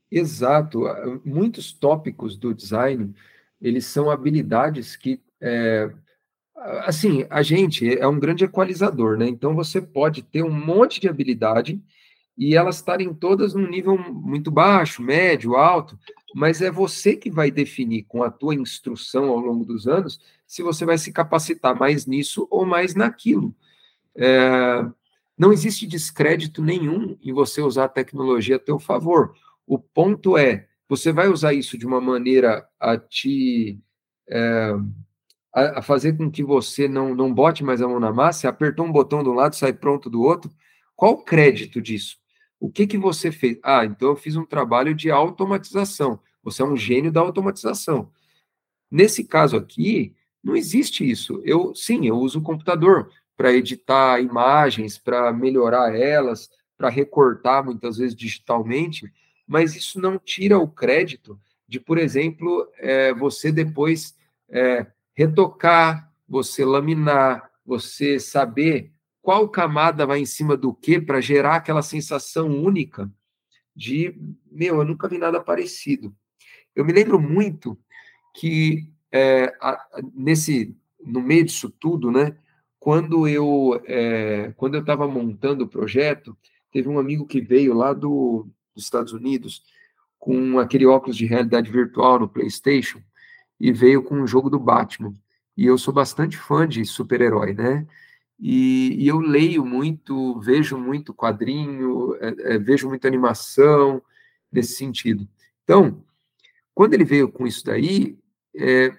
Exato. 0.09 0.83
Muitos 1.25 1.73
tópicos 1.73 2.37
do 2.37 2.53
design, 2.53 3.13
eles 3.61 3.85
são 3.85 4.09
habilidades 4.09 4.95
que 4.95 5.19
é, 5.41 5.91
assim, 6.85 7.27
a 7.29 7.41
gente 7.41 7.99
é 7.99 8.07
um 8.07 8.17
grande 8.17 8.45
equalizador, 8.45 9.17
né? 9.17 9.27
Então 9.27 9.53
você 9.53 9.81
pode 9.81 10.21
ter 10.21 10.41
um 10.41 10.49
monte 10.49 11.01
de 11.01 11.09
habilidade 11.09 11.83
e 12.37 12.55
elas 12.55 12.77
estarem 12.77 13.13
todas 13.13 13.53
num 13.53 13.67
nível 13.67 13.97
muito 13.97 14.51
baixo, 14.51 15.01
médio, 15.01 15.55
alto, 15.55 15.97
mas 16.33 16.61
é 16.61 16.69
você 16.69 17.15
que 17.15 17.31
vai 17.31 17.49
definir 17.49 18.03
com 18.03 18.23
a 18.23 18.29
tua 18.29 18.53
instrução 18.53 19.29
ao 19.29 19.37
longo 19.37 19.63
dos 19.63 19.87
anos 19.87 20.19
se 20.45 20.61
você 20.61 20.85
vai 20.85 20.97
se 20.97 21.11
capacitar 21.11 21.77
mais 21.77 22.05
nisso 22.05 22.47
ou 22.51 22.65
mais 22.65 22.93
naquilo. 22.93 23.55
É, 24.15 24.85
não 25.37 25.51
existe 25.51 25.87
descrédito 25.87 26.61
nenhum 26.61 27.17
em 27.21 27.33
você 27.33 27.61
usar 27.61 27.85
a 27.85 27.89
tecnologia 27.89 28.57
a 28.57 28.59
teu 28.59 28.79
favor. 28.79 29.33
O 29.65 29.79
ponto 29.79 30.37
é, 30.37 30.67
você 30.87 31.11
vai 31.11 31.29
usar 31.29 31.53
isso 31.53 31.77
de 31.77 31.85
uma 31.85 32.01
maneira 32.01 32.67
a 32.79 32.97
te 32.97 33.79
é, 34.29 34.73
a, 35.53 35.81
fazer 35.81 36.17
com 36.17 36.29
que 36.29 36.43
você 36.43 36.87
não, 36.87 37.15
não 37.15 37.33
bote 37.33 37.63
mais 37.63 37.81
a 37.81 37.87
mão 37.87 37.99
na 37.99 38.11
massa, 38.11 38.49
apertou 38.49 38.85
um 38.85 38.91
botão 38.91 39.23
de 39.23 39.29
um 39.29 39.33
lado, 39.33 39.55
sai 39.55 39.71
pronto 39.71 40.09
do 40.09 40.21
outro. 40.21 40.51
Qual 40.95 41.13
o 41.13 41.23
crédito 41.23 41.81
disso? 41.81 42.17
O 42.65 42.69
que, 42.71 42.87
que 42.87 42.97
você 42.97 43.31
fez? 43.31 43.59
Ah, 43.61 43.85
então 43.85 44.09
eu 44.09 44.15
fiz 44.15 44.35
um 44.35 44.43
trabalho 44.43 44.95
de 44.95 45.11
automatização. 45.11 46.19
Você 46.41 46.63
é 46.63 46.65
um 46.65 46.75
gênio 46.75 47.11
da 47.11 47.21
automatização. 47.21 48.11
Nesse 48.89 49.23
caso 49.23 49.55
aqui, 49.55 50.15
não 50.43 50.55
existe 50.55 51.07
isso. 51.07 51.39
Eu 51.45 51.75
sim, 51.75 52.07
eu 52.07 52.17
uso 52.17 52.39
o 52.39 52.41
computador 52.41 53.11
para 53.37 53.53
editar 53.53 54.19
imagens, 54.19 54.97
para 54.97 55.31
melhorar 55.31 55.95
elas, 55.95 56.49
para 56.75 56.89
recortar 56.89 57.63
muitas 57.63 57.97
vezes 57.97 58.15
digitalmente, 58.15 59.13
mas 59.45 59.75
isso 59.75 60.01
não 60.01 60.17
tira 60.17 60.57
o 60.57 60.67
crédito 60.67 61.39
de, 61.67 61.79
por 61.79 61.99
exemplo, 61.99 62.67
é, 62.79 63.13
você 63.13 63.51
depois 63.51 64.15
é, 64.49 64.87
retocar, 65.13 66.11
você 66.27 66.65
laminar, 66.65 67.47
você 67.63 68.19
saber 68.19 68.91
qual 69.25 69.49
camada 69.49 70.05
vai 70.05 70.19
em 70.19 70.25
cima 70.25 70.55
do 70.55 70.71
que 70.71 71.01
para 71.01 71.19
gerar 71.19 71.55
aquela 71.55 71.81
sensação 71.81 72.47
única 72.47 73.11
de, 73.75 74.15
meu, 74.51 74.75
eu 74.75 74.85
nunca 74.85 75.07
vi 75.07 75.17
nada 75.17 75.41
parecido. 75.41 76.15
Eu 76.75 76.85
me 76.85 76.93
lembro 76.93 77.19
muito 77.19 77.75
que 78.35 78.87
é, 79.11 79.51
nesse 80.13 80.77
no 81.03 81.23
meio 81.23 81.43
disso 81.43 81.71
tudo, 81.71 82.11
né? 82.11 82.37
Quando 82.79 83.27
eu 83.27 83.81
é, 83.85 84.53
quando 84.57 84.75
eu 84.75 84.81
estava 84.81 85.07
montando 85.07 85.63
o 85.63 85.67
projeto, 85.67 86.37
teve 86.71 86.87
um 86.87 86.99
amigo 86.99 87.25
que 87.25 87.41
veio 87.41 87.73
lá 87.73 87.93
do, 87.93 88.47
dos 88.75 88.83
Estados 88.83 89.11
Unidos 89.11 89.63
com 90.19 90.59
aquele 90.59 90.85
óculos 90.85 91.17
de 91.17 91.25
realidade 91.25 91.71
virtual 91.71 92.19
no 92.19 92.29
PlayStation 92.29 93.01
e 93.59 93.71
veio 93.71 94.03
com 94.03 94.21
um 94.21 94.27
jogo 94.27 94.51
do 94.51 94.59
Batman. 94.59 95.15
E 95.57 95.65
eu 95.65 95.79
sou 95.79 95.91
bastante 95.91 96.37
fã 96.37 96.67
de 96.67 96.85
super-herói, 96.85 97.55
né? 97.55 97.87
E, 98.39 99.03
e, 99.03 99.07
eu 99.07 99.19
leio 99.19 99.65
muito, 99.65 100.39
vejo 100.41 100.77
muito 100.77 101.13
quadrinho, 101.13 102.15
é, 102.15 102.55
é, 102.55 102.57
vejo 102.57 102.89
muita 102.89 103.07
animação 103.07 104.01
nesse 104.51 104.75
sentido. 104.75 105.27
Então, 105.63 106.03
quando 106.73 106.93
ele 106.93 107.05
veio 107.05 107.31
com 107.31 107.47
isso 107.47 107.63
daí, 107.65 108.17
é, 108.55 108.91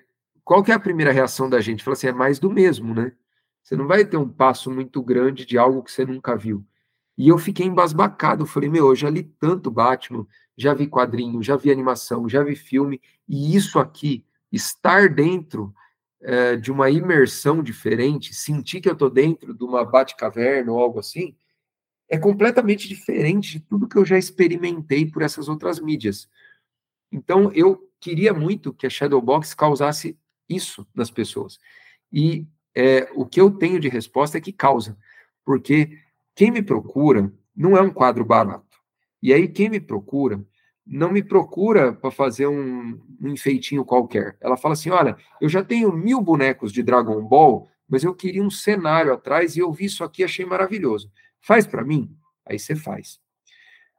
qual 0.42 0.62
que 0.62 0.72
é 0.72 0.74
a 0.74 0.80
primeira 0.80 1.12
reação 1.12 1.50
da 1.50 1.60
gente? 1.60 1.84
Fala 1.84 1.94
assim, 1.94 2.06
é 2.06 2.12
mais 2.12 2.38
do 2.38 2.50
mesmo, 2.50 2.94
né? 2.94 3.12
Você 3.62 3.76
não 3.76 3.86
vai 3.86 4.04
ter 4.04 4.16
um 4.16 4.28
passo 4.28 4.70
muito 4.70 5.02
grande 5.02 5.44
de 5.44 5.58
algo 5.58 5.82
que 5.82 5.92
você 5.92 6.04
nunca 6.06 6.36
viu. 6.36 6.64
E 7.18 7.28
eu 7.28 7.36
fiquei 7.38 7.66
embasbacado, 7.66 8.46
falei, 8.46 8.68
meu, 8.68 8.88
eu 8.88 8.94
já 8.94 9.10
li 9.10 9.24
tanto 9.40 9.70
Batman, 9.70 10.26
já 10.56 10.72
vi 10.72 10.86
quadrinho, 10.86 11.42
já 11.42 11.56
vi 11.56 11.70
animação, 11.70 12.28
já 12.28 12.42
vi 12.42 12.54
filme, 12.54 13.00
e 13.28 13.56
isso 13.56 13.78
aqui, 13.78 14.24
estar 14.52 15.08
dentro 15.08 15.74
é, 16.20 16.56
de 16.56 16.72
uma 16.72 16.90
imersão 16.90 17.62
diferente, 17.62 18.34
sentir 18.34 18.80
que 18.80 18.88
eu 18.88 18.94
estou 18.94 19.10
dentro 19.10 19.54
de 19.54 19.64
uma 19.64 19.84
bate-caverna 19.84 20.72
ou 20.72 20.78
algo 20.78 20.98
assim, 20.98 21.36
é 22.08 22.18
completamente 22.18 22.88
diferente 22.88 23.52
de 23.52 23.60
tudo 23.60 23.88
que 23.88 23.96
eu 23.96 24.04
já 24.04 24.16
experimentei 24.16 25.06
por 25.06 25.22
essas 25.22 25.48
outras 25.48 25.80
mídias. 25.80 26.28
Então, 27.10 27.52
eu 27.52 27.90
queria 28.00 28.32
muito 28.32 28.72
que 28.72 28.86
a 28.86 28.90
Shadowbox 28.90 29.54
causasse 29.54 30.18
isso 30.48 30.86
nas 30.94 31.10
pessoas. 31.10 31.58
E 32.12 32.46
é, 32.74 33.10
o 33.14 33.26
que 33.26 33.40
eu 33.40 33.50
tenho 33.50 33.80
de 33.80 33.88
resposta 33.88 34.38
é 34.38 34.40
que 34.40 34.52
causa, 34.52 34.96
porque 35.44 35.98
quem 36.34 36.50
me 36.50 36.62
procura 36.62 37.32
não 37.54 37.76
é 37.76 37.80
um 37.80 37.90
quadro 37.90 38.24
barato. 38.24 38.78
E 39.22 39.32
aí, 39.32 39.48
quem 39.48 39.68
me 39.68 39.80
procura 39.80 40.44
não 40.86 41.10
me 41.10 41.22
procura 41.22 41.92
para 41.92 42.10
fazer 42.12 42.46
um, 42.46 43.00
um, 43.20 43.28
enfeitinho 43.28 43.84
qualquer. 43.84 44.36
Ela 44.40 44.56
fala 44.56 44.74
assim: 44.74 44.90
olha, 44.90 45.16
eu 45.40 45.48
já 45.48 45.64
tenho 45.64 45.92
mil 45.92 46.20
bonecos 46.20 46.72
de 46.72 46.82
Dragon 46.82 47.20
Ball, 47.26 47.68
mas 47.88 48.04
eu 48.04 48.14
queria 48.14 48.42
um 48.42 48.50
cenário 48.50 49.12
atrás 49.12 49.56
e 49.56 49.60
eu 49.60 49.72
vi 49.72 49.86
isso 49.86 50.04
aqui 50.04 50.22
achei 50.22 50.44
maravilhoso. 50.44 51.10
Faz 51.40 51.66
para 51.66 51.84
mim? 51.84 52.16
Aí 52.44 52.58
você 52.58 52.76
faz. 52.76 53.14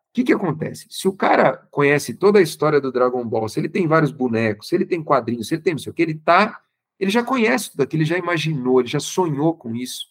O 0.10 0.14
que, 0.14 0.24
que 0.24 0.34
acontece? 0.34 0.88
Se 0.90 1.08
o 1.08 1.14
cara 1.14 1.58
conhece 1.70 2.14
toda 2.14 2.40
a 2.40 2.42
história 2.42 2.80
do 2.82 2.92
Dragon 2.92 3.24
Ball, 3.28 3.50
se 3.50 3.60
ele 3.60 3.70
tem 3.70 3.86
vários 3.86 4.12
bonecos, 4.12 4.70
se 4.70 4.76
ele 4.76 4.86
tem 4.86 5.04
quadrinhos, 5.04 5.48
se 5.48 5.56
ele 5.56 5.62
tem 5.62 5.74
não 5.74 5.80
sei 5.80 5.92
o 5.92 5.94
que, 5.94 6.02
ele 6.02 6.16
tá. 6.16 6.62
Ele 7.00 7.12
já 7.12 7.24
conhece 7.24 7.72
tudo 7.72 7.84
aquilo, 7.84 8.02
ele 8.02 8.10
já 8.10 8.18
imaginou, 8.18 8.80
ele 8.80 8.90
já 8.90 9.00
sonhou 9.00 9.54
com 9.56 9.76
isso. 9.76 10.08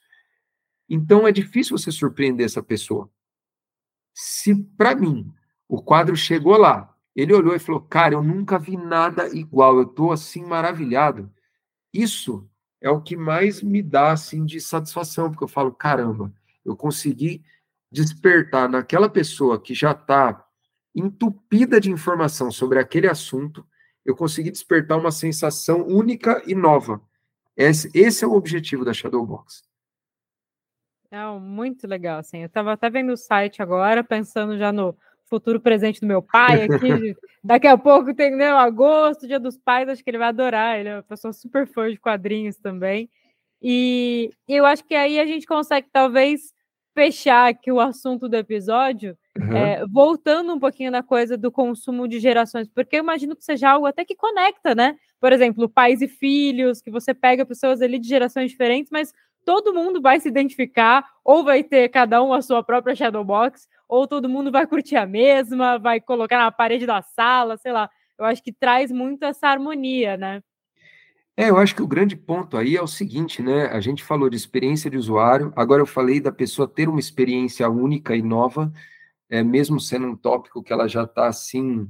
Então 0.88 1.26
é 1.26 1.32
difícil 1.32 1.76
você 1.76 1.90
surpreender 1.90 2.46
essa 2.46 2.62
pessoa. 2.62 3.10
Se 4.14 4.54
para 4.76 4.94
mim 4.94 5.32
o 5.68 5.82
quadro 5.82 6.16
chegou 6.16 6.56
lá. 6.56 6.94
Ele 7.14 7.34
olhou 7.34 7.54
e 7.54 7.58
falou: 7.58 7.80
Cara, 7.80 8.14
eu 8.14 8.22
nunca 8.22 8.58
vi 8.58 8.76
nada 8.76 9.28
igual, 9.36 9.76
eu 9.76 9.84
estou 9.84 10.12
assim 10.12 10.44
maravilhado. 10.44 11.30
Isso 11.92 12.48
é 12.80 12.90
o 12.90 13.00
que 13.00 13.16
mais 13.16 13.62
me 13.62 13.82
dá 13.82 14.12
assim 14.12 14.44
de 14.44 14.60
satisfação, 14.60 15.30
porque 15.30 15.44
eu 15.44 15.48
falo: 15.48 15.72
caramba, 15.72 16.32
eu 16.64 16.76
consegui 16.76 17.42
despertar 17.90 18.68
naquela 18.68 19.08
pessoa 19.08 19.60
que 19.60 19.74
já 19.74 19.92
está 19.92 20.44
entupida 20.94 21.80
de 21.80 21.90
informação 21.90 22.50
sobre 22.50 22.78
aquele 22.78 23.08
assunto, 23.08 23.66
eu 24.04 24.16
consegui 24.16 24.50
despertar 24.50 24.98
uma 24.98 25.10
sensação 25.10 25.86
única 25.86 26.42
e 26.46 26.54
nova. 26.54 27.00
Esse, 27.56 27.90
esse 27.94 28.24
é 28.24 28.26
o 28.26 28.34
objetivo 28.34 28.84
da 28.84 28.92
Shadowbox. 28.92 29.62
É 31.10 31.24
muito 31.38 31.86
legal, 31.86 32.18
assim. 32.18 32.38
Eu 32.38 32.46
estava 32.46 32.72
até 32.72 32.90
vendo 32.90 33.12
o 33.12 33.16
site 33.16 33.62
agora, 33.62 34.02
pensando 34.02 34.56
já 34.58 34.72
no 34.72 34.96
futuro 35.28 35.60
presente 35.60 36.00
do 36.00 36.06
meu 36.06 36.22
pai 36.22 36.62
aqui. 36.62 37.16
Daqui 37.42 37.66
a 37.66 37.78
pouco 37.78 38.14
tem 38.14 38.34
né, 38.34 38.50
agosto, 38.50 39.26
dia 39.26 39.38
dos 39.38 39.56
pais, 39.56 39.88
acho 39.88 40.02
que 40.02 40.10
ele 40.10 40.18
vai 40.18 40.28
adorar. 40.28 40.78
Ele 40.78 40.88
é 40.88 40.96
uma 40.96 41.02
pessoa 41.02 41.32
super 41.32 41.66
fã 41.66 41.90
de 41.90 41.98
quadrinhos 41.98 42.56
também. 42.56 43.08
E 43.62 44.30
eu 44.48 44.66
acho 44.66 44.84
que 44.84 44.94
aí 44.94 45.18
a 45.18 45.26
gente 45.26 45.46
consegue 45.46 45.88
talvez 45.92 46.54
fechar 46.96 47.50
aqui 47.50 47.70
o 47.70 47.78
assunto 47.78 48.26
do 48.26 48.36
episódio, 48.36 49.18
uhum. 49.38 49.54
é, 49.54 49.84
voltando 49.86 50.54
um 50.54 50.58
pouquinho 50.58 50.90
na 50.90 51.02
coisa 51.02 51.36
do 51.36 51.52
consumo 51.52 52.08
de 52.08 52.18
gerações, 52.18 52.68
porque 52.68 52.96
eu 52.96 53.00
imagino 53.00 53.36
que 53.36 53.44
seja 53.44 53.70
algo 53.70 53.84
até 53.84 54.02
que 54.02 54.16
conecta, 54.16 54.74
né? 54.74 54.96
Por 55.20 55.30
exemplo, 55.30 55.68
pais 55.68 56.00
e 56.00 56.08
filhos, 56.08 56.80
que 56.80 56.90
você 56.90 57.12
pega 57.12 57.44
pessoas 57.44 57.82
ali 57.82 57.98
de 57.98 58.08
gerações 58.08 58.50
diferentes, 58.50 58.90
mas 58.90 59.12
todo 59.44 59.74
mundo 59.74 60.00
vai 60.00 60.18
se 60.20 60.28
identificar, 60.28 61.04
ou 61.22 61.44
vai 61.44 61.62
ter 61.62 61.90
cada 61.90 62.22
um 62.22 62.32
a 62.32 62.40
sua 62.40 62.62
própria 62.62 62.94
Shadowbox, 62.94 63.68
ou 63.88 64.06
todo 64.06 64.28
mundo 64.28 64.50
vai 64.50 64.66
curtir 64.66 64.96
a 64.96 65.06
mesma, 65.06 65.78
vai 65.78 66.00
colocar 66.00 66.38
na 66.38 66.50
parede 66.50 66.86
da 66.86 67.02
sala, 67.02 67.56
sei 67.56 67.72
lá. 67.72 67.88
Eu 68.18 68.24
acho 68.24 68.42
que 68.42 68.52
traz 68.52 68.90
muito 68.90 69.24
essa 69.24 69.48
harmonia, 69.48 70.16
né? 70.16 70.42
É, 71.36 71.50
eu 71.50 71.58
acho 71.58 71.74
que 71.74 71.82
o 71.82 71.86
grande 71.86 72.16
ponto 72.16 72.56
aí 72.56 72.76
é 72.76 72.82
o 72.82 72.86
seguinte, 72.86 73.42
né? 73.42 73.66
A 73.66 73.78
gente 73.78 74.02
falou 74.02 74.30
de 74.30 74.36
experiência 74.36 74.90
de 74.90 74.96
usuário, 74.96 75.52
agora 75.54 75.82
eu 75.82 75.86
falei 75.86 76.18
da 76.18 76.32
pessoa 76.32 76.66
ter 76.66 76.88
uma 76.88 76.98
experiência 76.98 77.68
única 77.68 78.16
e 78.16 78.22
nova, 78.22 78.72
é, 79.28 79.42
mesmo 79.42 79.78
sendo 79.78 80.06
um 80.06 80.16
tópico 80.16 80.62
que 80.62 80.72
ela 80.72 80.88
já 80.88 81.02
está 81.02 81.26
assim 81.26 81.88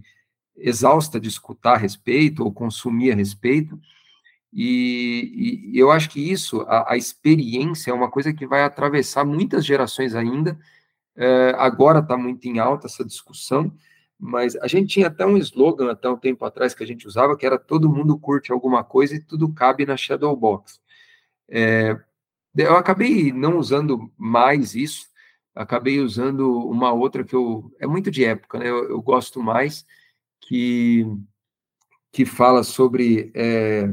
exausta 0.57 1.21
de 1.21 1.29
escutar 1.29 1.75
a 1.75 1.79
respeito 1.79 2.43
ou 2.43 2.53
consumir 2.53 3.13
a 3.13 3.15
respeito. 3.15 3.79
E, 4.53 5.71
e 5.73 5.79
eu 5.79 5.91
acho 5.91 6.09
que 6.11 6.21
isso, 6.21 6.63
a, 6.63 6.95
a, 6.95 6.97
experiência, 6.97 7.91
é 7.91 7.95
uma 7.95 8.11
coisa 8.11 8.33
que 8.33 8.47
vai 8.47 8.63
atravessar 8.65 9.25
muitas 9.25 9.65
gerações 9.65 10.15
ainda, 10.15 10.59
é, 11.17 11.55
agora 11.57 12.01
está 12.01 12.17
muito 12.17 12.47
em 12.47 12.59
alta 12.59 12.87
essa 12.87 13.05
discussão, 13.05 13.73
mas 14.19 14.57
a 14.57 14.67
gente 14.67 14.89
tinha 14.89 15.09
até 15.09 15.27
um 15.27 15.37
slogan 15.39 15.91
até 15.91 16.09
um 16.09 16.17
tempo 16.17 16.45
atrás 16.45 16.75
que 16.75 16.85
a 16.85 16.87
gente 16.87 17.07
usava, 17.07 17.37
que 17.37 17.47
era 17.47 17.59
todo 17.59 17.91
mundo 17.91 18.19
curte 18.19 18.53
alguma 18.53 18.85
coisa 18.85 19.15
e 19.17 19.21
tudo 19.21 19.53
cabe 19.53 19.87
na 19.87 19.97
Shadowbox. 19.97 20.81
É, 21.49 21.99
eu 22.57 22.77
acabei 22.77 23.33
não 23.33 23.59
usando 23.59 24.11
mais 24.17 24.75
isso, 24.75 25.09
acabei 25.55 26.01
usando 26.01 26.59
uma 26.69 26.93
outra 26.93 27.25
que 27.25 27.35
eu 27.35 27.75
é 27.79 27.87
muito 27.87 28.11
de 28.11 28.25
época, 28.25 28.59
né? 28.59 28.69
Eu, 28.69 28.89
eu 28.91 29.03
gosto 29.03 29.43
mais 29.43 29.85
que 30.41 31.07
que 32.13 32.25
fala 32.25 32.63
sobre 32.63 33.31
é, 33.35 33.93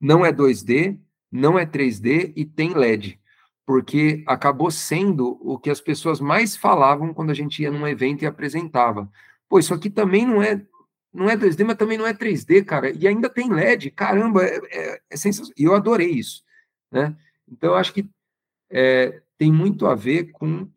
não 0.00 0.24
é 0.24 0.32
2D, 0.32 1.00
não 1.32 1.58
é 1.58 1.66
3D 1.66 2.32
e 2.36 2.44
tem 2.44 2.74
LED 2.74 3.20
porque 3.70 4.24
acabou 4.26 4.68
sendo 4.68 5.38
o 5.40 5.56
que 5.56 5.70
as 5.70 5.80
pessoas 5.80 6.18
mais 6.18 6.56
falavam 6.56 7.14
quando 7.14 7.30
a 7.30 7.34
gente 7.34 7.62
ia 7.62 7.70
num 7.70 7.86
evento 7.86 8.22
e 8.22 8.26
apresentava. 8.26 9.08
Pô, 9.48 9.60
isso 9.60 9.72
aqui 9.72 9.88
também 9.88 10.26
não 10.26 10.42
é 10.42 10.60
não 11.14 11.30
é 11.30 11.36
2D, 11.36 11.64
mas 11.64 11.76
também 11.76 11.96
não 11.96 12.04
é 12.04 12.12
3D, 12.12 12.64
cara, 12.64 12.90
e 12.90 13.06
ainda 13.06 13.30
tem 13.30 13.48
LED, 13.48 13.92
caramba, 13.92 14.42
é, 14.42 14.60
é, 14.72 15.00
é 15.08 15.16
sensacional. 15.16 15.54
E 15.56 15.62
eu 15.62 15.76
adorei 15.76 16.10
isso, 16.10 16.42
né? 16.90 17.16
Então, 17.48 17.70
eu 17.70 17.76
acho 17.76 17.94
que 17.94 18.10
é, 18.72 19.22
tem 19.38 19.52
muito 19.52 19.86
a 19.86 19.94
ver 19.94 20.32
com 20.32 20.68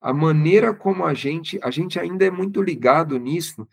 a 0.00 0.12
maneira 0.12 0.74
como 0.74 1.04
a 1.04 1.14
gente, 1.14 1.56
a 1.62 1.70
gente 1.70 2.00
ainda 2.00 2.24
é 2.24 2.32
muito 2.32 2.60
ligado 2.60 3.16
nisso 3.16 3.64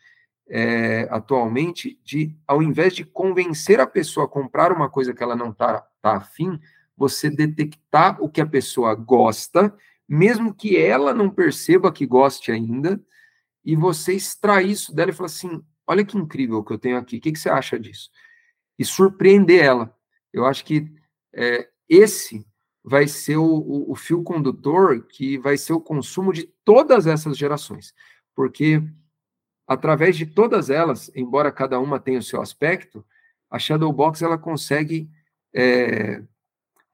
é, 0.47 1.07
atualmente, 1.09 1.99
de 2.03 2.37
ao 2.45 2.61
invés 2.61 2.95
de 2.95 3.03
convencer 3.03 3.79
a 3.79 3.87
pessoa 3.87 4.27
a 4.27 4.29
comprar 4.29 4.71
uma 4.71 4.87
coisa 4.87 5.15
que 5.15 5.23
ela 5.23 5.35
não 5.35 5.49
está 5.49 5.83
tá 5.99 6.17
afim, 6.17 6.59
você 6.97 7.29
detectar 7.29 8.21
o 8.21 8.27
que 8.27 8.41
a 8.41 8.47
pessoa 8.47 8.95
gosta, 8.95 9.73
mesmo 10.09 10.53
que 10.53 10.75
ela 10.75 11.13
não 11.13 11.29
perceba 11.29 11.91
que 11.91 12.05
goste 12.05 12.51
ainda, 12.51 12.99
e 13.63 13.75
você 13.75 14.13
extrair 14.13 14.71
isso 14.71 14.95
dela 14.95 15.11
e 15.11 15.13
falar 15.13 15.27
assim: 15.27 15.61
olha 15.85 16.03
que 16.03 16.17
incrível 16.17 16.63
que 16.63 16.73
eu 16.73 16.79
tenho 16.79 16.97
aqui, 16.97 17.17
o 17.17 17.21
que, 17.21 17.31
que 17.31 17.39
você 17.39 17.49
acha 17.49 17.79
disso? 17.79 18.09
E 18.79 18.83
surpreender 18.83 19.63
ela. 19.63 19.95
Eu 20.33 20.45
acho 20.45 20.65
que 20.65 20.91
é, 21.33 21.69
esse 21.87 22.45
vai 22.83 23.07
ser 23.07 23.37
o, 23.37 23.43
o, 23.43 23.91
o, 23.91 23.95
fio 23.95 24.23
condutor 24.23 25.05
que 25.07 25.37
vai 25.37 25.57
ser 25.57 25.73
o 25.73 25.81
consumo 25.81 26.31
de 26.31 26.43
todas 26.63 27.05
essas 27.05 27.37
gerações. 27.37 27.93
Porque, 28.33 28.81
através 29.67 30.15
de 30.15 30.25
todas 30.25 30.69
elas, 30.69 31.11
embora 31.13 31.51
cada 31.51 31.79
uma 31.79 31.99
tenha 31.99 32.19
o 32.19 32.23
seu 32.23 32.41
aspecto, 32.41 33.05
a 33.49 33.59
Shadowbox 33.59 34.21
ela 34.21 34.37
consegue. 34.37 35.09
É, 35.53 36.23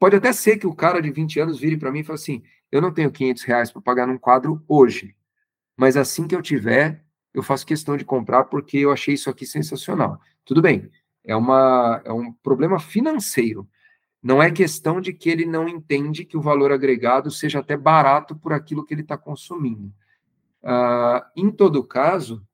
pode 0.03 0.17
até 0.17 0.34
ser 0.34 0.57
que 0.57 0.67
o 0.67 0.75
cara 0.75 1.01
de 1.01 1.09
20 1.09 1.39
anos 1.39 1.59
vire 1.61 1.77
para 1.77 1.89
mim 1.89 1.99
e 1.99 2.03
fale 2.03 2.15
assim: 2.15 2.43
eu 2.69 2.81
não 2.81 2.93
tenho 2.93 3.09
500 3.09 3.43
reais 3.43 3.71
para 3.71 3.81
pagar 3.81 4.05
num 4.05 4.17
quadro 4.17 4.61
hoje, 4.67 5.15
mas 5.77 5.95
assim 5.95 6.27
que 6.27 6.35
eu 6.35 6.41
tiver, 6.41 7.01
eu 7.34 7.41
faço 7.41 7.65
questão 7.65 7.95
de 7.95 8.03
comprar 8.03 8.43
porque 8.43 8.80
eu 8.80 8.91
achei 8.91 9.13
isso 9.13 9.30
aqui 9.30 9.45
sensacional. 9.45 10.19
Tudo 10.43 10.61
bem, 10.61 10.91
é, 11.23 11.34
uma, 11.34 12.01
é 12.03 12.11
um 12.11 12.34
problema 12.34 12.81
financeiro 12.81 13.65
não 14.21 14.43
é 14.43 14.51
questão 14.51 14.99
de 14.99 15.13
que 15.13 15.30
ele 15.30 15.45
não 15.45 15.69
entende 15.69 16.25
que 16.25 16.35
o 16.35 16.41
valor 16.41 16.71
agregado 16.71 17.31
seja 17.31 17.59
até 17.59 17.77
barato 17.77 18.35
por 18.35 18.51
aquilo 18.51 18.85
que 18.85 18.93
ele 18.93 19.01
está 19.01 19.17
consumindo. 19.17 19.93
Uh, 20.61 21.23
em 21.35 21.49
todo 21.49 21.81
caso, 21.81 22.45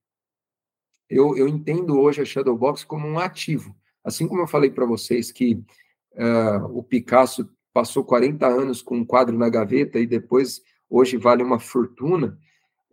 eu, 1.10 1.36
eu, 1.36 1.48
entendo 1.48 2.00
hoje 2.00 2.22
a 2.22 2.26
Shadowbox 2.26 2.84
como 2.84 3.08
um 3.08 3.18
ativo. 3.18 3.76
Assim 4.04 4.28
como 4.28 4.42
eu 4.42 4.48
falei 4.48 4.70
para 4.70 4.86
vocês 4.86 5.32
que 5.32 5.64
uh, 6.20 6.66
o 6.78 6.84
Picasso 6.84 7.50
passou 7.74 8.04
40 8.04 8.46
anos 8.46 8.82
com 8.82 8.98
um 8.98 9.06
quadro 9.06 9.38
na 9.38 9.50
gaveta 9.50 10.00
e 10.00 10.06
depois 10.06 10.62
hoje 10.90 11.18
vale 11.18 11.42
uma 11.44 11.60
fortuna, 11.60 12.38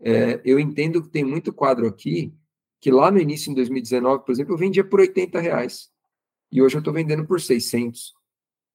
é, 0.01 0.40
eu 0.44 0.59
entendo 0.59 1.03
que 1.03 1.09
tem 1.09 1.24
muito 1.24 1.53
quadro 1.53 1.86
aqui 1.86 2.32
que 2.81 2.90
lá 2.90 3.11
no 3.11 3.19
início, 3.19 3.51
em 3.51 3.55
2019, 3.55 4.24
por 4.24 4.32
exemplo, 4.32 4.55
eu 4.55 4.59
vendia 4.59 4.85
por 4.85 5.01
80 5.01 5.40
reais. 5.40 5.90
E 6.53 6.62
hoje 6.62 6.77
eu 6.77 6.78
estou 6.78 6.94
vendendo 6.94 7.24
por 7.24 7.40
600. 7.40 8.15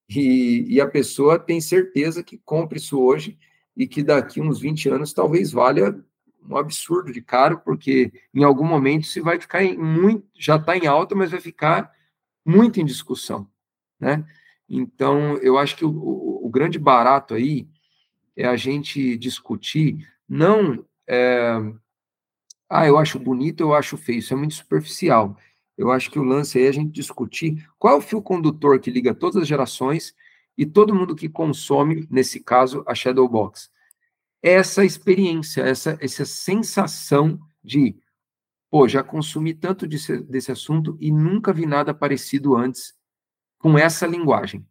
E, 0.09 0.65
e, 0.67 0.81
a 0.81 0.87
pessoa 0.87 1.39
tem 1.39 1.61
certeza 1.61 2.21
que 2.21 2.37
compra 2.37 2.77
isso 2.77 2.99
hoje 2.99 3.39
e 3.77 3.87
que 3.87 4.03
daqui 4.03 4.41
uns 4.41 4.59
20 4.59 4.89
anos 4.89 5.13
talvez 5.13 5.51
valha 5.51 5.97
um 6.43 6.57
absurdo 6.57 7.13
de 7.13 7.21
caro, 7.21 7.61
porque 7.63 8.11
em 8.33 8.43
algum 8.43 8.65
momento 8.65 9.07
se 9.07 9.21
vai 9.21 9.39
ficar 9.39 9.63
em 9.63 9.77
muito, 9.77 10.27
já 10.37 10.57
está 10.57 10.75
em 10.75 10.87
alta, 10.87 11.15
mas 11.15 11.31
vai 11.31 11.39
ficar 11.39 11.89
muito 12.45 12.81
em 12.81 12.85
discussão, 12.85 13.47
né? 13.97 14.25
Então, 14.73 15.35
eu 15.39 15.57
acho 15.57 15.75
que 15.75 15.83
o, 15.83 15.89
o, 15.89 16.45
o 16.47 16.49
grande 16.49 16.79
barato 16.79 17.33
aí 17.33 17.67
é 18.37 18.47
a 18.47 18.55
gente 18.55 19.17
discutir, 19.17 20.09
não, 20.27 20.85
é, 21.05 21.57
ah, 22.69 22.87
eu 22.87 22.97
acho 22.97 23.19
bonito, 23.19 23.59
eu 23.59 23.73
acho 23.73 23.97
feio, 23.97 24.19
isso 24.19 24.33
é 24.33 24.37
muito 24.37 24.53
superficial. 24.53 25.37
Eu 25.77 25.91
acho 25.91 26.09
que 26.09 26.17
o 26.17 26.23
lance 26.23 26.57
aí 26.57 26.65
é 26.65 26.69
a 26.69 26.71
gente 26.73 26.89
discutir 26.89 27.67
qual 27.77 27.95
é 27.95 27.97
o 27.97 28.01
fio 28.01 28.21
condutor 28.21 28.79
que 28.79 28.89
liga 28.89 29.13
todas 29.13 29.41
as 29.41 29.47
gerações 29.47 30.15
e 30.57 30.65
todo 30.65 30.95
mundo 30.95 31.17
que 31.17 31.27
consome, 31.27 32.07
nesse 32.09 32.39
caso, 32.39 32.81
a 32.87 32.95
Shadowbox. 32.95 33.69
Essa 34.41 34.85
experiência, 34.85 35.63
essa, 35.63 35.97
essa 35.99 36.23
sensação 36.23 37.37
de, 37.61 37.97
pô, 38.69 38.87
já 38.87 39.03
consumi 39.03 39.53
tanto 39.53 39.85
desse, 39.85 40.17
desse 40.23 40.49
assunto 40.49 40.95
e 40.97 41.11
nunca 41.11 41.51
vi 41.51 41.65
nada 41.65 41.93
parecido 41.93 42.55
antes 42.55 43.00
com 43.61 43.77
essa 43.77 44.07
linguagem. 44.07 44.65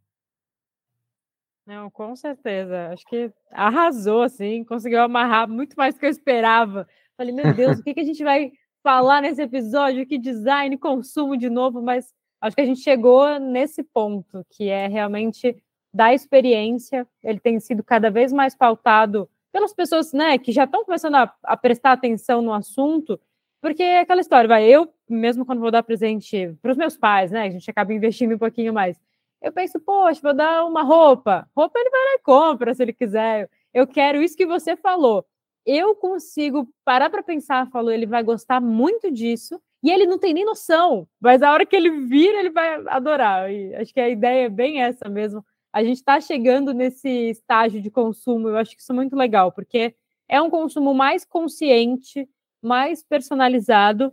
Não, 1.66 1.88
com 1.90 2.16
certeza. 2.16 2.88
Acho 2.88 3.06
que 3.06 3.32
arrasou, 3.50 4.22
assim, 4.22 4.64
conseguiu 4.64 5.00
amarrar 5.00 5.48
muito 5.48 5.74
mais 5.76 5.94
do 5.94 6.00
que 6.00 6.06
eu 6.06 6.10
esperava. 6.10 6.88
Falei, 7.16 7.32
meu 7.32 7.54
Deus, 7.54 7.78
o 7.78 7.82
que, 7.82 7.94
que 7.94 8.00
a 8.00 8.04
gente 8.04 8.24
vai 8.24 8.50
falar 8.82 9.20
nesse 9.20 9.42
episódio 9.42 10.06
que 10.06 10.18
design, 10.18 10.76
consumo 10.76 11.36
de 11.36 11.48
novo, 11.48 11.80
mas 11.80 12.12
acho 12.40 12.56
que 12.56 12.62
a 12.62 12.66
gente 12.66 12.80
chegou 12.80 13.38
nesse 13.38 13.82
ponto, 13.82 14.44
que 14.50 14.68
é 14.68 14.88
realmente 14.88 15.62
da 15.92 16.12
experiência. 16.12 17.06
Ele 17.22 17.38
tem 17.38 17.60
sido 17.60 17.84
cada 17.84 18.10
vez 18.10 18.32
mais 18.32 18.54
pautado 18.54 19.28
pelas 19.52 19.72
pessoas 19.72 20.12
né, 20.12 20.38
que 20.38 20.52
já 20.52 20.64
estão 20.64 20.84
começando 20.84 21.16
a, 21.16 21.34
a, 21.44 21.56
prestar 21.56 21.92
atenção 21.92 22.40
no 22.40 22.52
assunto, 22.52 23.20
porque 23.60 23.82
é 23.82 24.00
aquela 24.00 24.20
história, 24.20 24.48
vai, 24.48 24.64
eu, 24.64 24.92
mesmo 25.08 25.44
quando 25.44 25.60
vou 25.60 25.70
dar 25.70 25.82
presente 25.82 26.56
para 26.62 26.72
os 26.72 26.76
meus 26.76 26.96
pais, 26.96 27.30
né, 27.30 27.42
a 27.42 27.50
gente 27.50 27.70
acaba 27.70 27.92
investindo 27.92 28.34
um 28.34 28.38
pouquinho 28.38 28.72
mais, 28.72 29.00
eu 29.42 29.52
penso, 29.52 29.80
poxa, 29.80 30.20
vou 30.22 30.34
dar 30.34 30.64
uma 30.64 30.82
roupa, 30.82 31.48
roupa 31.56 31.78
ele 31.78 31.90
vai 31.90 32.00
lá 32.00 32.14
e 32.14 32.22
compra 32.22 32.74
se 32.74 32.82
ele 32.82 32.92
quiser, 32.92 33.48
eu 33.72 33.86
quero 33.86 34.22
isso 34.22 34.36
que 34.36 34.46
você 34.46 34.76
falou, 34.76 35.24
eu 35.64 35.94
consigo 35.94 36.68
parar 36.84 37.10
para 37.10 37.22
pensar, 37.22 37.70
falou, 37.70 37.92
ele 37.92 38.06
vai 38.06 38.22
gostar 38.22 38.60
muito 38.60 39.10
disso, 39.10 39.60
e 39.82 39.90
ele 39.90 40.06
não 40.06 40.18
tem 40.18 40.34
nem 40.34 40.44
noção, 40.44 41.08
mas 41.18 41.42
a 41.42 41.52
hora 41.52 41.64
que 41.64 41.74
ele 41.74 41.90
vira, 42.06 42.38
ele 42.38 42.50
vai 42.50 42.82
adorar. 42.86 43.50
E 43.50 43.74
acho 43.74 43.92
que 43.94 44.00
a 44.00 44.08
ideia 44.08 44.44
é 44.44 44.48
bem 44.48 44.82
essa 44.82 45.08
mesmo. 45.08 45.44
A 45.72 45.82
gente 45.82 45.96
está 45.96 46.20
chegando 46.20 46.74
nesse 46.74 47.08
estágio 47.08 47.80
de 47.80 47.90
consumo, 47.90 48.48
eu 48.48 48.56
acho 48.56 48.74
que 48.76 48.82
isso 48.82 48.92
é 48.92 48.94
muito 48.94 49.16
legal, 49.16 49.52
porque 49.52 49.94
é 50.28 50.40
um 50.40 50.50
consumo 50.50 50.92
mais 50.92 51.24
consciente, 51.24 52.28
mais 52.62 53.02
personalizado, 53.02 54.12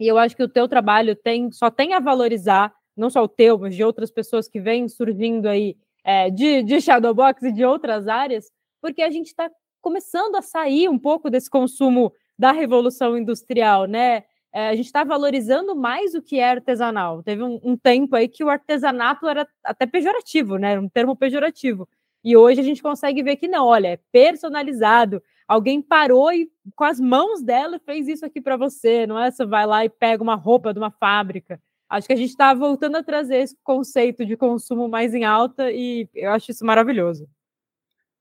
e 0.00 0.06
eu 0.06 0.18
acho 0.18 0.36
que 0.36 0.42
o 0.42 0.48
teu 0.48 0.68
trabalho 0.68 1.16
tem 1.16 1.50
só 1.50 1.70
tem 1.70 1.94
a 1.94 2.00
valorizar, 2.00 2.72
não 2.96 3.10
só 3.10 3.22
o 3.22 3.28
teu, 3.28 3.58
mas 3.58 3.74
de 3.74 3.84
outras 3.84 4.10
pessoas 4.10 4.48
que 4.48 4.60
vêm 4.60 4.88
surgindo 4.88 5.48
aí 5.48 5.76
é, 6.04 6.30
de, 6.30 6.62
de 6.62 6.80
Shadowbox 6.80 7.42
e 7.42 7.52
de 7.52 7.64
outras 7.64 8.08
áreas, 8.08 8.50
porque 8.80 9.02
a 9.02 9.10
gente 9.10 9.26
está 9.26 9.50
começando 9.80 10.36
a 10.36 10.42
sair 10.42 10.88
um 10.88 10.98
pouco 10.98 11.30
desse 11.30 11.50
consumo 11.50 12.12
da 12.38 12.52
revolução 12.52 13.16
industrial, 13.16 13.86
né? 13.86 14.24
É, 14.52 14.68
a 14.68 14.74
gente 14.74 14.86
está 14.86 15.04
valorizando 15.04 15.76
mais 15.76 16.14
o 16.14 16.22
que 16.22 16.38
é 16.38 16.50
artesanal. 16.50 17.22
Teve 17.22 17.42
um, 17.42 17.60
um, 17.62 17.76
tempo 17.76 18.16
aí 18.16 18.28
que 18.28 18.42
o 18.42 18.48
artesanato 18.48 19.28
era 19.28 19.46
até 19.62 19.86
pejorativo, 19.86 20.56
né? 20.56 20.78
Um 20.78 20.88
termo 20.88 21.14
pejorativo. 21.14 21.88
E 22.24 22.36
hoje 22.36 22.60
a 22.60 22.64
gente 22.64 22.82
consegue 22.82 23.22
ver 23.22 23.36
que 23.36 23.46
não, 23.46 23.66
olha, 23.66 23.88
é 23.88 24.00
personalizado. 24.10 25.22
Alguém 25.48 25.80
parou 25.80 26.30
e 26.30 26.50
com 26.76 26.84
as 26.84 27.00
mãos 27.00 27.42
dela 27.42 27.80
fez 27.80 28.06
isso 28.06 28.26
aqui 28.26 28.38
para 28.38 28.58
você, 28.58 29.06
não 29.06 29.18
é? 29.18 29.30
Você 29.30 29.46
vai 29.46 29.66
lá 29.66 29.82
e 29.82 29.88
pega 29.88 30.22
uma 30.22 30.34
roupa 30.34 30.74
de 30.74 30.78
uma 30.78 30.90
fábrica. 30.90 31.58
Acho 31.88 32.06
que 32.06 32.12
a 32.12 32.16
gente 32.16 32.28
está 32.28 32.52
voltando 32.52 32.96
a 32.96 33.02
trazer 33.02 33.36
esse 33.36 33.56
conceito 33.64 34.26
de 34.26 34.36
consumo 34.36 34.86
mais 34.88 35.14
em 35.14 35.24
alta 35.24 35.72
e 35.72 36.06
eu 36.14 36.30
acho 36.32 36.50
isso 36.50 36.66
maravilhoso. 36.66 37.26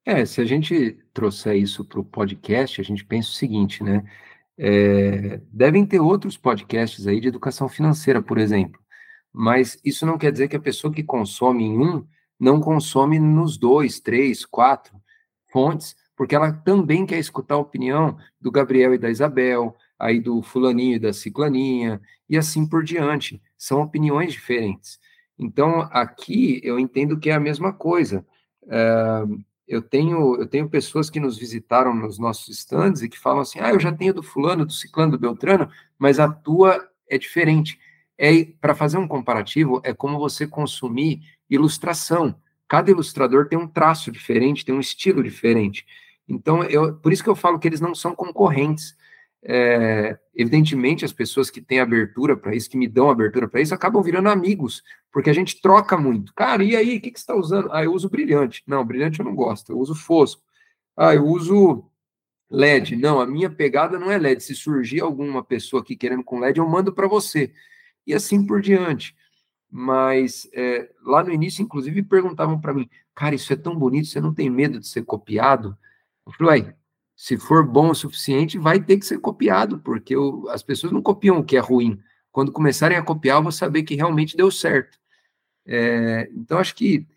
É, 0.05 0.25
se 0.25 0.39
a 0.39 0.45
gente 0.45 0.97
trouxer 1.13 1.57
isso 1.57 1.83
para 1.83 1.99
o 1.99 2.05
podcast, 2.05 2.79
a 2.79 2.83
gente 2.83 3.03
pensa 3.03 3.29
o 3.29 3.33
seguinte, 3.33 3.83
né? 3.83 4.09
É, 4.57 5.41
devem 5.51 5.85
ter 5.85 5.99
outros 5.99 6.37
podcasts 6.37 7.05
aí 7.05 7.19
de 7.19 7.27
educação 7.27 7.67
financeira, 7.67 8.21
por 8.21 8.37
exemplo, 8.37 8.79
mas 9.33 9.77
isso 9.83 10.05
não 10.05 10.17
quer 10.17 10.31
dizer 10.31 10.47
que 10.47 10.55
a 10.55 10.61
pessoa 10.61 10.91
que 10.93 11.03
consome 11.03 11.65
em 11.65 11.77
um 11.77 12.07
não 12.39 12.61
consome 12.61 13.19
nos 13.19 13.57
dois, 13.57 13.99
três, 13.99 14.45
quatro 14.45 14.95
fontes, 15.51 15.93
porque 16.17 16.35
ela 16.35 16.51
também 16.51 17.05
quer 17.05 17.19
escutar 17.19 17.55
a 17.55 17.59
opinião 17.59 18.17
do 18.41 18.51
Gabriel 18.51 18.93
e 18.93 18.97
da 18.97 19.09
Isabel, 19.09 19.75
aí 19.97 20.19
do 20.19 20.41
fulaninho 20.41 20.95
e 20.95 20.99
da 20.99 21.13
ciclaninha, 21.13 22.01
e 22.27 22.35
assim 22.35 22.67
por 22.67 22.83
diante. 22.83 23.39
São 23.55 23.81
opiniões 23.81 24.33
diferentes. 24.33 24.99
Então, 25.37 25.87
aqui 25.91 26.59
eu 26.63 26.79
entendo 26.79 27.19
que 27.19 27.29
é 27.29 27.33
a 27.33 27.39
mesma 27.39 27.71
coisa. 27.71 28.25
É, 28.67 29.23
eu 29.67 29.81
tenho, 29.81 30.35
eu 30.37 30.47
tenho 30.47 30.67
pessoas 30.67 31.09
que 31.09 31.19
nos 31.19 31.37
visitaram 31.37 31.93
nos 31.93 32.17
nossos 32.17 32.49
stands 32.57 33.03
e 33.03 33.09
que 33.09 33.19
falam 33.19 33.41
assim: 33.41 33.59
ah, 33.59 33.69
eu 33.69 33.79
já 33.79 33.91
tenho 33.91 34.13
do 34.13 34.23
fulano, 34.23 34.65
do 34.65 34.73
ciclano, 34.73 35.11
do 35.11 35.19
beltrano, 35.19 35.69
mas 35.99 36.19
a 36.19 36.27
tua 36.27 36.89
é 37.07 37.17
diferente. 37.17 37.79
É, 38.17 38.45
para 38.59 38.73
fazer 38.73 38.97
um 38.97 39.07
comparativo, 39.07 39.79
é 39.83 39.93
como 39.93 40.17
você 40.17 40.47
consumir 40.47 41.21
ilustração. 41.47 42.35
Cada 42.67 42.89
ilustrador 42.89 43.47
tem 43.47 43.59
um 43.59 43.67
traço 43.67 44.11
diferente, 44.11 44.65
tem 44.65 44.73
um 44.73 44.79
estilo 44.79 45.23
diferente. 45.23 45.85
Então, 46.27 46.63
eu, 46.63 46.95
por 46.95 47.13
isso 47.13 47.23
que 47.23 47.29
eu 47.29 47.35
falo 47.35 47.59
que 47.59 47.67
eles 47.67 47.81
não 47.81 47.95
são 47.95 48.13
concorrentes. 48.15 48.95
É, 49.43 50.17
evidentemente, 50.35 51.05
as 51.05 51.13
pessoas 51.13 51.49
que 51.49 51.61
têm 51.61 51.79
abertura 51.79 52.35
para 52.35 52.55
isso, 52.55 52.69
que 52.69 52.77
me 52.77 52.87
dão 52.87 53.09
abertura 53.09 53.47
para 53.47 53.61
isso, 53.61 53.73
acabam 53.73 54.03
virando 54.03 54.29
amigos, 54.29 54.83
porque 55.11 55.29
a 55.29 55.33
gente 55.33 55.61
troca 55.61 55.97
muito. 55.97 56.33
Cara, 56.33 56.63
e 56.63 56.75
aí, 56.75 56.97
o 56.97 57.01
que, 57.01 57.11
que 57.11 57.19
você 57.19 57.23
está 57.23 57.35
usando? 57.35 57.69
Ah, 57.71 57.83
eu 57.83 57.93
uso 57.93 58.09
brilhante. 58.09 58.63
Não, 58.67 58.85
brilhante 58.85 59.19
eu 59.19 59.25
não 59.25 59.35
gosto, 59.35 59.71
eu 59.71 59.79
uso 59.79 59.95
fosco. 59.95 60.41
Ah, 60.97 61.15
eu 61.15 61.25
uso 61.25 61.85
LED. 62.49 62.95
Não, 62.95 63.19
a 63.19 63.27
minha 63.27 63.49
pegada 63.49 63.99
não 63.99 64.11
é 64.11 64.17
LED. 64.17 64.43
Se 64.43 64.55
surgir 64.55 65.01
alguma 65.01 65.43
pessoa 65.43 65.81
aqui 65.81 65.95
querendo 65.95 66.23
com 66.23 66.39
LED, 66.39 66.59
eu 66.59 66.67
mando 66.67 66.93
para 66.93 67.07
você. 67.07 67.53
E 68.05 68.13
assim 68.13 68.45
por 68.45 68.61
diante. 68.61 69.15
Mas 69.69 70.49
é, 70.53 70.89
lá 71.03 71.23
no 71.23 71.31
início, 71.31 71.61
inclusive, 71.61 72.01
perguntavam 72.03 72.59
para 72.59 72.73
mim, 72.73 72.89
cara, 73.13 73.35
isso 73.35 73.51
é 73.51 73.55
tão 73.55 73.75
bonito, 73.77 74.07
você 74.07 74.21
não 74.21 74.33
tem 74.33 74.49
medo 74.49 74.79
de 74.79 74.87
ser 74.87 75.03
copiado? 75.03 75.77
Eu 76.27 76.33
falei, 76.33 76.73
se 77.15 77.37
for 77.37 77.65
bom 77.65 77.89
o 77.89 77.95
suficiente, 77.95 78.59
vai 78.59 78.83
ter 78.83 78.97
que 78.97 79.05
ser 79.05 79.19
copiado, 79.19 79.79
porque 79.79 80.15
o, 80.15 80.47
as 80.49 80.61
pessoas 80.61 80.91
não 80.91 81.01
copiam 81.01 81.39
o 81.39 81.43
que 81.43 81.57
é 81.57 81.59
ruim. 81.59 81.99
Quando 82.31 82.51
começarem 82.51 82.97
a 82.97 83.03
copiar, 83.03 83.37
eu 83.37 83.43
vou 83.43 83.51
saber 83.51 83.83
que 83.83 83.95
realmente 83.95 84.37
deu 84.37 84.51
certo. 84.51 84.99
É, 85.65 86.29
então, 86.33 86.59
acho 86.59 86.75
que 86.75 87.07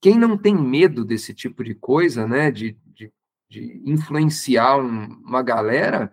quem 0.00 0.18
não 0.18 0.36
tem 0.36 0.54
medo 0.54 1.04
desse 1.04 1.32
tipo 1.32 1.62
de 1.62 1.74
coisa, 1.74 2.26
né, 2.26 2.50
de, 2.50 2.76
de, 2.86 3.12
de 3.48 3.82
influenciar 3.84 4.78
um, 4.78 5.04
uma 5.22 5.42
galera, 5.42 6.10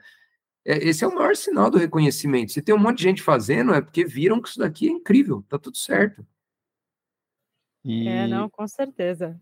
é, 0.66 0.78
esse 0.88 1.04
é 1.04 1.08
o 1.08 1.16
maior 1.16 1.36
sinal 1.36 1.72
do 1.72 1.78
reconhecimento. 1.78 2.52
Se 2.52 2.62
tem 2.62 2.76
um 2.76 2.80
monte 2.80 2.98
de 2.98 3.04
gente 3.04 3.22
fazendo, 3.22 3.74
é 3.74 3.82
porque 3.82 4.06
viram 4.06 4.42
que 4.42 4.50
isso 4.50 4.60
daqui 4.60 4.88
é 4.88 4.92
incrível, 4.92 5.44
tá 5.50 5.58
tudo 5.58 5.78
certo. 5.78 6.26
E... 7.84 8.08
É, 8.08 8.28
não, 8.28 8.50
com 8.50 8.68
certeza. 8.68 9.40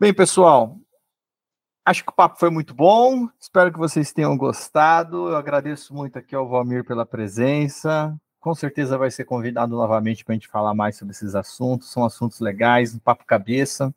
Bem, 0.00 0.14
pessoal, 0.14 0.80
acho 1.84 2.04
que 2.04 2.10
o 2.10 2.14
papo 2.14 2.38
foi 2.38 2.50
muito 2.50 2.74
bom. 2.74 3.28
Espero 3.38 3.72
que 3.72 3.78
vocês 3.78 4.12
tenham 4.12 4.36
gostado. 4.36 5.28
Eu 5.28 5.36
agradeço 5.36 5.94
muito 5.94 6.18
aqui 6.18 6.34
ao 6.34 6.48
Valmir 6.48 6.84
pela 6.84 7.04
presença. 7.04 8.16
Com 8.40 8.54
certeza 8.54 8.98
vai 8.98 9.10
ser 9.10 9.24
convidado 9.24 9.74
novamente 9.76 10.24
para 10.24 10.32
a 10.32 10.36
gente 10.36 10.48
falar 10.48 10.74
mais 10.74 10.96
sobre 10.96 11.12
esses 11.12 11.34
assuntos. 11.34 11.90
São 11.90 12.04
assuntos 12.04 12.40
legais, 12.40 12.94
um 12.94 12.98
papo 12.98 13.24
cabeça, 13.24 13.94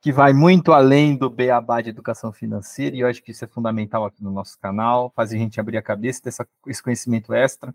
que 0.00 0.12
vai 0.12 0.32
muito 0.32 0.72
além 0.72 1.16
do 1.16 1.28
beabá 1.28 1.80
de 1.80 1.90
educação 1.90 2.32
financeira, 2.32 2.96
e 2.96 3.00
eu 3.00 3.08
acho 3.08 3.22
que 3.22 3.32
isso 3.32 3.44
é 3.44 3.48
fundamental 3.48 4.06
aqui 4.06 4.22
no 4.22 4.30
nosso 4.30 4.58
canal, 4.58 5.12
fazer 5.14 5.36
a 5.36 5.40
gente 5.40 5.60
abrir 5.60 5.76
a 5.76 5.82
cabeça, 5.82 6.22
ter 6.22 6.32
esse 6.66 6.82
conhecimento 6.82 7.34
extra, 7.34 7.74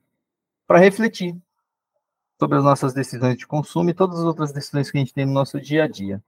para 0.65 0.80
refletir 0.80 1.38
sobre 2.39 2.57
as 2.57 2.63
nossas 2.63 2.93
decisões 2.93 3.38
de 3.38 3.45
consumo 3.45 3.89
e 3.89 3.93
todas 3.93 4.19
as 4.19 4.25
outras 4.25 4.51
decisões 4.51 4.89
que 4.89 4.97
a 4.97 5.01
gente 5.01 5.13
tem 5.13 5.25
no 5.25 5.34
nosso 5.34 5.59
dia 5.59 5.84
a 5.84 5.88
dia. 5.88 6.23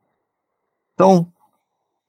Então, 0.94 1.32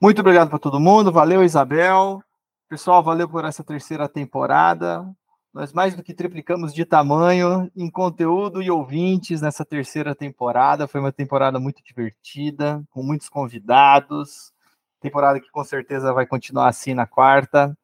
muito 0.01 0.21
obrigado 0.21 0.49
para 0.49 0.59
todo 0.59 0.81
mundo, 0.81 1.13
valeu 1.13 1.43
Isabel, 1.43 2.23
pessoal, 2.69 3.03
valeu 3.03 3.29
por 3.29 3.45
essa 3.45 3.65
terceira 3.65 4.09
temporada. 4.09 5.07
Nós 5.53 5.73
mais 5.73 5.95
do 5.97 6.03
que 6.03 6.13
triplicamos 6.13 6.75
de 6.75 6.85
tamanho 6.85 7.71
em 7.75 7.91
conteúdo 7.91 8.63
e 8.63 8.71
ouvintes 8.71 9.41
nessa 9.41 9.65
terceira 9.65 10.15
temporada. 10.15 10.87
Foi 10.87 11.01
uma 11.01 11.13
temporada 11.13 11.59
muito 11.59 11.83
divertida, 11.83 12.85
com 12.91 13.03
muitos 13.03 13.31
convidados. 13.31 14.53
Temporada 15.01 15.41
que 15.41 15.51
com 15.51 15.65
certeza 15.65 16.13
vai 16.13 16.27
continuar 16.27 16.69
assim 16.69 16.93
na 16.93 17.07
quarta. 17.07 17.77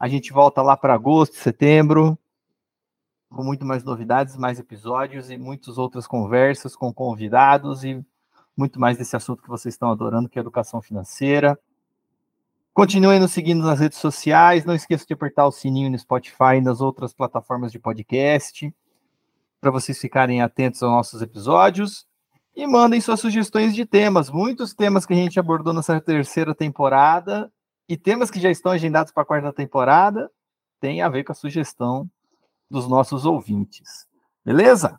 A 0.00 0.08
gente 0.08 0.32
volta 0.32 0.62
lá 0.62 0.74
para 0.76 0.94
agosto, 0.94 1.36
setembro 1.36 2.18
com 3.32 3.42
muito 3.42 3.64
mais 3.64 3.82
novidades, 3.82 4.36
mais 4.36 4.58
episódios 4.58 5.30
e 5.30 5.36
muitas 5.36 5.78
outras 5.78 6.06
conversas 6.06 6.76
com 6.76 6.92
convidados 6.92 7.82
e 7.82 8.04
muito 8.56 8.78
mais 8.78 8.98
desse 8.98 9.16
assunto 9.16 9.42
que 9.42 9.48
vocês 9.48 9.74
estão 9.74 9.90
adorando, 9.90 10.28
que 10.28 10.38
é 10.38 10.40
educação 10.40 10.80
financeira. 10.82 11.58
Continuem 12.74 13.20
nos 13.20 13.32
seguindo 13.32 13.62
nas 13.64 13.80
redes 13.80 13.98
sociais, 13.98 14.64
não 14.64 14.74
esqueça 14.74 15.04
de 15.06 15.12
apertar 15.12 15.46
o 15.46 15.52
sininho 15.52 15.90
no 15.90 15.98
Spotify 15.98 16.56
e 16.56 16.60
nas 16.60 16.80
outras 16.80 17.12
plataformas 17.12 17.70
de 17.70 17.78
podcast, 17.78 18.74
para 19.60 19.70
vocês 19.70 19.98
ficarem 19.98 20.40
atentos 20.40 20.82
aos 20.82 20.92
nossos 20.92 21.20
episódios. 21.20 22.06
E 22.54 22.66
mandem 22.66 23.00
suas 23.00 23.20
sugestões 23.20 23.74
de 23.74 23.86
temas. 23.86 24.30
Muitos 24.30 24.74
temas 24.74 25.06
que 25.06 25.12
a 25.14 25.16
gente 25.16 25.40
abordou 25.40 25.72
nessa 25.72 25.98
terceira 26.00 26.54
temporada 26.54 27.50
e 27.88 27.96
temas 27.96 28.30
que 28.30 28.40
já 28.40 28.50
estão 28.50 28.72
agendados 28.72 29.12
para 29.12 29.22
a 29.22 29.26
quarta 29.26 29.52
temporada 29.52 30.30
têm 30.80 31.00
a 31.00 31.08
ver 31.08 31.24
com 31.24 31.32
a 31.32 31.34
sugestão 31.34 32.10
dos 32.70 32.88
nossos 32.88 33.24
ouvintes. 33.24 34.06
Beleza? 34.44 34.98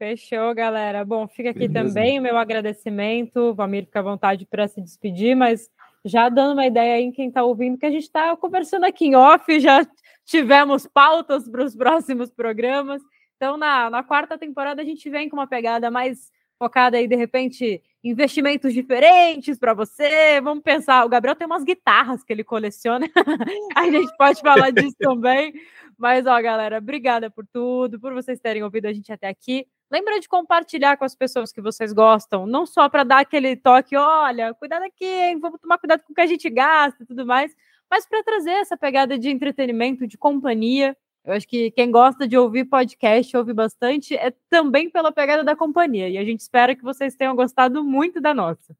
Fechou, 0.00 0.54
galera. 0.54 1.04
Bom, 1.04 1.28
fica 1.28 1.50
aqui 1.50 1.68
Beleza. 1.68 1.92
também 1.92 2.18
o 2.18 2.22
meu 2.22 2.38
agradecimento. 2.38 3.36
O 3.50 3.54
Valmir 3.54 3.84
fica 3.84 3.98
à 3.98 4.02
vontade 4.02 4.46
para 4.46 4.66
se 4.66 4.80
despedir, 4.80 5.36
mas 5.36 5.68
já 6.02 6.30
dando 6.30 6.54
uma 6.54 6.64
ideia 6.64 6.94
aí 6.94 7.02
em 7.02 7.12
quem 7.12 7.28
está 7.28 7.44
ouvindo, 7.44 7.76
que 7.76 7.84
a 7.84 7.90
gente 7.90 8.04
está 8.04 8.34
conversando 8.34 8.84
aqui 8.84 9.08
em 9.08 9.14
off, 9.14 9.60
já 9.60 9.86
tivemos 10.24 10.86
pautas 10.86 11.46
para 11.46 11.62
os 11.62 11.76
próximos 11.76 12.30
programas. 12.30 13.02
Então, 13.36 13.58
na, 13.58 13.90
na 13.90 14.02
quarta 14.02 14.38
temporada, 14.38 14.80
a 14.80 14.84
gente 14.86 15.10
vem 15.10 15.28
com 15.28 15.36
uma 15.36 15.46
pegada 15.46 15.90
mais 15.90 16.32
focada 16.58 16.96
aí, 16.96 17.06
de 17.06 17.16
repente, 17.16 17.82
investimentos 18.02 18.72
diferentes 18.72 19.58
para 19.58 19.74
você. 19.74 20.40
Vamos 20.40 20.64
pensar, 20.64 21.04
o 21.04 21.10
Gabriel 21.10 21.36
tem 21.36 21.46
umas 21.46 21.62
guitarras 21.62 22.24
que 22.24 22.32
ele 22.32 22.42
coleciona, 22.42 23.06
a 23.76 23.84
gente 23.90 24.16
pode 24.16 24.40
falar 24.40 24.70
disso 24.70 24.96
também. 24.98 25.52
Mas, 25.98 26.24
ó, 26.24 26.40
galera, 26.40 26.78
obrigada 26.78 27.30
por 27.30 27.46
tudo, 27.46 28.00
por 28.00 28.14
vocês 28.14 28.40
terem 28.40 28.62
ouvido 28.62 28.86
a 28.86 28.92
gente 28.94 29.12
até 29.12 29.28
aqui. 29.28 29.66
Lembra 29.90 30.20
de 30.20 30.28
compartilhar 30.28 30.96
com 30.96 31.04
as 31.04 31.16
pessoas 31.16 31.52
que 31.52 31.60
vocês 31.60 31.92
gostam, 31.92 32.46
não 32.46 32.64
só 32.64 32.88
para 32.88 33.02
dar 33.02 33.20
aquele 33.20 33.56
toque, 33.56 33.96
olha, 33.96 34.54
cuidado 34.54 34.84
aqui, 34.84 35.04
hein? 35.04 35.40
vamos 35.40 35.60
tomar 35.60 35.78
cuidado 35.78 36.02
com 36.04 36.12
o 36.12 36.14
que 36.14 36.20
a 36.20 36.26
gente 36.26 36.48
gasta 36.48 37.02
e 37.02 37.06
tudo 37.06 37.26
mais, 37.26 37.52
mas 37.90 38.06
para 38.06 38.22
trazer 38.22 38.52
essa 38.52 38.76
pegada 38.76 39.18
de 39.18 39.28
entretenimento, 39.28 40.06
de 40.06 40.16
companhia. 40.16 40.96
Eu 41.24 41.34
acho 41.34 41.46
que 41.46 41.72
quem 41.72 41.90
gosta 41.90 42.26
de 42.26 42.36
ouvir 42.36 42.64
podcast, 42.66 43.36
ouve 43.36 43.52
bastante, 43.52 44.14
é 44.14 44.32
também 44.48 44.88
pela 44.88 45.10
pegada 45.10 45.42
da 45.42 45.56
companhia. 45.56 46.08
E 46.08 46.16
a 46.16 46.24
gente 46.24 46.40
espera 46.40 46.74
que 46.74 46.82
vocês 46.82 47.16
tenham 47.16 47.34
gostado 47.34 47.84
muito 47.84 48.20
da 48.20 48.32
nossa. 48.32 48.74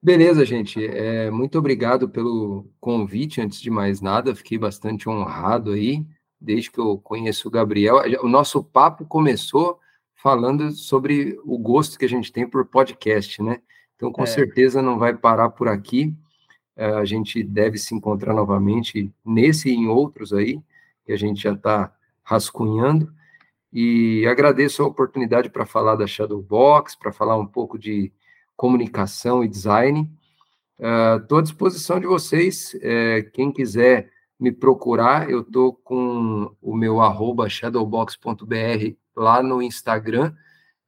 Beleza, 0.00 0.44
gente. 0.46 0.86
É, 0.86 1.30
muito 1.30 1.58
obrigado 1.58 2.08
pelo 2.08 2.70
convite, 2.80 3.40
antes 3.40 3.60
de 3.60 3.70
mais 3.70 4.00
nada. 4.00 4.36
Fiquei 4.36 4.56
bastante 4.56 5.08
honrado 5.08 5.72
aí, 5.72 6.06
desde 6.40 6.70
que 6.70 6.78
eu 6.78 6.96
conheço 6.98 7.48
o 7.48 7.50
Gabriel. 7.50 7.96
O 8.22 8.28
nosso 8.28 8.62
papo 8.62 9.04
começou 9.04 9.80
falando 10.16 10.70
sobre 10.72 11.38
o 11.44 11.58
gosto 11.58 11.98
que 11.98 12.04
a 12.04 12.08
gente 12.08 12.32
tem 12.32 12.48
por 12.48 12.64
podcast, 12.66 13.42
né? 13.42 13.60
Então, 13.94 14.10
com 14.10 14.22
é. 14.22 14.26
certeza 14.26 14.82
não 14.82 14.98
vai 14.98 15.14
parar 15.14 15.50
por 15.50 15.68
aqui. 15.68 16.14
É, 16.74 16.86
a 16.86 17.04
gente 17.04 17.42
deve 17.42 17.78
se 17.78 17.94
encontrar 17.94 18.34
novamente 18.34 19.12
nesse 19.24 19.70
e 19.70 19.74
em 19.74 19.86
outros 19.86 20.32
aí 20.32 20.60
que 21.04 21.12
a 21.12 21.16
gente 21.16 21.42
já 21.42 21.52
está 21.52 21.94
rascunhando. 22.22 23.12
E 23.72 24.26
agradeço 24.26 24.82
a 24.82 24.86
oportunidade 24.86 25.50
para 25.50 25.66
falar 25.66 25.96
da 25.96 26.06
Shadowbox, 26.06 26.96
para 26.96 27.12
falar 27.12 27.36
um 27.36 27.46
pouco 27.46 27.78
de 27.78 28.12
comunicação 28.56 29.44
e 29.44 29.48
design. 29.48 30.10
Estou 31.20 31.38
uh, 31.38 31.40
à 31.40 31.42
disposição 31.42 32.00
de 32.00 32.06
vocês. 32.06 32.74
Uh, 32.74 33.30
quem 33.32 33.52
quiser 33.52 34.10
me 34.38 34.50
procurar, 34.50 35.30
eu 35.30 35.40
estou 35.40 35.72
com 35.72 36.54
o 36.60 36.74
meu 36.76 37.00
arroba 37.00 37.48
shadowbox.br 37.48 38.96
lá 39.16 39.42
no 39.42 39.62
Instagram. 39.62 40.34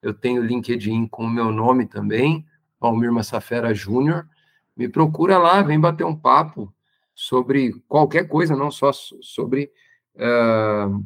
Eu 0.03 0.13
tenho 0.13 0.43
LinkedIn 0.43 1.09
com 1.09 1.25
o 1.25 1.31
meu 1.31 1.51
nome 1.51 1.87
também, 1.87 2.47
Almir 2.81 3.13
Massafera 3.13 3.75
Júnior. 3.75 4.29
Me 4.77 4.89
procura 4.89 5.39
lá, 5.39 5.63
vem 5.63 5.81
bater 5.81 6.05
um 6.05 6.15
papo 6.15 6.73
sobre 7.15 7.73
qualquer 7.89 8.29
coisa, 8.29 8.55
não 8.55 8.71
só 8.71 8.93
sobre 8.93 9.73
uh, 10.15 11.05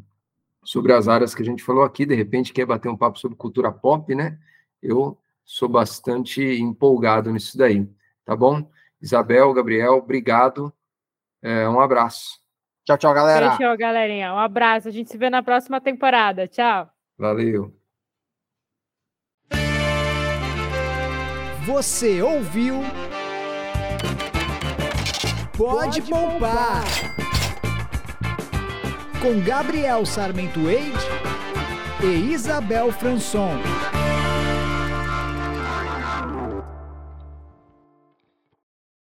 sobre 0.65 0.93
as 0.93 1.09
áreas 1.09 1.35
que 1.35 1.43
a 1.43 1.45
gente 1.45 1.63
falou 1.63 1.83
aqui, 1.83 2.05
de 2.05 2.15
repente 2.15 2.53
quer 2.53 2.67
bater 2.67 2.89
um 2.89 2.97
papo 2.97 3.19
sobre 3.19 3.37
cultura 3.37 3.73
pop, 3.73 4.15
né? 4.15 4.39
Eu 4.83 5.19
sou 5.45 5.69
bastante 5.69 6.43
empolgado 6.43 7.33
nisso 7.33 7.57
daí, 7.57 7.89
tá 8.25 8.37
bom? 8.37 8.69
Isabel, 9.01 9.53
Gabriel, 9.53 9.95
obrigado. 9.95 10.73
É, 11.43 11.69
um 11.69 11.81
abraço. 11.81 12.41
Tchau, 12.85 12.97
tchau, 12.97 13.15
galera. 13.15 13.57
Tchau, 13.57 13.77
galerinha. 13.77 14.33
Um 14.33 14.39
abraço. 14.39 14.89
A 14.89 14.91
gente 14.91 15.11
se 15.11 15.19
vê 15.19 15.29
na 15.29 15.43
próxima 15.43 15.81
temporada. 15.81 16.47
Tchau. 16.47 16.89
Valeu. 17.23 17.73
Você 21.65 22.21
ouviu? 22.21 22.81
Pode, 25.57 26.03
Pode 26.03 26.03
poupar 26.03 26.83
com 29.21 29.41
Gabriel 29.41 30.05
Sarmento 30.05 30.69
Eide 30.69 30.99
e 32.03 32.33
Isabel 32.33 32.91
Franson. 32.91 33.57